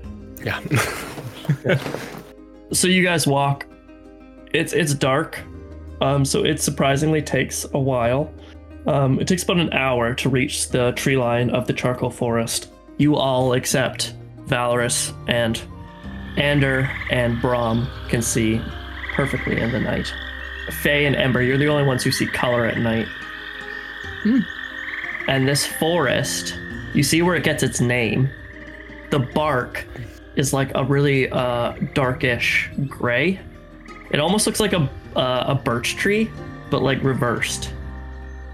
Yeah. 0.43 0.59
so 2.71 2.87
you 2.87 3.03
guys 3.03 3.27
walk. 3.27 3.65
It's 4.53 4.73
it's 4.73 4.93
dark 4.93 5.39
um 6.01 6.25
so 6.25 6.43
it 6.43 6.59
surprisingly 6.59 7.21
takes 7.21 7.65
a 7.73 7.79
while. 7.79 8.31
Um 8.87 9.19
it 9.19 9.27
takes 9.27 9.43
about 9.43 9.57
an 9.57 9.73
hour 9.73 10.13
to 10.15 10.29
reach 10.29 10.69
the 10.69 10.91
tree 10.93 11.17
line 11.17 11.49
of 11.49 11.67
the 11.67 11.73
charcoal 11.73 12.09
forest. 12.09 12.69
You 12.97 13.15
all 13.15 13.53
except 13.53 14.13
Valoris 14.47 15.13
and 15.27 15.61
ander 16.37 16.89
and 17.09 17.41
brom 17.41 17.87
can 18.09 18.21
see 18.21 18.61
perfectly 19.13 19.59
in 19.59 19.71
the 19.71 19.79
night. 19.79 20.13
Faye 20.81 21.05
and 21.05 21.15
ember 21.15 21.41
you're 21.41 21.57
the 21.57 21.67
only 21.67 21.83
ones 21.83 22.03
who 22.03 22.11
see 22.11 22.27
color 22.27 22.65
at 22.65 22.77
night. 22.77 23.07
Hmm. 24.23 24.39
and 25.27 25.47
this 25.47 25.67
forest 25.67 26.57
you 26.95 27.03
see 27.03 27.21
where 27.21 27.35
it 27.35 27.43
gets 27.43 27.61
its 27.61 27.81
name? 27.81 28.29
The 29.09 29.19
bark 29.19 29.85
is 30.35 30.53
like 30.53 30.71
a 30.75 30.83
really 30.83 31.29
uh, 31.31 31.73
darkish 31.93 32.69
gray. 32.87 33.39
It 34.11 34.19
almost 34.19 34.45
looks 34.47 34.59
like 34.59 34.73
a 34.73 34.89
uh, 35.15 35.45
a 35.47 35.55
birch 35.55 35.95
tree, 35.95 36.29
but 36.69 36.81
like 36.81 37.01
reversed. 37.03 37.71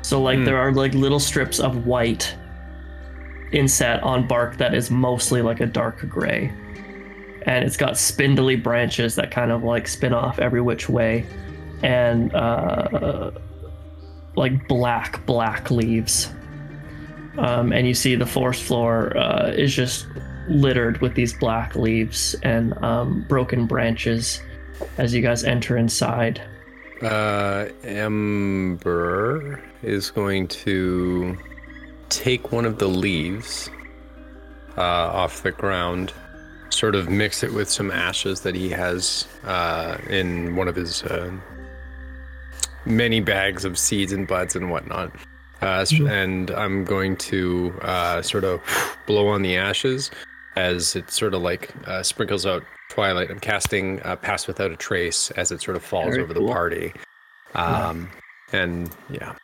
So 0.03 0.21
like 0.21 0.39
Hmm. 0.39 0.45
there 0.45 0.57
are 0.57 0.71
like 0.71 0.93
little 0.93 1.19
strips 1.19 1.59
of 1.59 1.85
white 1.85 2.35
inset 3.51 4.01
on 4.03 4.27
bark 4.27 4.57
that 4.57 4.73
is 4.73 4.89
mostly 4.91 5.41
like 5.41 5.59
a 5.59 5.65
dark 5.65 6.07
gray, 6.07 6.51
and 7.45 7.65
it's 7.65 7.77
got 7.77 7.97
spindly 7.97 8.55
branches 8.55 9.15
that 9.15 9.31
kind 9.31 9.51
of 9.51 9.63
like 9.63 9.87
spin 9.87 10.13
off 10.13 10.39
every 10.39 10.61
which 10.61 10.87
way, 10.89 11.25
and 11.83 12.33
uh, 12.33 13.31
like 14.35 14.67
black 14.67 15.25
black 15.25 15.69
leaves. 15.71 16.29
um, 17.37 17.71
and 17.73 17.87
you 17.87 17.93
see 17.93 18.15
the 18.15 18.25
forest 18.25 18.61
floor 18.63 19.15
uh, 19.17 19.47
is 19.55 19.73
just 19.75 20.05
littered 20.51 20.99
with 20.99 21.15
these 21.15 21.33
black 21.33 21.75
leaves 21.75 22.35
and 22.43 22.77
um, 22.83 23.25
broken 23.27 23.65
branches 23.65 24.41
as 24.97 25.13
you 25.13 25.21
guys 25.21 25.43
enter 25.43 25.77
inside. 25.77 26.41
Uh, 27.01 27.67
Ember 27.83 29.61
is 29.81 30.11
going 30.11 30.47
to 30.47 31.37
take 32.09 32.51
one 32.51 32.65
of 32.65 32.77
the 32.77 32.87
leaves 32.87 33.69
uh, 34.77 34.81
off 34.81 35.41
the 35.43 35.51
ground, 35.51 36.13
sort 36.69 36.93
of 36.93 37.09
mix 37.09 37.43
it 37.43 37.53
with 37.53 37.69
some 37.69 37.89
ashes 37.89 38.41
that 38.41 38.53
he 38.53 38.69
has 38.69 39.27
uh, 39.45 39.97
in 40.09 40.55
one 40.55 40.67
of 40.67 40.75
his 40.75 41.03
uh, 41.03 41.31
many 42.85 43.19
bags 43.19 43.65
of 43.65 43.77
seeds 43.77 44.11
and 44.11 44.27
buds 44.27 44.55
and 44.55 44.69
whatnot. 44.69 45.11
Uh, 45.61 45.85
And 46.07 46.49
I'm 46.51 46.85
going 46.85 47.15
to 47.17 47.73
uh, 47.81 48.21
sort 48.21 48.43
of 48.43 48.61
blow 49.05 49.27
on 49.27 49.41
the 49.43 49.57
ashes 49.57 50.09
as 50.55 50.95
it 50.95 51.09
sort 51.11 51.33
of 51.33 51.41
like 51.41 51.71
uh, 51.87 52.03
sprinkles 52.03 52.45
out 52.45 52.63
twilight. 52.89 53.31
I'm 53.31 53.39
casting 53.39 54.01
uh, 54.03 54.15
Pass 54.17 54.47
Without 54.47 54.71
a 54.71 54.75
Trace 54.75 55.31
as 55.31 55.51
it 55.51 55.61
sort 55.61 55.77
of 55.77 55.83
falls 55.83 56.09
Very 56.09 56.23
over 56.23 56.33
cool. 56.33 56.47
the 56.47 56.53
party. 56.53 56.93
Um, 57.55 58.09
and 58.51 58.93
yeah, 59.09 59.35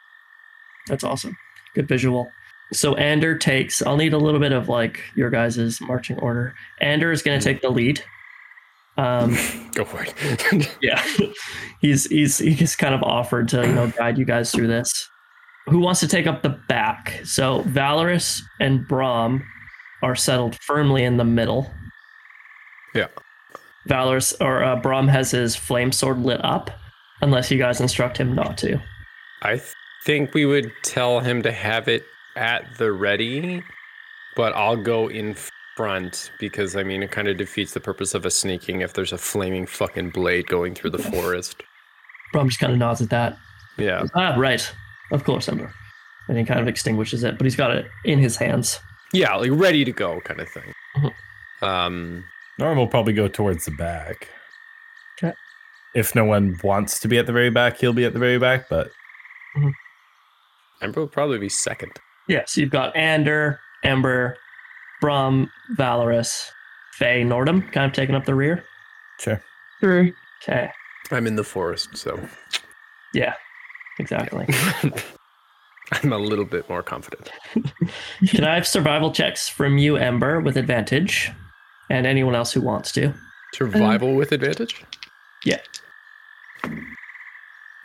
That's 0.88 1.03
awesome. 1.03 1.35
Good 1.75 1.88
visual. 1.88 2.29
So 2.73 2.95
Ander 2.95 3.38
takes. 3.38 3.81
I'll 3.81 3.95
need 3.95 4.13
a 4.13 4.17
little 4.17 4.39
bit 4.39 4.51
of 4.51 4.67
like 4.67 5.01
your 5.15 5.29
guys' 5.29 5.79
marching 5.79 6.19
order. 6.19 6.53
Ander 6.81 7.11
is 7.11 7.21
going 7.21 7.39
to 7.39 7.43
take 7.43 7.61
the 7.61 7.69
lead. 7.69 8.03
Um, 8.97 9.38
go 9.73 9.85
for 9.85 10.03
it. 10.03 10.75
yeah, 10.81 11.01
he's 11.81 12.05
he's 12.07 12.39
he's 12.39 12.75
kind 12.75 12.93
of 12.93 13.03
offered 13.03 13.47
to 13.49 13.65
you 13.65 13.73
know 13.73 13.88
guide 13.97 14.17
you 14.17 14.25
guys 14.25 14.51
through 14.51 14.67
this. 14.67 15.09
Who 15.67 15.79
wants 15.79 15.99
to 16.01 16.07
take 16.07 16.27
up 16.27 16.43
the 16.43 16.57
back? 16.67 17.21
So 17.23 17.61
Valoris 17.63 18.41
and 18.59 18.88
Brom 18.88 19.43
are 20.01 20.15
settled 20.15 20.55
firmly 20.61 21.03
in 21.03 21.17
the 21.17 21.23
middle. 21.23 21.71
Yeah. 22.93 23.07
Valoris 23.87 24.33
or 24.41 24.63
uh, 24.63 24.75
Brom 24.75 25.07
has 25.07 25.31
his 25.31 25.55
flame 25.55 25.91
sword 25.91 26.19
lit 26.19 26.43
up, 26.43 26.71
unless 27.21 27.49
you 27.49 27.57
guys 27.57 27.79
instruct 27.79 28.17
him 28.17 28.35
not 28.35 28.57
to. 28.59 28.81
I 29.41 29.57
th- 29.57 29.73
think 30.03 30.33
we 30.33 30.45
would 30.45 30.71
tell 30.83 31.19
him 31.19 31.41
to 31.43 31.51
have 31.51 31.87
it 31.87 32.03
at 32.35 32.77
the 32.77 32.91
ready, 32.91 33.63
but 34.35 34.53
I'll 34.53 34.75
go 34.75 35.09
in 35.09 35.35
front 35.75 36.31
because 36.39 36.75
I 36.75 36.83
mean 36.83 37.03
it 37.03 37.11
kind 37.11 37.27
of 37.27 37.37
defeats 37.37 37.73
the 37.73 37.79
purpose 37.79 38.13
of 38.13 38.25
a 38.25 38.31
sneaking 38.31 38.81
if 38.81 38.93
there's 38.93 39.13
a 39.13 39.17
flaming 39.17 39.67
fucking 39.67 40.09
blade 40.09 40.47
going 40.47 40.73
through 40.73 40.89
the 40.89 40.97
forest. 40.97 41.61
Brom 42.33 42.49
just 42.49 42.59
kind 42.59 42.73
of 42.73 42.79
nods 42.79 43.01
at 43.01 43.09
that. 43.11 43.37
Yeah. 43.77 44.05
Ah, 44.15 44.35
right. 44.37 44.69
Of 45.11 45.23
course, 45.23 45.47
Ember. 45.47 45.71
And 46.27 46.37
he 46.37 46.43
kind 46.43 46.59
of 46.59 46.67
extinguishes 46.67 47.23
it, 47.23 47.37
but 47.37 47.45
he's 47.45 47.55
got 47.55 47.71
it 47.71 47.85
in 48.03 48.19
his 48.19 48.35
hands. 48.35 48.79
Yeah, 49.13 49.35
like 49.35 49.51
ready 49.53 49.85
to 49.85 49.91
go 49.91 50.19
kind 50.21 50.39
of 50.41 50.49
thing. 50.49 50.73
Mhm. 50.97 51.13
Um 51.61 52.23
Norm 52.59 52.77
will 52.77 52.88
probably 52.88 53.13
go 53.13 53.27
towards 53.27 53.65
the 53.65 53.71
back. 53.71 54.29
'Kay. 55.17 55.34
If 55.95 56.15
no 56.15 56.25
one 56.25 56.57
wants 56.63 56.99
to 56.99 57.07
be 57.07 57.17
at 57.17 57.25
the 57.27 57.34
very 57.34 57.49
back, 57.49 57.77
he'll 57.77 57.93
be 57.93 58.05
at 58.05 58.13
the 58.13 58.19
very 58.19 58.38
back. 58.39 58.67
But 58.69 58.91
Ember 60.81 61.01
will 61.01 61.07
probably 61.07 61.38
be 61.39 61.49
second. 61.49 61.91
Yeah, 62.27 62.43
so 62.45 62.61
you've 62.61 62.69
got 62.69 62.95
Ander, 62.95 63.59
Ember, 63.84 64.38
Brom, 65.01 65.49
Valoris, 65.77 66.51
Faye, 66.93 67.23
Nordhum 67.23 67.71
kind 67.71 67.85
of 67.85 67.93
taking 67.93 68.15
up 68.15 68.25
the 68.25 68.35
rear. 68.35 68.63
sure. 69.19 69.41
Sure. 69.79 70.09
Okay. 70.43 70.71
I'm 71.11 71.25
in 71.27 71.35
the 71.35 71.43
forest, 71.43 71.95
so 71.97 72.19
Yeah, 73.13 73.35
exactly. 73.99 74.47
I'm 75.91 76.11
a 76.11 76.18
little 76.18 76.45
bit 76.45 76.68
more 76.69 76.84
confident. 76.84 77.31
Can 78.27 78.43
I 78.43 78.55
have 78.55 78.68
survival 78.68 79.11
checks 79.11 79.47
from 79.47 79.77
you, 79.77 79.95
Ember, 79.95 80.39
with 80.41 80.57
advantage? 80.57 81.31
And 81.89 82.05
anyone 82.05 82.35
else 82.35 82.51
who 82.51 82.61
wants 82.61 82.91
to. 82.93 83.14
Survival 83.53 84.15
with 84.15 84.34
advantage? 84.34 84.84
Yeah. 85.45 85.59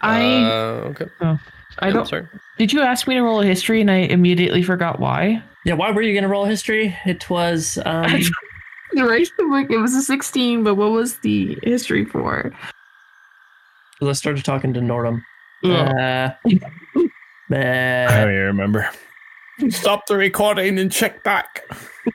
I 0.01 0.43
uh, 0.43 0.91
okay. 0.91 1.07
I 1.21 1.87
Yeah, 1.89 1.93
don't. 1.93 2.07
sorry. 2.09 2.27
Did 2.59 2.73
you 2.73 2.81
ask 2.83 3.07
me 3.07 3.15
to 3.15 3.23
roll 3.23 3.41
a 3.41 3.47
history 3.47 3.81
and 3.81 3.91
I 3.91 3.99
immediately 3.99 4.63
forgot 4.63 4.99
why? 4.99 5.43
Yeah, 5.65 5.75
why 5.75 5.93
were 5.93 6.03
you 6.03 6.13
going 6.13 6.25
to 6.25 6.29
roll 6.29 6.45
history? 6.45 6.97
It 7.07 7.29
was. 7.31 7.79
Um, 7.85 8.21
Right? 8.95 9.27
Like 9.49 9.71
it 9.71 9.79
was 9.79 9.95
a 9.95 10.03
sixteen, 10.03 10.65
but 10.65 10.75
what 10.75 10.91
was 10.91 11.17
the 11.21 11.57
history 11.63 12.05
for? 12.05 12.53
I 14.03 14.13
started 14.13 14.45
talking 14.45 14.75
to 14.75 14.81
Nordhum. 14.81 15.23
Yeah. 15.63 16.35
Uh, 16.45 16.59
I 17.51 17.55
uh, 17.55 18.21
don't 18.25 18.33
even 18.33 18.47
remember. 18.47 18.91
Stop 19.69 20.07
the 20.07 20.17
recording 20.17 20.79
and 20.79 20.91
check 20.91 21.23
back. 21.25 21.63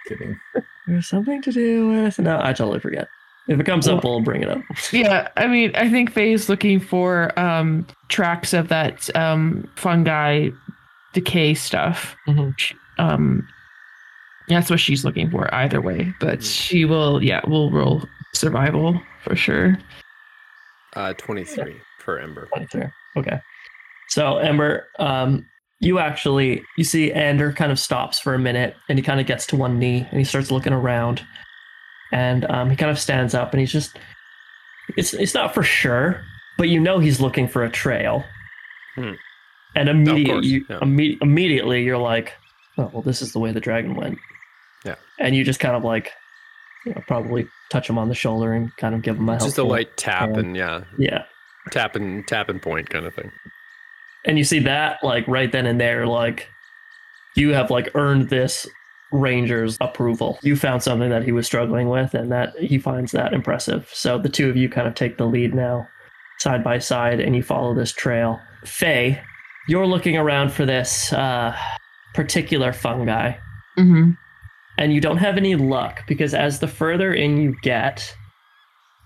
Kidding. 0.07 0.39
there's 0.87 1.07
something 1.07 1.41
to 1.43 1.51
do 1.51 1.89
with. 1.89 2.19
No, 2.19 2.39
I 2.41 2.53
totally 2.53 2.79
forget. 2.79 3.07
If 3.47 3.59
it 3.59 3.65
comes 3.65 3.87
up, 3.87 4.03
we'll 4.03 4.19
bring 4.21 4.43
it 4.43 4.49
up. 4.49 4.61
Yeah, 4.91 5.29
I 5.37 5.47
mean, 5.47 5.71
I 5.75 5.89
think 5.89 6.11
Faye's 6.11 6.49
looking 6.49 6.79
for 6.79 7.37
um 7.39 7.87
tracks 8.09 8.53
of 8.53 8.67
that 8.69 9.15
um 9.15 9.69
fungi 9.75 10.49
decay 11.13 11.53
stuff. 11.53 12.15
Mhm. 12.27 12.53
Um, 12.99 13.47
that's 14.47 14.69
what 14.69 14.79
she's 14.79 15.03
looking 15.03 15.29
for 15.29 15.53
either 15.53 15.81
way. 15.81 16.13
But 16.19 16.43
she 16.43 16.85
will, 16.85 17.23
yeah, 17.23 17.41
we'll 17.47 17.71
roll 17.71 18.03
survival 18.33 18.99
for 19.23 19.35
sure. 19.35 19.77
Uh, 20.95 21.13
23 21.13 21.79
for 21.99 22.19
Ember. 22.19 22.45
23. 22.47 22.83
Okay. 23.17 23.39
So 24.09 24.38
Ember, 24.38 24.88
um, 24.99 25.45
you 25.79 25.99
actually 25.99 26.63
you 26.77 26.84
see 26.84 27.11
Ander 27.11 27.53
kind 27.53 27.71
of 27.71 27.79
stops 27.79 28.19
for 28.19 28.34
a 28.34 28.39
minute 28.39 28.75
and 28.89 28.97
he 28.97 29.03
kind 29.03 29.19
of 29.19 29.27
gets 29.27 29.45
to 29.47 29.55
one 29.55 29.77
knee 29.77 30.07
and 30.09 30.19
he 30.19 30.23
starts 30.23 30.49
looking 30.49 30.73
around 30.73 31.23
and 32.11 32.49
um, 32.49 32.69
he 32.69 32.75
kind 32.75 32.89
of 32.89 32.99
stands 32.99 33.34
up 33.34 33.53
and 33.53 33.59
he's 33.59 33.71
just 33.71 33.97
it's 34.95 35.13
it's 35.13 35.34
not 35.34 35.53
for 35.53 35.63
sure, 35.63 36.23
but 36.57 36.69
you 36.69 36.79
know 36.79 36.99
he's 36.99 37.19
looking 37.19 37.47
for 37.47 37.63
a 37.63 37.69
trail. 37.69 38.23
Hmm. 38.95 39.13
And 39.75 39.89
immediately, 39.89 40.47
you, 40.47 40.65
yeah. 40.69 40.79
imme- 40.79 41.21
immediately 41.21 41.84
you're 41.84 41.97
like, 41.97 42.34
oh 42.77 42.89
well, 42.93 43.01
this 43.01 43.21
is 43.21 43.34
the 43.34 43.39
way 43.39 43.51
the 43.51 43.59
dragon 43.59 43.95
went. 43.95 44.17
Yeah. 44.85 44.95
And 45.19 45.35
you 45.35 45.43
just 45.43 45.59
kind 45.59 45.75
of 45.75 45.84
like, 45.84 46.11
you 46.85 46.93
know, 46.93 47.03
probably 47.05 47.47
touch 47.69 47.89
him 47.89 47.97
on 47.97 48.09
the 48.09 48.15
shoulder 48.15 48.53
and 48.53 48.75
kind 48.77 48.95
of 48.95 49.01
give 49.01 49.17
him 49.17 49.29
a 49.29 49.38
Just 49.38 49.57
a 49.57 49.63
light 49.63 49.95
tap 49.97 50.29
hand. 50.29 50.38
and 50.38 50.55
yeah, 50.55 50.84
yeah. 50.97 51.25
tap 51.71 51.95
and 51.95 52.25
tap 52.27 52.49
and 52.49 52.61
point 52.61 52.89
kind 52.89 53.05
of 53.05 53.13
thing. 53.13 53.31
And 54.27 54.37
you 54.37 54.43
see 54.43 54.59
that 54.59 55.03
like 55.03 55.27
right 55.27 55.51
then 55.51 55.65
and 55.65 55.81
there 55.81 56.05
like 56.05 56.47
you 57.35 57.49
have 57.49 57.71
like 57.71 57.89
earned 57.95 58.29
this 58.29 58.67
ranger's 59.11 59.77
approval. 59.81 60.37
You 60.43 60.55
found 60.55 60.83
something 60.83 61.09
that 61.09 61.23
he 61.23 61.31
was 61.31 61.47
struggling 61.47 61.89
with 61.89 62.13
and 62.13 62.31
that 62.31 62.57
he 62.59 62.77
finds 62.77 63.11
that 63.13 63.33
impressive. 63.33 63.89
So 63.93 64.19
the 64.19 64.29
two 64.29 64.49
of 64.49 64.57
you 64.57 64.69
kind 64.69 64.87
of 64.87 64.95
take 64.95 65.17
the 65.17 65.25
lead 65.25 65.55
now 65.55 65.87
side 66.39 66.63
by 66.63 66.77
side 66.77 67.19
and 67.19 67.35
you 67.35 67.41
follow 67.41 67.73
this 67.73 67.91
trail. 67.93 68.39
Faye 68.65 69.21
you're 69.67 69.85
looking 69.85 70.17
around 70.17 70.51
for 70.51 70.65
this 70.65 71.11
uh, 71.13 71.55
particular 72.13 72.73
fungi. 72.73 73.33
Mm-hmm. 73.77 74.13
and 74.79 74.91
you 74.91 74.99
don't 74.99 75.17
have 75.17 75.37
any 75.37 75.55
luck 75.55 76.01
because 76.07 76.33
as 76.33 76.59
the 76.59 76.67
further 76.67 77.13
in 77.13 77.37
you 77.37 77.55
get, 77.61 78.15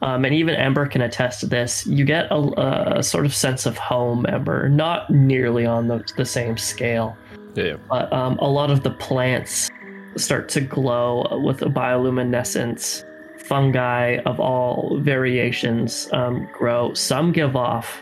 um, 0.01 0.25
and 0.25 0.33
even 0.33 0.55
Ember 0.55 0.87
can 0.87 1.01
attest 1.01 1.41
to 1.41 1.45
this, 1.45 1.85
you 1.85 2.05
get 2.05 2.27
a, 2.31 2.97
a 2.97 3.03
sort 3.03 3.25
of 3.25 3.33
sense 3.33 3.65
of 3.65 3.77
home, 3.77 4.25
Ember, 4.27 4.67
not 4.69 5.09
nearly 5.09 5.65
on 5.65 5.87
the, 5.87 6.03
the 6.17 6.25
same 6.25 6.57
scale, 6.57 7.15
Yeah, 7.55 7.77
but 7.89 8.11
um, 8.11 8.37
a 8.39 8.49
lot 8.49 8.71
of 8.71 8.83
the 8.83 8.91
plants 8.91 9.69
start 10.17 10.49
to 10.49 10.61
glow 10.61 11.39
with 11.43 11.61
a 11.61 11.67
bioluminescence. 11.67 13.05
Fungi 13.37 14.17
of 14.25 14.39
all 14.39 14.97
variations 14.99 16.07
um, 16.13 16.47
grow. 16.53 16.93
Some 16.93 17.33
give 17.33 17.55
off 17.55 18.01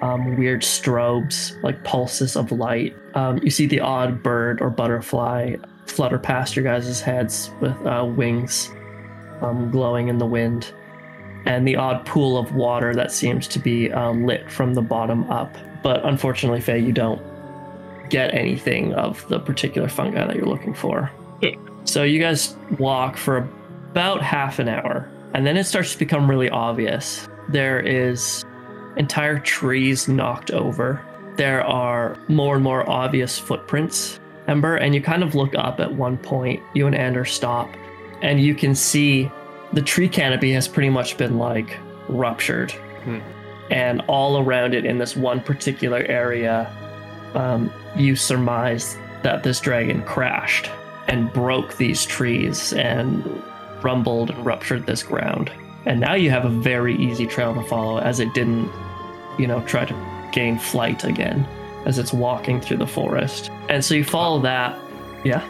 um, 0.00 0.36
weird 0.36 0.62
strobes, 0.62 1.60
like 1.62 1.82
pulses 1.84 2.36
of 2.36 2.52
light. 2.52 2.96
Um, 3.14 3.38
you 3.42 3.50
see 3.50 3.66
the 3.66 3.80
odd 3.80 4.22
bird 4.22 4.62
or 4.62 4.70
butterfly 4.70 5.56
flutter 5.86 6.18
past 6.18 6.56
your 6.56 6.64
guys' 6.64 7.00
heads 7.00 7.50
with 7.60 7.74
uh, 7.86 8.04
wings 8.04 8.70
um, 9.42 9.70
glowing 9.70 10.08
in 10.08 10.18
the 10.18 10.26
wind, 10.26 10.72
and 11.48 11.66
the 11.66 11.74
odd 11.76 12.04
pool 12.06 12.38
of 12.38 12.54
water 12.54 12.94
that 12.94 13.10
seems 13.10 13.48
to 13.48 13.58
be 13.58 13.90
uh, 13.90 14.12
lit 14.12 14.48
from 14.50 14.74
the 14.74 14.82
bottom 14.82 15.28
up. 15.30 15.56
But 15.82 16.04
unfortunately, 16.04 16.60
Faye, 16.60 16.78
you 16.78 16.92
don't 16.92 17.20
get 18.10 18.34
anything 18.34 18.92
of 18.94 19.26
the 19.28 19.40
particular 19.40 19.88
fungi 19.88 20.24
that 20.26 20.36
you're 20.36 20.46
looking 20.46 20.74
for. 20.74 21.10
So 21.84 22.02
you 22.02 22.20
guys 22.20 22.54
walk 22.78 23.16
for 23.16 23.48
about 23.92 24.22
half 24.22 24.58
an 24.58 24.68
hour, 24.68 25.08
and 25.32 25.46
then 25.46 25.56
it 25.56 25.64
starts 25.64 25.92
to 25.92 25.98
become 25.98 26.28
really 26.28 26.50
obvious. 26.50 27.26
There 27.48 27.80
is 27.80 28.44
entire 28.98 29.38
trees 29.38 30.06
knocked 30.06 30.50
over. 30.50 31.02
There 31.36 31.64
are 31.64 32.18
more 32.28 32.56
and 32.56 32.62
more 32.62 32.88
obvious 32.90 33.38
footprints, 33.38 34.20
Ember, 34.48 34.76
and 34.76 34.94
you 34.94 35.00
kind 35.00 35.22
of 35.22 35.34
look 35.34 35.54
up 35.54 35.80
at 35.80 35.94
one 35.94 36.18
point. 36.18 36.62
You 36.74 36.86
and 36.86 36.94
Ander 36.94 37.24
stop, 37.24 37.70
and 38.20 38.38
you 38.38 38.54
can 38.54 38.74
see 38.74 39.30
the 39.72 39.82
tree 39.82 40.08
canopy 40.08 40.52
has 40.52 40.68
pretty 40.68 40.90
much 40.90 41.16
been 41.16 41.38
like 41.38 41.76
ruptured. 42.08 42.72
Hmm. 42.72 43.18
And 43.70 44.00
all 44.08 44.38
around 44.38 44.74
it 44.74 44.86
in 44.86 44.98
this 44.98 45.14
one 45.14 45.40
particular 45.40 45.98
area, 46.08 46.72
um, 47.34 47.70
you 47.96 48.16
surmise 48.16 48.96
that 49.22 49.42
this 49.42 49.60
dragon 49.60 50.02
crashed 50.02 50.70
and 51.06 51.32
broke 51.32 51.76
these 51.76 52.06
trees 52.06 52.72
and 52.72 53.24
rumbled 53.82 54.30
and 54.30 54.46
ruptured 54.46 54.86
this 54.86 55.02
ground. 55.02 55.50
And 55.84 56.00
now 56.00 56.14
you 56.14 56.30
have 56.30 56.44
a 56.44 56.50
very 56.50 56.96
easy 56.96 57.26
trail 57.26 57.54
to 57.54 57.62
follow 57.64 57.98
as 57.98 58.20
it 58.20 58.32
didn't, 58.34 58.70
you 59.38 59.46
know, 59.46 59.60
try 59.62 59.84
to 59.84 60.28
gain 60.32 60.58
flight 60.58 61.04
again 61.04 61.46
as 61.86 61.98
it's 61.98 62.12
walking 62.12 62.60
through 62.60 62.76
the 62.78 62.86
forest. 62.86 63.50
And 63.68 63.84
so 63.84 63.94
you 63.94 64.04
follow 64.04 64.40
that. 64.40 64.78
Yeah. 65.24 65.46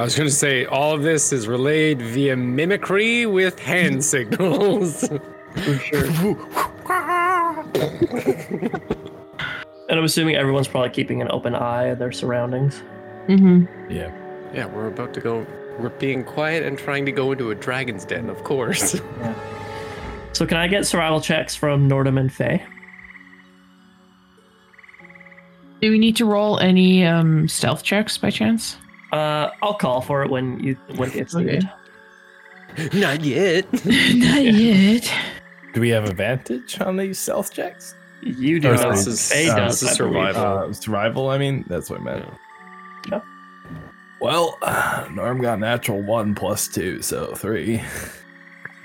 I 0.00 0.02
was 0.02 0.16
going 0.16 0.30
to 0.30 0.34
say 0.34 0.64
all 0.64 0.94
of 0.94 1.02
this 1.02 1.30
is 1.30 1.46
relayed 1.46 2.00
via 2.00 2.34
mimicry 2.34 3.26
with 3.26 3.58
hand 3.58 4.02
signals. 4.14 5.06
For 5.06 5.74
sure. 5.74 6.06
and 9.90 9.98
I'm 9.98 10.04
assuming 10.04 10.36
everyone's 10.36 10.68
probably 10.68 10.88
keeping 10.88 11.20
an 11.20 11.28
open 11.30 11.54
eye 11.54 11.88
of 11.88 11.98
their 11.98 12.12
surroundings. 12.12 12.82
Mm-hmm. 13.26 13.90
Yeah. 13.92 14.10
yeah, 14.54 14.64
we're 14.64 14.86
about 14.86 15.12
to 15.12 15.20
go. 15.20 15.46
We're 15.78 15.90
being 15.90 16.24
quiet 16.24 16.64
and 16.64 16.78
trying 16.78 17.04
to 17.04 17.12
go 17.12 17.32
into 17.32 17.50
a 17.50 17.54
dragon's 17.54 18.06
den, 18.06 18.30
of 18.30 18.42
course. 18.42 18.98
So 20.32 20.46
can 20.46 20.56
I 20.56 20.68
get 20.68 20.86
survival 20.86 21.20
checks 21.20 21.54
from 21.54 21.90
Nordhum 21.90 22.18
and 22.18 22.32
Faye? 22.32 22.64
Do 25.82 25.90
we 25.90 25.98
need 25.98 26.16
to 26.16 26.24
roll 26.24 26.58
any 26.60 27.04
um, 27.04 27.48
stealth 27.48 27.82
checks 27.82 28.16
by 28.16 28.30
chance? 28.30 28.78
Uh, 29.12 29.50
I'll 29.62 29.74
call 29.74 30.00
for 30.00 30.22
it 30.22 30.30
when 30.30 30.60
you 30.60 30.74
when 30.96 31.10
it's 31.12 31.34
Okay. 31.34 31.44
needed. 32.78 32.94
Not 32.94 33.22
yet. 33.24 33.64
Not 33.84 34.44
yet. 34.44 35.12
Do 35.74 35.80
we 35.80 35.88
have 35.90 36.04
advantage 36.04 36.80
on 36.80 36.96
these 36.96 37.18
stealth 37.18 37.52
checks? 37.52 37.94
You 38.22 38.60
do. 38.60 38.70
Or 38.72 38.76
this 38.76 39.06
is- 39.06 39.32
Faye 39.32 39.48
uh, 39.48 39.56
does. 39.56 39.80
this 39.80 39.90
is 39.90 39.94
I 39.94 39.96
survival. 39.98 40.42
Uh, 40.44 40.72
survival, 40.72 41.30
I 41.30 41.38
mean, 41.38 41.64
that's 41.68 41.90
what 41.90 42.00
I 42.00 42.04
meant. 42.04 42.26
Yeah. 43.10 43.20
Well, 44.20 44.58
Norm 45.12 45.40
got 45.40 45.58
natural 45.58 46.02
one 46.02 46.34
plus 46.34 46.68
two, 46.68 47.02
so 47.02 47.34
three. 47.34 47.82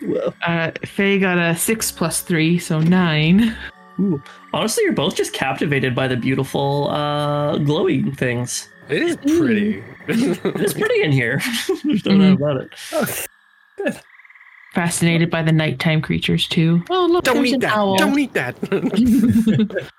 Well, 0.06 0.35
Uh, 0.45 0.72
Faye 0.85 1.18
got 1.19 1.38
a 1.38 1.56
six 1.56 1.89
plus 1.91 2.22
three, 2.22 2.60
so 2.60 2.80
nine. 2.81 3.56
Ooh. 3.99 4.22
Honestly, 4.53 4.84
you're 4.84 4.93
both 4.93 5.15
just 5.15 5.31
captivated 5.34 5.95
by 5.95 6.07
the 6.07 6.18
beautiful 6.18 6.89
uh, 6.89 7.57
glowing 7.60 8.11
things. 8.14 8.69
It 8.90 9.02
is 9.02 9.18
pretty. 9.18 9.84
It's 10.07 10.74
pretty 10.74 11.02
in 11.02 11.12
here. 11.12 11.41
There's 11.84 12.06
no 12.06 12.16
know 12.16 12.34
about 12.34 12.57
it. 12.62 14.02
Fascinated 14.74 15.32
by 15.32 15.41
the 15.41 15.52
nighttime 15.52 16.02
creatures 16.02 16.48
too. 16.48 16.84
Oh 16.90 17.07
look, 17.10 17.24
Don't 17.24 17.45
eat 17.45 17.62
that. 17.62 17.76
owl. 17.76 17.98
Don't 17.98 18.20
eat 18.20 18.34
that. 18.34 18.56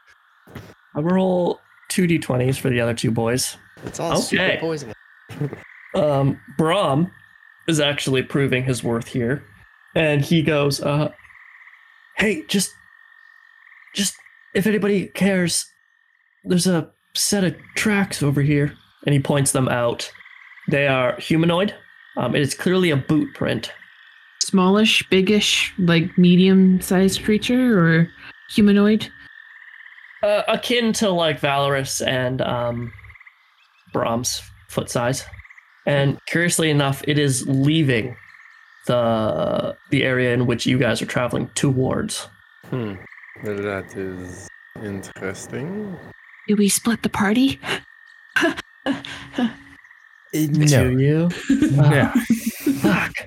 I 0.95 1.01
will 1.01 1.11
roll 1.11 1.61
two 1.89 2.07
d20s 2.07 2.59
for 2.59 2.69
the 2.71 2.81
other 2.81 2.95
two 2.95 3.11
boys. 3.11 3.57
it's 3.85 3.99
all 3.99 4.13
Okay. 4.19 4.21
super 4.23 4.57
poison. 4.61 4.93
Um, 5.95 6.41
Brom 6.57 7.11
is 7.69 7.81
actually 7.81 8.23
proving 8.23 8.63
his 8.65 8.85
worth 8.85 9.09
here, 9.09 9.43
and 9.95 10.23
he 10.25 10.43
goes, 10.43 10.81
uh, 10.83 11.11
"Hey, 12.17 12.45
just, 12.49 12.71
just 13.95 14.15
if 14.55 14.67
anybody 14.67 15.07
cares, 15.09 15.67
there's 16.45 16.67
a 16.67 16.91
set 17.17 17.45
of 17.45 17.57
tracks 17.75 18.23
over 18.23 18.43
here," 18.43 18.73
and 19.07 19.13
he 19.13 19.21
points 19.21 19.53
them 19.53 19.69
out. 19.69 20.11
They 20.69 20.87
are 20.87 21.17
humanoid. 21.21 21.75
Um, 22.17 22.35
it 22.35 22.43
is 22.43 22.55
clearly 22.55 22.91
a 22.91 22.97
boot 22.97 23.35
print. 23.35 23.73
Smallish, 24.41 25.03
biggish, 25.11 25.73
like 25.79 26.17
medium-sized 26.19 27.25
creature 27.25 27.79
or 27.79 28.09
humanoid. 28.51 29.09
uh, 30.23 30.43
akin 30.49 30.93
to 30.95 31.11
like 31.11 31.41
Valoris 31.41 32.05
and 32.07 32.41
um, 32.43 32.93
Brom's 33.93 34.43
foot 34.69 34.91
size. 34.91 35.25
And 35.87 36.19
curiously 36.27 36.71
enough, 36.71 37.03
it 37.07 37.19
is 37.19 37.47
leaving 37.47 38.17
the 38.87 39.77
the 39.91 40.03
area 40.05 40.33
in 40.33 40.47
which 40.47 40.67
you 40.67 40.79
guys 40.79 41.01
are 41.03 41.07
traveling 41.07 41.49
towards. 41.55 42.29
Hmm. 42.71 42.95
That 43.45 43.97
is 43.97 44.49
interesting. 44.83 45.97
Do 46.49 46.57
we 46.57 46.69
split 46.69 47.03
the 47.03 47.09
party? 47.09 47.59
No, 50.35 50.87
of 50.87 51.01
you. 51.01 51.29
no, 51.73 52.13
Fuck. 52.81 53.13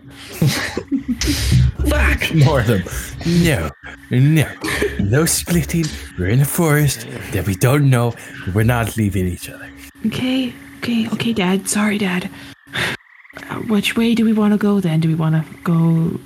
Fuck. 1.89 2.35
more 2.35 2.59
of 2.59 2.67
them. 2.67 2.83
No, 3.25 3.69
no, 4.11 4.51
no 4.99 5.25
splitting. 5.25 5.85
We're 6.17 6.27
in 6.27 6.41
a 6.41 6.45
forest 6.45 7.07
that 7.31 7.47
we 7.47 7.55
don't 7.55 7.89
know. 7.89 8.13
We're 8.53 8.63
not 8.63 8.95
leaving 8.95 9.27
each 9.27 9.49
other. 9.49 9.69
Okay, 10.05 10.53
okay, 10.77 11.07
okay, 11.09 11.33
Dad. 11.33 11.67
Sorry, 11.67 11.97
Dad. 11.97 12.29
Uh, 12.73 13.55
which 13.67 13.97
way 13.97 14.13
do 14.13 14.23
we 14.23 14.33
want 14.33 14.53
to 14.53 14.57
go 14.57 14.79
then? 14.79 14.99
Do 14.99 15.07
we 15.07 15.15
want 15.15 15.35
to 15.35 15.57
go 15.63 16.19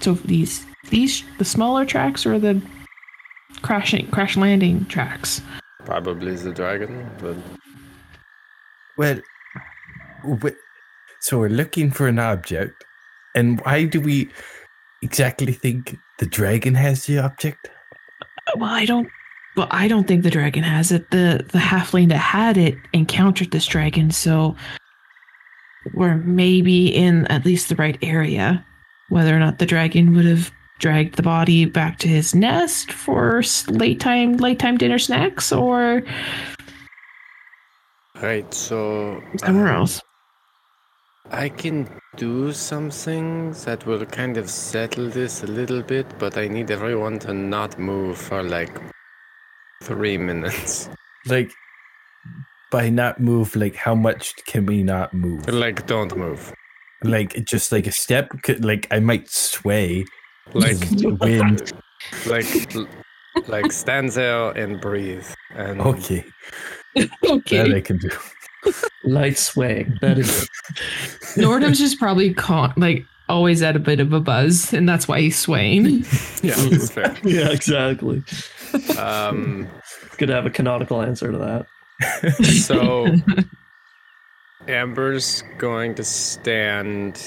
so 0.00 0.14
these 0.14 0.64
these 0.90 1.24
the 1.38 1.44
smaller 1.44 1.84
tracks 1.84 2.26
or 2.26 2.38
the 2.38 2.60
crashing 3.62 4.08
crash 4.10 4.36
landing 4.36 4.84
tracks? 4.86 5.40
Probably 5.88 6.36
the 6.36 6.52
dragon, 6.52 7.08
but 7.18 7.34
Well, 8.98 9.22
wh- 10.42 10.52
so 11.20 11.38
we're 11.38 11.48
looking 11.48 11.90
for 11.90 12.06
an 12.08 12.18
object, 12.18 12.84
and 13.34 13.58
why 13.62 13.86
do 13.86 13.98
we 13.98 14.28
exactly 15.02 15.50
think 15.54 15.96
the 16.18 16.26
dragon 16.26 16.74
has 16.74 17.06
the 17.06 17.18
object? 17.20 17.70
Well, 18.56 18.68
I 18.68 18.84
don't. 18.84 19.08
Well, 19.56 19.68
I 19.70 19.88
don't 19.88 20.06
think 20.06 20.24
the 20.24 20.30
dragon 20.30 20.62
has 20.62 20.92
it. 20.92 21.10
The 21.10 21.42
the 21.52 21.58
halfling 21.58 22.10
that 22.10 22.18
had 22.18 22.58
it 22.58 22.76
encountered 22.92 23.50
this 23.50 23.64
dragon, 23.64 24.10
so 24.10 24.54
we're 25.94 26.16
maybe 26.18 26.94
in 26.94 27.26
at 27.28 27.46
least 27.46 27.70
the 27.70 27.76
right 27.76 27.96
area. 28.02 28.62
Whether 29.08 29.34
or 29.34 29.38
not 29.38 29.58
the 29.58 29.64
dragon 29.64 30.14
would 30.14 30.26
have 30.26 30.52
dragged 30.78 31.16
the 31.16 31.22
body 31.22 31.64
back 31.64 31.98
to 31.98 32.08
his 32.08 32.34
nest 32.34 32.92
for 32.92 33.42
late 33.68 34.00
time 34.00 34.36
late 34.36 34.58
time 34.58 34.76
dinner 34.78 34.98
snacks 34.98 35.52
or 35.52 36.02
right. 38.22 38.52
So 38.54 39.22
somewhere 39.38 39.68
uh, 39.68 39.78
else. 39.78 40.00
I 41.30 41.50
can 41.50 41.88
do 42.16 42.52
some 42.52 42.90
things 42.90 43.64
that 43.64 43.84
will 43.86 44.04
kind 44.06 44.38
of 44.38 44.48
settle 44.48 45.10
this 45.10 45.42
a 45.42 45.46
little 45.46 45.82
bit, 45.82 46.06
but 46.18 46.38
I 46.38 46.48
need 46.48 46.70
everyone 46.70 47.18
to 47.20 47.34
not 47.34 47.78
move 47.78 48.16
for 48.16 48.42
like 48.42 48.74
three 49.82 50.16
minutes. 50.16 50.88
Like, 51.26 51.52
by 52.70 52.88
not 52.88 53.20
move, 53.20 53.54
like 53.56 53.74
how 53.76 53.94
much 53.94 54.32
can 54.46 54.64
we 54.64 54.82
not 54.82 55.12
move? 55.12 55.46
Like, 55.48 55.86
don't 55.86 56.16
move. 56.16 56.52
Like 57.04 57.44
just 57.44 57.72
like 57.72 57.86
a 57.86 57.92
step. 57.92 58.30
Could- 58.42 58.64
Like 58.64 58.86
I 58.90 58.98
might 59.00 59.28
sway. 59.28 60.04
Like, 60.54 60.78
wind. 61.20 61.72
like, 62.26 62.46
like, 63.48 63.72
stand 63.72 64.10
there 64.10 64.50
and 64.50 64.80
breathe. 64.80 65.26
And 65.54 65.80
Okay, 65.80 66.24
that 66.96 67.72
I 67.74 67.80
can 67.80 67.98
do. 67.98 68.10
Light 69.04 69.38
sway. 69.38 69.86
That 70.00 70.18
is 70.18 70.42
it. 70.44 70.48
Nordhum's 71.36 71.78
just 71.78 71.98
probably 71.98 72.34
con- 72.34 72.72
like 72.76 73.04
always 73.28 73.62
at 73.62 73.76
a 73.76 73.78
bit 73.78 74.00
of 74.00 74.12
a 74.12 74.20
buzz, 74.20 74.72
and 74.72 74.88
that's 74.88 75.06
why 75.06 75.20
he's 75.20 75.38
swaying. 75.38 75.84
yeah, 76.42 76.54
it's 76.56 76.90
fair. 76.90 77.16
yeah, 77.22 77.50
exactly. 77.50 78.22
Um, 78.98 79.68
It's 80.06 80.16
good 80.16 80.26
to 80.26 80.34
have 80.34 80.46
a 80.46 80.50
canonical 80.50 81.00
answer 81.02 81.30
to 81.30 81.38
that. 81.38 81.66
so 82.64 83.06
Ember's 84.66 85.42
going 85.58 85.94
to 85.94 86.04
stand 86.04 87.26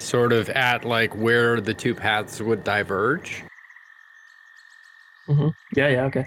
sort 0.00 0.32
of 0.32 0.48
at 0.50 0.84
like 0.84 1.14
where 1.16 1.60
the 1.60 1.74
two 1.74 1.94
paths 1.94 2.40
would 2.40 2.64
diverge. 2.64 3.44
Mm-hmm. 5.28 5.48
Yeah, 5.76 5.88
yeah, 5.88 6.04
okay. 6.04 6.26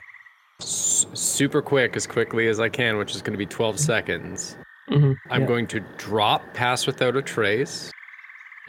S- 0.62 1.08
super 1.14 1.62
quick, 1.62 1.96
as 1.96 2.06
quickly 2.06 2.48
as 2.48 2.60
I 2.60 2.70
can, 2.70 2.98
which 2.98 3.16
is 3.16 3.22
going 3.22 3.34
to 3.34 3.38
be 3.38 3.46
12 3.46 3.76
mm-hmm. 3.76 3.84
seconds. 3.84 4.58
hmm 4.88 5.14
I'm 5.30 5.42
yeah. 5.42 5.48
going 5.48 5.68
to 5.68 5.80
drop 5.98 6.54
pass 6.54 6.86
without 6.86 7.16
a 7.16 7.22
trace. 7.22 7.92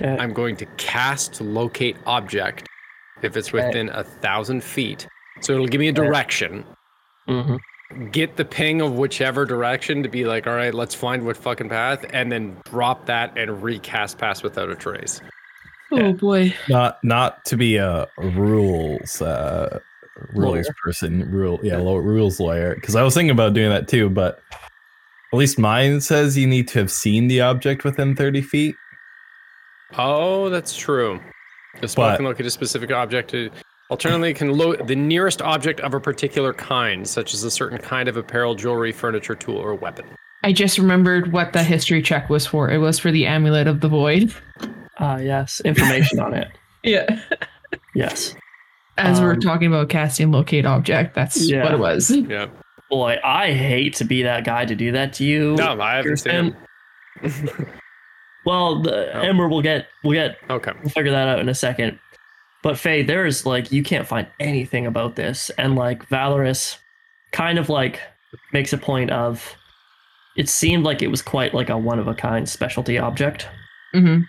I'm 0.01 0.33
going 0.33 0.57
to 0.57 0.67
cast 0.79 1.41
locate 1.41 1.97
object 2.07 2.69
if 3.23 3.37
it's 3.37 3.53
within 3.53 3.89
a 3.91 4.03
thousand 4.03 4.65
feet. 4.65 5.07
So 5.41 5.53
it'll 5.55 5.67
give 5.67 5.81
me 5.81 5.89
a 5.89 5.93
direction. 5.93 6.65
Mm-hmm. 7.29 7.57
Get 8.11 8.37
the 8.37 8.45
ping 8.45 8.81
of 8.81 8.93
whichever 8.95 9.45
direction 9.45 10.03
to 10.03 10.09
be 10.09 10.25
like, 10.25 10.47
all 10.47 10.55
right, 10.55 10.73
let's 10.75 10.95
find 10.95 11.25
what 11.25 11.37
fucking 11.37 11.69
path, 11.69 12.05
and 12.13 12.31
then 12.33 12.57
drop 12.65 13.07
that 13.07 13.37
and 13.37 13.63
recast 13.63 14.19
pass 14.19 14.43
without 14.43 14.71
a 14.71 14.75
trace. 14.75 15.21
oh 15.93 16.13
boy. 16.15 16.55
Not 16.69 16.99
not 17.05 17.45
to 17.47 17.57
be 17.57 17.77
a 17.77 18.07
rules 18.19 19.21
uh 19.23 19.79
rules 20.35 20.67
Lawyer. 20.67 20.75
person. 20.85 21.31
Rule 21.31 21.61
yeah, 21.63 21.77
law, 21.79 21.99
rules 21.99 22.41
lawyer. 22.41 22.75
Because 22.75 22.97
I 22.97 23.03
was 23.03 23.15
thinking 23.15 23.31
about 23.31 23.55
doing 23.55 23.71
that 23.71 23.89
too, 23.89 24.09
but 24.11 24.41
at 25.33 25.39
least 25.39 25.59
mine 25.59 26.01
says 26.01 26.37
you 26.37 26.47
need 26.47 26.69
to 26.69 26.79
have 26.79 26.91
seen 26.91 27.29
the 27.29 27.41
object 27.41 27.85
within 27.85 28.15
thirty 28.17 28.43
feet. 28.43 28.75
Oh, 29.99 30.49
that's 30.49 30.75
true. 30.77 31.21
The 31.81 31.89
spot 31.89 32.13
But- 32.13 32.17
can 32.17 32.25
locate 32.27 32.47
a 32.47 32.51
specific 32.51 32.91
object. 32.91 33.31
To, 33.31 33.51
alternatively, 33.93 34.31
it 34.31 34.37
can 34.37 34.53
load 34.57 34.89
the 34.89 34.97
nearest 34.97 35.41
object 35.41 35.79
of 35.81 35.95
a 35.95 36.01
particular 36.01 36.53
kind, 36.53 37.07
such 37.07 37.33
as 37.35 37.45
a 37.45 37.51
certain 37.51 37.79
kind 37.79 38.09
of 38.09 38.17
apparel, 38.17 38.55
jewelry, 38.57 38.91
furniture, 38.91 39.35
tool, 39.37 39.57
or 39.59 39.75
weapon. 39.75 40.05
I 40.43 40.53
just 40.53 40.79
remembered 40.79 41.33
what 41.33 41.53
the 41.53 41.63
history 41.63 42.03
check 42.03 42.29
was 42.29 42.47
for. 42.47 42.69
It 42.71 42.79
was 42.79 42.99
for 42.99 43.13
the 43.13 43.27
amulet 43.27 43.69
of 43.69 43.81
the 43.81 43.89
void. 43.89 44.35
Ah, 44.99 45.19
yes. 45.19 45.61
Information 45.65 46.19
on 46.19 46.35
it. 46.35 46.49
Yeah. 46.85 47.07
Yes. 47.95 48.35
As 48.99 49.21
we're 49.21 49.35
Um, 49.35 49.41
talking 49.41 49.69
about 49.69 49.89
casting 49.89 50.33
locate 50.33 50.67
object, 50.67 51.15
that's 51.15 51.49
Yeah. 51.49 51.63
what 51.63 51.73
it 51.73 51.79
was. 51.79 52.11
Yeah. 52.11 52.47
Boy, 52.91 53.19
I 53.23 53.53
hate 53.53 53.95
to 53.97 54.05
be 54.05 54.25
that 54.25 54.45
guy 54.45 54.65
to 54.65 54.75
do 54.75 54.91
that 54.91 55.13
to 55.15 55.25
you. 55.25 55.55
No, 55.55 55.81
I 55.81 55.95
haven't 55.97 56.17
seen 56.17 56.33
him. 56.33 56.57
Well, 58.45 58.83
the 58.83 59.17
Oh. 59.17 59.21
Ember 59.21 59.47
will 59.49 59.63
get 59.63 59.87
we'll 60.03 60.15
get 60.15 60.37
Okay. 60.51 60.73
we'll 60.81 60.91
figure 60.91 61.13
that 61.13 61.29
out 61.29 61.39
in 61.39 61.49
a 61.49 61.55
second. 61.55 62.01
But 62.63 62.79
Faye, 62.79 63.03
there's 63.03 63.45
like 63.45 63.73
you 63.73 63.83
can't 63.83 64.07
find 64.07 64.27
anything 64.39 64.87
about 64.87 65.17
this, 65.17 65.51
and 65.59 65.75
like 65.75 66.09
Valoris 66.09 66.79
kind 67.33 67.59
of 67.59 67.69
like 67.69 68.01
makes 68.53 68.73
a 68.73 68.79
point 68.79 69.11
of 69.11 69.57
it 70.37 70.49
seemed 70.49 70.85
like 70.85 71.03
it 71.03 71.09
was 71.09 71.23
quite 71.23 71.55
like 71.55 71.69
a 71.69 71.77
one 71.77 71.99
of 71.99 72.09
a 72.09 72.15
kind 72.15 72.49
specialty 72.49 72.99
object 72.99 73.49
hmm 73.93 74.21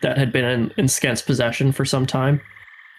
that 0.00 0.18
had 0.18 0.32
been 0.32 0.44
in, 0.44 0.72
in 0.76 0.88
Skent's 0.88 1.22
possession 1.22 1.70
for 1.70 1.84
some 1.84 2.06
time. 2.06 2.40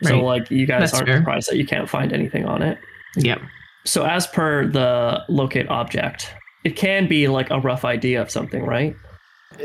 So 0.04 0.22
like 0.24 0.50
you 0.50 0.66
guys 0.66 0.80
That's 0.80 0.94
aren't 0.94 1.08
fair. 1.08 1.18
surprised 1.18 1.50
that 1.50 1.58
you 1.58 1.66
can't 1.66 1.90
find 1.90 2.14
anything 2.14 2.46
on 2.46 2.62
it. 2.62 2.78
Yep. 3.18 3.42
So 3.84 4.06
as 4.06 4.26
per 4.28 4.68
the 4.68 5.22
locate 5.28 5.68
object, 5.68 6.34
it 6.64 6.78
can 6.78 7.10
be 7.10 7.28
like 7.28 7.50
a 7.50 7.60
rough 7.60 7.84
idea 7.84 8.22
of 8.22 8.32
something, 8.32 8.66
right? 8.66 8.96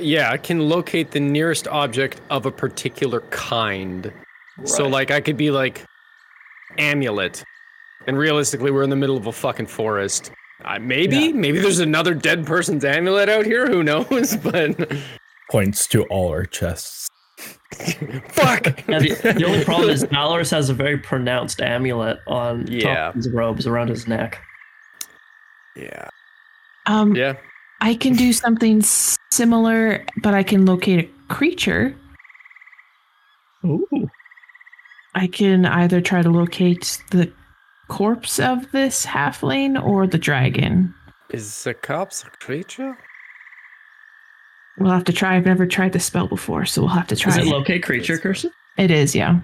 Yeah, 0.00 0.32
it 0.32 0.42
can 0.42 0.68
locate 0.68 1.12
the 1.12 1.20
nearest 1.20 1.68
object 1.68 2.20
of 2.28 2.44
a 2.44 2.50
particular 2.50 3.20
kind. 3.30 4.12
So, 4.64 4.86
like, 4.89 5.10
I 5.10 5.20
could 5.20 5.36
be 5.36 5.51
like 5.51 5.85
amulet, 6.78 7.44
and 8.06 8.18
realistically, 8.18 8.70
we're 8.70 8.82
in 8.82 8.90
the 8.90 8.97
middle 8.97 9.16
of 9.16 9.26
a 9.26 9.32
fucking 9.32 9.66
forest. 9.66 10.30
Uh, 10.64 10.78
maybe, 10.80 11.16
Yeah. 11.16 11.32
maybe 11.32 11.60
there's 11.60 11.78
another 11.78 12.14
dead 12.14 12.44
person's 12.44 12.85
amulet 12.85 13.28
out 13.28 13.47
here. 13.47 13.66
Who 13.68 13.82
knows? 13.85 14.36
But 14.43 14.93
Points 15.51 15.86
to 15.89 16.02
all 16.05 16.28
our 16.30 16.44
chests. 16.44 17.06
fuck. 18.30 18.66
Yeah, 18.89 18.98
the, 18.98 19.35
the 19.39 19.44
only 19.47 19.64
problem 19.64 19.90
is 19.90 20.05
Valoris 20.05 20.51
has 20.51 20.68
a 20.68 20.74
very 20.74 20.98
pronounced 20.98 21.60
amulet 21.60 22.18
on 22.26 22.66
Yeah. 22.66 22.94
top 22.94 23.09
of 23.10 23.14
his 23.16 23.30
robes 23.30 23.66
around 23.66 23.89
his 23.89 24.09
neck. 24.09 24.43
yeah, 25.76 26.09
Um, 26.86 27.14
yeah. 27.14 27.35
I 27.80 27.94
can 27.94 28.14
do 28.14 28.32
something 28.32 28.82
similar, 29.30 30.05
but 30.22 30.35
I 30.35 30.43
can 30.43 30.66
locate 30.66 31.09
a 31.09 31.32
creature. 31.32 31.94
Ooh. 33.64 33.86
I 35.18 35.26
can 35.26 35.66
either 35.66 36.00
try 36.00 36.22
to 36.22 36.30
locate 36.30 37.02
the 37.10 37.30
corpse 37.88 38.38
of 38.38 38.70
this 38.72 39.04
halfling 39.04 39.82
or 39.82 40.06
the 40.06 40.18
dragon. 40.18 40.94
Is 41.30 41.64
the 41.64 41.74
corpse 41.74 42.24
a 42.24 42.30
creature? 42.44 42.96
We'll 44.78 44.92
have 44.92 45.04
to 45.04 45.12
try. 45.12 45.34
I've 45.36 45.44
never 45.46 45.66
tried 45.66 45.92
the 45.92 46.00
spell 46.00 46.28
before, 46.28 46.64
so 46.64 46.82
we'll 46.82 46.90
have 46.90 47.08
to 47.08 47.16
try. 47.16 47.32
Is 47.32 47.38
it 47.38 47.46
it. 47.46 47.50
locate 47.50 47.82
creature, 47.82 48.16
Kirsten? 48.16 48.52
it 48.76 48.90
is, 48.92 49.14
yeah. 49.14 49.40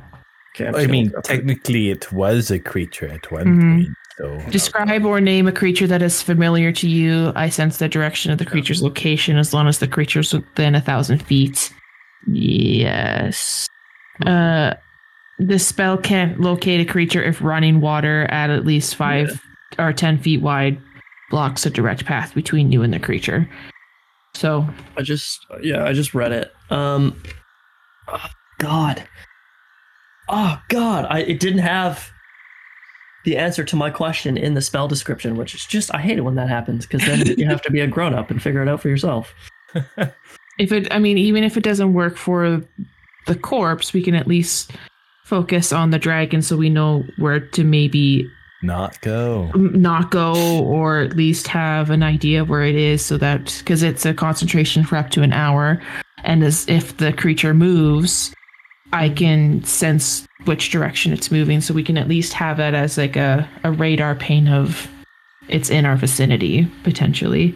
Okay, 0.54 0.68
I'm 0.68 0.74
I 0.76 0.78
just 0.82 0.90
mean, 0.90 1.06
gonna 1.06 1.14
go 1.14 1.22
for 1.26 1.32
it. 1.32 1.36
technically, 1.38 1.90
it 1.90 2.12
was 2.12 2.50
a 2.52 2.60
creature 2.60 3.08
at 3.08 3.30
one 3.32 3.46
Mhm. 3.46 3.84
point. 3.84 3.88
So 4.16 4.38
Describe 4.50 5.04
or 5.04 5.20
name 5.20 5.48
a 5.48 5.52
creature 5.52 5.88
that 5.88 6.00
is 6.00 6.22
familiar 6.22 6.70
to 6.70 6.88
you. 6.88 7.32
I 7.34 7.48
sense 7.48 7.78
the 7.78 7.88
direction 7.88 8.30
of 8.30 8.38
the 8.38 8.44
creature's 8.44 8.80
location 8.80 9.36
as 9.38 9.52
long 9.52 9.66
as 9.66 9.80
the 9.80 9.88
creature's 9.88 10.32
within 10.32 10.76
a 10.76 10.80
thousand 10.80 11.20
feet. 11.24 11.74
Yes. 12.28 13.66
Uh, 14.24 14.74
the 15.38 15.58
spell 15.58 15.96
can't 15.96 16.40
locate 16.40 16.80
a 16.80 16.90
creature 16.90 17.22
if 17.22 17.42
running 17.42 17.80
water 17.80 18.26
at 18.30 18.50
at 18.50 18.64
least 18.64 18.94
five 18.94 19.40
or 19.78 19.92
ten 19.92 20.18
feet 20.18 20.40
wide 20.40 20.80
blocks 21.30 21.66
a 21.66 21.70
direct 21.70 22.04
path 22.04 22.34
between 22.34 22.70
you 22.70 22.82
and 22.82 22.92
the 22.92 23.00
creature. 23.00 23.48
So 24.34 24.68
I 24.96 25.02
just 25.02 25.44
yeah, 25.62 25.84
I 25.84 25.92
just 25.92 26.14
read 26.14 26.32
it. 26.32 26.52
Um 26.70 27.20
oh, 28.08 28.26
God. 28.58 29.04
Oh 30.28 30.60
God. 30.68 31.06
I 31.08 31.20
it 31.20 31.40
didn't 31.40 31.60
have 31.60 32.10
the 33.24 33.36
answer 33.36 33.64
to 33.64 33.76
my 33.76 33.90
question 33.90 34.36
in 34.36 34.54
the 34.54 34.60
spell 34.60 34.86
description, 34.86 35.36
which 35.36 35.54
is 35.54 35.64
just 35.64 35.94
I 35.94 36.00
hate 36.00 36.18
it 36.18 36.22
when 36.22 36.34
that 36.36 36.48
happens 36.48 36.86
because 36.86 37.06
then 37.06 37.26
you 37.38 37.46
have 37.46 37.62
to 37.62 37.70
be 37.70 37.80
a 37.80 37.86
grown 37.86 38.14
up 38.14 38.30
and 38.30 38.40
figure 38.40 38.62
it 38.62 38.68
out 38.68 38.80
for 38.80 38.88
yourself. 38.88 39.34
if 40.58 40.70
it, 40.72 40.92
I 40.92 40.98
mean, 40.98 41.18
even 41.18 41.42
if 41.42 41.56
it 41.56 41.64
doesn't 41.64 41.94
work 41.94 42.16
for 42.16 42.62
the 43.26 43.34
corpse, 43.34 43.92
we 43.92 44.02
can 44.02 44.14
at 44.14 44.26
least 44.26 44.72
focus 45.24 45.72
on 45.72 45.90
the 45.90 45.98
dragon 45.98 46.40
so 46.42 46.56
we 46.56 46.68
know 46.70 47.02
where 47.16 47.40
to 47.40 47.64
maybe 47.64 48.30
not 48.62 48.98
go. 49.02 49.50
not 49.54 50.10
go 50.10 50.62
or 50.64 51.00
at 51.00 51.16
least 51.16 51.46
have 51.48 51.90
an 51.90 52.02
idea 52.02 52.44
where 52.44 52.62
it 52.62 52.74
is 52.74 53.04
so 53.04 53.18
that 53.18 53.54
because 53.58 53.82
it's 53.82 54.06
a 54.06 54.14
concentration 54.14 54.84
for 54.84 54.96
up 54.96 55.10
to 55.10 55.22
an 55.22 55.32
hour 55.32 55.80
and 56.24 56.42
as 56.42 56.66
if 56.68 56.96
the 56.98 57.12
creature 57.12 57.52
moves 57.52 58.34
i 58.92 59.08
can 59.08 59.62
sense 59.64 60.26
which 60.44 60.70
direction 60.70 61.12
it's 61.12 61.30
moving 61.30 61.60
so 61.60 61.74
we 61.74 61.82
can 61.84 61.98
at 61.98 62.08
least 62.08 62.32
have 62.32 62.56
that 62.56 62.74
as 62.74 62.96
like 62.96 63.16
a, 63.16 63.46
a 63.64 63.72
radar 63.72 64.14
pane 64.14 64.48
of 64.48 64.88
it's 65.48 65.68
in 65.70 65.84
our 65.84 65.96
vicinity 65.96 66.66
potentially 66.84 67.54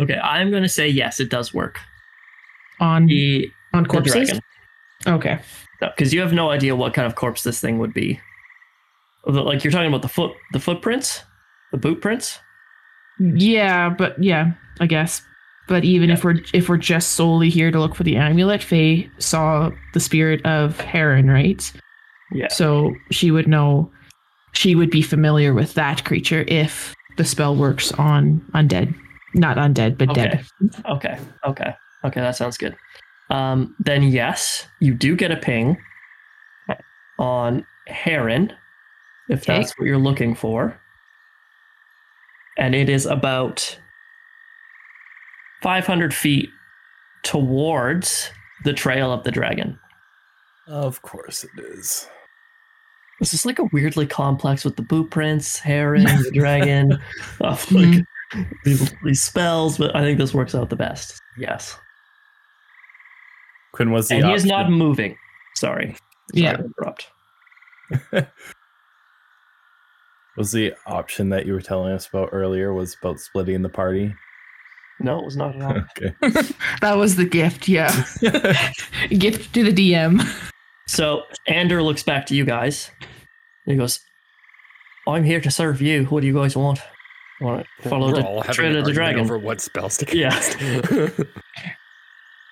Okay, 0.00 0.18
I'm 0.18 0.50
gonna 0.50 0.68
say 0.68 0.88
yes, 0.88 1.20
it 1.20 1.30
does 1.30 1.54
work. 1.54 1.78
on 2.80 3.06
The, 3.06 3.48
on 3.72 3.86
corpses 3.86 4.12
dragon. 4.14 4.40
okay 5.06 5.38
because 5.90 6.12
you 6.12 6.20
have 6.20 6.32
no 6.32 6.50
idea 6.50 6.76
what 6.76 6.94
kind 6.94 7.06
of 7.06 7.14
corpse 7.14 7.42
this 7.42 7.60
thing 7.60 7.78
would 7.78 7.92
be. 7.94 8.20
Like 9.26 9.64
you're 9.64 9.70
talking 9.70 9.88
about 9.88 10.02
the 10.02 10.08
foot, 10.08 10.32
the 10.52 10.60
footprints, 10.60 11.22
the 11.72 11.78
boot 11.78 12.00
prints. 12.00 12.38
yeah 13.18 13.88
but 13.90 14.20
yeah 14.22 14.52
i 14.80 14.86
guess 14.86 15.22
but 15.68 15.84
even 15.84 16.10
if 16.10 16.24
we're 16.24 16.36
if 16.52 16.68
we're 16.68 16.76
just 16.76 17.12
solely 17.12 17.48
here 17.48 17.70
to 17.70 17.78
look 17.78 17.94
for 17.94 18.02
the 18.02 18.16
amulet 18.16 18.60
faye 18.60 19.08
saw 19.18 19.70
the 19.92 20.00
spirit 20.00 20.44
of 20.44 20.78
heron 20.80 21.28
right 21.30 21.72
Yeah. 22.32 22.48
So 22.48 22.92
she 23.12 23.30
would 23.30 23.46
know, 23.46 23.92
she 24.52 24.74
would 24.74 24.90
be 24.90 25.00
familiar 25.02 25.54
with 25.54 25.74
that 25.74 26.04
creature 26.04 26.44
if 26.48 26.92
the 27.16 27.24
spell 27.24 27.54
works 27.54 27.92
on 27.92 28.40
undead. 28.54 28.92
Not 29.34 29.56
undead, 29.56 29.96
but 29.98 30.10
Okay. 30.10 30.22
dead. 30.22 30.44
Okay. 30.90 31.18
Okay. 31.46 31.74
Okay. 32.04 32.20
That 32.20 32.34
sounds 32.36 32.56
good. 32.56 32.74
Um, 33.34 33.74
then 33.80 34.04
yes, 34.04 34.66
you 34.80 34.94
do 34.94 35.16
get 35.16 35.32
a 35.32 35.36
ping 35.36 35.76
on 37.18 37.66
Heron, 37.88 38.52
if 39.28 39.42
Okay. 39.42 39.58
that's 39.58 39.72
what 39.76 39.86
you're 39.86 39.98
looking 39.98 40.34
for, 40.36 40.80
and 42.56 42.74
it 42.74 42.88
is 42.88 43.06
about 43.06 43.76
500 45.62 46.14
feet 46.14 46.48
towards 47.24 48.30
the 48.62 48.72
trail 48.72 49.12
of 49.12 49.24
the 49.24 49.32
dragon. 49.32 49.78
Of 50.68 51.02
course 51.02 51.42
it 51.44 51.50
is. 51.58 52.08
This 53.18 53.34
is 53.34 53.44
like 53.46 53.58
a 53.58 53.64
weirdly 53.72 54.06
complex 54.06 54.64
with 54.64 54.76
the 54.76 54.82
boot 54.82 55.10
prints, 55.10 55.58
heron, 55.58 56.04
the 56.04 56.30
dragon, 56.34 56.98
of 57.40 57.70
like 57.72 58.04
these, 58.64 58.92
these 59.02 59.22
spells, 59.22 59.78
but 59.78 59.94
I 59.96 60.02
think 60.02 60.18
this 60.18 60.34
works 60.34 60.54
out 60.54 60.70
the 60.70 60.76
best. 60.76 61.18
Yes. 61.36 61.78
Quinn 63.74 63.90
was 63.90 64.08
the 64.08 64.14
And 64.16 64.26
he 64.26 64.32
is 64.32 64.44
not 64.44 64.70
moving. 64.70 65.16
Sorry. 65.56 65.86
Sorry 65.88 65.96
Yeah. 66.32 66.56
to 66.56 66.64
interrupt. 66.64 67.10
was 70.36 70.52
the 70.52 70.72
option 70.86 71.28
that 71.30 71.44
you 71.46 71.52
were 71.52 71.60
telling 71.60 71.92
us 71.92 72.06
about 72.08 72.28
earlier 72.32 72.72
was 72.72 72.96
about 73.00 73.18
splitting 73.20 73.62
the 73.62 73.68
party. 73.68 74.14
No, 75.00 75.18
it 75.18 75.24
was 75.24 75.36
not 75.36 75.56
at 75.56 75.62
all. 75.62 75.82
Okay. 75.98 76.14
That 76.80 76.96
was 76.96 77.16
the 77.16 77.24
gift, 77.24 77.66
yeah. 77.68 77.88
gift 79.10 79.52
to 79.54 79.64
the 79.70 79.72
DM. 79.72 80.22
so 80.86 81.22
Ander 81.48 81.82
looks 81.82 82.02
back 82.04 82.26
to 82.26 82.34
you 82.36 82.44
guys. 82.44 82.90
And 83.66 83.72
he 83.72 83.76
goes, 83.78 84.00
I'm 85.08 85.24
here 85.24 85.40
to 85.40 85.50
serve 85.50 85.82
you. 85.82 86.04
What 86.04 86.20
do 86.20 86.26
you 86.28 86.34
guys 86.34 86.56
want? 86.56 86.78
Want 87.40 87.66
to 87.82 87.88
follow 87.88 88.08
We're 88.12 88.14
the 88.20 88.24
all 88.26 88.40
having 88.42 88.54
trail 88.54 88.76
of 88.78 88.84
the 88.84 88.92
dragon? 88.92 89.20
over 89.20 89.36
what 89.38 89.60
spells 89.60 89.96
to 89.98 90.16
Yeah. 90.16 90.30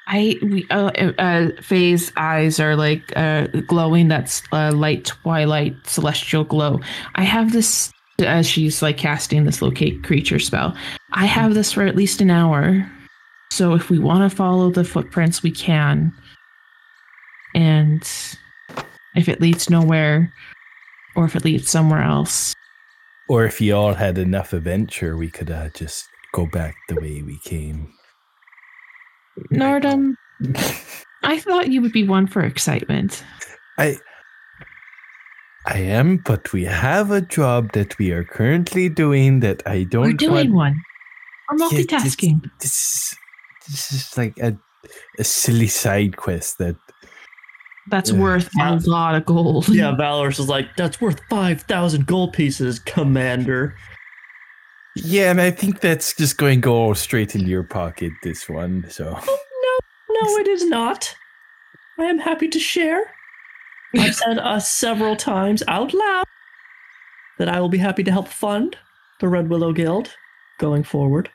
I 0.06 0.36
we 0.42 0.66
uh, 0.70 0.90
uh 1.18 1.48
Faye's 1.60 2.12
eyes 2.16 2.58
are 2.58 2.76
like 2.76 3.16
uh 3.16 3.46
glowing 3.66 4.08
that's 4.08 4.42
uh, 4.52 4.72
light 4.72 5.04
twilight 5.04 5.74
celestial 5.86 6.44
glow. 6.44 6.80
I 7.14 7.22
have 7.22 7.52
this 7.52 7.92
as 8.18 8.46
she's 8.46 8.82
like 8.82 8.96
casting 8.96 9.44
this 9.44 9.62
locate 9.62 10.02
creature 10.02 10.38
spell. 10.38 10.76
I 11.12 11.26
have 11.26 11.54
this 11.54 11.72
for 11.72 11.84
at 11.84 11.96
least 11.96 12.20
an 12.20 12.30
hour. 12.30 12.90
So 13.50 13.74
if 13.74 13.90
we 13.90 13.98
want 13.98 14.28
to 14.28 14.34
follow 14.34 14.70
the 14.70 14.84
footprints 14.84 15.42
we 15.42 15.50
can. 15.50 16.12
And 17.54 18.02
if 19.14 19.28
it 19.28 19.40
leads 19.40 19.68
nowhere 19.68 20.32
or 21.14 21.24
if 21.26 21.36
it 21.36 21.44
leads 21.44 21.68
somewhere 21.68 22.02
else. 22.02 22.54
or 23.28 23.44
if 23.44 23.60
you 23.60 23.74
all 23.74 23.94
had 23.94 24.18
enough 24.18 24.52
adventure, 24.52 25.16
we 25.16 25.30
could 25.30 25.50
uh, 25.50 25.68
just 25.70 26.08
go 26.32 26.46
back 26.46 26.74
the 26.88 26.96
way 26.96 27.22
we 27.22 27.38
came. 27.44 27.92
Nordhum, 29.52 30.14
I 31.22 31.38
thought 31.38 31.70
you 31.70 31.80
would 31.82 31.92
be 31.92 32.06
one 32.06 32.26
for 32.26 32.42
excitement. 32.42 33.22
I 33.78 33.96
I 35.66 35.78
am, 35.78 36.16
but 36.18 36.52
we 36.52 36.64
have 36.64 37.10
a 37.12 37.20
job 37.20 37.72
that 37.72 37.96
we 37.98 38.10
are 38.10 38.24
currently 38.24 38.88
doing 38.88 39.40
that 39.40 39.62
I 39.66 39.84
don't 39.84 40.02
We're 40.02 40.12
doing 40.12 40.52
want. 40.52 40.74
one. 41.50 41.58
We're 41.60 41.78
Yeah, 41.78 41.98
this- 42.02 42.16
multitasking. 42.16 42.50
This 42.60 42.72
is 42.72 43.16
this 43.68 43.92
is 43.92 44.16
like 44.18 44.36
a 44.38 44.56
a 45.18 45.24
silly 45.24 45.68
side 45.68 46.16
quest 46.16 46.58
that 46.58 46.76
That's 47.90 48.10
Yeah. 48.12 48.18
worth 48.20 48.48
a 48.60 48.78
lot 48.86 49.14
of 49.16 49.24
gold. 49.26 49.68
Yeah, 49.68 49.92
Valoris 49.98 50.38
is 50.38 50.48
like, 50.48 50.68
that's 50.76 51.00
worth 51.00 51.20
5,000 51.28 52.06
gold 52.06 52.32
pieces, 52.32 52.78
Commander. 52.78 53.74
Yeah, 54.94 55.30
and 55.30 55.40
I 55.40 55.50
think 55.50 55.80
that's 55.80 56.14
just 56.14 56.36
going 56.36 56.60
to 56.60 56.64
go 56.64 56.92
straight 56.92 57.34
into 57.34 57.48
your 57.48 57.62
pocket. 57.62 58.12
This 58.22 58.48
one, 58.48 58.84
so 58.90 59.14
Oh, 59.16 59.38
no, 60.10 60.20
no, 60.20 60.36
it 60.38 60.48
is 60.48 60.64
not. 60.66 61.14
I 61.98 62.04
am 62.04 62.18
happy 62.18 62.48
to 62.48 62.58
share. 62.58 63.10
I've 63.96 64.14
said 64.14 64.38
uh, 64.38 64.58
several 64.58 65.16
times 65.16 65.62
out 65.68 65.92
loud 65.92 66.24
that 67.38 67.48
I 67.48 67.60
will 67.60 67.68
be 67.68 67.78
happy 67.78 68.02
to 68.04 68.10
help 68.10 68.28
fund 68.28 68.76
the 69.20 69.28
Red 69.28 69.48
Willow 69.48 69.72
Guild 69.72 70.14
going 70.58 70.82
forward, 70.82 71.30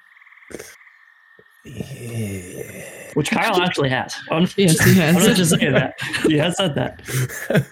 yeah. 1.64 3.12
which 3.14 3.30
Kyle 3.30 3.62
actually 3.62 3.90
has. 3.90 4.16
I'm, 4.32 4.48
Yes, 4.56 4.84
he 4.84 5.02
I'm 5.02 5.16
not 5.16 5.36
just 5.36 5.58
saying 5.58 5.74
that. 5.74 5.96
He 6.24 6.38
has 6.38 6.58
said 6.58 6.76
that. 6.76 7.02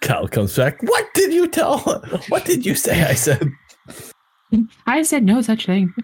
Kyle 0.00 0.26
comes 0.26 0.56
back. 0.56 0.82
What 0.82 1.14
did 1.14 1.32
you 1.32 1.46
tell? 1.46 1.78
What 2.28 2.44
did 2.44 2.66
you 2.66 2.74
say? 2.74 3.04
I 3.04 3.14
said. 3.14 3.52
I 4.86 5.02
said 5.02 5.24
no 5.24 5.42
such 5.42 5.66
thing. 5.66 5.94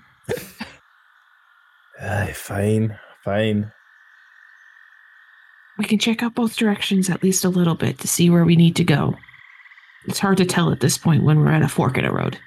Aye, 2.01 2.33
fine, 2.35 2.99
fine. 3.25 3.73
We 5.79 5.85
can 5.85 5.99
check 5.99 6.23
out 6.23 6.35
both 6.35 6.57
directions 6.57 7.09
at 7.09 7.23
least 7.23 7.45
a 7.45 7.49
little 7.49 7.75
bit 7.75 7.99
to 8.01 8.09
see 8.09 8.31
where 8.31 8.45
we 8.45 8.57
need 8.57 8.77
to 8.77 8.85
go. 8.85 9.15
It's 10.07 10.19
hard 10.19 10.39
to 10.39 10.45
tell 10.45 10.73
at 10.73 10.81
this 10.81 10.99
point 10.99 11.25
when 11.25 11.41
we're 11.41 11.53
at 11.53 11.63
a 11.63 11.69
fork 11.69 11.99
in 11.99 12.05
a 12.05 12.13
road. 12.13 12.39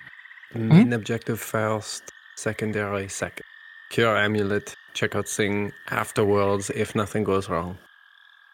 Main 0.53 0.87
hmm? 0.87 0.93
objective 0.93 1.39
first, 1.39 2.03
secondary 2.35 3.07
second. 3.07 3.45
Cure 3.89 4.17
amulet, 4.17 4.75
check 4.93 5.15
out 5.15 5.27
Sing 5.27 5.71
afterwards 5.89 6.69
if 6.71 6.95
nothing 6.95 7.23
goes 7.23 7.49
wrong. 7.49 7.77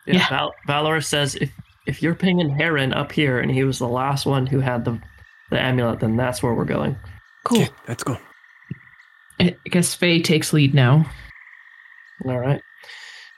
Yeah, 0.05 0.15
Yeah. 0.15 0.29
Val- 0.29 0.55
Valoris 0.67 1.05
says 1.05 1.35
if 1.35 1.51
if 1.85 2.03
you're 2.03 2.15
pinging 2.15 2.49
Heron 2.49 2.91
up 2.93 3.11
here 3.11 3.39
and 3.39 3.49
he 3.49 3.63
was 3.63 3.79
the 3.79 3.87
last 3.87 4.25
one 4.25 4.45
who 4.45 4.59
had 4.59 4.83
the 4.83 4.99
the 5.49 5.59
amulet, 5.59 6.01
then 6.01 6.17
that's 6.17 6.43
where 6.43 6.53
we're 6.53 6.65
going. 6.65 6.97
Cool. 7.47 7.61
Okay, 7.61 7.71
let's 7.87 8.03
go. 8.03 8.17
I 9.39 9.55
I 9.65 9.69
guess 9.69 9.95
Faye 9.95 10.21
takes 10.21 10.51
lead 10.51 10.73
now. 10.73 11.09
All 12.25 12.37
right. 12.39 12.61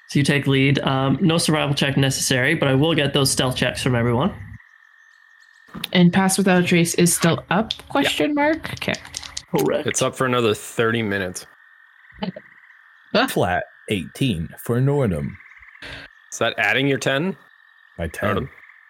So 0.09 0.17
you 0.19 0.25
take 0.25 0.47
lead. 0.47 0.79
Um, 0.79 1.19
no 1.21 1.37
survival 1.37 1.75
check 1.75 1.95
necessary, 1.95 2.55
but 2.55 2.67
I 2.67 2.73
will 2.73 2.95
get 2.95 3.13
those 3.13 3.29
stealth 3.29 3.55
checks 3.55 3.83
from 3.83 3.93
everyone. 3.93 4.33
And 5.93 6.11
pass 6.11 6.37
without 6.37 6.63
a 6.63 6.65
trace 6.65 6.95
is 6.95 7.15
still 7.15 7.43
up? 7.51 7.73
Question 7.89 8.33
mark. 8.33 8.73
Okay. 8.73 8.95
Correct. 9.51 9.87
It's 9.87 10.01
up 10.01 10.15
for 10.15 10.25
another 10.25 10.55
30 10.55 11.03
minutes. 11.03 11.45
Flat 13.29 13.65
eighteen 13.89 14.49
for 14.59 14.79
Nordhum. 14.79 15.31
Is 16.31 16.39
that 16.39 16.53
adding 16.57 16.87
your 16.87 16.97
10? 16.99 17.35
My 17.97 18.07
ten. 18.07 18.35
Nordhum? 18.35 18.49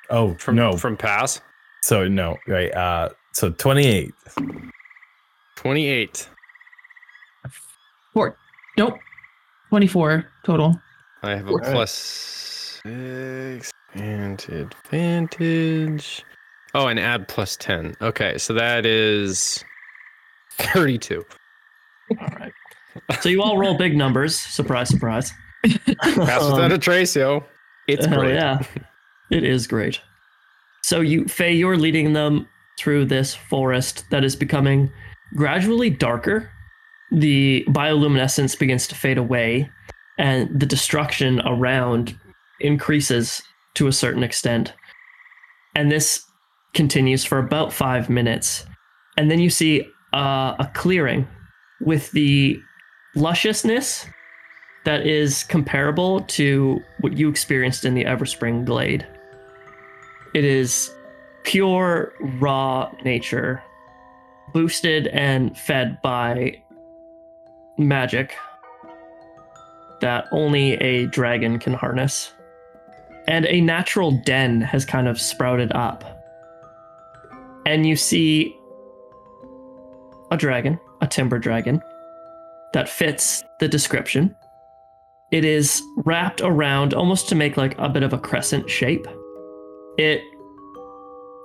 Oh 0.10 0.34
From, 0.36 0.56
no. 0.56 0.78
From 0.78 0.96
pass? 0.96 1.42
so 1.82 2.08
no. 2.08 2.38
Right. 2.48 2.74
Uh. 2.74 3.10
So 3.34 3.52
twenty-eight. 3.52 4.14
28. 5.60 6.30
Four. 8.14 8.38
Nope. 8.78 8.98
Twenty-four 9.68 10.26
total. 10.46 10.80
I 11.22 11.32
have 11.32 11.48
a 11.48 11.52
Alright. 11.52 11.74
plus 11.74 11.92
six 11.92 13.70
and 13.94 14.40
advantage. 14.50 16.24
Oh, 16.74 16.88
and 16.88 16.98
add 16.98 17.28
plus 17.28 17.58
10. 17.58 17.96
Okay, 18.02 18.38
so 18.38 18.54
that 18.54 18.86
is 18.86 19.66
32. 20.60 21.26
All 22.22 22.28
right. 22.40 22.54
So 23.20 23.28
you 23.28 23.42
all 23.44 23.58
roll 23.58 23.78
big 23.78 23.98
numbers. 23.98 24.40
Surprise, 24.40 24.88
surprise. 24.88 25.34
Pass 25.66 26.46
without 26.52 26.72
a 26.72 26.78
trace, 26.78 27.16
yo. 27.18 27.44
It's 27.90 28.06
Hell 28.06 28.22
great. 28.22 28.36
yeah. 28.36 28.62
It 29.30 29.44
is 29.44 29.68
great. 29.68 30.00
So 30.84 31.02
you 31.02 31.26
Faye, 31.26 31.54
you're 31.54 31.76
leading 31.78 32.14
them 32.14 32.48
through 32.78 33.06
this 33.06 33.36
forest 33.36 34.06
that 34.12 34.24
is 34.24 34.38
becoming 34.38 34.90
gradually 35.36 35.90
darker. 35.90 36.50
The 37.12 37.66
bioluminescence 37.70 38.58
begins 38.58 38.88
to 38.88 38.96
fade 38.96 39.18
away, 39.18 39.70
and 40.18 40.60
the 40.60 40.66
destruction 40.66 41.42
around 41.46 42.18
increases 42.60 43.42
to 43.76 43.88
a 43.88 43.94
certain 43.94 44.24
extent. 44.24 44.74
And 45.76 45.92
this 45.92 46.26
continues 46.74 47.26
for 47.26 47.40
about 47.40 47.74
five 47.74 48.10
minutes. 48.10 48.66
And 49.18 49.32
then 49.32 49.40
you 49.40 49.50
see 49.50 49.88
uh, 50.14 50.56
a 50.60 50.70
clearing 50.74 51.28
with 51.82 52.12
the 52.12 52.60
lusciousness 53.16 54.06
that 54.86 55.06
is 55.06 55.44
comparable 55.44 56.22
to 56.22 56.80
what 57.00 57.18
you 57.18 57.30
experienced 57.30 57.86
in 57.86 57.94
the 57.94 58.06
Everspring 58.06 58.66
Glade. 58.66 59.06
It 60.34 60.44
is 60.44 60.94
pure, 61.44 62.14
raw 62.40 62.92
nature, 63.04 63.64
boosted 64.54 65.08
and 65.08 65.58
fed 65.58 66.02
by 66.02 66.62
magic 67.78 68.36
that 70.02 70.26
only 70.32 70.74
a 70.76 71.08
dragon 71.08 71.60
can 71.60 71.74
harness. 71.74 72.34
And 73.28 73.46
a 73.46 73.62
natural 73.62 74.12
den 74.12 74.62
has 74.62 74.86
kind 74.86 75.08
of 75.08 75.20
sprouted 75.20 75.72
up. 75.74 76.04
And 77.66 77.86
you 77.86 77.96
see 77.96 78.56
a 80.32 80.38
dragon, 80.38 80.80
a 81.02 81.08
timber 81.08 81.38
dragon, 81.38 81.82
that 82.74 82.90
fits 82.90 83.44
the 83.60 83.68
description. 83.68 84.36
It 85.32 85.46
is 85.46 85.82
wrapped 86.06 86.42
around 86.42 86.94
almost 86.94 87.30
to 87.30 87.36
make 87.36 87.58
like 87.58 87.78
a 87.78 87.90
bit 87.90 88.04
of 88.04 88.14
a 88.14 88.18
crescent 88.18 88.70
shape. 88.70 89.06
It 89.98 90.22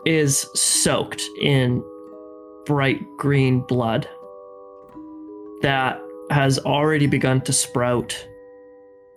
is 0.06 0.46
soaked 0.54 1.22
in 1.40 1.82
bright 2.66 3.00
green 3.16 3.60
blood 3.60 4.08
that 5.62 6.00
has 6.30 6.58
already 6.60 7.06
begun 7.06 7.40
to 7.42 7.52
sprout 7.52 8.26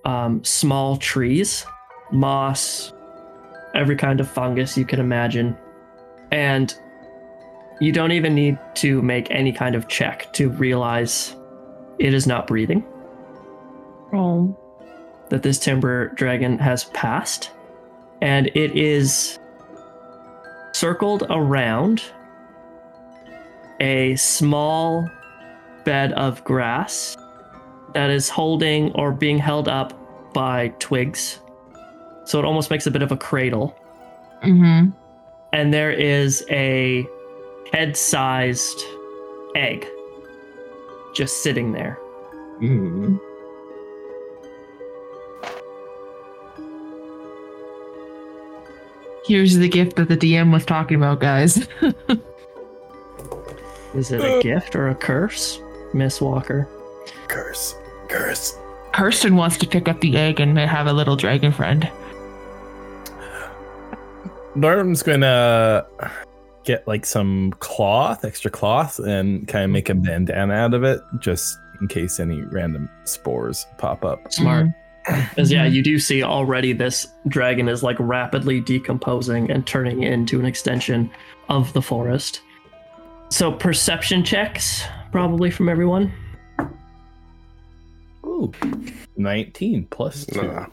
um, 0.06 0.44
small 0.44 0.98
trees, 0.98 1.66
moss, 2.12 2.94
every 3.76 3.96
kind 3.96 4.20
of 4.20 4.30
fungus 4.30 4.78
you 4.78 4.86
can 4.86 5.00
imagine. 5.00 5.58
And 6.32 6.74
you 7.80 7.92
don't 7.92 8.12
even 8.12 8.34
need 8.34 8.58
to 8.76 9.02
make 9.02 9.30
any 9.30 9.52
kind 9.52 9.76
of 9.76 9.88
check 9.88 10.32
to 10.34 10.50
realize 10.50 11.36
it 12.00 12.14
is 12.14 12.26
not 12.28 12.48
breathing 12.48 12.86
Oh. 14.14 14.58
that 15.30 15.44
this 15.44 15.60
timber 15.60 16.10
dragon 16.10 16.58
has 16.60 16.86
passed, 16.86 17.52
and 18.22 18.48
it 18.56 18.76
is 18.78 19.38
circled 20.74 21.24
around 21.30 22.04
a 23.80 24.16
small 24.16 25.10
bed 25.84 26.14
of 26.14 26.44
grass 26.44 27.16
that 27.94 28.10
is 28.10 28.30
holding 28.30 28.92
or 28.94 29.12
being 29.12 29.38
held 29.38 29.68
up 29.68 29.94
by 30.34 30.70
twigs. 30.80 31.40
So 32.26 32.40
it 32.40 32.46
almost 32.46 32.70
makes 32.70 32.86
a 32.86 32.92
bit 32.92 33.02
of 33.02 33.12
a 33.12 33.18
cradle. 33.18 33.76
Mm-hmm. 34.44 34.90
And 35.54 35.74
there 35.74 35.92
is 35.92 36.46
a 36.50 37.08
head 37.72 37.96
sized 37.96 38.80
egg 39.56 39.88
just 41.16 41.42
sitting 41.42 41.72
there. 41.72 41.98
Mm. 42.62 43.20
Here's 49.26 49.56
the 49.56 49.68
gift 49.68 49.96
that 49.98 50.08
the 50.08 50.18
DM 50.18 50.54
was 50.54 50.66
talking 50.66 50.96
about, 50.96 51.20
guys. 51.20 51.68
Is 53.98 54.12
it 54.12 54.22
a 54.22 54.42
gift 54.44 54.76
or 54.76 54.90
a 54.90 54.96
curse, 54.96 55.60
Miss 55.94 56.22
Walker? 56.22 56.68
Curse. 57.28 57.76
Curse. 58.10 58.56
Kirsten 58.94 59.36
wants 59.36 59.58
to 59.58 59.68
pick 59.68 59.88
up 59.88 60.00
the 60.02 60.16
egg 60.18 60.40
and 60.40 60.58
have 60.58 60.88
a 60.88 60.94
little 60.94 61.16
dragon 61.16 61.52
friend. 61.52 61.90
Norm's 64.56 65.04
gonna 65.04 65.86
get 66.64 66.88
like 66.88 67.06
some 67.06 67.54
cloth, 67.60 68.26
extra 68.26 68.50
cloth, 68.52 69.00
and 69.00 69.48
kind 69.48 69.66
of 69.66 69.72
make 69.72 69.90
a 69.90 69.96
bandana 69.96 70.54
out 70.54 70.74
of 70.74 70.84
it, 70.84 71.00
just 71.20 71.58
in 71.82 71.88
case 71.88 72.20
any 72.20 72.42
random 72.42 72.90
spores 73.04 73.66
pop 73.78 74.04
up. 74.04 74.32
Smart. 74.32 74.68
Because 75.06 75.52
yeah, 75.52 75.66
Mhm. 75.66 75.72
you 75.74 75.84
do 75.84 76.00
see 76.00 76.22
already 76.24 76.74
this 76.74 77.08
dragon 77.28 77.70
is 77.70 77.82
like 77.84 77.96
rapidly 78.00 78.60
decomposing 78.60 79.50
and 79.50 79.66
turning 79.66 80.04
into 80.04 80.40
an 80.40 80.46
extension 80.46 81.10
of 81.50 81.72
the 81.74 81.82
forest. 81.82 82.42
So 83.30 83.52
perception 83.52 84.24
checks 84.24 84.84
probably 85.12 85.52
from 85.52 85.70
everyone. 85.70 86.12
Ooh, 88.26 88.52
19 89.18 89.88
plus 89.90 90.26
two 90.26 90.42
Nah. 90.42 90.66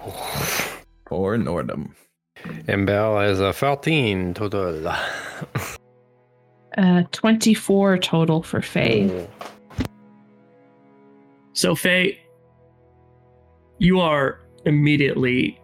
for 1.08 1.36
Nordhum. 1.36 1.90
And 2.68 2.86
Bell 2.86 3.20
is 3.20 3.40
a 3.40 3.52
14 3.52 4.34
total. 4.34 4.92
Uh, 6.76 7.02
24 7.12 7.98
total 7.98 8.42
for 8.42 8.60
Faye. 8.60 9.26
So, 11.52 11.74
Faye, 11.76 12.18
you 13.78 14.00
are 14.00 14.40
immediately 14.66 15.60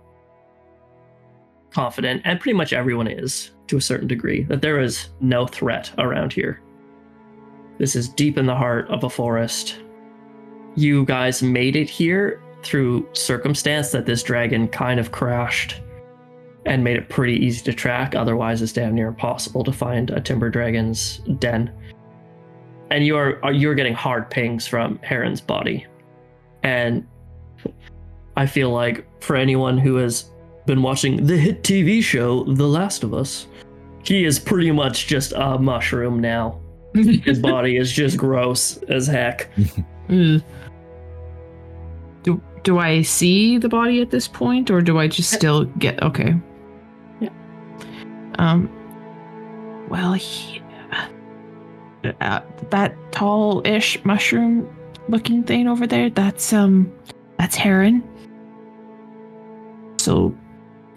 confident, 1.72 2.22
and 2.24 2.38
pretty 2.38 2.56
much 2.56 2.72
everyone 2.72 3.08
is 3.08 3.50
to 3.66 3.76
a 3.76 3.80
certain 3.80 4.06
degree, 4.06 4.44
that 4.44 4.62
there 4.62 4.80
is 4.80 5.08
no 5.20 5.46
threat 5.46 5.90
around 5.98 6.32
here. 6.32 6.60
This 7.80 7.96
is 7.96 8.10
deep 8.10 8.36
in 8.36 8.44
the 8.44 8.54
heart 8.54 8.90
of 8.90 9.04
a 9.04 9.08
forest. 9.08 9.80
You 10.76 11.06
guys 11.06 11.42
made 11.42 11.76
it 11.76 11.88
here 11.88 12.42
through 12.62 13.08
circumstance 13.14 13.90
that 13.92 14.04
this 14.04 14.22
dragon 14.22 14.68
kind 14.68 15.00
of 15.00 15.12
crashed 15.12 15.80
and 16.66 16.84
made 16.84 16.98
it 16.98 17.08
pretty 17.08 17.36
easy 17.42 17.64
to 17.64 17.72
track. 17.72 18.14
Otherwise, 18.14 18.60
it's 18.60 18.74
damn 18.74 18.94
near 18.94 19.08
impossible 19.08 19.64
to 19.64 19.72
find 19.72 20.10
a 20.10 20.20
timber 20.20 20.50
dragon's 20.50 21.22
den. 21.38 21.72
And 22.90 23.06
you 23.06 23.16
are 23.16 23.50
you're 23.50 23.74
getting 23.74 23.94
hard 23.94 24.28
pings 24.28 24.66
from 24.66 24.98
Heron's 25.02 25.40
body, 25.40 25.86
and 26.62 27.06
I 28.36 28.44
feel 28.44 28.68
like 28.68 29.06
for 29.22 29.36
anyone 29.36 29.78
who 29.78 29.96
has 29.96 30.30
been 30.66 30.82
watching 30.82 31.24
the 31.24 31.38
hit 31.38 31.62
TV 31.62 32.02
show 32.02 32.44
The 32.44 32.68
Last 32.68 33.04
of 33.04 33.14
Us, 33.14 33.46
he 34.04 34.26
is 34.26 34.38
pretty 34.38 34.70
much 34.70 35.06
just 35.06 35.32
a 35.34 35.58
mushroom 35.58 36.20
now. 36.20 36.59
His 36.94 37.38
body 37.38 37.76
is 37.76 37.92
just 37.92 38.16
gross 38.16 38.76
as 38.88 39.06
heck. 39.06 39.48
Mm. 40.08 40.42
Do 42.24 42.42
do 42.64 42.78
I 42.78 43.02
see 43.02 43.58
the 43.58 43.68
body 43.68 44.00
at 44.00 44.10
this 44.10 44.26
point, 44.26 44.70
or 44.70 44.82
do 44.82 44.98
I 44.98 45.06
just 45.06 45.30
still 45.30 45.64
get 45.64 46.02
okay? 46.02 46.34
Yeah. 47.20 47.30
Um. 48.38 48.68
Well, 49.88 50.12
he, 50.14 50.62
uh, 52.20 52.40
that 52.70 52.96
tall-ish 53.12 54.04
mushroom-looking 54.04 55.44
thing 55.44 55.68
over 55.68 55.86
there. 55.86 56.10
That's 56.10 56.52
um, 56.52 56.92
that's 57.38 57.56
Heron. 57.56 58.02
So, 59.98 60.34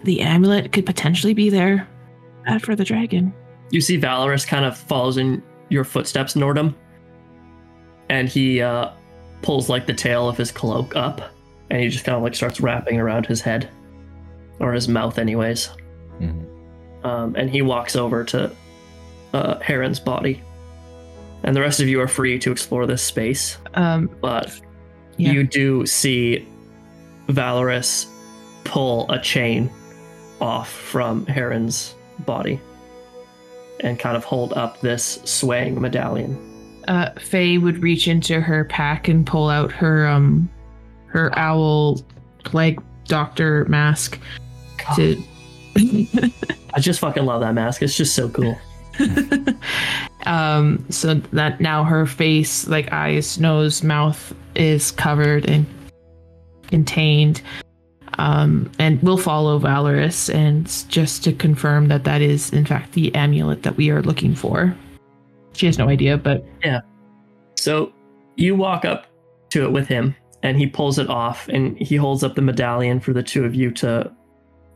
the 0.03 0.21
amulet 0.21 0.71
could 0.71 0.85
potentially 0.85 1.33
be 1.33 1.49
there. 1.49 1.87
Bad 2.45 2.61
for 2.61 2.75
the 2.75 2.83
dragon. 2.83 3.33
You 3.71 3.81
see 3.81 3.99
Valoris 3.99 4.45
kind 4.47 4.65
of 4.65 4.77
follows 4.77 5.17
in 5.17 5.41
your 5.73 5.83
footsteps, 5.83 6.35
Nordhum, 6.35 6.73
and 8.09 8.29
he 8.29 8.61
uh, 8.61 8.91
pulls 9.41 9.67
like 9.69 9.85
the 9.87 9.93
tail 9.93 10.29
of 10.29 10.37
his 10.37 10.51
cloak 10.51 10.95
up, 10.95 11.21
and 11.69 11.81
he 11.81 11.89
just 11.89 12.05
kind 12.05 12.15
of 12.15 12.23
like 12.23 12.35
starts 12.35 12.61
wrapping 12.61 12.99
around 12.99 13.25
his 13.25 13.41
head, 13.41 13.69
or 14.59 14.71
his 14.73 14.87
mouth, 14.87 15.17
anyways. 15.17 15.69
Mhm. 16.21 16.45
Um, 17.03 17.35
and 17.35 17.49
he 17.49 17.61
walks 17.61 17.95
over 17.95 18.23
to 18.25 18.51
uh, 19.33 19.59
Heron's 19.59 19.99
body, 19.99 20.41
and 21.43 21.55
the 21.55 21.61
rest 21.61 21.79
of 21.79 21.87
you 21.87 21.99
are 21.99 22.07
free 22.07 22.37
to 22.39 22.51
explore 22.51 22.85
this 22.85 23.01
space. 23.01 23.57
Um. 23.73 24.09
But 24.21 24.57
Yeah. 25.17 25.31
you 25.31 25.43
do 25.43 25.85
see 25.85 26.47
Valoris 27.27 28.05
pull 28.63 29.09
a 29.11 29.19
chain 29.19 29.69
off 30.39 30.69
from 30.71 31.25
Heron's 31.25 31.95
body 32.25 32.59
and 33.83 33.99
kind 33.99 34.17
of 34.17 34.23
hold 34.23 34.53
up 34.53 34.79
this 34.81 35.19
swaying 35.25 35.79
medallion. 35.79 36.35
uh, 36.87 37.11
Faye 37.19 37.57
would 37.57 37.83
reach 37.83 38.07
into 38.07 38.41
her 38.41 38.65
pack 38.65 39.07
and 39.07 39.25
pull 39.25 39.49
out 39.49 39.71
her 39.71 40.07
um 40.07 40.49
her 41.07 41.37
owl 41.37 42.01
like 42.53 42.79
doctor 43.05 43.65
mask 43.65 44.19
to 44.95 45.21
I 45.75 46.79
just 46.79 46.99
fucking 46.99 47.25
love 47.25 47.41
that 47.41 47.53
mask. 47.53 47.81
It's 47.81 47.95
just 47.95 48.15
so 48.15 48.29
cool. 48.29 48.57
um 50.25 50.85
so 50.89 51.15
that 51.15 51.59
now 51.61 51.83
her 51.83 52.05
face 52.05 52.67
like 52.67 52.91
eyes 52.91 53.39
nose 53.39 53.83
mouth 53.83 54.33
is 54.55 54.91
covered 54.91 55.49
and 55.49 55.65
contained 56.67 57.41
um 58.17 58.71
and 58.79 59.01
we'll 59.01 59.17
follow 59.17 59.59
valoris 59.59 60.33
and 60.33 60.67
just 60.89 61.23
to 61.23 61.33
confirm 61.33 61.87
that 61.87 62.03
that 62.03 62.21
is 62.21 62.51
in 62.53 62.65
fact 62.65 62.93
the 62.93 63.13
amulet 63.15 63.63
that 63.63 63.75
we 63.77 63.89
are 63.89 64.01
looking 64.01 64.35
for 64.35 64.75
she 65.53 65.65
has 65.65 65.77
no 65.77 65.87
idea 65.87 66.17
but 66.17 66.45
yeah. 66.63 66.81
So 67.55 67.93
you 68.35 68.55
walk 68.55 68.85
up 68.85 69.07
to 69.51 69.63
it 69.63 69.71
with 69.71 69.87
him, 69.87 70.15
and 70.41 70.57
he 70.57 70.67
pulls 70.67 70.99
it 70.99 71.09
off, 71.09 71.47
and 71.47 71.77
he 71.77 71.95
holds 71.95 72.23
up 72.23 72.35
the 72.35 72.41
medallion 72.41 72.99
for 72.99 73.13
the 73.13 73.23
two 73.23 73.45
of 73.45 73.55
you 73.55 73.71
to 73.71 74.11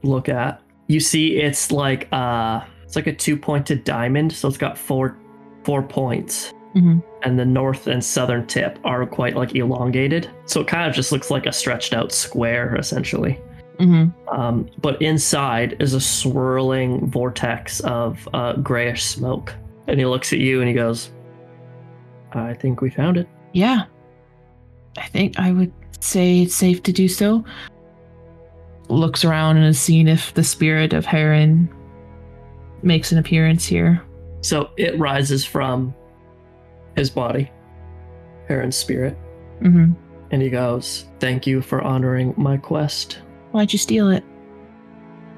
look 0.04 0.30
at. 0.30 0.62
You 0.88 1.00
see, 1.00 1.38
it's 1.38 1.72
like 1.72 2.08
uh, 2.12 2.62
it's 2.84 2.96
like 2.96 3.08
a 3.08 3.14
two-pointed 3.14 3.84
diamond, 3.84 4.32
so 4.32 4.48
it's 4.48 4.58
got 4.58 4.78
four 4.78 5.18
four 5.64 5.84
points, 5.84 6.54
Mhm. 6.78 7.04
and 7.24 7.40
the 7.40 7.45
north 7.45 7.88
and 7.88 8.04
southern 8.04 8.45
tip 8.45 8.78
are 8.84 9.06
quite 9.06 9.36
like 9.36 9.56
elongated. 9.56 10.30
So 10.45 10.62
it 10.62 10.68
kind 10.68 10.88
of 10.88 10.95
just 10.95 11.12
looks 11.12 11.32
like 11.32 11.45
a 11.45 11.52
stretched 11.52 11.94
out 11.94 12.12
square, 12.12 12.76
essentially. 12.76 13.40
mhm. 13.80 14.12
Um, 14.32 14.68
but 14.82 15.02
inside 15.02 15.76
is 15.80 15.94
a 15.94 16.02
swirling 16.02 17.08
vortex 17.12 17.80
of 17.82 18.28
uh, 18.34 18.54
grayish 18.54 19.04
smoke. 19.04 19.54
And 19.88 19.99
he 19.99 20.06
looks 20.06 20.34
at 20.34 20.40
you 20.40 20.60
and 20.62 20.68
he 20.68 20.74
goes, 20.74 21.12
I 22.34 22.54
think 22.54 22.82
we 22.82 22.90
found 22.90 23.18
it. 23.18 23.28
Yeah. 23.54 23.84
I 24.98 25.04
think 25.08 25.40
I 25.40 25.52
would 25.52 25.72
say 25.99 26.41
it's 26.41 26.56
safe 26.56 26.82
to 26.84 26.91
do 26.91 27.08
so. 27.08 27.44
Looks 28.90 29.24
around 29.26 29.58
and 29.58 29.66
is 29.66 29.80
seeing 29.80 30.08
if 30.08 30.34
the 30.34 30.44
spirit 30.44 30.94
of 30.94 31.06
Heron 31.06 31.70
makes 32.84 33.12
an 33.12 33.18
appearance 33.18 33.66
here. 33.66 34.02
So 34.41 34.70
it 34.78 34.98
rises 34.98 35.45
from 35.45 35.94
his 36.98 37.10
body, 37.10 37.49
Heron's 38.49 38.76
spirit, 38.76 39.14
hmm 39.61 39.94
and 40.32 40.41
he 40.41 40.49
goes, 40.49 41.06
Thank 41.19 41.48
you 41.48 41.61
for 41.61 41.82
honoring 41.82 42.34
my 42.38 42.57
quest. 42.57 43.19
Why'd 43.52 43.72
you 43.72 43.80
steal 43.80 44.10
it? 44.10 44.24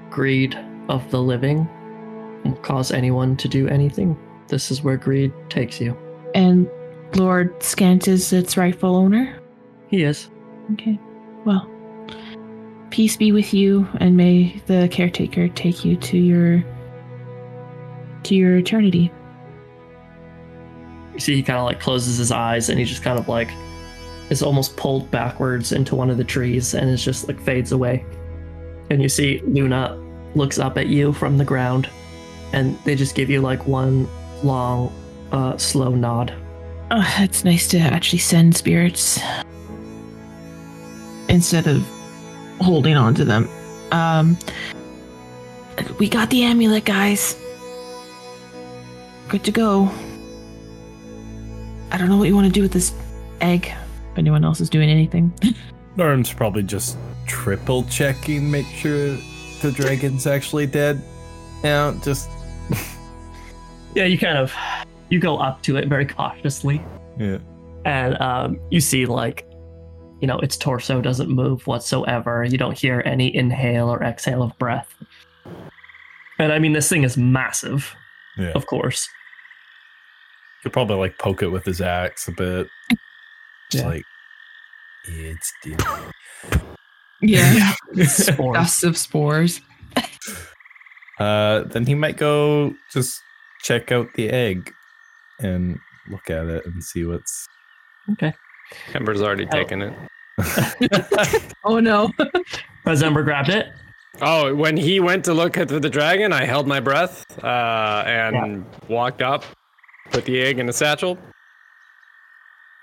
Greed 0.10 0.58
of 0.88 1.10
the 1.12 1.22
living 1.22 1.70
will 2.44 2.56
cause 2.58 2.92
anyone 2.92 3.38
to 3.38 3.48
do 3.48 3.68
anything. 3.68 4.18
This 4.48 4.72
is 4.72 4.82
where 4.82 4.98
greed 4.98 5.32
takes 5.50 5.80
you. 5.80 5.96
And 6.34 6.70
Lord 7.16 7.62
Scant 7.62 8.08
is 8.08 8.34
its 8.34 8.58
rightful 8.58 8.96
owner? 8.96 9.40
He 9.90 10.04
is. 10.04 10.30
Okay. 10.74 11.00
Well, 11.46 11.70
peace 12.90 13.16
be 13.18 13.32
with 13.32 13.54
you, 13.54 13.88
and 14.00 14.18
may 14.18 14.62
the 14.66 14.88
caretaker 14.92 15.48
take 15.50 15.86
you 15.86 15.96
to 15.98 16.18
your 16.18 16.64
to 18.24 18.36
your 18.36 18.58
eternity. 18.58 19.12
You 21.20 21.22
see, 21.22 21.36
he 21.36 21.44
kind 21.44 21.60
of 21.60 21.66
like 21.66 21.82
closes 21.82 22.18
his 22.18 22.32
eyes 22.32 22.70
and 22.70 22.80
he 22.80 22.86
just 22.86 23.04
kind 23.04 23.20
of 23.20 23.28
like 23.28 23.50
is 24.30 24.42
almost 24.42 24.78
pulled 24.78 25.12
backwards 25.12 25.74
into 25.74 25.94
one 25.94 26.10
of 26.10 26.16
the 26.16 26.24
trees 26.24 26.74
and 26.74 26.90
is 26.90 27.04
just 27.04 27.28
like 27.28 27.38
fades 27.42 27.74
away. 27.74 28.06
And 28.90 29.02
you 29.02 29.10
see 29.10 29.42
Luna 29.44 30.02
looks 30.34 30.60
up 30.60 30.78
at 30.78 30.88
you 30.88 31.12
from 31.12 31.38
the 31.38 31.44
ground 31.44 31.90
and 32.54 32.80
they 32.86 32.96
just 32.96 33.16
give 33.16 33.30
you 33.30 33.42
like 33.42 33.68
one 33.68 34.08
long, 34.46 34.94
uh, 35.34 35.58
slow 35.58 35.90
nod. 35.94 36.34
Oh, 36.90 37.16
it's 37.20 37.44
nice 37.44 37.68
to 37.68 37.80
actually 37.80 38.20
send 38.20 38.56
spirits 38.56 39.20
instead 41.28 41.68
of 41.68 41.86
holding 42.62 42.96
on 42.96 43.14
to 43.16 43.26
them. 43.26 43.50
Um, 43.92 44.38
we 45.98 46.08
got 46.08 46.30
the 46.30 46.44
amulet, 46.44 46.86
guys. 46.86 47.36
Good 49.28 49.44
to 49.44 49.52
go. 49.52 49.92
I 51.92 51.98
don't 51.98 52.10
know 52.10 52.18
what 52.18 52.28
you 52.28 52.36
want 52.36 52.48
to 52.48 52.54
do 52.54 52.62
with 52.62 52.72
this 52.72 52.94
egg. 53.42 53.68
If 54.12 54.18
anyone 54.18 54.44
else 54.44 54.60
is 54.62 54.70
doing 54.70 54.90
anything. 54.90 55.34
Norm's 55.96 56.32
probably 56.32 56.64
just 56.64 56.98
triple 57.28 57.84
checking, 57.84 58.50
make 58.50 58.66
sure 58.68 59.18
the 59.62 59.72
dragon's 59.74 60.26
actually 60.28 60.68
dead. 60.68 61.02
Yeah, 61.64 61.98
just 62.04 62.30
Yeah, 63.96 64.06
you 64.06 64.18
kind 64.18 64.38
of 64.38 64.54
you 65.10 65.20
go 65.20 65.38
up 65.38 65.62
to 65.64 65.78
it 65.78 65.88
very 65.88 66.06
cautiously 66.06 66.82
yeah. 67.18 67.40
and 67.86 68.20
um, 68.22 68.60
you 68.70 68.80
see 68.80 69.06
like 69.06 69.46
you 70.22 70.28
know 70.28 70.38
its 70.40 70.56
torso 70.56 71.02
doesn't 71.02 71.30
move 71.30 71.66
whatsoever 71.66 72.44
you 72.44 72.58
don't 72.58 72.78
hear 72.78 73.02
any 73.06 73.36
inhale 73.36 73.90
or 73.90 74.04
exhale 74.04 74.44
of 74.44 74.56
breath 74.60 74.94
and 76.38 76.52
i 76.54 76.60
mean 76.60 76.74
this 76.74 76.88
thing 76.90 77.04
is 77.04 77.18
massive 77.18 77.96
Yeah. 78.38 78.52
of 78.52 78.68
course 78.68 79.10
He'll 80.64 80.72
probably 80.72 80.98
like 80.98 81.18
poke 81.18 81.42
it 81.42 81.50
with 81.50 81.66
his 81.66 81.82
axe 81.82 82.28
a 82.28 82.32
bit. 82.32 82.68
Just 83.72 83.84
Yeah. 83.84 83.90
like 83.90 84.04
it's 85.06 85.54
dead. 85.64 85.82
Yeah. 87.22 87.74
Spores. 88.06 88.56
Dust 88.56 88.84
of 88.84 88.98
spores. 88.98 89.62
Uh, 91.20 91.64
then 91.66 91.86
he 91.86 91.94
might 91.96 92.16
go 92.16 92.74
just 92.94 93.22
check 93.62 93.92
out 93.92 94.08
the 94.16 94.30
egg 94.30 94.72
and 95.42 95.78
look 96.10 96.30
at 96.30 96.46
it 96.46 96.66
and 96.66 96.82
see 96.82 97.04
what's. 97.04 97.46
okay 98.14 98.34
Ember's 98.94 99.22
already 99.22 99.46
taken 99.48 99.82
it. 99.82 99.94
Oh 101.66 101.82
no. 101.82 102.10
has 102.86 103.04
ember 103.04 103.24
grabbed 103.24 103.50
it 103.50 103.68
Oh, 104.22 104.56
when 104.56 104.78
he 104.78 105.02
went 105.02 105.26
to 105.26 105.34
look 105.34 105.58
at 105.58 105.68
the, 105.68 105.78
the 105.82 105.90
dragon, 105.90 106.32
I 106.32 106.46
held 106.46 106.68
my 106.68 106.80
breath 106.80 107.26
uh, 107.44 108.04
and 108.08 108.66
walked 108.88 109.22
up, 109.22 109.44
put 110.12 110.26
the 110.26 110.40
egg 110.42 110.60
in 110.60 110.70
a 110.70 110.74
satchel. 110.74 111.18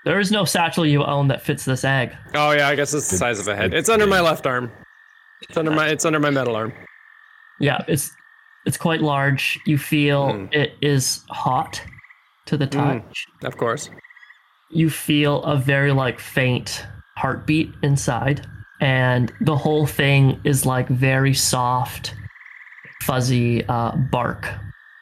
There 0.05 0.19
is 0.19 0.31
no 0.31 0.45
satchel 0.45 0.85
you 0.85 1.03
own 1.03 1.27
that 1.27 1.41
fits 1.41 1.65
this 1.65 1.83
egg. 1.83 2.15
Oh 2.33 2.51
yeah, 2.51 2.69
I 2.69 2.75
guess 2.75 2.93
it's 2.93 3.09
the 3.09 3.17
size 3.17 3.39
of 3.39 3.47
a 3.47 3.55
head. 3.55 3.73
It's 3.73 3.89
under 3.89 4.07
my 4.07 4.21
left 4.21 4.47
arm. 4.47 4.71
It's 5.41 5.57
under 5.57 5.71
my 5.71 5.87
it's 5.89 6.05
under 6.05 6.19
my 6.19 6.29
metal 6.29 6.55
arm. 6.55 6.73
Yeah, 7.59 7.83
it's 7.87 8.11
it's 8.65 8.77
quite 8.77 9.01
large. 9.01 9.59
You 9.65 9.77
feel 9.77 10.31
Hmm. 10.33 10.45
it 10.51 10.75
is 10.81 11.23
hot 11.29 11.81
to 12.45 12.57
the 12.57 12.67
touch. 12.67 13.25
Of 13.43 13.57
course. 13.57 13.89
You 14.71 14.89
feel 14.89 15.43
a 15.43 15.57
very 15.57 15.91
like 15.91 16.19
faint 16.19 16.85
heartbeat 17.17 17.69
inside, 17.83 18.45
and 18.79 19.33
the 19.41 19.55
whole 19.57 19.87
thing 19.87 20.39
is 20.43 20.65
like 20.65 20.87
very 20.87 21.33
soft, 21.33 22.13
fuzzy 23.03 23.65
uh, 23.67 23.91
bark. 24.11 24.47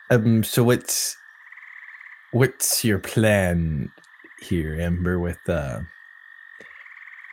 Um. 0.09 0.43
So 0.43 0.63
what's 0.63 1.15
what's 2.31 2.83
your 2.83 2.99
plan 2.99 3.91
here, 4.41 4.75
Ember? 4.79 5.19
With 5.19 5.37
uh, 5.47 5.79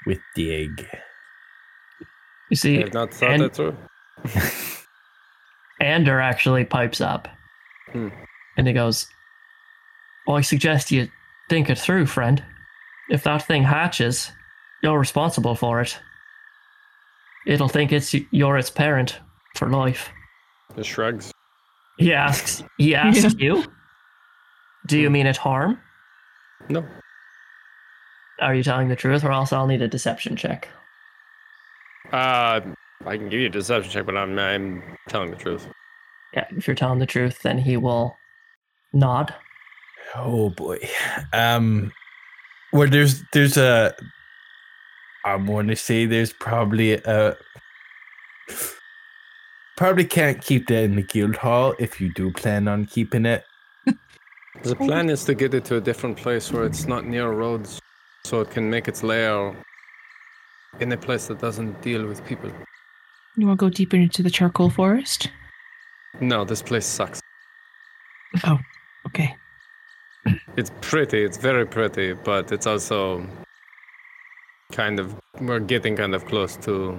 with 0.07 0.21
the 0.37 0.55
egg. 0.55 0.87
You 2.01 2.07
I 2.53 2.55
see, 2.55 2.79
have 2.81 2.93
not 2.95 3.13
thought 3.15 3.31
and- 3.31 3.43
that 3.45 3.55
through. 3.57 3.77
Ander 5.81 6.21
actually 6.21 6.65
pipes 6.65 7.01
up, 7.01 7.29
Hmm. 7.93 8.09
and 8.57 8.67
he 8.67 8.73
goes, 8.73 9.09
"Well, 10.27 10.37
I 10.37 10.41
suggest 10.43 10.91
you 10.93 11.09
think 11.49 11.71
it 11.71 11.79
through, 11.79 12.07
friend. 12.07 12.43
If 13.11 13.25
that 13.25 13.47
thing 13.47 13.65
hatches, 13.65 14.31
you're 14.83 14.99
responsible 14.99 15.55
for 15.55 15.81
it. 15.81 15.99
It'll 17.47 17.69
think 17.69 17.93
it's 17.93 18.15
you're 18.31 18.57
its 18.59 18.71
parent 18.71 19.19
for 19.57 19.69
life." 19.69 20.11
It 20.77 20.87
shrugs. 20.87 21.33
He 21.99 22.13
asks, 22.13 22.63
"He 22.79 22.95
asks 22.95 23.35
you, 23.39 23.65
do 24.87 24.99
you 24.99 25.11
mean 25.11 25.27
it 25.27 25.37
harm? 25.37 25.81
No. 26.69 26.85
Are 28.41 28.55
you 28.55 28.63
telling 28.63 28.89
the 28.89 28.97
truth, 28.97 29.25
or 29.25 29.33
else 29.33 29.53
I'll 29.53 29.67
need 29.67 29.83
a 29.83 29.89
deception 29.89 30.37
check." 30.37 30.69
Uh 32.13 32.61
I 33.07 33.17
can 33.17 33.29
give 33.29 33.41
you 33.41 33.47
a 33.47 33.51
deception 33.51 33.91
check, 33.91 34.07
but 34.07 34.17
I'm 34.17 34.39
I'm 34.39 34.83
telling 35.09 35.31
the 35.31 35.37
truth. 35.37 35.67
Yeah, 36.35 36.47
if 36.57 36.67
you're 36.67 36.77
telling 36.77 36.99
the 36.99 37.07
truth, 37.07 37.43
then 37.43 37.59
he 37.59 37.77
will 37.77 38.17
nod. 38.93 39.35
Oh 40.15 40.51
boy. 40.51 40.79
Um. 41.33 41.93
Well, 42.73 42.89
there's 42.89 43.23
there's 43.33 43.57
a. 43.57 43.95
I 45.25 45.37
want 45.37 45.69
to 45.69 45.77
say 45.77 46.07
there's 46.07 46.33
probably 46.33 46.95
a. 46.95 47.37
Probably 49.77 50.05
can't 50.05 50.41
keep 50.41 50.69
that 50.69 50.85
in 50.85 50.97
the 50.97 51.03
guild 51.03 51.37
hall 51.37 51.75
if 51.79 52.01
you 52.01 52.13
do 52.13 52.31
plan 52.33 52.69
on 52.69 52.87
keeping 52.87 53.27
it. 53.27 53.45
The 54.63 54.77
plan 54.77 55.11
is 55.11 55.25
to 55.25 55.35
get 55.35 55.55
it 55.55 55.65
to 55.67 55.77
a 55.77 55.81
different 55.81 56.17
place 56.17 56.53
where 56.53 56.65
it's 56.65 56.87
not 56.87 57.05
near 57.05 57.31
roads, 57.31 57.81
so 58.25 58.41
it 58.41 58.51
can 58.51 58.71
make 58.71 58.87
its 58.89 59.03
lair 59.03 59.55
in 60.81 60.93
a 60.93 60.97
place 60.97 61.27
that 61.27 61.41
doesn't 61.41 61.81
deal 61.83 62.07
with 62.07 62.25
people. 62.25 62.51
You 63.37 63.47
want 63.47 63.59
to 63.59 63.67
go 63.67 63.71
deeper 63.71 63.97
into 63.97 64.23
the 64.23 64.31
charcoal 64.31 64.71
forest? 64.71 65.31
No, 66.21 66.45
this 66.45 66.63
place 66.63 66.87
sucks. 66.87 67.21
Oh, 68.45 68.59
okay. 69.07 69.35
It's 70.57 70.71
pretty, 70.81 71.25
it's 71.25 71.39
very 71.39 71.67
pretty, 71.67 72.13
but 72.13 72.53
it's 72.53 72.67
also 72.67 73.27
kind 74.71 75.01
of 75.01 75.15
we're 75.41 75.59
getting 75.59 75.97
kind 75.97 76.15
of 76.15 76.25
close 76.27 76.57
to 76.59 76.99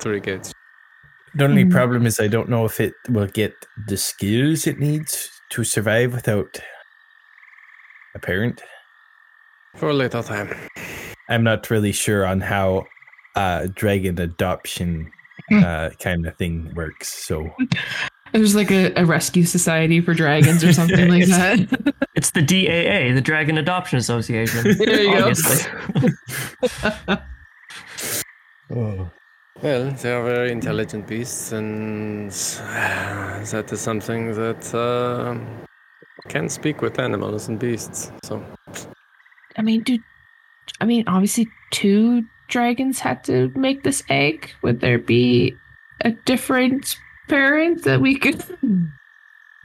three 0.00 0.20
gates. 0.20 0.52
The 1.34 1.44
only 1.44 1.64
Mm. 1.64 1.70
problem 1.70 2.06
is 2.06 2.18
I 2.20 2.26
don't 2.28 2.48
know 2.48 2.64
if 2.66 2.80
it 2.80 2.94
will 3.08 3.28
get 3.28 3.54
the 3.86 3.96
skills 3.96 4.66
it 4.66 4.78
needs 4.78 5.30
to 5.52 5.64
survive 5.64 6.12
without 6.12 6.58
a 8.14 8.18
parent. 8.18 8.62
For 9.76 9.88
a 9.90 9.94
later 9.94 10.22
time. 10.22 10.54
I'm 11.28 11.44
not 11.44 11.70
really 11.70 11.92
sure 11.92 12.26
on 12.26 12.40
how 12.40 12.84
uh, 13.36 13.68
dragon 13.74 14.20
adoption 14.20 15.10
Hmm. 15.48 15.64
uh, 15.64 15.90
kind 16.00 16.26
of 16.26 16.36
thing 16.36 16.72
works. 16.74 17.08
So 17.26 17.50
There's 18.32 18.54
like 18.54 18.70
a, 18.70 18.92
a 18.94 19.04
rescue 19.04 19.44
society 19.44 20.00
for 20.00 20.14
dragons 20.14 20.62
or 20.62 20.72
something 20.80 21.08
like 21.08 21.26
that. 21.26 21.94
It's 22.14 22.30
the 22.30 22.42
DAA, 22.42 23.14
the 23.14 23.22
Dragon 23.22 23.56
Adoption 23.58 23.98
Association. 23.98 24.76
There 24.78 25.02
you 25.02 25.18
go. 25.18 25.32
oh. 28.70 29.10
Well, 29.62 29.90
they 29.90 30.12
are 30.12 30.22
very 30.22 30.52
intelligent 30.52 31.06
beasts, 31.08 31.52
and 31.52 32.30
that 33.50 33.68
is 33.72 33.80
something 33.80 34.34
that 34.34 34.74
uh, 34.74 35.36
can 36.28 36.48
speak 36.48 36.80
with 36.82 36.98
animals 36.98 37.48
and 37.48 37.58
beasts. 37.58 38.12
So, 38.24 38.44
I 39.56 39.62
mean, 39.62 39.82
do 39.82 39.98
I 40.80 40.84
mean, 40.84 41.04
obviously, 41.06 41.48
two 41.70 42.24
dragons 42.48 42.98
had 42.98 43.24
to 43.24 43.50
make 43.56 43.82
this 43.82 44.02
egg. 44.08 44.52
Would 44.62 44.80
there 44.80 44.98
be 44.98 45.56
a 46.02 46.12
different 46.12 46.96
parent 47.28 47.84
that 47.84 48.00
we 48.00 48.18
could? 48.18 48.42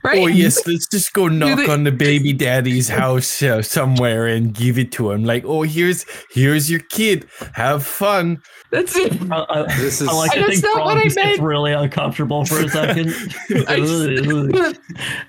Right? 0.07 0.19
Oh 0.23 0.27
yes, 0.27 0.65
let's 0.67 0.87
just 0.87 1.11
go 1.13 1.27
knock 1.27 1.57
they- 1.57 1.67
on 1.67 1.83
the 1.83 1.91
baby 1.91 2.31
daddy's 2.33 2.87
house 2.89 3.43
uh, 3.43 3.61
somewhere 3.61 4.25
and 4.27 4.53
give 4.53 4.77
it 4.77 4.91
to 4.93 5.11
him. 5.11 5.23
Like, 5.25 5.43
oh, 5.45 5.63
here's 5.63 6.05
here's 6.31 6.71
your 6.71 6.79
kid. 6.89 7.27
Have 7.53 7.85
fun. 7.85 8.41
That's 8.71 8.95
it. 8.95 9.11
I, 9.31 9.45
I, 9.49 9.63
this 9.77 10.01
is 10.01 10.07
I 10.07 10.13
like 10.13 10.31
to 10.31 10.39
That's 10.39 10.61
think 10.61 10.75
not 10.75 10.85
what 10.85 10.97
I 10.97 11.03
gets 11.03 11.15
meant. 11.15 11.41
really 11.41 11.73
uncomfortable 11.73 12.45
for 12.45 12.59
a 12.59 12.69
second. 12.79 13.07
Just- 13.09 13.41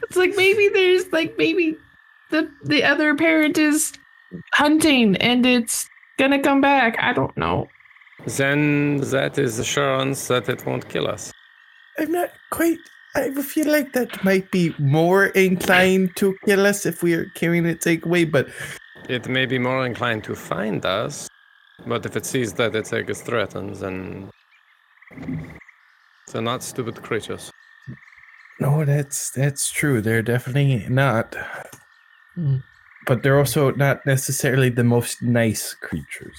it's 0.02 0.16
like 0.16 0.34
maybe 0.36 0.68
there's 0.68 1.10
like 1.12 1.36
maybe 1.38 1.76
the 2.30 2.48
the 2.64 2.84
other 2.84 3.14
parent 3.16 3.58
is 3.58 3.92
hunting 4.52 5.16
and 5.16 5.44
it's 5.46 5.88
gonna 6.18 6.40
come 6.40 6.60
back. 6.60 6.96
I 7.00 7.12
don't 7.12 7.36
know. 7.36 7.66
then 8.36 8.98
that 9.10 9.38
is 9.38 9.58
assurance 9.58 10.28
that 10.28 10.48
it 10.48 10.64
won't 10.66 10.88
kill 10.88 11.06
us. 11.08 11.32
I'm 11.98 12.12
not 12.12 12.30
quite. 12.50 12.78
I 13.14 13.30
feel 13.42 13.70
like 13.70 13.92
that 13.94 14.22
might 14.24 14.50
be 14.50 14.74
more 14.78 15.26
inclined 15.26 16.14
to 16.16 16.36
kill 16.44 16.66
us 16.66 16.86
if 16.86 17.02
we 17.02 17.14
are 17.14 17.26
carrying 17.34 17.66
its 17.66 17.86
egg 17.86 18.06
away. 18.06 18.24
But 18.24 18.48
It 19.08 19.28
may 19.28 19.46
be 19.46 19.58
more 19.58 19.86
inclined 19.86 20.24
to 20.24 20.34
find 20.34 20.84
us, 20.84 21.28
but 21.86 22.04
if 22.06 22.16
it 22.16 22.26
sees 22.26 22.52
that 22.54 22.74
its 22.76 22.92
egg 22.92 23.10
is 23.10 23.22
threatened, 23.22 23.76
then 23.76 24.30
they're 26.30 26.42
not 26.42 26.62
stupid 26.62 27.02
creatures. 27.02 27.50
no, 28.60 28.84
that's 28.84 29.30
that's 29.30 29.70
true. 29.70 30.00
They're 30.02 30.22
definitely 30.22 30.86
not. 30.88 31.34
Hmm. 32.34 32.58
But 33.06 33.22
they're 33.22 33.38
also 33.38 33.70
not 33.72 34.04
necessarily 34.04 34.68
the 34.68 34.84
most 34.84 35.22
nice 35.22 35.72
creatures. 35.74 36.38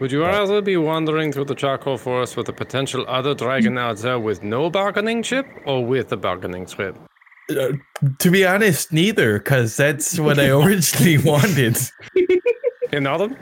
Would 0.00 0.10
you 0.10 0.22
rather 0.22 0.60
be 0.60 0.76
wandering 0.76 1.32
through 1.32 1.44
the 1.44 1.54
charcoal 1.54 1.96
forest 1.96 2.36
with 2.36 2.48
a 2.48 2.52
potential 2.52 3.04
other 3.08 3.34
dragon 3.34 3.78
out 3.78 3.98
there 3.98 4.18
with 4.18 4.42
no 4.42 4.68
bargaining 4.68 5.22
chip, 5.22 5.46
or 5.66 5.84
with 5.84 6.12
a 6.12 6.16
bargaining 6.16 6.66
chip? 6.66 6.96
Uh, 7.50 7.72
to 8.18 8.30
be 8.30 8.44
honest, 8.44 8.92
neither, 8.92 9.38
because 9.38 9.76
that's 9.76 10.18
what 10.18 10.38
I 10.38 10.48
originally 10.48 11.18
wanted. 11.24 11.76
In 12.92 13.06
autumn, 13.06 13.36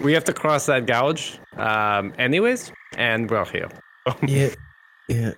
we 0.00 0.12
have 0.12 0.24
to 0.24 0.32
cross 0.32 0.66
that 0.66 0.86
gouge, 0.86 1.38
um, 1.56 2.12
anyways, 2.18 2.72
and 2.96 3.30
we're 3.30 3.44
here. 3.44 3.68
Yeah, 4.26 4.50
yeah. 5.08 5.32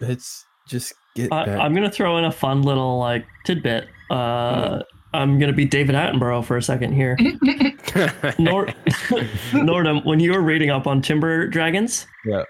Let's 0.00 0.46
just 0.66 0.94
get 1.14 1.30
I, 1.30 1.44
back. 1.44 1.60
I'm 1.60 1.74
gonna 1.74 1.90
throw 1.90 2.16
in 2.16 2.24
a 2.24 2.32
fun 2.32 2.62
little 2.62 2.98
like 2.98 3.26
tidbit. 3.44 3.88
Uh, 4.10 4.82
I'm 5.12 5.38
gonna 5.38 5.52
be 5.52 5.66
David 5.66 5.94
Attenborough 5.94 6.44
for 6.44 6.56
a 6.56 6.62
second 6.62 6.94
here. 6.94 7.18
Nor- 8.38 8.66
Nordhum, 9.52 10.04
when 10.04 10.20
you 10.20 10.32
were 10.32 10.40
reading 10.42 10.70
up 10.70 10.86
on 10.86 11.02
timber 11.02 11.46
dragons, 11.46 12.06
Yeah. 12.24 12.44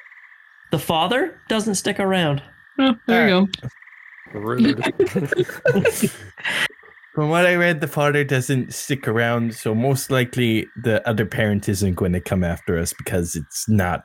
the 0.71 0.79
father 0.79 1.39
doesn't 1.49 1.75
stick 1.77 1.99
around. 2.01 2.43
Oh, 2.79 2.95
there 3.07 3.29
you 3.29 3.47
go. 4.33 4.39
Rude. 4.39 4.83
From 7.15 7.29
what 7.29 7.45
I 7.45 7.57
read, 7.57 7.83
the 7.83 7.89
father 7.89 8.25
doesn't 8.25 8.73
stick 8.73 9.07
around, 9.07 9.55
so 9.55 9.75
most 9.75 10.11
likely 10.11 10.67
the 10.83 11.07
other 11.07 11.27
parent 11.27 11.69
isn't 11.69 11.95
going 11.95 12.15
to 12.15 12.21
come 12.21 12.43
after 12.43 12.79
us 12.79 12.95
because 12.95 13.37
it's 13.37 13.69
not 13.69 14.05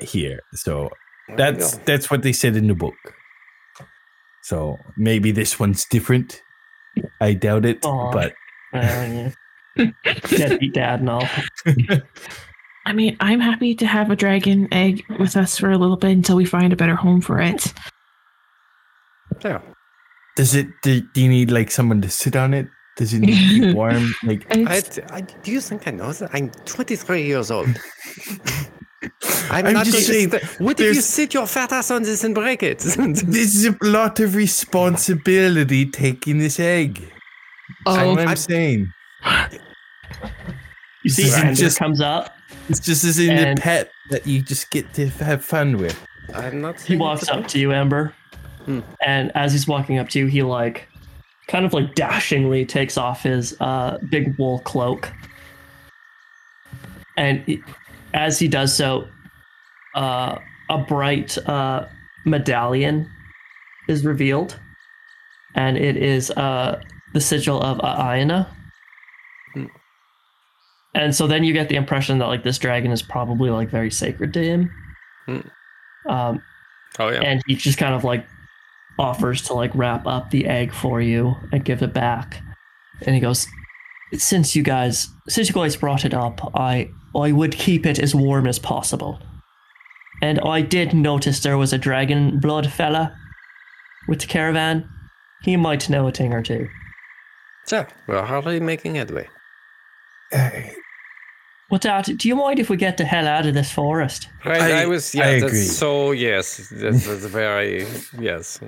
here. 0.00 0.40
So 0.54 0.88
that's 1.36 1.76
that's 1.84 2.10
what 2.10 2.22
they 2.22 2.32
said 2.32 2.56
in 2.56 2.66
the 2.68 2.74
book. 2.74 2.94
So 4.42 4.78
maybe 4.96 5.32
this 5.32 5.60
one's 5.60 5.84
different. 5.84 6.40
I 7.20 7.34
doubt 7.34 7.66
it, 7.66 7.84
Aw. 7.84 8.10
but 8.12 8.32
Uh, 8.72 8.78
yeah. 8.80 9.30
Deadbeat 9.76 10.74
dad 10.74 11.00
and 11.00 11.10
all. 11.10 11.28
I 12.86 12.92
mean, 12.92 13.16
I'm 13.18 13.40
happy 13.40 13.74
to 13.74 13.86
have 13.86 14.12
a 14.12 14.16
dragon 14.16 14.68
egg 14.72 15.04
with 15.18 15.36
us 15.36 15.58
for 15.58 15.72
a 15.72 15.76
little 15.76 15.96
bit 15.96 16.12
until 16.12 16.36
we 16.36 16.44
find 16.44 16.72
a 16.72 16.76
better 16.76 16.94
home 16.94 17.20
for 17.20 17.40
it. 17.40 17.72
yeah. 19.44 19.60
does 20.36 20.54
it? 20.54 20.68
Do, 20.82 21.00
do 21.00 21.20
you 21.20 21.28
need 21.28 21.50
like 21.50 21.72
someone 21.72 22.00
to 22.02 22.08
sit 22.08 22.36
on 22.36 22.54
it? 22.54 22.68
Does 22.96 23.12
it 23.12 23.18
need 23.18 23.60
to 23.60 23.60
be 23.60 23.74
warm? 23.74 24.14
Like 24.22 24.46
It's, 24.50 25.00
I, 25.10 25.20
do 25.20 25.50
you 25.50 25.60
think 25.60 25.88
I 25.88 25.90
know 25.90 26.12
that? 26.12 26.30
I'm 26.32 26.50
23 26.64 27.24
years 27.24 27.50
old. 27.50 27.66
I'm, 29.50 29.66
I'm 29.66 29.74
not 29.74 29.86
just 29.86 30.06
saying, 30.06 30.30
st- 30.30 30.60
What 30.60 30.80
if 30.80 30.94
you 30.94 31.00
sit 31.00 31.34
your 31.34 31.46
fat 31.46 31.72
ass 31.72 31.90
on 31.90 32.04
this 32.04 32.22
and 32.22 32.34
break 32.34 32.62
it? 32.62 32.78
this 32.78 33.54
is 33.54 33.66
a 33.66 33.76
lot 33.82 34.20
of 34.20 34.36
responsibility 34.36 35.90
taking 35.90 36.38
this 36.38 36.60
egg. 36.60 37.12
oh, 37.84 37.94
That's 37.94 38.08
what 38.08 38.28
I'm 38.28 38.36
saying. 38.36 38.92
You 41.02 41.10
see, 41.10 41.22
This 41.24 41.58
just- 41.58 41.78
comes 41.78 42.00
up. 42.00 42.36
It's 42.68 42.80
just 42.80 43.04
as 43.04 43.18
in 43.18 43.30
And- 43.30 43.56
the 43.58 43.62
pet 43.62 43.90
that 44.10 44.26
you 44.26 44.42
just 44.42 44.70
get 44.70 44.92
to 44.94 45.08
have 45.08 45.44
fun 45.44 45.78
with. 45.78 45.98
I'm 46.34 46.60
not. 46.60 46.80
He 46.80 46.96
walks 46.96 47.28
up 47.28 47.46
to 47.48 47.58
you, 47.58 47.70
Ember, 47.72 48.12
Hmm. 48.64 48.80
and 49.04 49.30
as 49.36 49.52
he's 49.52 49.68
walking 49.68 49.98
up 49.98 50.08
to 50.10 50.18
you, 50.18 50.26
he 50.26 50.42
like, 50.42 50.88
kind 51.48 51.64
of 51.64 51.72
like 51.72 51.94
dashingly 51.94 52.64
takes 52.66 52.98
off 52.98 53.22
his 53.22 53.56
uh, 53.60 53.98
big 54.10 54.36
wool 54.36 54.58
cloak, 54.60 55.12
and 57.16 57.40
he- 57.46 57.62
as 58.14 58.38
he 58.38 58.48
does 58.48 58.74
so, 58.74 59.06
uh, 59.94 60.38
a 60.68 60.78
bright 60.78 61.38
uh, 61.48 61.86
medallion 62.24 63.08
is 63.88 64.04
revealed, 64.04 64.58
and 65.54 65.76
it 65.78 65.96
is 65.96 66.30
uh, 66.32 66.80
the 67.12 67.20
sigil 67.20 67.60
of 67.62 67.78
Aina. 67.84 68.48
And 70.96 71.14
so 71.14 71.26
then 71.26 71.44
you 71.44 71.52
get 71.52 71.68
the 71.68 71.76
impression 71.76 72.18
that 72.18 72.26
like 72.26 72.42
this 72.42 72.58
dragon 72.58 72.90
is 72.90 73.02
probably 73.02 73.50
like 73.50 73.68
very 73.70 73.90
sacred 73.90 74.32
to 74.34 74.42
him. 74.42 74.70
Hmm. 75.26 75.40
Um, 76.08 76.42
Oh 76.98 77.08
yeah. 77.08 77.20
and 77.20 77.42
he 77.46 77.54
just 77.56 77.76
kind 77.78 77.94
of 77.94 78.04
like 78.04 78.26
offers 78.98 79.42
to 79.42 79.52
like 79.54 79.70
wrap 79.74 80.06
up 80.06 80.30
the 80.30 80.46
egg 80.46 80.72
for 80.72 81.00
you 81.02 81.34
and 81.52 81.62
give 81.64 81.82
it 81.82 81.92
back 81.92 82.40
and 83.04 83.14
he 83.14 83.20
goes 83.20 83.46
since 84.14 84.56
you 84.56 84.62
guys 84.62 85.10
since 85.28 85.48
you 85.48 85.54
guys 85.54 85.76
brought 85.76 86.06
it 86.06 86.14
up 86.14 86.40
i 86.56 86.88
i 87.14 87.30
would 87.32 87.52
keep 87.52 87.84
it 87.84 87.98
as 87.98 88.14
warm 88.14 88.46
as 88.46 88.58
possible 88.58 89.20
and 90.22 90.40
i 90.40 90.62
did 90.62 90.94
notice 90.94 91.40
there 91.40 91.58
was 91.58 91.74
a 91.74 91.78
dragon 91.78 92.40
blood 92.40 92.72
fella 92.72 93.14
with 94.08 94.20
the 94.20 94.26
caravan 94.26 94.88
he 95.42 95.54
might 95.58 95.90
know 95.90 96.06
a 96.08 96.12
thing 96.12 96.32
or 96.32 96.42
two 96.42 96.66
So 97.66 97.84
we're 98.06 98.22
hardly 98.24 98.60
making 98.60 98.94
headway. 98.94 99.28
What 101.68 101.82
that 101.82 102.04
do 102.16 102.28
you 102.28 102.36
mind 102.36 102.58
if 102.58 102.70
we 102.70 102.76
get 102.76 102.96
the 102.96 103.04
hell 103.04 103.26
out 103.26 103.44
of 103.46 103.54
this 103.54 103.70
forest 103.72 104.28
Right. 104.44 104.60
I- 104.62 104.82
I, 104.82 104.86
was. 104.86 105.14
Yeah. 105.14 105.26
I 105.26 105.40
that's 105.40 105.44
agree. 105.52 105.62
So 105.62 106.12
yes, 106.12 106.68
that's, 106.70 107.06
that's 107.06 107.24
very 107.26 107.86
yes. 108.18 108.60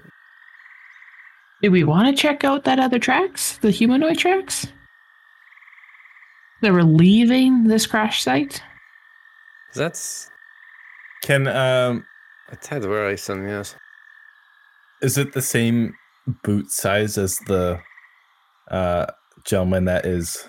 Do 1.63 1.71
we 1.71 1.85
want 1.85 2.09
to 2.15 2.21
check 2.23 2.45
out 2.45 2.65
that 2.65 2.79
other 2.79 2.99
tracks, 2.99 3.59
the 3.59 3.71
humanoid 3.71 4.19
tracks? 4.19 4.67
They 6.63 6.71
were 6.71 6.85
leaving 6.85 7.65
this 7.69 7.87
crash 7.87 8.23
site? 8.23 8.63
That's 9.75 10.29
Can 11.23 11.47
um 11.47 12.05
a 12.51 12.57
tad 12.57 12.83
worrisome. 12.85 13.47
Yes. 13.47 13.77
is 15.03 15.19
it 15.19 15.33
the 15.35 15.43
same 15.43 15.95
boot 16.43 16.71
size 16.71 17.17
as 17.19 17.39
the 17.47 17.79
uh 18.71 19.07
gentleman 19.45 19.85
that 19.85 20.05
is 20.07 20.49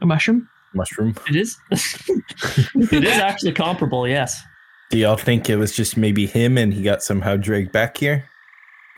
A 0.00 0.06
mushroom? 0.06 0.48
Mushroom? 0.74 1.14
it 1.28 1.36
is 1.36 1.56
it 1.70 3.04
is 3.04 3.18
actually 3.18 3.52
comparable 3.52 4.06
yes 4.08 4.42
Do 4.90 4.98
y'all 4.98 5.16
think 5.16 5.48
it 5.48 5.56
was 5.56 5.74
just 5.74 5.96
maybe 5.96 6.26
him 6.26 6.58
and 6.58 6.72
he 6.74 6.82
got 6.82 7.02
somehow 7.02 7.36
dragged 7.36 7.72
back 7.72 7.96
here? 7.96 8.28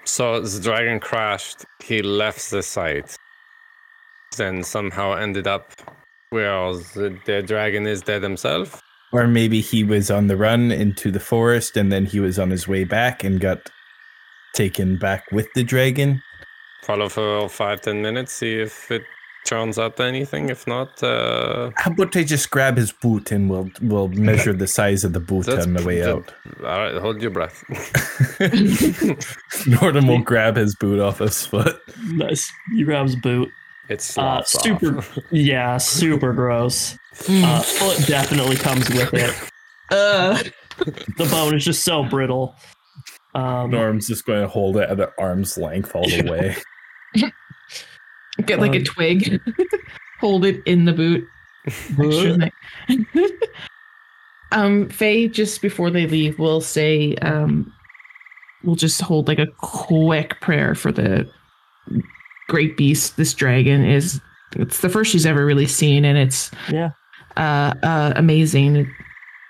So 0.04 0.40
the 0.40 0.60
dragon 0.60 1.00
crashed. 1.00 1.64
He 1.82 2.00
left 2.02 2.50
the 2.50 2.62
site. 2.62 3.16
Then 4.36 4.62
somehow 4.62 5.14
ended 5.14 5.46
up 5.46 5.72
where 6.30 6.72
the, 6.74 7.18
the 7.26 7.42
dragon 7.42 7.86
is 7.86 8.02
dead 8.02 8.22
himself. 8.22 8.80
Or 9.12 9.26
maybe 9.26 9.60
he 9.60 9.84
was 9.84 10.10
on 10.10 10.26
the 10.26 10.36
run 10.36 10.70
into 10.70 11.10
the 11.10 11.20
forest 11.20 11.76
and 11.76 11.90
then 11.90 12.06
he 12.06 12.20
was 12.20 12.38
on 12.38 12.50
his 12.50 12.68
way 12.68 12.84
back 12.84 13.24
and 13.24 13.40
got 13.40 13.70
taken 14.54 14.98
back 14.98 15.24
with 15.32 15.48
the 15.54 15.64
dragon. 15.64 16.22
Follow 16.82 17.08
for 17.08 17.48
five 17.48 17.80
ten 17.80 18.02
minutes. 18.02 18.32
See 18.32 18.54
if 18.54 18.90
it 18.90 19.02
turns 19.46 19.78
out 19.78 19.98
anything. 20.00 20.50
If 20.50 20.66
not, 20.66 21.02
uh, 21.02 21.70
How 21.76 21.90
about 21.90 22.14
I 22.16 22.24
just 22.24 22.50
grab 22.50 22.76
his 22.76 22.92
boot 22.92 23.32
and 23.32 23.48
we'll 23.48 23.70
we'll 23.80 24.08
measure 24.08 24.52
the 24.52 24.66
size 24.66 25.04
of 25.04 25.12
the 25.14 25.20
boot 25.20 25.46
That's 25.46 25.66
on 25.66 25.72
the 25.74 25.84
way 25.84 26.00
that- 26.00 26.10
out. 26.10 26.34
all 26.60 26.78
right. 26.78 26.94
Hold 27.00 27.22
your 27.22 27.30
breath. 27.30 27.64
Norton 29.66 30.06
will 30.06 30.22
grab 30.22 30.56
his 30.56 30.74
boot 30.76 31.00
off 31.00 31.18
his 31.18 31.46
foot. 31.46 31.80
nice 32.04 32.50
He 32.74 32.84
grabs 32.84 33.12
his 33.14 33.20
boot 33.22 33.48
It's 33.88 34.16
uh, 34.18 34.42
super 34.44 35.02
yeah 35.30 35.78
super 35.78 36.32
gross 36.32 36.98
Uh, 37.28 37.60
foot 37.62 38.06
definitely 38.06 38.56
comes 38.56 38.88
with 38.90 39.14
it. 39.14 39.34
Uh, 39.90 40.42
The 41.16 41.24
bone 41.30 41.54
is 41.54 41.64
just 41.64 41.84
so 41.84 42.04
brittle. 42.04 42.54
Um, 43.34 43.70
Norm's 43.70 44.08
just 44.08 44.26
going 44.26 44.42
to 44.42 44.48
hold 44.48 44.76
it 44.76 44.90
at 44.90 45.00
an 45.00 45.08
arm's 45.18 45.56
length 45.56 45.94
all 45.94 46.06
the 46.08 46.22
way. 46.30 46.56
get 48.44 48.60
like 48.60 48.74
a 48.74 48.78
Um, 48.78 48.84
twig, 48.84 49.40
hold 50.20 50.44
it 50.44 50.62
in 50.66 50.84
the 50.84 50.92
boot. 50.92 51.26
Thing. 51.68 52.50
um, 54.52 54.88
Faye, 54.88 55.28
just 55.28 55.60
before 55.62 55.90
they 55.90 56.06
leave, 56.06 56.38
we'll 56.38 56.60
say, 56.60 57.14
um, 57.16 57.72
we'll 58.62 58.76
just 58.76 59.00
hold 59.00 59.28
like 59.28 59.38
a 59.38 59.46
quick 59.58 60.40
prayer 60.40 60.74
for 60.74 60.92
the 60.92 61.28
great 62.48 62.76
beast. 62.76 63.16
This 63.16 63.34
dragon 63.34 63.84
is, 63.84 64.20
it's 64.54 64.80
the 64.80 64.88
first 64.88 65.10
she's 65.10 65.26
ever 65.26 65.44
really 65.44 65.66
seen, 65.66 66.04
and 66.04 66.16
it's 66.16 66.50
Yeah. 66.70 66.90
uh, 67.36 67.74
uh, 67.82 68.12
amazing. 68.16 68.90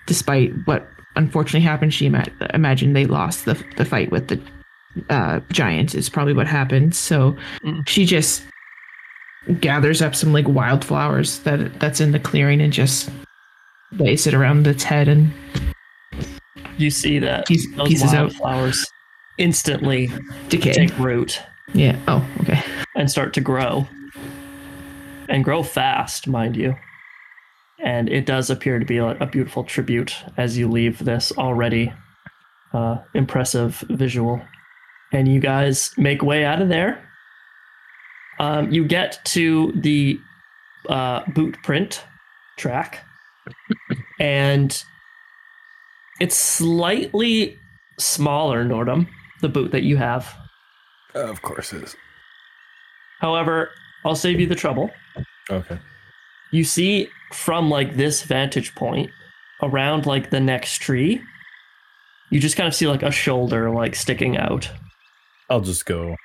Despite 0.07 0.51
what 0.65 0.87
unfortunately 1.15 1.61
happened, 1.61 1.93
she 1.93 2.05
ima- 2.07 2.25
imagined 2.53 2.95
they 2.95 3.05
lost 3.05 3.45
the 3.45 3.61
the 3.75 3.83
fight 3.85 4.09
with 4.11 4.29
the 4.29 4.41
uh, 5.09 5.41
giant. 5.51 5.93
Is 5.93 6.09
probably 6.09 6.33
what 6.33 6.47
happened. 6.47 6.95
So 6.95 7.35
Mm. 7.63 7.87
she 7.87 8.05
just 8.05 8.43
gathers 9.61 10.01
up 10.01 10.15
some 10.15 10.33
like 10.33 10.47
wildflowers 10.47 11.39
that 11.39 11.79
that's 11.79 12.01
in 12.01 12.11
the 12.11 12.19
clearing 12.19 12.61
and 12.61 12.73
just 12.73 13.09
lays 13.93 14.27
it 14.27 14.33
around 14.33 14.67
its 14.67 14.83
head 14.83 15.07
and 15.07 15.31
You 16.77 16.89
see 16.91 17.17
that 17.19 17.47
Piece- 17.47 17.67
those 17.75 17.87
pieces 17.87 18.13
out. 18.13 18.25
wildflowers 18.33 18.85
instantly 19.37 20.09
decay. 20.49 20.73
take 20.73 20.97
root 20.99 21.41
Yeah. 21.73 21.97
Oh, 22.07 22.27
okay. 22.41 22.61
and 22.95 23.09
start 23.09 23.33
to 23.35 23.41
grow. 23.41 23.87
And 25.29 25.43
grow 25.43 25.61
fast, 25.63 26.27
mind 26.27 26.55
you. 26.55 26.75
And 27.83 28.07
it 28.09 28.25
does 28.25 28.49
appear 28.49 28.79
to 28.79 28.85
be 28.85 28.97
a, 28.97 29.07
a 29.19 29.25
beautiful 29.27 29.63
tribute 29.63 30.15
as 30.37 30.57
you 30.57 30.67
leave 30.69 31.03
this 31.03 31.31
already 31.37 31.91
uh, 32.73 32.97
impressive 33.13 33.83
visual. 33.89 34.41
And 35.11 35.27
you 35.27 35.39
guys 35.39 35.91
make 35.97 36.21
way 36.21 36.45
out 36.45 36.61
of 36.61 36.69
there. 36.69 37.06
Um, 38.39 38.71
you 38.71 38.85
get 38.85 39.19
to 39.25 39.71
the 39.75 40.19
uh, 40.89 41.23
boot 41.33 41.57
print 41.63 42.03
track, 42.57 43.03
and 44.19 44.83
it's 46.19 46.35
slightly 46.35 47.57
smaller, 47.99 48.63
Nordhum, 48.63 49.07
the 49.41 49.49
boot 49.49 49.71
that 49.71 49.83
you 49.83 49.97
have. 49.97 50.35
of 51.15 51.41
course 51.41 51.73
it 51.73 51.83
is. 51.83 51.95
However, 53.19 53.71
I'll 54.05 54.15
save 54.15 54.39
you 54.39 54.47
the 54.47 54.55
trouble. 54.55 54.91
Okay. 55.49 55.79
You 56.51 56.63
see 56.63 57.09
from 57.33 57.69
like 57.69 57.95
this 57.95 58.23
vantage 58.23 58.75
point 58.75 59.09
around 59.61 60.05
like 60.05 60.29
the 60.29 60.39
next 60.39 60.77
tree, 60.77 61.21
you 62.29 62.39
just 62.39 62.55
kind 62.55 62.67
of 62.67 62.75
see 62.75 62.87
like 62.87 63.03
a 63.03 63.11
shoulder 63.11 63.69
like 63.69 63.95
sticking 63.95 64.37
out. 64.37 64.69
I'll 65.49 65.61
just 65.61 65.85
go. 65.85 66.15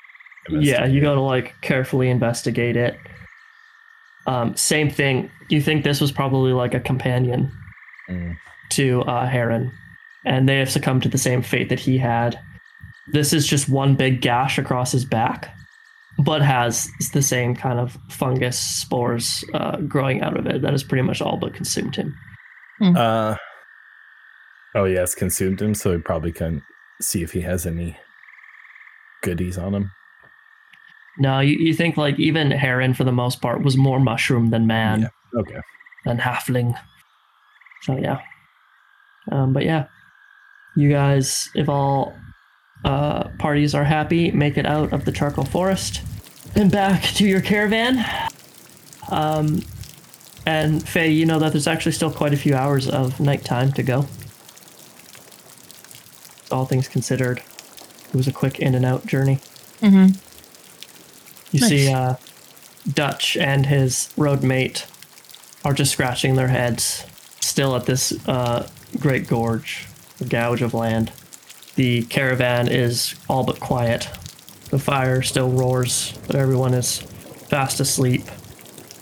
Yeah, 0.48 0.86
you 0.86 1.00
gotta 1.00 1.20
like 1.20 1.54
carefully 1.60 2.08
investigate 2.10 2.76
it. 2.76 2.96
Um, 4.26 4.56
same 4.56 4.90
thing. 4.90 5.30
You 5.48 5.60
think 5.60 5.84
this 5.84 6.00
was 6.00 6.12
probably 6.12 6.52
like 6.52 6.74
a 6.74 6.80
companion 6.80 7.50
Mm. 8.08 8.36
to 8.70 9.02
uh, 9.02 9.26
Heron, 9.28 9.70
and 10.24 10.48
they 10.48 10.58
have 10.58 10.70
succumbed 10.70 11.04
to 11.04 11.08
the 11.08 11.18
same 11.18 11.40
fate 11.42 11.68
that 11.68 11.78
he 11.80 11.98
had. 11.98 12.38
This 13.12 13.32
is 13.32 13.46
just 13.46 13.68
one 13.68 13.94
big 13.94 14.20
gash 14.20 14.58
across 14.58 14.90
his 14.92 15.04
back, 15.04 15.54
but 16.18 16.42
has 16.42 16.88
the 17.12 17.22
same 17.22 17.54
kind 17.54 17.78
of 17.78 17.96
fungus 18.08 18.58
spores 18.58 19.44
uh, 19.54 19.76
growing 19.82 20.20
out 20.20 20.36
of 20.36 20.46
it 20.46 20.62
that 20.62 20.72
has 20.72 20.82
pretty 20.82 21.02
much 21.02 21.22
all 21.22 21.36
but 21.36 21.54
consumed 21.54 21.94
him. 21.96 22.14
Uh, 22.80 23.36
oh, 24.74 24.84
yeah, 24.84 25.02
it's 25.02 25.14
consumed 25.14 25.62
him, 25.62 25.74
so 25.74 25.92
we 25.92 25.98
probably 25.98 26.32
can 26.32 26.62
see 27.00 27.22
if 27.22 27.32
he 27.32 27.42
has 27.42 27.66
any 27.66 27.96
goodies 29.22 29.56
on 29.58 29.74
him. 29.74 29.90
No, 31.18 31.40
you, 31.40 31.56
you 31.58 31.74
think 31.74 31.96
like 31.96 32.18
even 32.18 32.50
Heron 32.50 32.94
for 32.94 33.04
the 33.04 33.12
most 33.12 33.40
part 33.40 33.62
was 33.62 33.76
more 33.76 34.00
mushroom 34.00 34.50
than 34.50 34.66
man. 34.66 35.02
Yeah. 35.02 35.40
Okay. 35.40 35.60
than 36.04 36.18
halfling. 36.18 36.78
So 37.82 37.96
yeah. 37.96 38.20
Um, 39.30 39.52
but 39.52 39.64
yeah, 39.64 39.86
you 40.76 40.90
guys, 40.90 41.48
if 41.54 41.68
all 41.68 42.14
uh, 42.84 43.28
parties 43.38 43.74
are 43.74 43.84
happy, 43.84 44.30
make 44.30 44.56
it 44.58 44.66
out 44.66 44.92
of 44.92 45.04
the 45.04 45.12
charcoal 45.12 45.44
forest 45.44 46.02
and 46.54 46.70
back 46.70 47.02
to 47.02 47.24
your 47.24 47.40
caravan. 47.40 48.04
Um, 49.10 49.62
and 50.44 50.86
Faye, 50.86 51.10
you 51.10 51.24
know 51.24 51.38
that 51.38 51.52
there's 51.52 51.68
actually 51.68 51.92
still 51.92 52.10
quite 52.10 52.34
a 52.34 52.36
few 52.36 52.54
hours 52.54 52.88
of 52.88 53.20
nighttime 53.20 53.72
to 53.72 53.82
go. 53.82 54.06
All 56.50 56.66
things 56.66 56.88
considered, 56.88 57.38
it 58.08 58.14
was 58.14 58.26
a 58.26 58.32
quick 58.32 58.58
in 58.58 58.74
and 58.74 58.84
out 58.84 59.06
journey. 59.06 59.38
Mm-hmm. 59.80 60.18
You 61.52 61.60
Nice. 61.60 61.68
see 61.68 61.92
uh, 61.92 62.14
Dutch 62.92 63.36
and 63.36 63.66
his 63.66 64.08
roadmate 64.16 64.86
are 65.64 65.72
just 65.72 65.92
scratching 65.92 66.34
their 66.34 66.48
heads, 66.48 67.04
still 67.40 67.76
at 67.76 67.86
this 67.86 68.12
uh, 68.28 68.68
great 68.98 69.28
gorge, 69.28 69.86
a 70.20 70.24
gouge 70.24 70.62
of 70.62 70.74
land. 70.74 71.12
The 71.76 72.02
caravan 72.04 72.68
is 72.68 73.14
all 73.28 73.44
but 73.44 73.60
quiet. 73.60 74.08
The 74.70 74.78
fire 74.78 75.22
still 75.22 75.50
roars, 75.50 76.14
but 76.26 76.36
everyone 76.36 76.74
is 76.74 76.98
fast 77.48 77.80
asleep. 77.80 78.24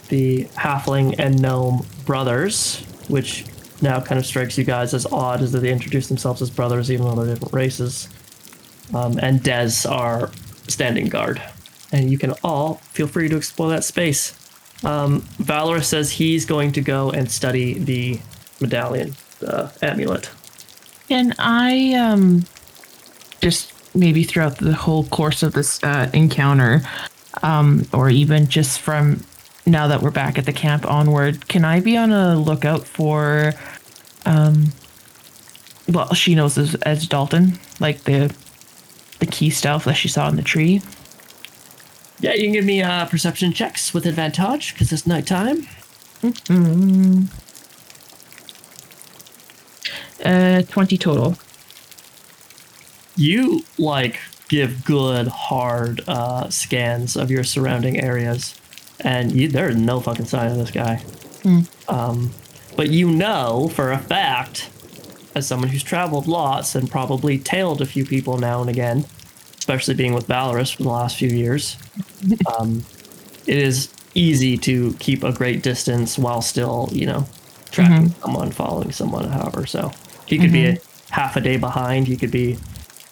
The 0.09 0.45
halfling 0.57 1.15
and 1.19 1.41
gnome 1.41 1.87
brothers, 2.05 2.81
which 3.09 3.45
now 3.81 4.01
kind 4.01 4.19
of 4.19 4.27
strikes 4.27 4.59
you 4.59 4.65
guys 4.65 4.93
as 4.93 5.07
odd, 5.07 5.41
is 5.41 5.53
that 5.53 5.61
they 5.61 5.73
introduce 5.73 6.09
themselves 6.09 6.43
as 6.43 6.51
brothers, 6.51 6.91
even 6.91 7.07
though 7.07 7.15
they're 7.15 7.33
different 7.35 7.55
races. 7.55 8.09
Um, 8.93 9.19
and 9.23 9.41
Dez 9.41 9.89
are 9.91 10.31
standing 10.69 11.09
guard. 11.09 11.41
And 11.93 12.11
you 12.11 12.19
can 12.19 12.35
all 12.45 12.75
feel 12.93 13.07
free 13.07 13.29
to 13.29 13.37
explore 13.37 13.69
that 13.71 13.85
space. 13.85 14.35
Um, 14.85 15.23
Valoris 15.43 15.85
says 15.85 16.11
he's 16.11 16.47
going 16.47 16.73
to 16.73 16.81
go 16.81 17.11
and 17.11 17.31
study 17.31 17.75
the 17.79 18.21
medallion, 18.61 19.15
the 19.41 19.73
amulet. 19.83 20.31
Can 21.09 21.35
I 21.39 21.95
um 21.95 22.45
just 23.41 23.73
maybe 23.95 24.23
throughout 24.23 24.59
the 24.59 24.73
whole 24.73 25.05
course 25.05 25.43
of 25.43 25.53
this 25.53 25.83
uh, 25.83 26.09
encounter, 26.15 26.83
um, 27.43 27.87
or 27.93 28.09
even 28.09 28.47
just 28.47 28.81
from 28.81 29.25
now 29.67 29.89
that 29.89 30.03
we're 30.03 30.11
back 30.11 30.39
at 30.39 30.47
the 30.47 30.53
camp 30.53 30.87
onward, 30.87 31.49
can 31.49 31.65
I 31.65 31.81
be 31.81 31.97
on 31.97 32.13
a 32.13 32.39
lookout 32.39 32.87
for 32.87 33.53
um 34.25 34.73
well 35.89 36.15
she 36.15 36.35
knows 36.35 36.57
as, 36.57 36.75
as 36.77 37.07
Dalton, 37.07 37.59
like 37.81 38.05
the 38.05 38.35
the 39.19 39.27
key 39.27 39.51
stuff 39.51 39.85
that 39.85 39.95
she 39.95 40.09
saw 40.09 40.29
in 40.29 40.37
the 40.37 40.43
tree? 40.43 40.81
Yeah, 42.21 42.35
you 42.35 42.43
can 42.45 42.53
give 42.53 42.65
me 42.67 42.83
uh, 42.83 43.07
perception 43.07 43.53
checks 43.53 43.95
with 43.95 44.05
advantage 44.07 44.75
because 44.75 44.93
it's 44.93 45.07
nighttime. 45.07 45.67
Uh 50.23 50.63
twenty 50.63 50.99
total. 50.99 51.37
You 53.17 53.63
like 53.79 54.19
give 54.49 54.85
good 54.85 55.29
hard 55.29 56.03
uh, 56.09 56.51
scans 56.51 57.17
of 57.17 57.31
your 57.31 57.45
surrounding 57.45 58.01
areas, 58.01 58.55
and 59.01 59.33
you, 59.33 59.49
there's 59.49 59.77
no 59.77 60.01
fucking 60.01 60.27
sign 60.27 60.51
of 60.51 60.59
this 60.59 60.71
guy. 60.71 61.03
Um, 61.89 62.33
but 62.77 62.91
you 62.91 63.11
know 63.11 63.69
for 63.75 63.93
a 63.93 63.99
fact, 63.99 64.69
as 65.35 65.47
someone 65.47 65.71
who's 65.71 65.83
traveled 65.83 66.27
lots 66.27 66.75
and 66.75 66.91
probably 66.91 67.39
tailed 67.39 67.81
a 67.81 67.87
few 67.87 68.05
people 68.05 68.37
now 68.39 68.61
and 68.61 68.69
again, 68.69 69.07
especially 69.71 69.95
being 69.95 70.15
with 70.15 70.27
Valoris 70.27 70.75
for 70.75 70.83
the 70.83 70.89
last 70.89 71.17
few 71.17 71.29
years, 71.29 71.77
um, 72.59 72.85
it 73.47 73.57
is 73.57 73.89
easy 74.15 74.59
to 74.59 74.93
keep 74.99 75.23
a 75.23 75.33
great 75.33 75.63
distance 75.63 76.19
while 76.19 76.43
still, 76.43 76.89
you 76.91 77.07
know, 77.07 77.25
tracking 77.71 78.11
someone, 78.21 78.51
following 78.51 78.91
someone, 78.91 79.29
however. 79.29 79.67
So 79.67 79.93
he 80.27 80.39
could 80.39 80.51
be 80.53 80.67
a 80.67 80.79
half 81.11 81.37
a 81.37 81.41
day 81.41 81.57
behind. 81.57 82.09
He 82.09 82.17
could 82.17 82.33
be 82.33 82.59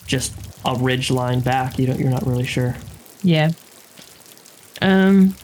just 0.07 0.33
a 0.65 0.75
ridge 0.75 1.13
line 1.13 1.41
back. 1.41 1.79
You 1.79 1.87
don't. 1.87 2.01
You're 2.01 2.11
not 2.11 2.27
really 2.27 2.45
sure. 2.47 2.75
Yeah. 3.23 3.53
Um 4.83 5.37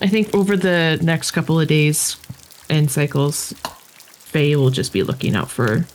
I 0.00 0.08
think 0.08 0.34
over 0.34 0.56
the 0.56 0.98
next 1.00 1.30
couple 1.30 1.60
of 1.60 1.68
days 1.68 2.16
and 2.68 2.90
cycles, 2.90 3.54
Faye 4.18 4.56
will 4.56 4.70
just 4.70 4.92
be 4.92 5.02
looking 5.04 5.36
out 5.36 5.48
for 5.50 5.86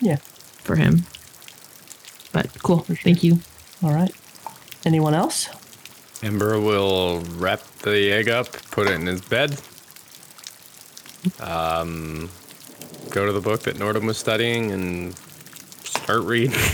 Yeah. 0.00 0.16
for 0.64 0.74
him. 0.76 1.06
But 2.32 2.62
cool. 2.62 2.78
Thank 2.80 3.22
you. 3.22 3.38
All 3.82 3.92
right. 3.92 4.12
Anyone 4.84 5.14
else? 5.14 5.48
Ember 6.22 6.60
will 6.60 7.20
wrap 7.36 7.62
the 7.82 8.10
egg 8.12 8.28
up, 8.28 8.52
put 8.70 8.88
it 8.88 8.94
in 8.94 9.06
his 9.06 9.20
bed. 9.20 9.60
Um, 11.40 12.30
go 13.10 13.26
to 13.26 13.32
the 13.32 13.40
book 13.40 13.62
that 13.62 13.76
Nordhum 13.76 14.06
was 14.06 14.18
studying 14.18 14.70
and 14.72 15.14
start 15.84 16.22
reading. 16.22 16.56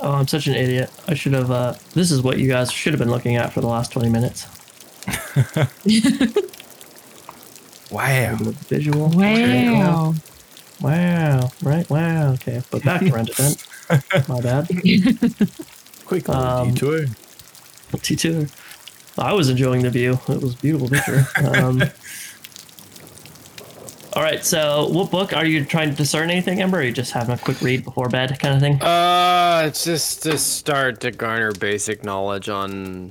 Oh, 0.00 0.12
I'm 0.12 0.28
such 0.28 0.46
an 0.46 0.54
idiot. 0.54 0.90
I 1.08 1.14
should 1.14 1.32
have. 1.32 1.50
Uh, 1.50 1.74
this 1.92 2.12
is 2.12 2.22
what 2.22 2.38
you 2.38 2.46
guys 2.46 2.70
should 2.70 2.92
have 2.92 3.00
been 3.00 3.10
looking 3.10 3.34
at 3.34 3.52
for 3.52 3.60
the 3.60 3.66
last 3.66 3.90
20 3.90 4.08
minutes. 4.08 4.46
Wow. 7.90 8.36
Visual. 8.68 9.08
There 9.08 9.64
you 9.64 9.70
go. 9.70 9.78
Wow. 9.78 10.14
Wow. 10.80 11.50
Right. 11.62 11.88
Wow. 11.88 12.32
Okay. 12.34 12.62
But 12.70 12.84
back 12.84 13.00
to 13.00 13.10
rent 13.10 13.30
event. 13.30 13.66
My 14.28 14.40
bad. 14.40 14.68
Quick 16.06 16.28
little 16.28 16.34
Um, 16.34 16.74
detour. 16.74 17.06
T2. 17.92 18.50
I 19.18 19.32
was 19.32 19.48
enjoying 19.48 19.82
the 19.82 19.90
view. 19.90 20.18
It 20.28 20.40
was 20.42 20.54
a 20.54 20.58
beautiful 20.58 20.88
picture. 20.88 21.26
Um, 21.38 21.82
all 24.14 24.22
right. 24.22 24.44
So, 24.44 24.88
what 24.90 25.10
book 25.10 25.32
are 25.34 25.44
you 25.44 25.64
trying 25.64 25.90
to 25.90 25.96
discern 25.96 26.30
anything, 26.30 26.60
Ember? 26.60 26.76
Or 26.78 26.80
are 26.80 26.84
you 26.84 26.92
just 26.92 27.12
having 27.12 27.34
a 27.34 27.38
quick 27.38 27.60
read 27.60 27.84
before 27.84 28.08
bed, 28.08 28.38
kind 28.38 28.54
of 28.54 28.60
thing? 28.60 28.80
Uh, 28.82 29.64
it's 29.66 29.84
just 29.84 30.22
to 30.24 30.38
start 30.38 31.00
to 31.00 31.10
garner 31.10 31.52
basic 31.52 32.04
knowledge 32.04 32.48
on 32.48 33.10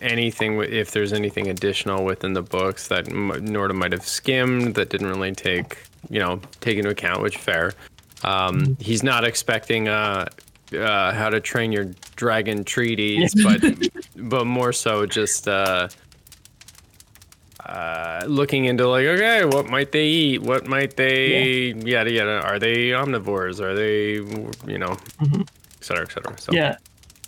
anything, 0.00 0.60
if 0.62 0.90
there's 0.92 1.12
anything 1.12 1.48
additional 1.48 2.04
within 2.04 2.32
the 2.32 2.42
books 2.42 2.88
that 2.88 3.06
Norda 3.06 3.74
might 3.74 3.92
have 3.92 4.06
skimmed 4.06 4.74
that 4.74 4.88
didn't 4.90 5.08
really 5.08 5.32
take, 5.32 5.78
you 6.08 6.18
know, 6.18 6.40
take 6.60 6.78
into 6.78 6.90
account, 6.90 7.22
which 7.22 7.36
fair. 7.38 7.72
Um, 8.22 8.76
he's 8.80 9.02
not 9.02 9.24
expecting 9.24 9.88
uh, 9.88 10.26
uh, 10.72 11.12
how 11.12 11.30
to 11.30 11.40
train 11.40 11.72
your 11.72 11.86
dragon 12.16 12.64
treaties, 12.64 13.34
but 13.42 13.62
but 14.16 14.46
more 14.46 14.72
so 14.72 15.06
just 15.06 15.48
uh, 15.48 15.88
uh, 17.64 18.24
looking 18.26 18.66
into 18.66 18.88
like, 18.88 19.06
okay, 19.06 19.44
what 19.44 19.66
might 19.66 19.92
they 19.92 20.06
eat? 20.06 20.42
What 20.42 20.66
might 20.66 20.96
they 20.96 21.72
yada 21.74 22.10
yada? 22.10 22.40
Are 22.42 22.58
they 22.58 22.88
omnivores? 22.88 23.60
Are 23.60 23.74
they 23.74 24.14
you 24.70 24.78
know, 24.78 24.96
et 25.20 25.84
cetera, 25.84 26.04
et 26.04 26.12
cetera. 26.12 26.38
So 26.38 26.52
Yeah. 26.52 26.76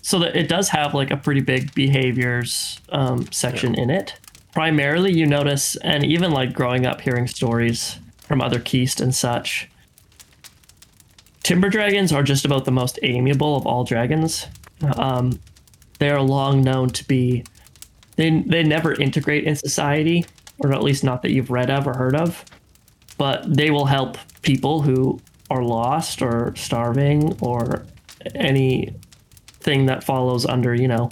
So 0.02 0.18
that 0.18 0.36
it 0.36 0.48
does 0.48 0.68
have 0.70 0.94
like 0.94 1.12
a 1.12 1.16
pretty 1.16 1.40
big 1.42 1.72
behaviors 1.74 2.80
um, 2.88 3.30
section 3.30 3.76
in 3.76 3.88
it. 3.88 4.18
Primarily, 4.52 5.12
you 5.12 5.26
notice, 5.26 5.76
and 5.76 6.04
even 6.04 6.32
like 6.32 6.52
growing 6.52 6.86
up 6.86 7.00
hearing 7.00 7.26
stories 7.28 7.98
from 8.18 8.40
other 8.40 8.58
Keist 8.58 9.00
and 9.00 9.14
such, 9.14 9.70
timber 11.42 11.68
dragons 11.68 12.12
are 12.12 12.22
just 12.22 12.44
about 12.44 12.64
the 12.64 12.70
most 12.70 12.98
amiable 13.02 13.56
of 13.56 13.66
all 13.66 13.84
dragons. 13.84 14.46
Um, 14.96 15.38
they 15.98 16.10
are 16.10 16.20
long 16.20 16.62
known 16.62 16.90
to 16.90 17.04
be 17.06 17.44
they 18.16 18.42
they 18.46 18.62
never 18.62 18.94
integrate 18.94 19.44
in 19.44 19.56
society, 19.56 20.24
or 20.58 20.72
at 20.72 20.82
least 20.82 21.04
not 21.04 21.22
that 21.22 21.32
you've 21.32 21.50
read 21.50 21.70
of 21.70 21.86
or 21.86 21.94
heard 21.94 22.14
of. 22.14 22.44
But 23.18 23.54
they 23.54 23.70
will 23.70 23.86
help 23.86 24.18
people 24.42 24.82
who 24.82 25.20
are 25.50 25.62
lost 25.62 26.22
or 26.22 26.54
starving 26.56 27.36
or 27.40 27.86
any 28.34 28.94
thing 29.46 29.86
that 29.86 30.02
follows 30.02 30.44
under 30.46 30.74
you 30.74 30.88
know 30.88 31.10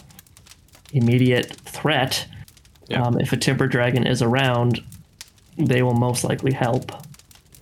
immediate 0.92 1.56
threat. 1.64 2.26
Yeah. 2.88 3.02
Um, 3.02 3.20
if 3.20 3.32
a 3.32 3.36
timber 3.36 3.68
dragon 3.68 4.06
is 4.06 4.20
around, 4.20 4.82
they 5.56 5.82
will 5.82 5.94
most 5.94 6.24
likely 6.24 6.52
help. 6.52 6.90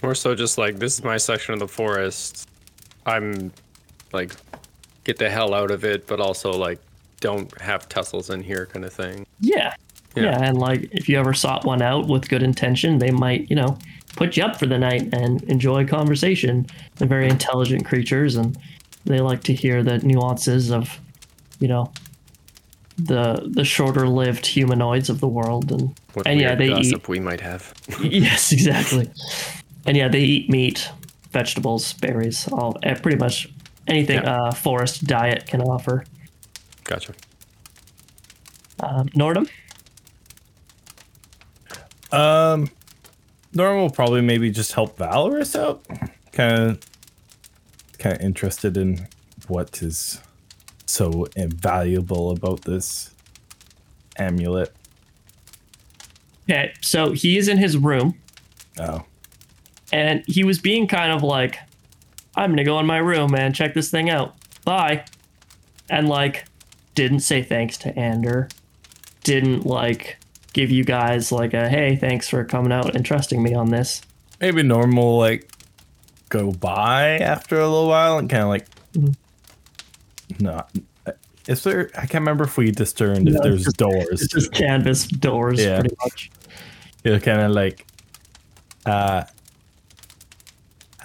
more 0.03 0.15
so 0.15 0.35
just 0.35 0.57
like 0.57 0.79
this 0.79 0.95
is 0.95 1.05
my 1.05 1.19
section 1.19 1.53
of 1.53 1.61
the 1.61 1.69
forest. 1.69 2.49
I'm 3.09 3.53
like 4.13 4.33
get 5.05 5.19
the 5.19 5.31
hell 5.31 5.55
out 5.55 5.71
of 5.71 5.85
it, 5.85 6.07
but 6.07 6.21
also 6.21 6.53
like 6.53 6.79
don't 7.21 7.59
have 7.61 7.89
tussles 7.89 8.31
in 8.31 8.43
here 8.43 8.67
kind 8.67 8.85
of 8.85 8.93
thing. 8.93 9.27
Yeah. 9.41 9.75
Yeah. 10.15 10.25
yeah. 10.25 10.43
and 10.43 10.59
like 10.59 10.89
if 10.93 11.09
you 11.09 11.19
ever 11.19 11.35
sought 11.35 11.65
one 11.65 11.83
out 11.83 12.09
with 12.09 12.29
good 12.29 12.43
intention, 12.43 12.99
they 12.99 13.11
might, 13.11 13.49
you 13.49 13.57
know, 13.57 13.79
put 14.17 14.37
you 14.37 14.45
up 14.45 14.59
for 14.59 14.67
the 14.67 14.79
night 14.79 15.13
and 15.13 15.43
enjoy 15.45 15.87
conversation. 15.87 16.67
They're 16.97 17.09
very 17.09 17.29
intelligent 17.29 17.87
creatures 17.87 18.37
and 18.37 18.59
they 19.05 19.21
like 19.21 19.43
to 19.45 19.55
hear 19.55 19.83
the 19.83 19.99
nuances 19.99 20.71
of, 20.71 21.01
you 21.61 21.69
know, 21.69 21.93
the 22.99 23.49
the 23.53 23.65
shorter 23.65 24.09
lived 24.09 24.45
humanoids 24.45 25.09
of 25.09 25.21
the 25.21 25.29
world 25.29 25.71
and 25.71 25.99
What 26.15 26.27
and 26.27 26.41
yeah, 26.41 26.57
they 26.57 26.69
gossip 26.69 27.03
eat 27.03 27.09
we 27.09 27.21
might 27.21 27.41
have. 27.41 27.73
Yes, 28.03 28.53
exactly. 28.53 29.09
And 29.87 29.97
yeah, 29.97 30.09
they 30.09 30.21
eat 30.21 30.51
meat, 30.51 30.91
vegetables, 31.33 31.93
berries, 31.95 32.49
all 32.53 32.77
eh, 32.83 32.95
pretty 32.95 33.19
much 33.19 33.49
anything 33.87 34.21
Yeah. 34.23 34.35
uh 34.49 34.53
forest 34.53 35.05
diet 35.07 35.47
can 35.47 35.61
offer. 35.63 36.05
Gotcha. 36.85 37.13
Um, 38.81 39.09
Nordhum? 39.09 39.49
Um, 42.13 42.71
Norm 43.53 43.77
will 43.79 43.91
probably 43.91 44.21
maybe 44.23 44.51
just 44.51 44.73
help 44.73 44.97
Valoris 44.97 45.59
out. 45.59 45.85
Kind 46.33 46.55
of, 46.71 46.81
kind 47.99 48.17
of 48.17 48.23
interested 48.23 48.77
in 48.77 49.09
what 49.49 49.83
is 49.83 50.21
so 50.87 51.27
invaluable 51.37 52.31
about 52.31 52.63
this 52.63 53.11
amulet. 54.17 54.73
Okay, 56.49 56.73
so 56.81 57.13
he 57.13 57.37
is 57.37 57.47
in 57.49 57.59
his 57.59 57.77
room 57.77 58.15
Oh, 58.81 59.05
and 59.93 60.23
he 60.27 60.45
was 60.45 60.59
being 60.59 60.87
kind 60.87 61.13
of 61.13 61.23
like, 61.23 61.59
I'm 62.37 62.51
gonna 62.51 62.65
go 62.65 62.79
in 62.81 62.87
my 62.87 62.99
room 62.99 63.35
and 63.35 63.55
check 63.55 63.75
this 63.75 63.91
thing 63.91 64.11
out. 64.11 64.35
Bye. 64.65 65.05
And 65.91 66.09
like, 66.09 66.45
didn't 66.95 67.21
say 67.21 67.43
thanks 67.43 67.77
to 67.79 67.99
Ander. 67.99 68.49
Didn't 69.25 69.65
like 69.67 70.19
give 70.53 70.71
you 70.71 70.85
guys 70.85 71.31
like 71.33 71.55
a 71.55 71.69
hey, 71.69 71.97
thanks 71.97 72.29
for 72.29 72.45
coming 72.45 72.73
out 72.73 72.95
and 72.95 73.05
trusting 73.05 73.43
me 73.43 73.55
on 73.55 73.71
this. 73.71 74.03
Maybe 74.41 74.63
normal 74.63 75.19
like 75.19 75.51
go 76.29 76.53
by 76.53 77.19
after 77.19 77.57
a 77.59 77.67
little 77.69 77.89
while 77.89 78.19
and 78.19 78.29
kind 78.29 78.43
of 78.43 78.49
like 78.51 78.67
Mhm. 78.93 79.15
no. 80.41 80.63
Is 81.47 81.63
there? 81.63 81.89
I 81.95 82.01
can't 82.01 82.15
remember 82.23 82.45
if 82.45 82.59
we 82.59 82.71
discerned 82.71 83.25
No, 83.25 83.37
if 83.37 83.43
there's 83.43 83.67
it's 83.67 83.77
doors. 83.79 84.23
It's 84.23 84.27
just 84.33 84.53
canvas 84.53 85.07
doors, 85.07 85.59
Yeah. 85.59 85.81
pretty 85.81 85.97
much. 86.05 86.31
You're 87.05 87.21
kind 87.21 87.41
of 87.41 87.53
like, 87.53 87.87
uh, 88.85 89.25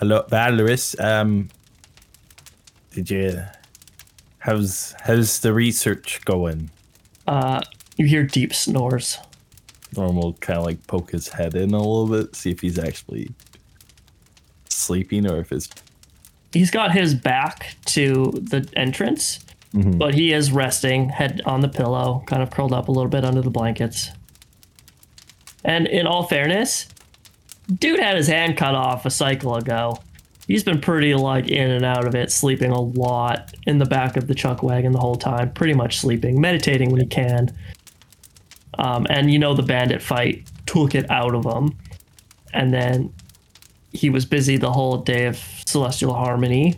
hello, 0.04 0.26
Valoris. 0.30 1.00
Um, 1.02 1.48
did 2.92 3.10
you? 3.10 3.42
How's 4.40 4.94
how's 5.02 5.40
the 5.40 5.54
research 5.54 6.20
going? 6.26 6.70
Uh, 7.26 7.62
you 7.96 8.06
hear 8.06 8.24
deep 8.24 8.54
snores. 8.54 9.18
Normal, 9.96 10.34
kind 10.34 10.60
of 10.60 10.66
like 10.66 10.86
poke 10.88 11.12
his 11.12 11.30
head 11.30 11.56
in 11.56 11.74
a 11.74 11.78
little 11.78 12.08
bit, 12.08 12.36
see 12.36 12.52
if 12.52 12.60
he's 12.60 12.78
actually 12.78 13.32
sleeping 14.70 15.26
or 15.30 15.40
if 15.40 15.52
it's. 15.54 15.70
He's 16.52 16.70
got 16.72 16.92
his 16.92 17.14
back 17.16 17.78
to 17.86 18.32
the 18.34 18.68
entrance, 18.76 19.40
Mhm. 19.74 19.98
but 19.98 20.14
he 20.16 20.34
is 20.34 20.52
resting, 20.52 21.10
head 21.10 21.42
on 21.46 21.62
the 21.62 21.70
pillow, 21.70 22.24
kind 22.28 22.44
of 22.44 22.50
curled 22.52 22.74
up 22.74 22.90
a 22.90 22.92
little 22.92 23.10
bit 23.10 23.24
under 23.24 23.42
the 23.42 23.50
blankets. 23.50 24.10
And 25.64 25.88
in 25.88 26.06
all 26.06 26.24
fairness, 26.24 26.88
dude 27.68 28.00
had 28.00 28.18
his 28.18 28.28
hand 28.28 28.58
cut 28.58 28.76
off 28.76 29.06
a 29.06 29.10
cycle 29.10 29.56
ago. 29.56 29.98
He's 30.48 30.64
been 30.64 30.82
pretty 30.82 31.16
like 31.16 31.48
in 31.48 31.72
and 31.72 31.86
out 31.86 32.06
of 32.06 32.16
it, 32.16 32.32
sleeping 32.32 32.72
a 32.72 32.82
lot 32.82 33.54
in 33.66 33.78
the 33.78 33.86
back 33.86 34.18
of 34.18 34.28
the 34.28 34.36
chuck 34.36 34.62
wagon 34.62 34.92
the 34.92 35.00
whole 35.00 35.16
time, 35.16 35.54
pretty 35.54 35.74
much 35.74 36.00
sleeping, 36.00 36.42
meditating 36.42 36.90
when 36.90 37.00
he 37.00 37.08
can. 37.08 37.50
Um, 38.78 39.08
and 39.10 39.32
you 39.32 39.40
know 39.40 39.54
the 39.54 39.64
bandit 39.64 40.02
fight 40.02 40.46
took 40.66 40.96
it 40.96 41.10
out 41.10 41.34
of 41.34 41.46
him, 41.46 41.78
and 42.54 42.74
then 42.74 43.14
he 43.94 44.10
was 44.10 44.26
busy 44.26 44.58
the 44.58 44.72
whole 44.72 44.98
day 44.98 45.26
of 45.26 45.38
Celestial 45.66 46.14
Harmony. 46.14 46.76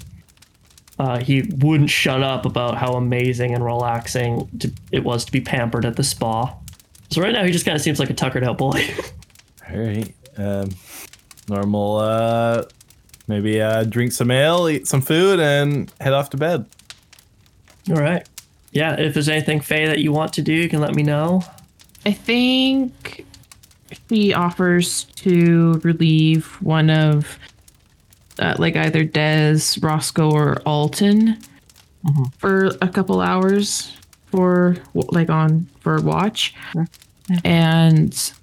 Uh, 1.00 1.20
he 1.20 1.42
wouldn't 1.58 1.90
shut 1.90 2.22
up 2.22 2.46
about 2.46 2.78
how 2.78 2.94
amazing 2.94 3.54
and 3.54 3.66
relaxing 3.66 4.48
to, 4.60 4.72
it 4.92 5.04
was 5.04 5.26
to 5.26 5.32
be 5.32 5.42
pampered 5.42 5.86
at 5.86 5.96
the 5.96 6.04
spa. 6.04 6.54
So 7.10 7.22
right 7.22 7.34
now 7.34 7.44
he 7.44 7.52
just 7.52 7.66
kind 7.66 7.76
of 7.76 7.82
seems 7.82 8.00
like 8.00 8.10
a 8.10 8.14
tuckered 8.14 8.44
out 8.44 8.58
boy. 8.58 8.88
All 9.70 9.78
right. 9.80 10.14
Um, 10.38 10.70
normal. 11.48 11.98
Uh, 11.98 12.64
maybe 13.28 13.62
uh, 13.62 13.84
drink 13.84 14.12
some 14.12 14.32
ale, 14.32 14.70
eat 14.70 14.88
some 14.88 15.02
food, 15.02 15.40
and 15.40 15.92
head 16.02 16.14
off 16.14 16.30
to 16.32 16.38
bed. 16.38 16.66
All 17.90 17.96
right. 17.96 18.28
Yeah, 18.72 19.00
if 19.00 19.14
there's 19.14 19.30
anything 19.30 19.62
Faye 19.62 19.86
that 19.86 20.00
you 20.00 20.12
want 20.12 20.34
to 20.34 20.42
do, 20.42 20.52
you 20.52 20.68
can 20.68 20.82
let 20.82 20.96
me 20.96 21.04
know. 21.04 21.44
I 22.06 22.12
think 22.12 23.26
he 24.10 24.34
offers 24.34 25.06
to 25.16 25.80
relieve 25.84 26.46
one 26.62 26.90
of, 26.90 27.40
uh, 28.40 28.56
like 28.60 28.76
either 28.76 29.04
Des, 29.04 29.60
Roscoe, 29.82 30.30
or 30.30 30.62
Alton 30.66 31.38
for 32.38 32.66
a 32.82 32.88
couple 32.88 33.22
hours 33.22 33.96
for 34.26 34.76
like 34.94 35.30
on 35.30 35.68
for 35.80 36.02
watch, 36.02 36.54
and 37.44 38.34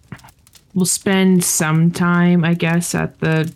we'll 0.75 0.87
spend 0.87 1.45
some 1.45 1.91
time, 1.91 2.45
I 2.45 2.55
guess, 2.55 2.95
at 2.95 3.19
the 3.21 3.53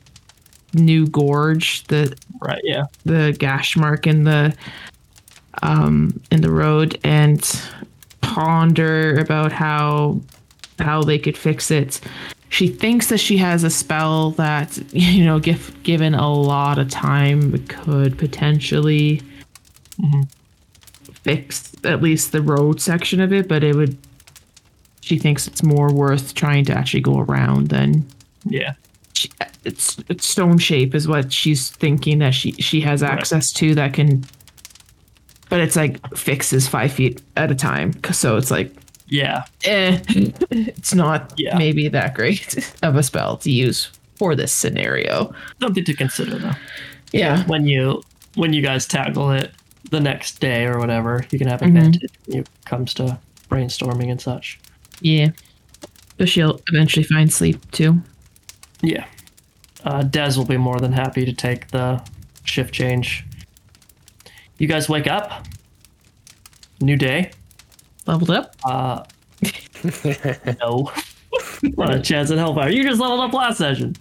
new 0.74 1.06
gorge, 1.06 1.84
the 1.84 2.16
Right, 2.40 2.60
yeah. 2.64 2.84
the 3.04 3.34
gash 3.38 3.76
mark 3.76 4.06
in 4.06 4.24
the 4.24 4.54
um 5.62 6.20
in 6.30 6.42
the 6.42 6.50
road 6.50 6.98
and 7.02 7.62
ponder 8.20 9.18
about 9.18 9.52
how 9.52 10.20
how 10.78 11.02
they 11.02 11.18
could 11.18 11.36
fix 11.36 11.70
it. 11.70 12.00
She 12.50 12.68
thinks 12.68 13.08
that 13.08 13.18
she 13.18 13.38
has 13.38 13.64
a 13.64 13.70
spell 13.70 14.32
that 14.32 14.78
you 14.92 15.24
know, 15.24 15.38
give, 15.38 15.74
given 15.82 16.14
a 16.14 16.32
lot 16.32 16.78
of 16.78 16.90
time, 16.90 17.58
could 17.68 18.18
potentially 18.18 19.22
fix 21.14 21.72
at 21.84 22.02
least 22.02 22.32
the 22.32 22.42
road 22.42 22.80
section 22.80 23.20
of 23.20 23.32
it. 23.32 23.48
But 23.48 23.64
it 23.64 23.74
would. 23.74 23.96
She 25.06 25.18
thinks 25.18 25.46
it's 25.46 25.62
more 25.62 25.92
worth 25.92 26.34
trying 26.34 26.64
to 26.64 26.72
actually 26.72 27.00
go 27.02 27.20
around 27.20 27.68
than 27.68 28.04
Yeah. 28.44 28.72
she, 29.14 29.30
it's, 29.64 29.96
it's 30.08 30.26
stone 30.26 30.58
shape 30.58 30.96
is 30.96 31.06
what 31.06 31.32
she's 31.32 31.70
thinking 31.70 32.18
that 32.18 32.34
she 32.34 32.50
she 32.52 32.80
has 32.80 33.04
access 33.04 33.52
to 33.52 33.72
that 33.76 33.92
can 33.94 34.24
but 35.48 35.60
it's 35.60 35.76
like 35.76 36.00
fixes 36.16 36.66
five 36.66 36.90
feet 36.90 37.22
at 37.36 37.52
a 37.52 37.54
time. 37.54 37.92
so 38.12 38.36
it's 38.36 38.50
like 38.50 38.72
Yeah. 39.06 39.44
eh, 39.64 40.00
it's 40.50 40.92
not 40.92 41.32
Yeah. 41.36 41.56
maybe 41.56 41.86
that 41.88 42.14
great 42.14 42.68
of 42.82 42.96
a 42.96 43.02
spell 43.04 43.36
to 43.38 43.50
use 43.52 43.88
for 44.16 44.34
this 44.34 44.50
scenario 44.52 45.32
Something 45.60 45.84
to 45.84 45.94
consider 45.94 46.36
though. 46.38 46.56
yeah 47.12 47.44
When 47.46 47.64
you 47.68 48.02
when 48.34 48.52
you 48.52 48.60
guys 48.60 48.86
tackle 48.88 49.30
it 49.30 49.52
the 49.90 50.00
next 50.00 50.40
day 50.40 50.66
or 50.66 50.80
whatever, 50.80 51.24
you 51.30 51.38
can 51.38 51.46
have 51.46 51.62
advantage 51.62 52.10
when 52.26 52.40
it 52.40 52.48
comes 52.64 52.92
to 52.94 53.18
brainstorming 53.48 54.10
and 54.10 54.20
such. 54.20 54.58
Yeah 55.00 55.28
but 56.16 56.28
she'll 56.28 56.60
eventually 56.72 57.04
find 57.04 57.32
sleep 57.32 57.58
too 57.72 58.00
Yeah. 58.82 59.06
Uh, 59.84 60.02
Des 60.02 60.36
will 60.36 60.44
be 60.46 60.56
more 60.56 60.80
than 60.80 60.92
happy 60.92 61.24
to 61.24 61.32
take 61.32 61.68
the 61.68 62.02
shift 62.44 62.74
change. 62.74 63.24
You 64.58 64.66
guys 64.66 64.88
wake 64.88 65.06
up. 65.06 65.46
New 66.80 66.96
day. 66.96 67.30
leveled 68.06 68.30
up 68.30 68.56
Uh, 68.64 69.04
no. 70.60 70.90
Not 71.62 71.94
a 71.94 72.00
chance 72.00 72.30
at 72.32 72.38
hellfire. 72.38 72.70
You 72.70 72.82
just 72.82 73.00
leveled 73.00 73.20
up 73.20 73.32
last 73.32 73.58
session. 73.58 73.94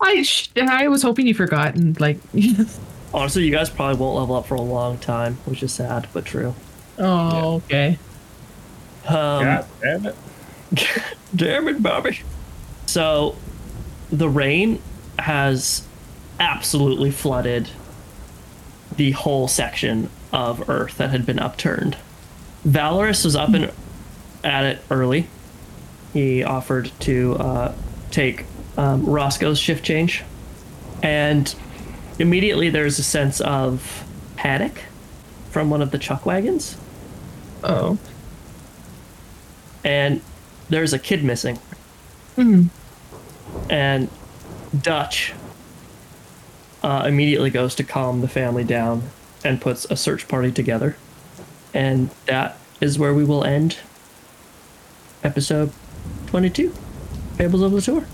i 0.00 0.22
sh- 0.22 0.50
i 0.56 0.86
was 0.86 1.02
hoping 1.02 1.26
you 1.26 1.34
forgot 1.34 1.74
and 1.74 1.98
like 2.00 2.18
Honestly, 3.14 3.42
you 3.44 3.50
guys 3.50 3.70
probably 3.70 3.96
won't 3.98 4.16
level 4.18 4.36
up 4.36 4.46
for 4.46 4.54
a 4.54 4.60
long 4.60 4.98
time, 4.98 5.34
which 5.46 5.62
is 5.62 5.72
sad 5.72 6.06
but 6.12 6.24
true. 6.26 6.54
oh 6.98 7.54
okay 7.56 7.98
Um, 9.08 9.64
damn 9.80 10.06
it. 10.06 10.16
Damn 11.34 11.68
it, 11.68 11.82
Bobby. 11.82 12.20
So, 12.86 13.36
the 14.10 14.28
rain 14.28 14.80
has 15.18 15.86
absolutely 16.40 17.10
flooded 17.10 17.70
the 18.96 19.12
whole 19.12 19.48
section 19.48 20.10
of 20.32 20.68
Earth 20.68 20.98
that 20.98 21.10
had 21.10 21.26
been 21.26 21.38
upturned. 21.38 21.96
Valoris 22.66 23.24
was 23.24 23.36
up 23.36 23.52
and 23.54 23.72
at 24.44 24.64
it 24.64 24.82
early. 24.90 25.28
He 26.12 26.42
offered 26.42 26.90
to 27.00 27.34
uh, 27.36 27.74
take 28.10 28.44
um, 28.76 29.04
Roscoe's 29.04 29.58
shift 29.58 29.84
change, 29.84 30.22
and 31.02 31.54
immediately 32.18 32.70
there's 32.70 32.98
a 32.98 33.02
sense 33.02 33.40
of 33.40 34.04
panic 34.36 34.84
from 35.50 35.70
one 35.70 35.82
of 35.82 35.90
the 35.90 35.98
chuck 35.98 36.24
wagons, 36.24 36.76
oh 37.64 37.98
and 39.84 40.20
there's 40.68 40.92
a 40.92 40.98
kid 40.98 41.24
missing. 41.24 41.58
and 43.70 44.08
Dutch 44.80 45.32
uh, 46.82 47.04
immediately 47.06 47.50
goes 47.50 47.74
to 47.76 47.84
calm 47.84 48.20
the 48.20 48.28
family 48.28 48.64
down 48.64 49.02
and 49.44 49.60
puts 49.60 49.84
a 49.86 49.96
search 49.96 50.28
party 50.28 50.52
together. 50.52 50.96
And 51.74 52.10
that 52.26 52.58
is 52.80 52.98
where 52.98 53.14
we 53.14 53.24
will 53.24 53.44
end 53.44 53.78
episode 55.22 55.72
22 56.26 56.72
Fables 57.36 57.62
of 57.62 57.72
the 57.72 57.80
Tour. 57.80 58.06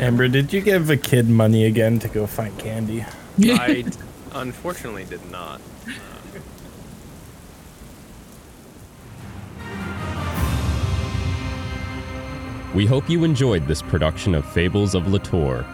Ember, 0.00 0.28
did 0.28 0.52
you 0.52 0.60
give 0.60 0.90
a 0.90 0.96
kid 0.96 1.28
money 1.28 1.64
again 1.64 1.98
to 2.00 2.08
go 2.08 2.26
find 2.26 2.56
candy? 2.58 3.04
I 3.42 3.84
unfortunately 4.32 5.04
did 5.04 5.30
not. 5.30 5.60
We 12.78 12.86
hope 12.86 13.10
you 13.10 13.24
enjoyed 13.24 13.66
this 13.66 13.82
production 13.82 14.36
of 14.36 14.44
Fables 14.44 14.94
of 14.94 15.08
Litore. 15.08 15.66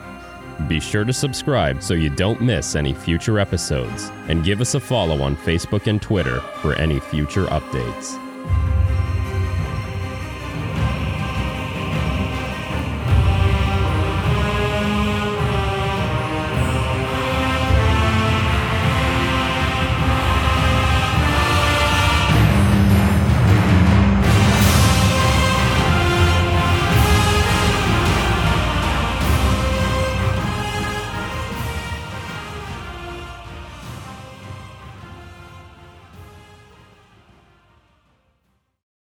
Be 0.68 0.80
sure 0.80 1.04
to 1.04 1.12
subscribe 1.12 1.82
so 1.82 1.92
you 1.92 2.08
don't 2.08 2.40
miss 2.40 2.76
any 2.76 2.94
future 2.94 3.38
episodes, 3.38 4.10
and 4.28 4.42
give 4.42 4.62
us 4.62 4.74
a 4.74 4.80
follow 4.80 5.20
on 5.20 5.36
Facebook 5.36 5.86
and 5.86 6.00
Twitter 6.00 6.40
for 6.62 6.74
any 6.76 6.98
future 7.00 7.44
updates. 7.48 8.18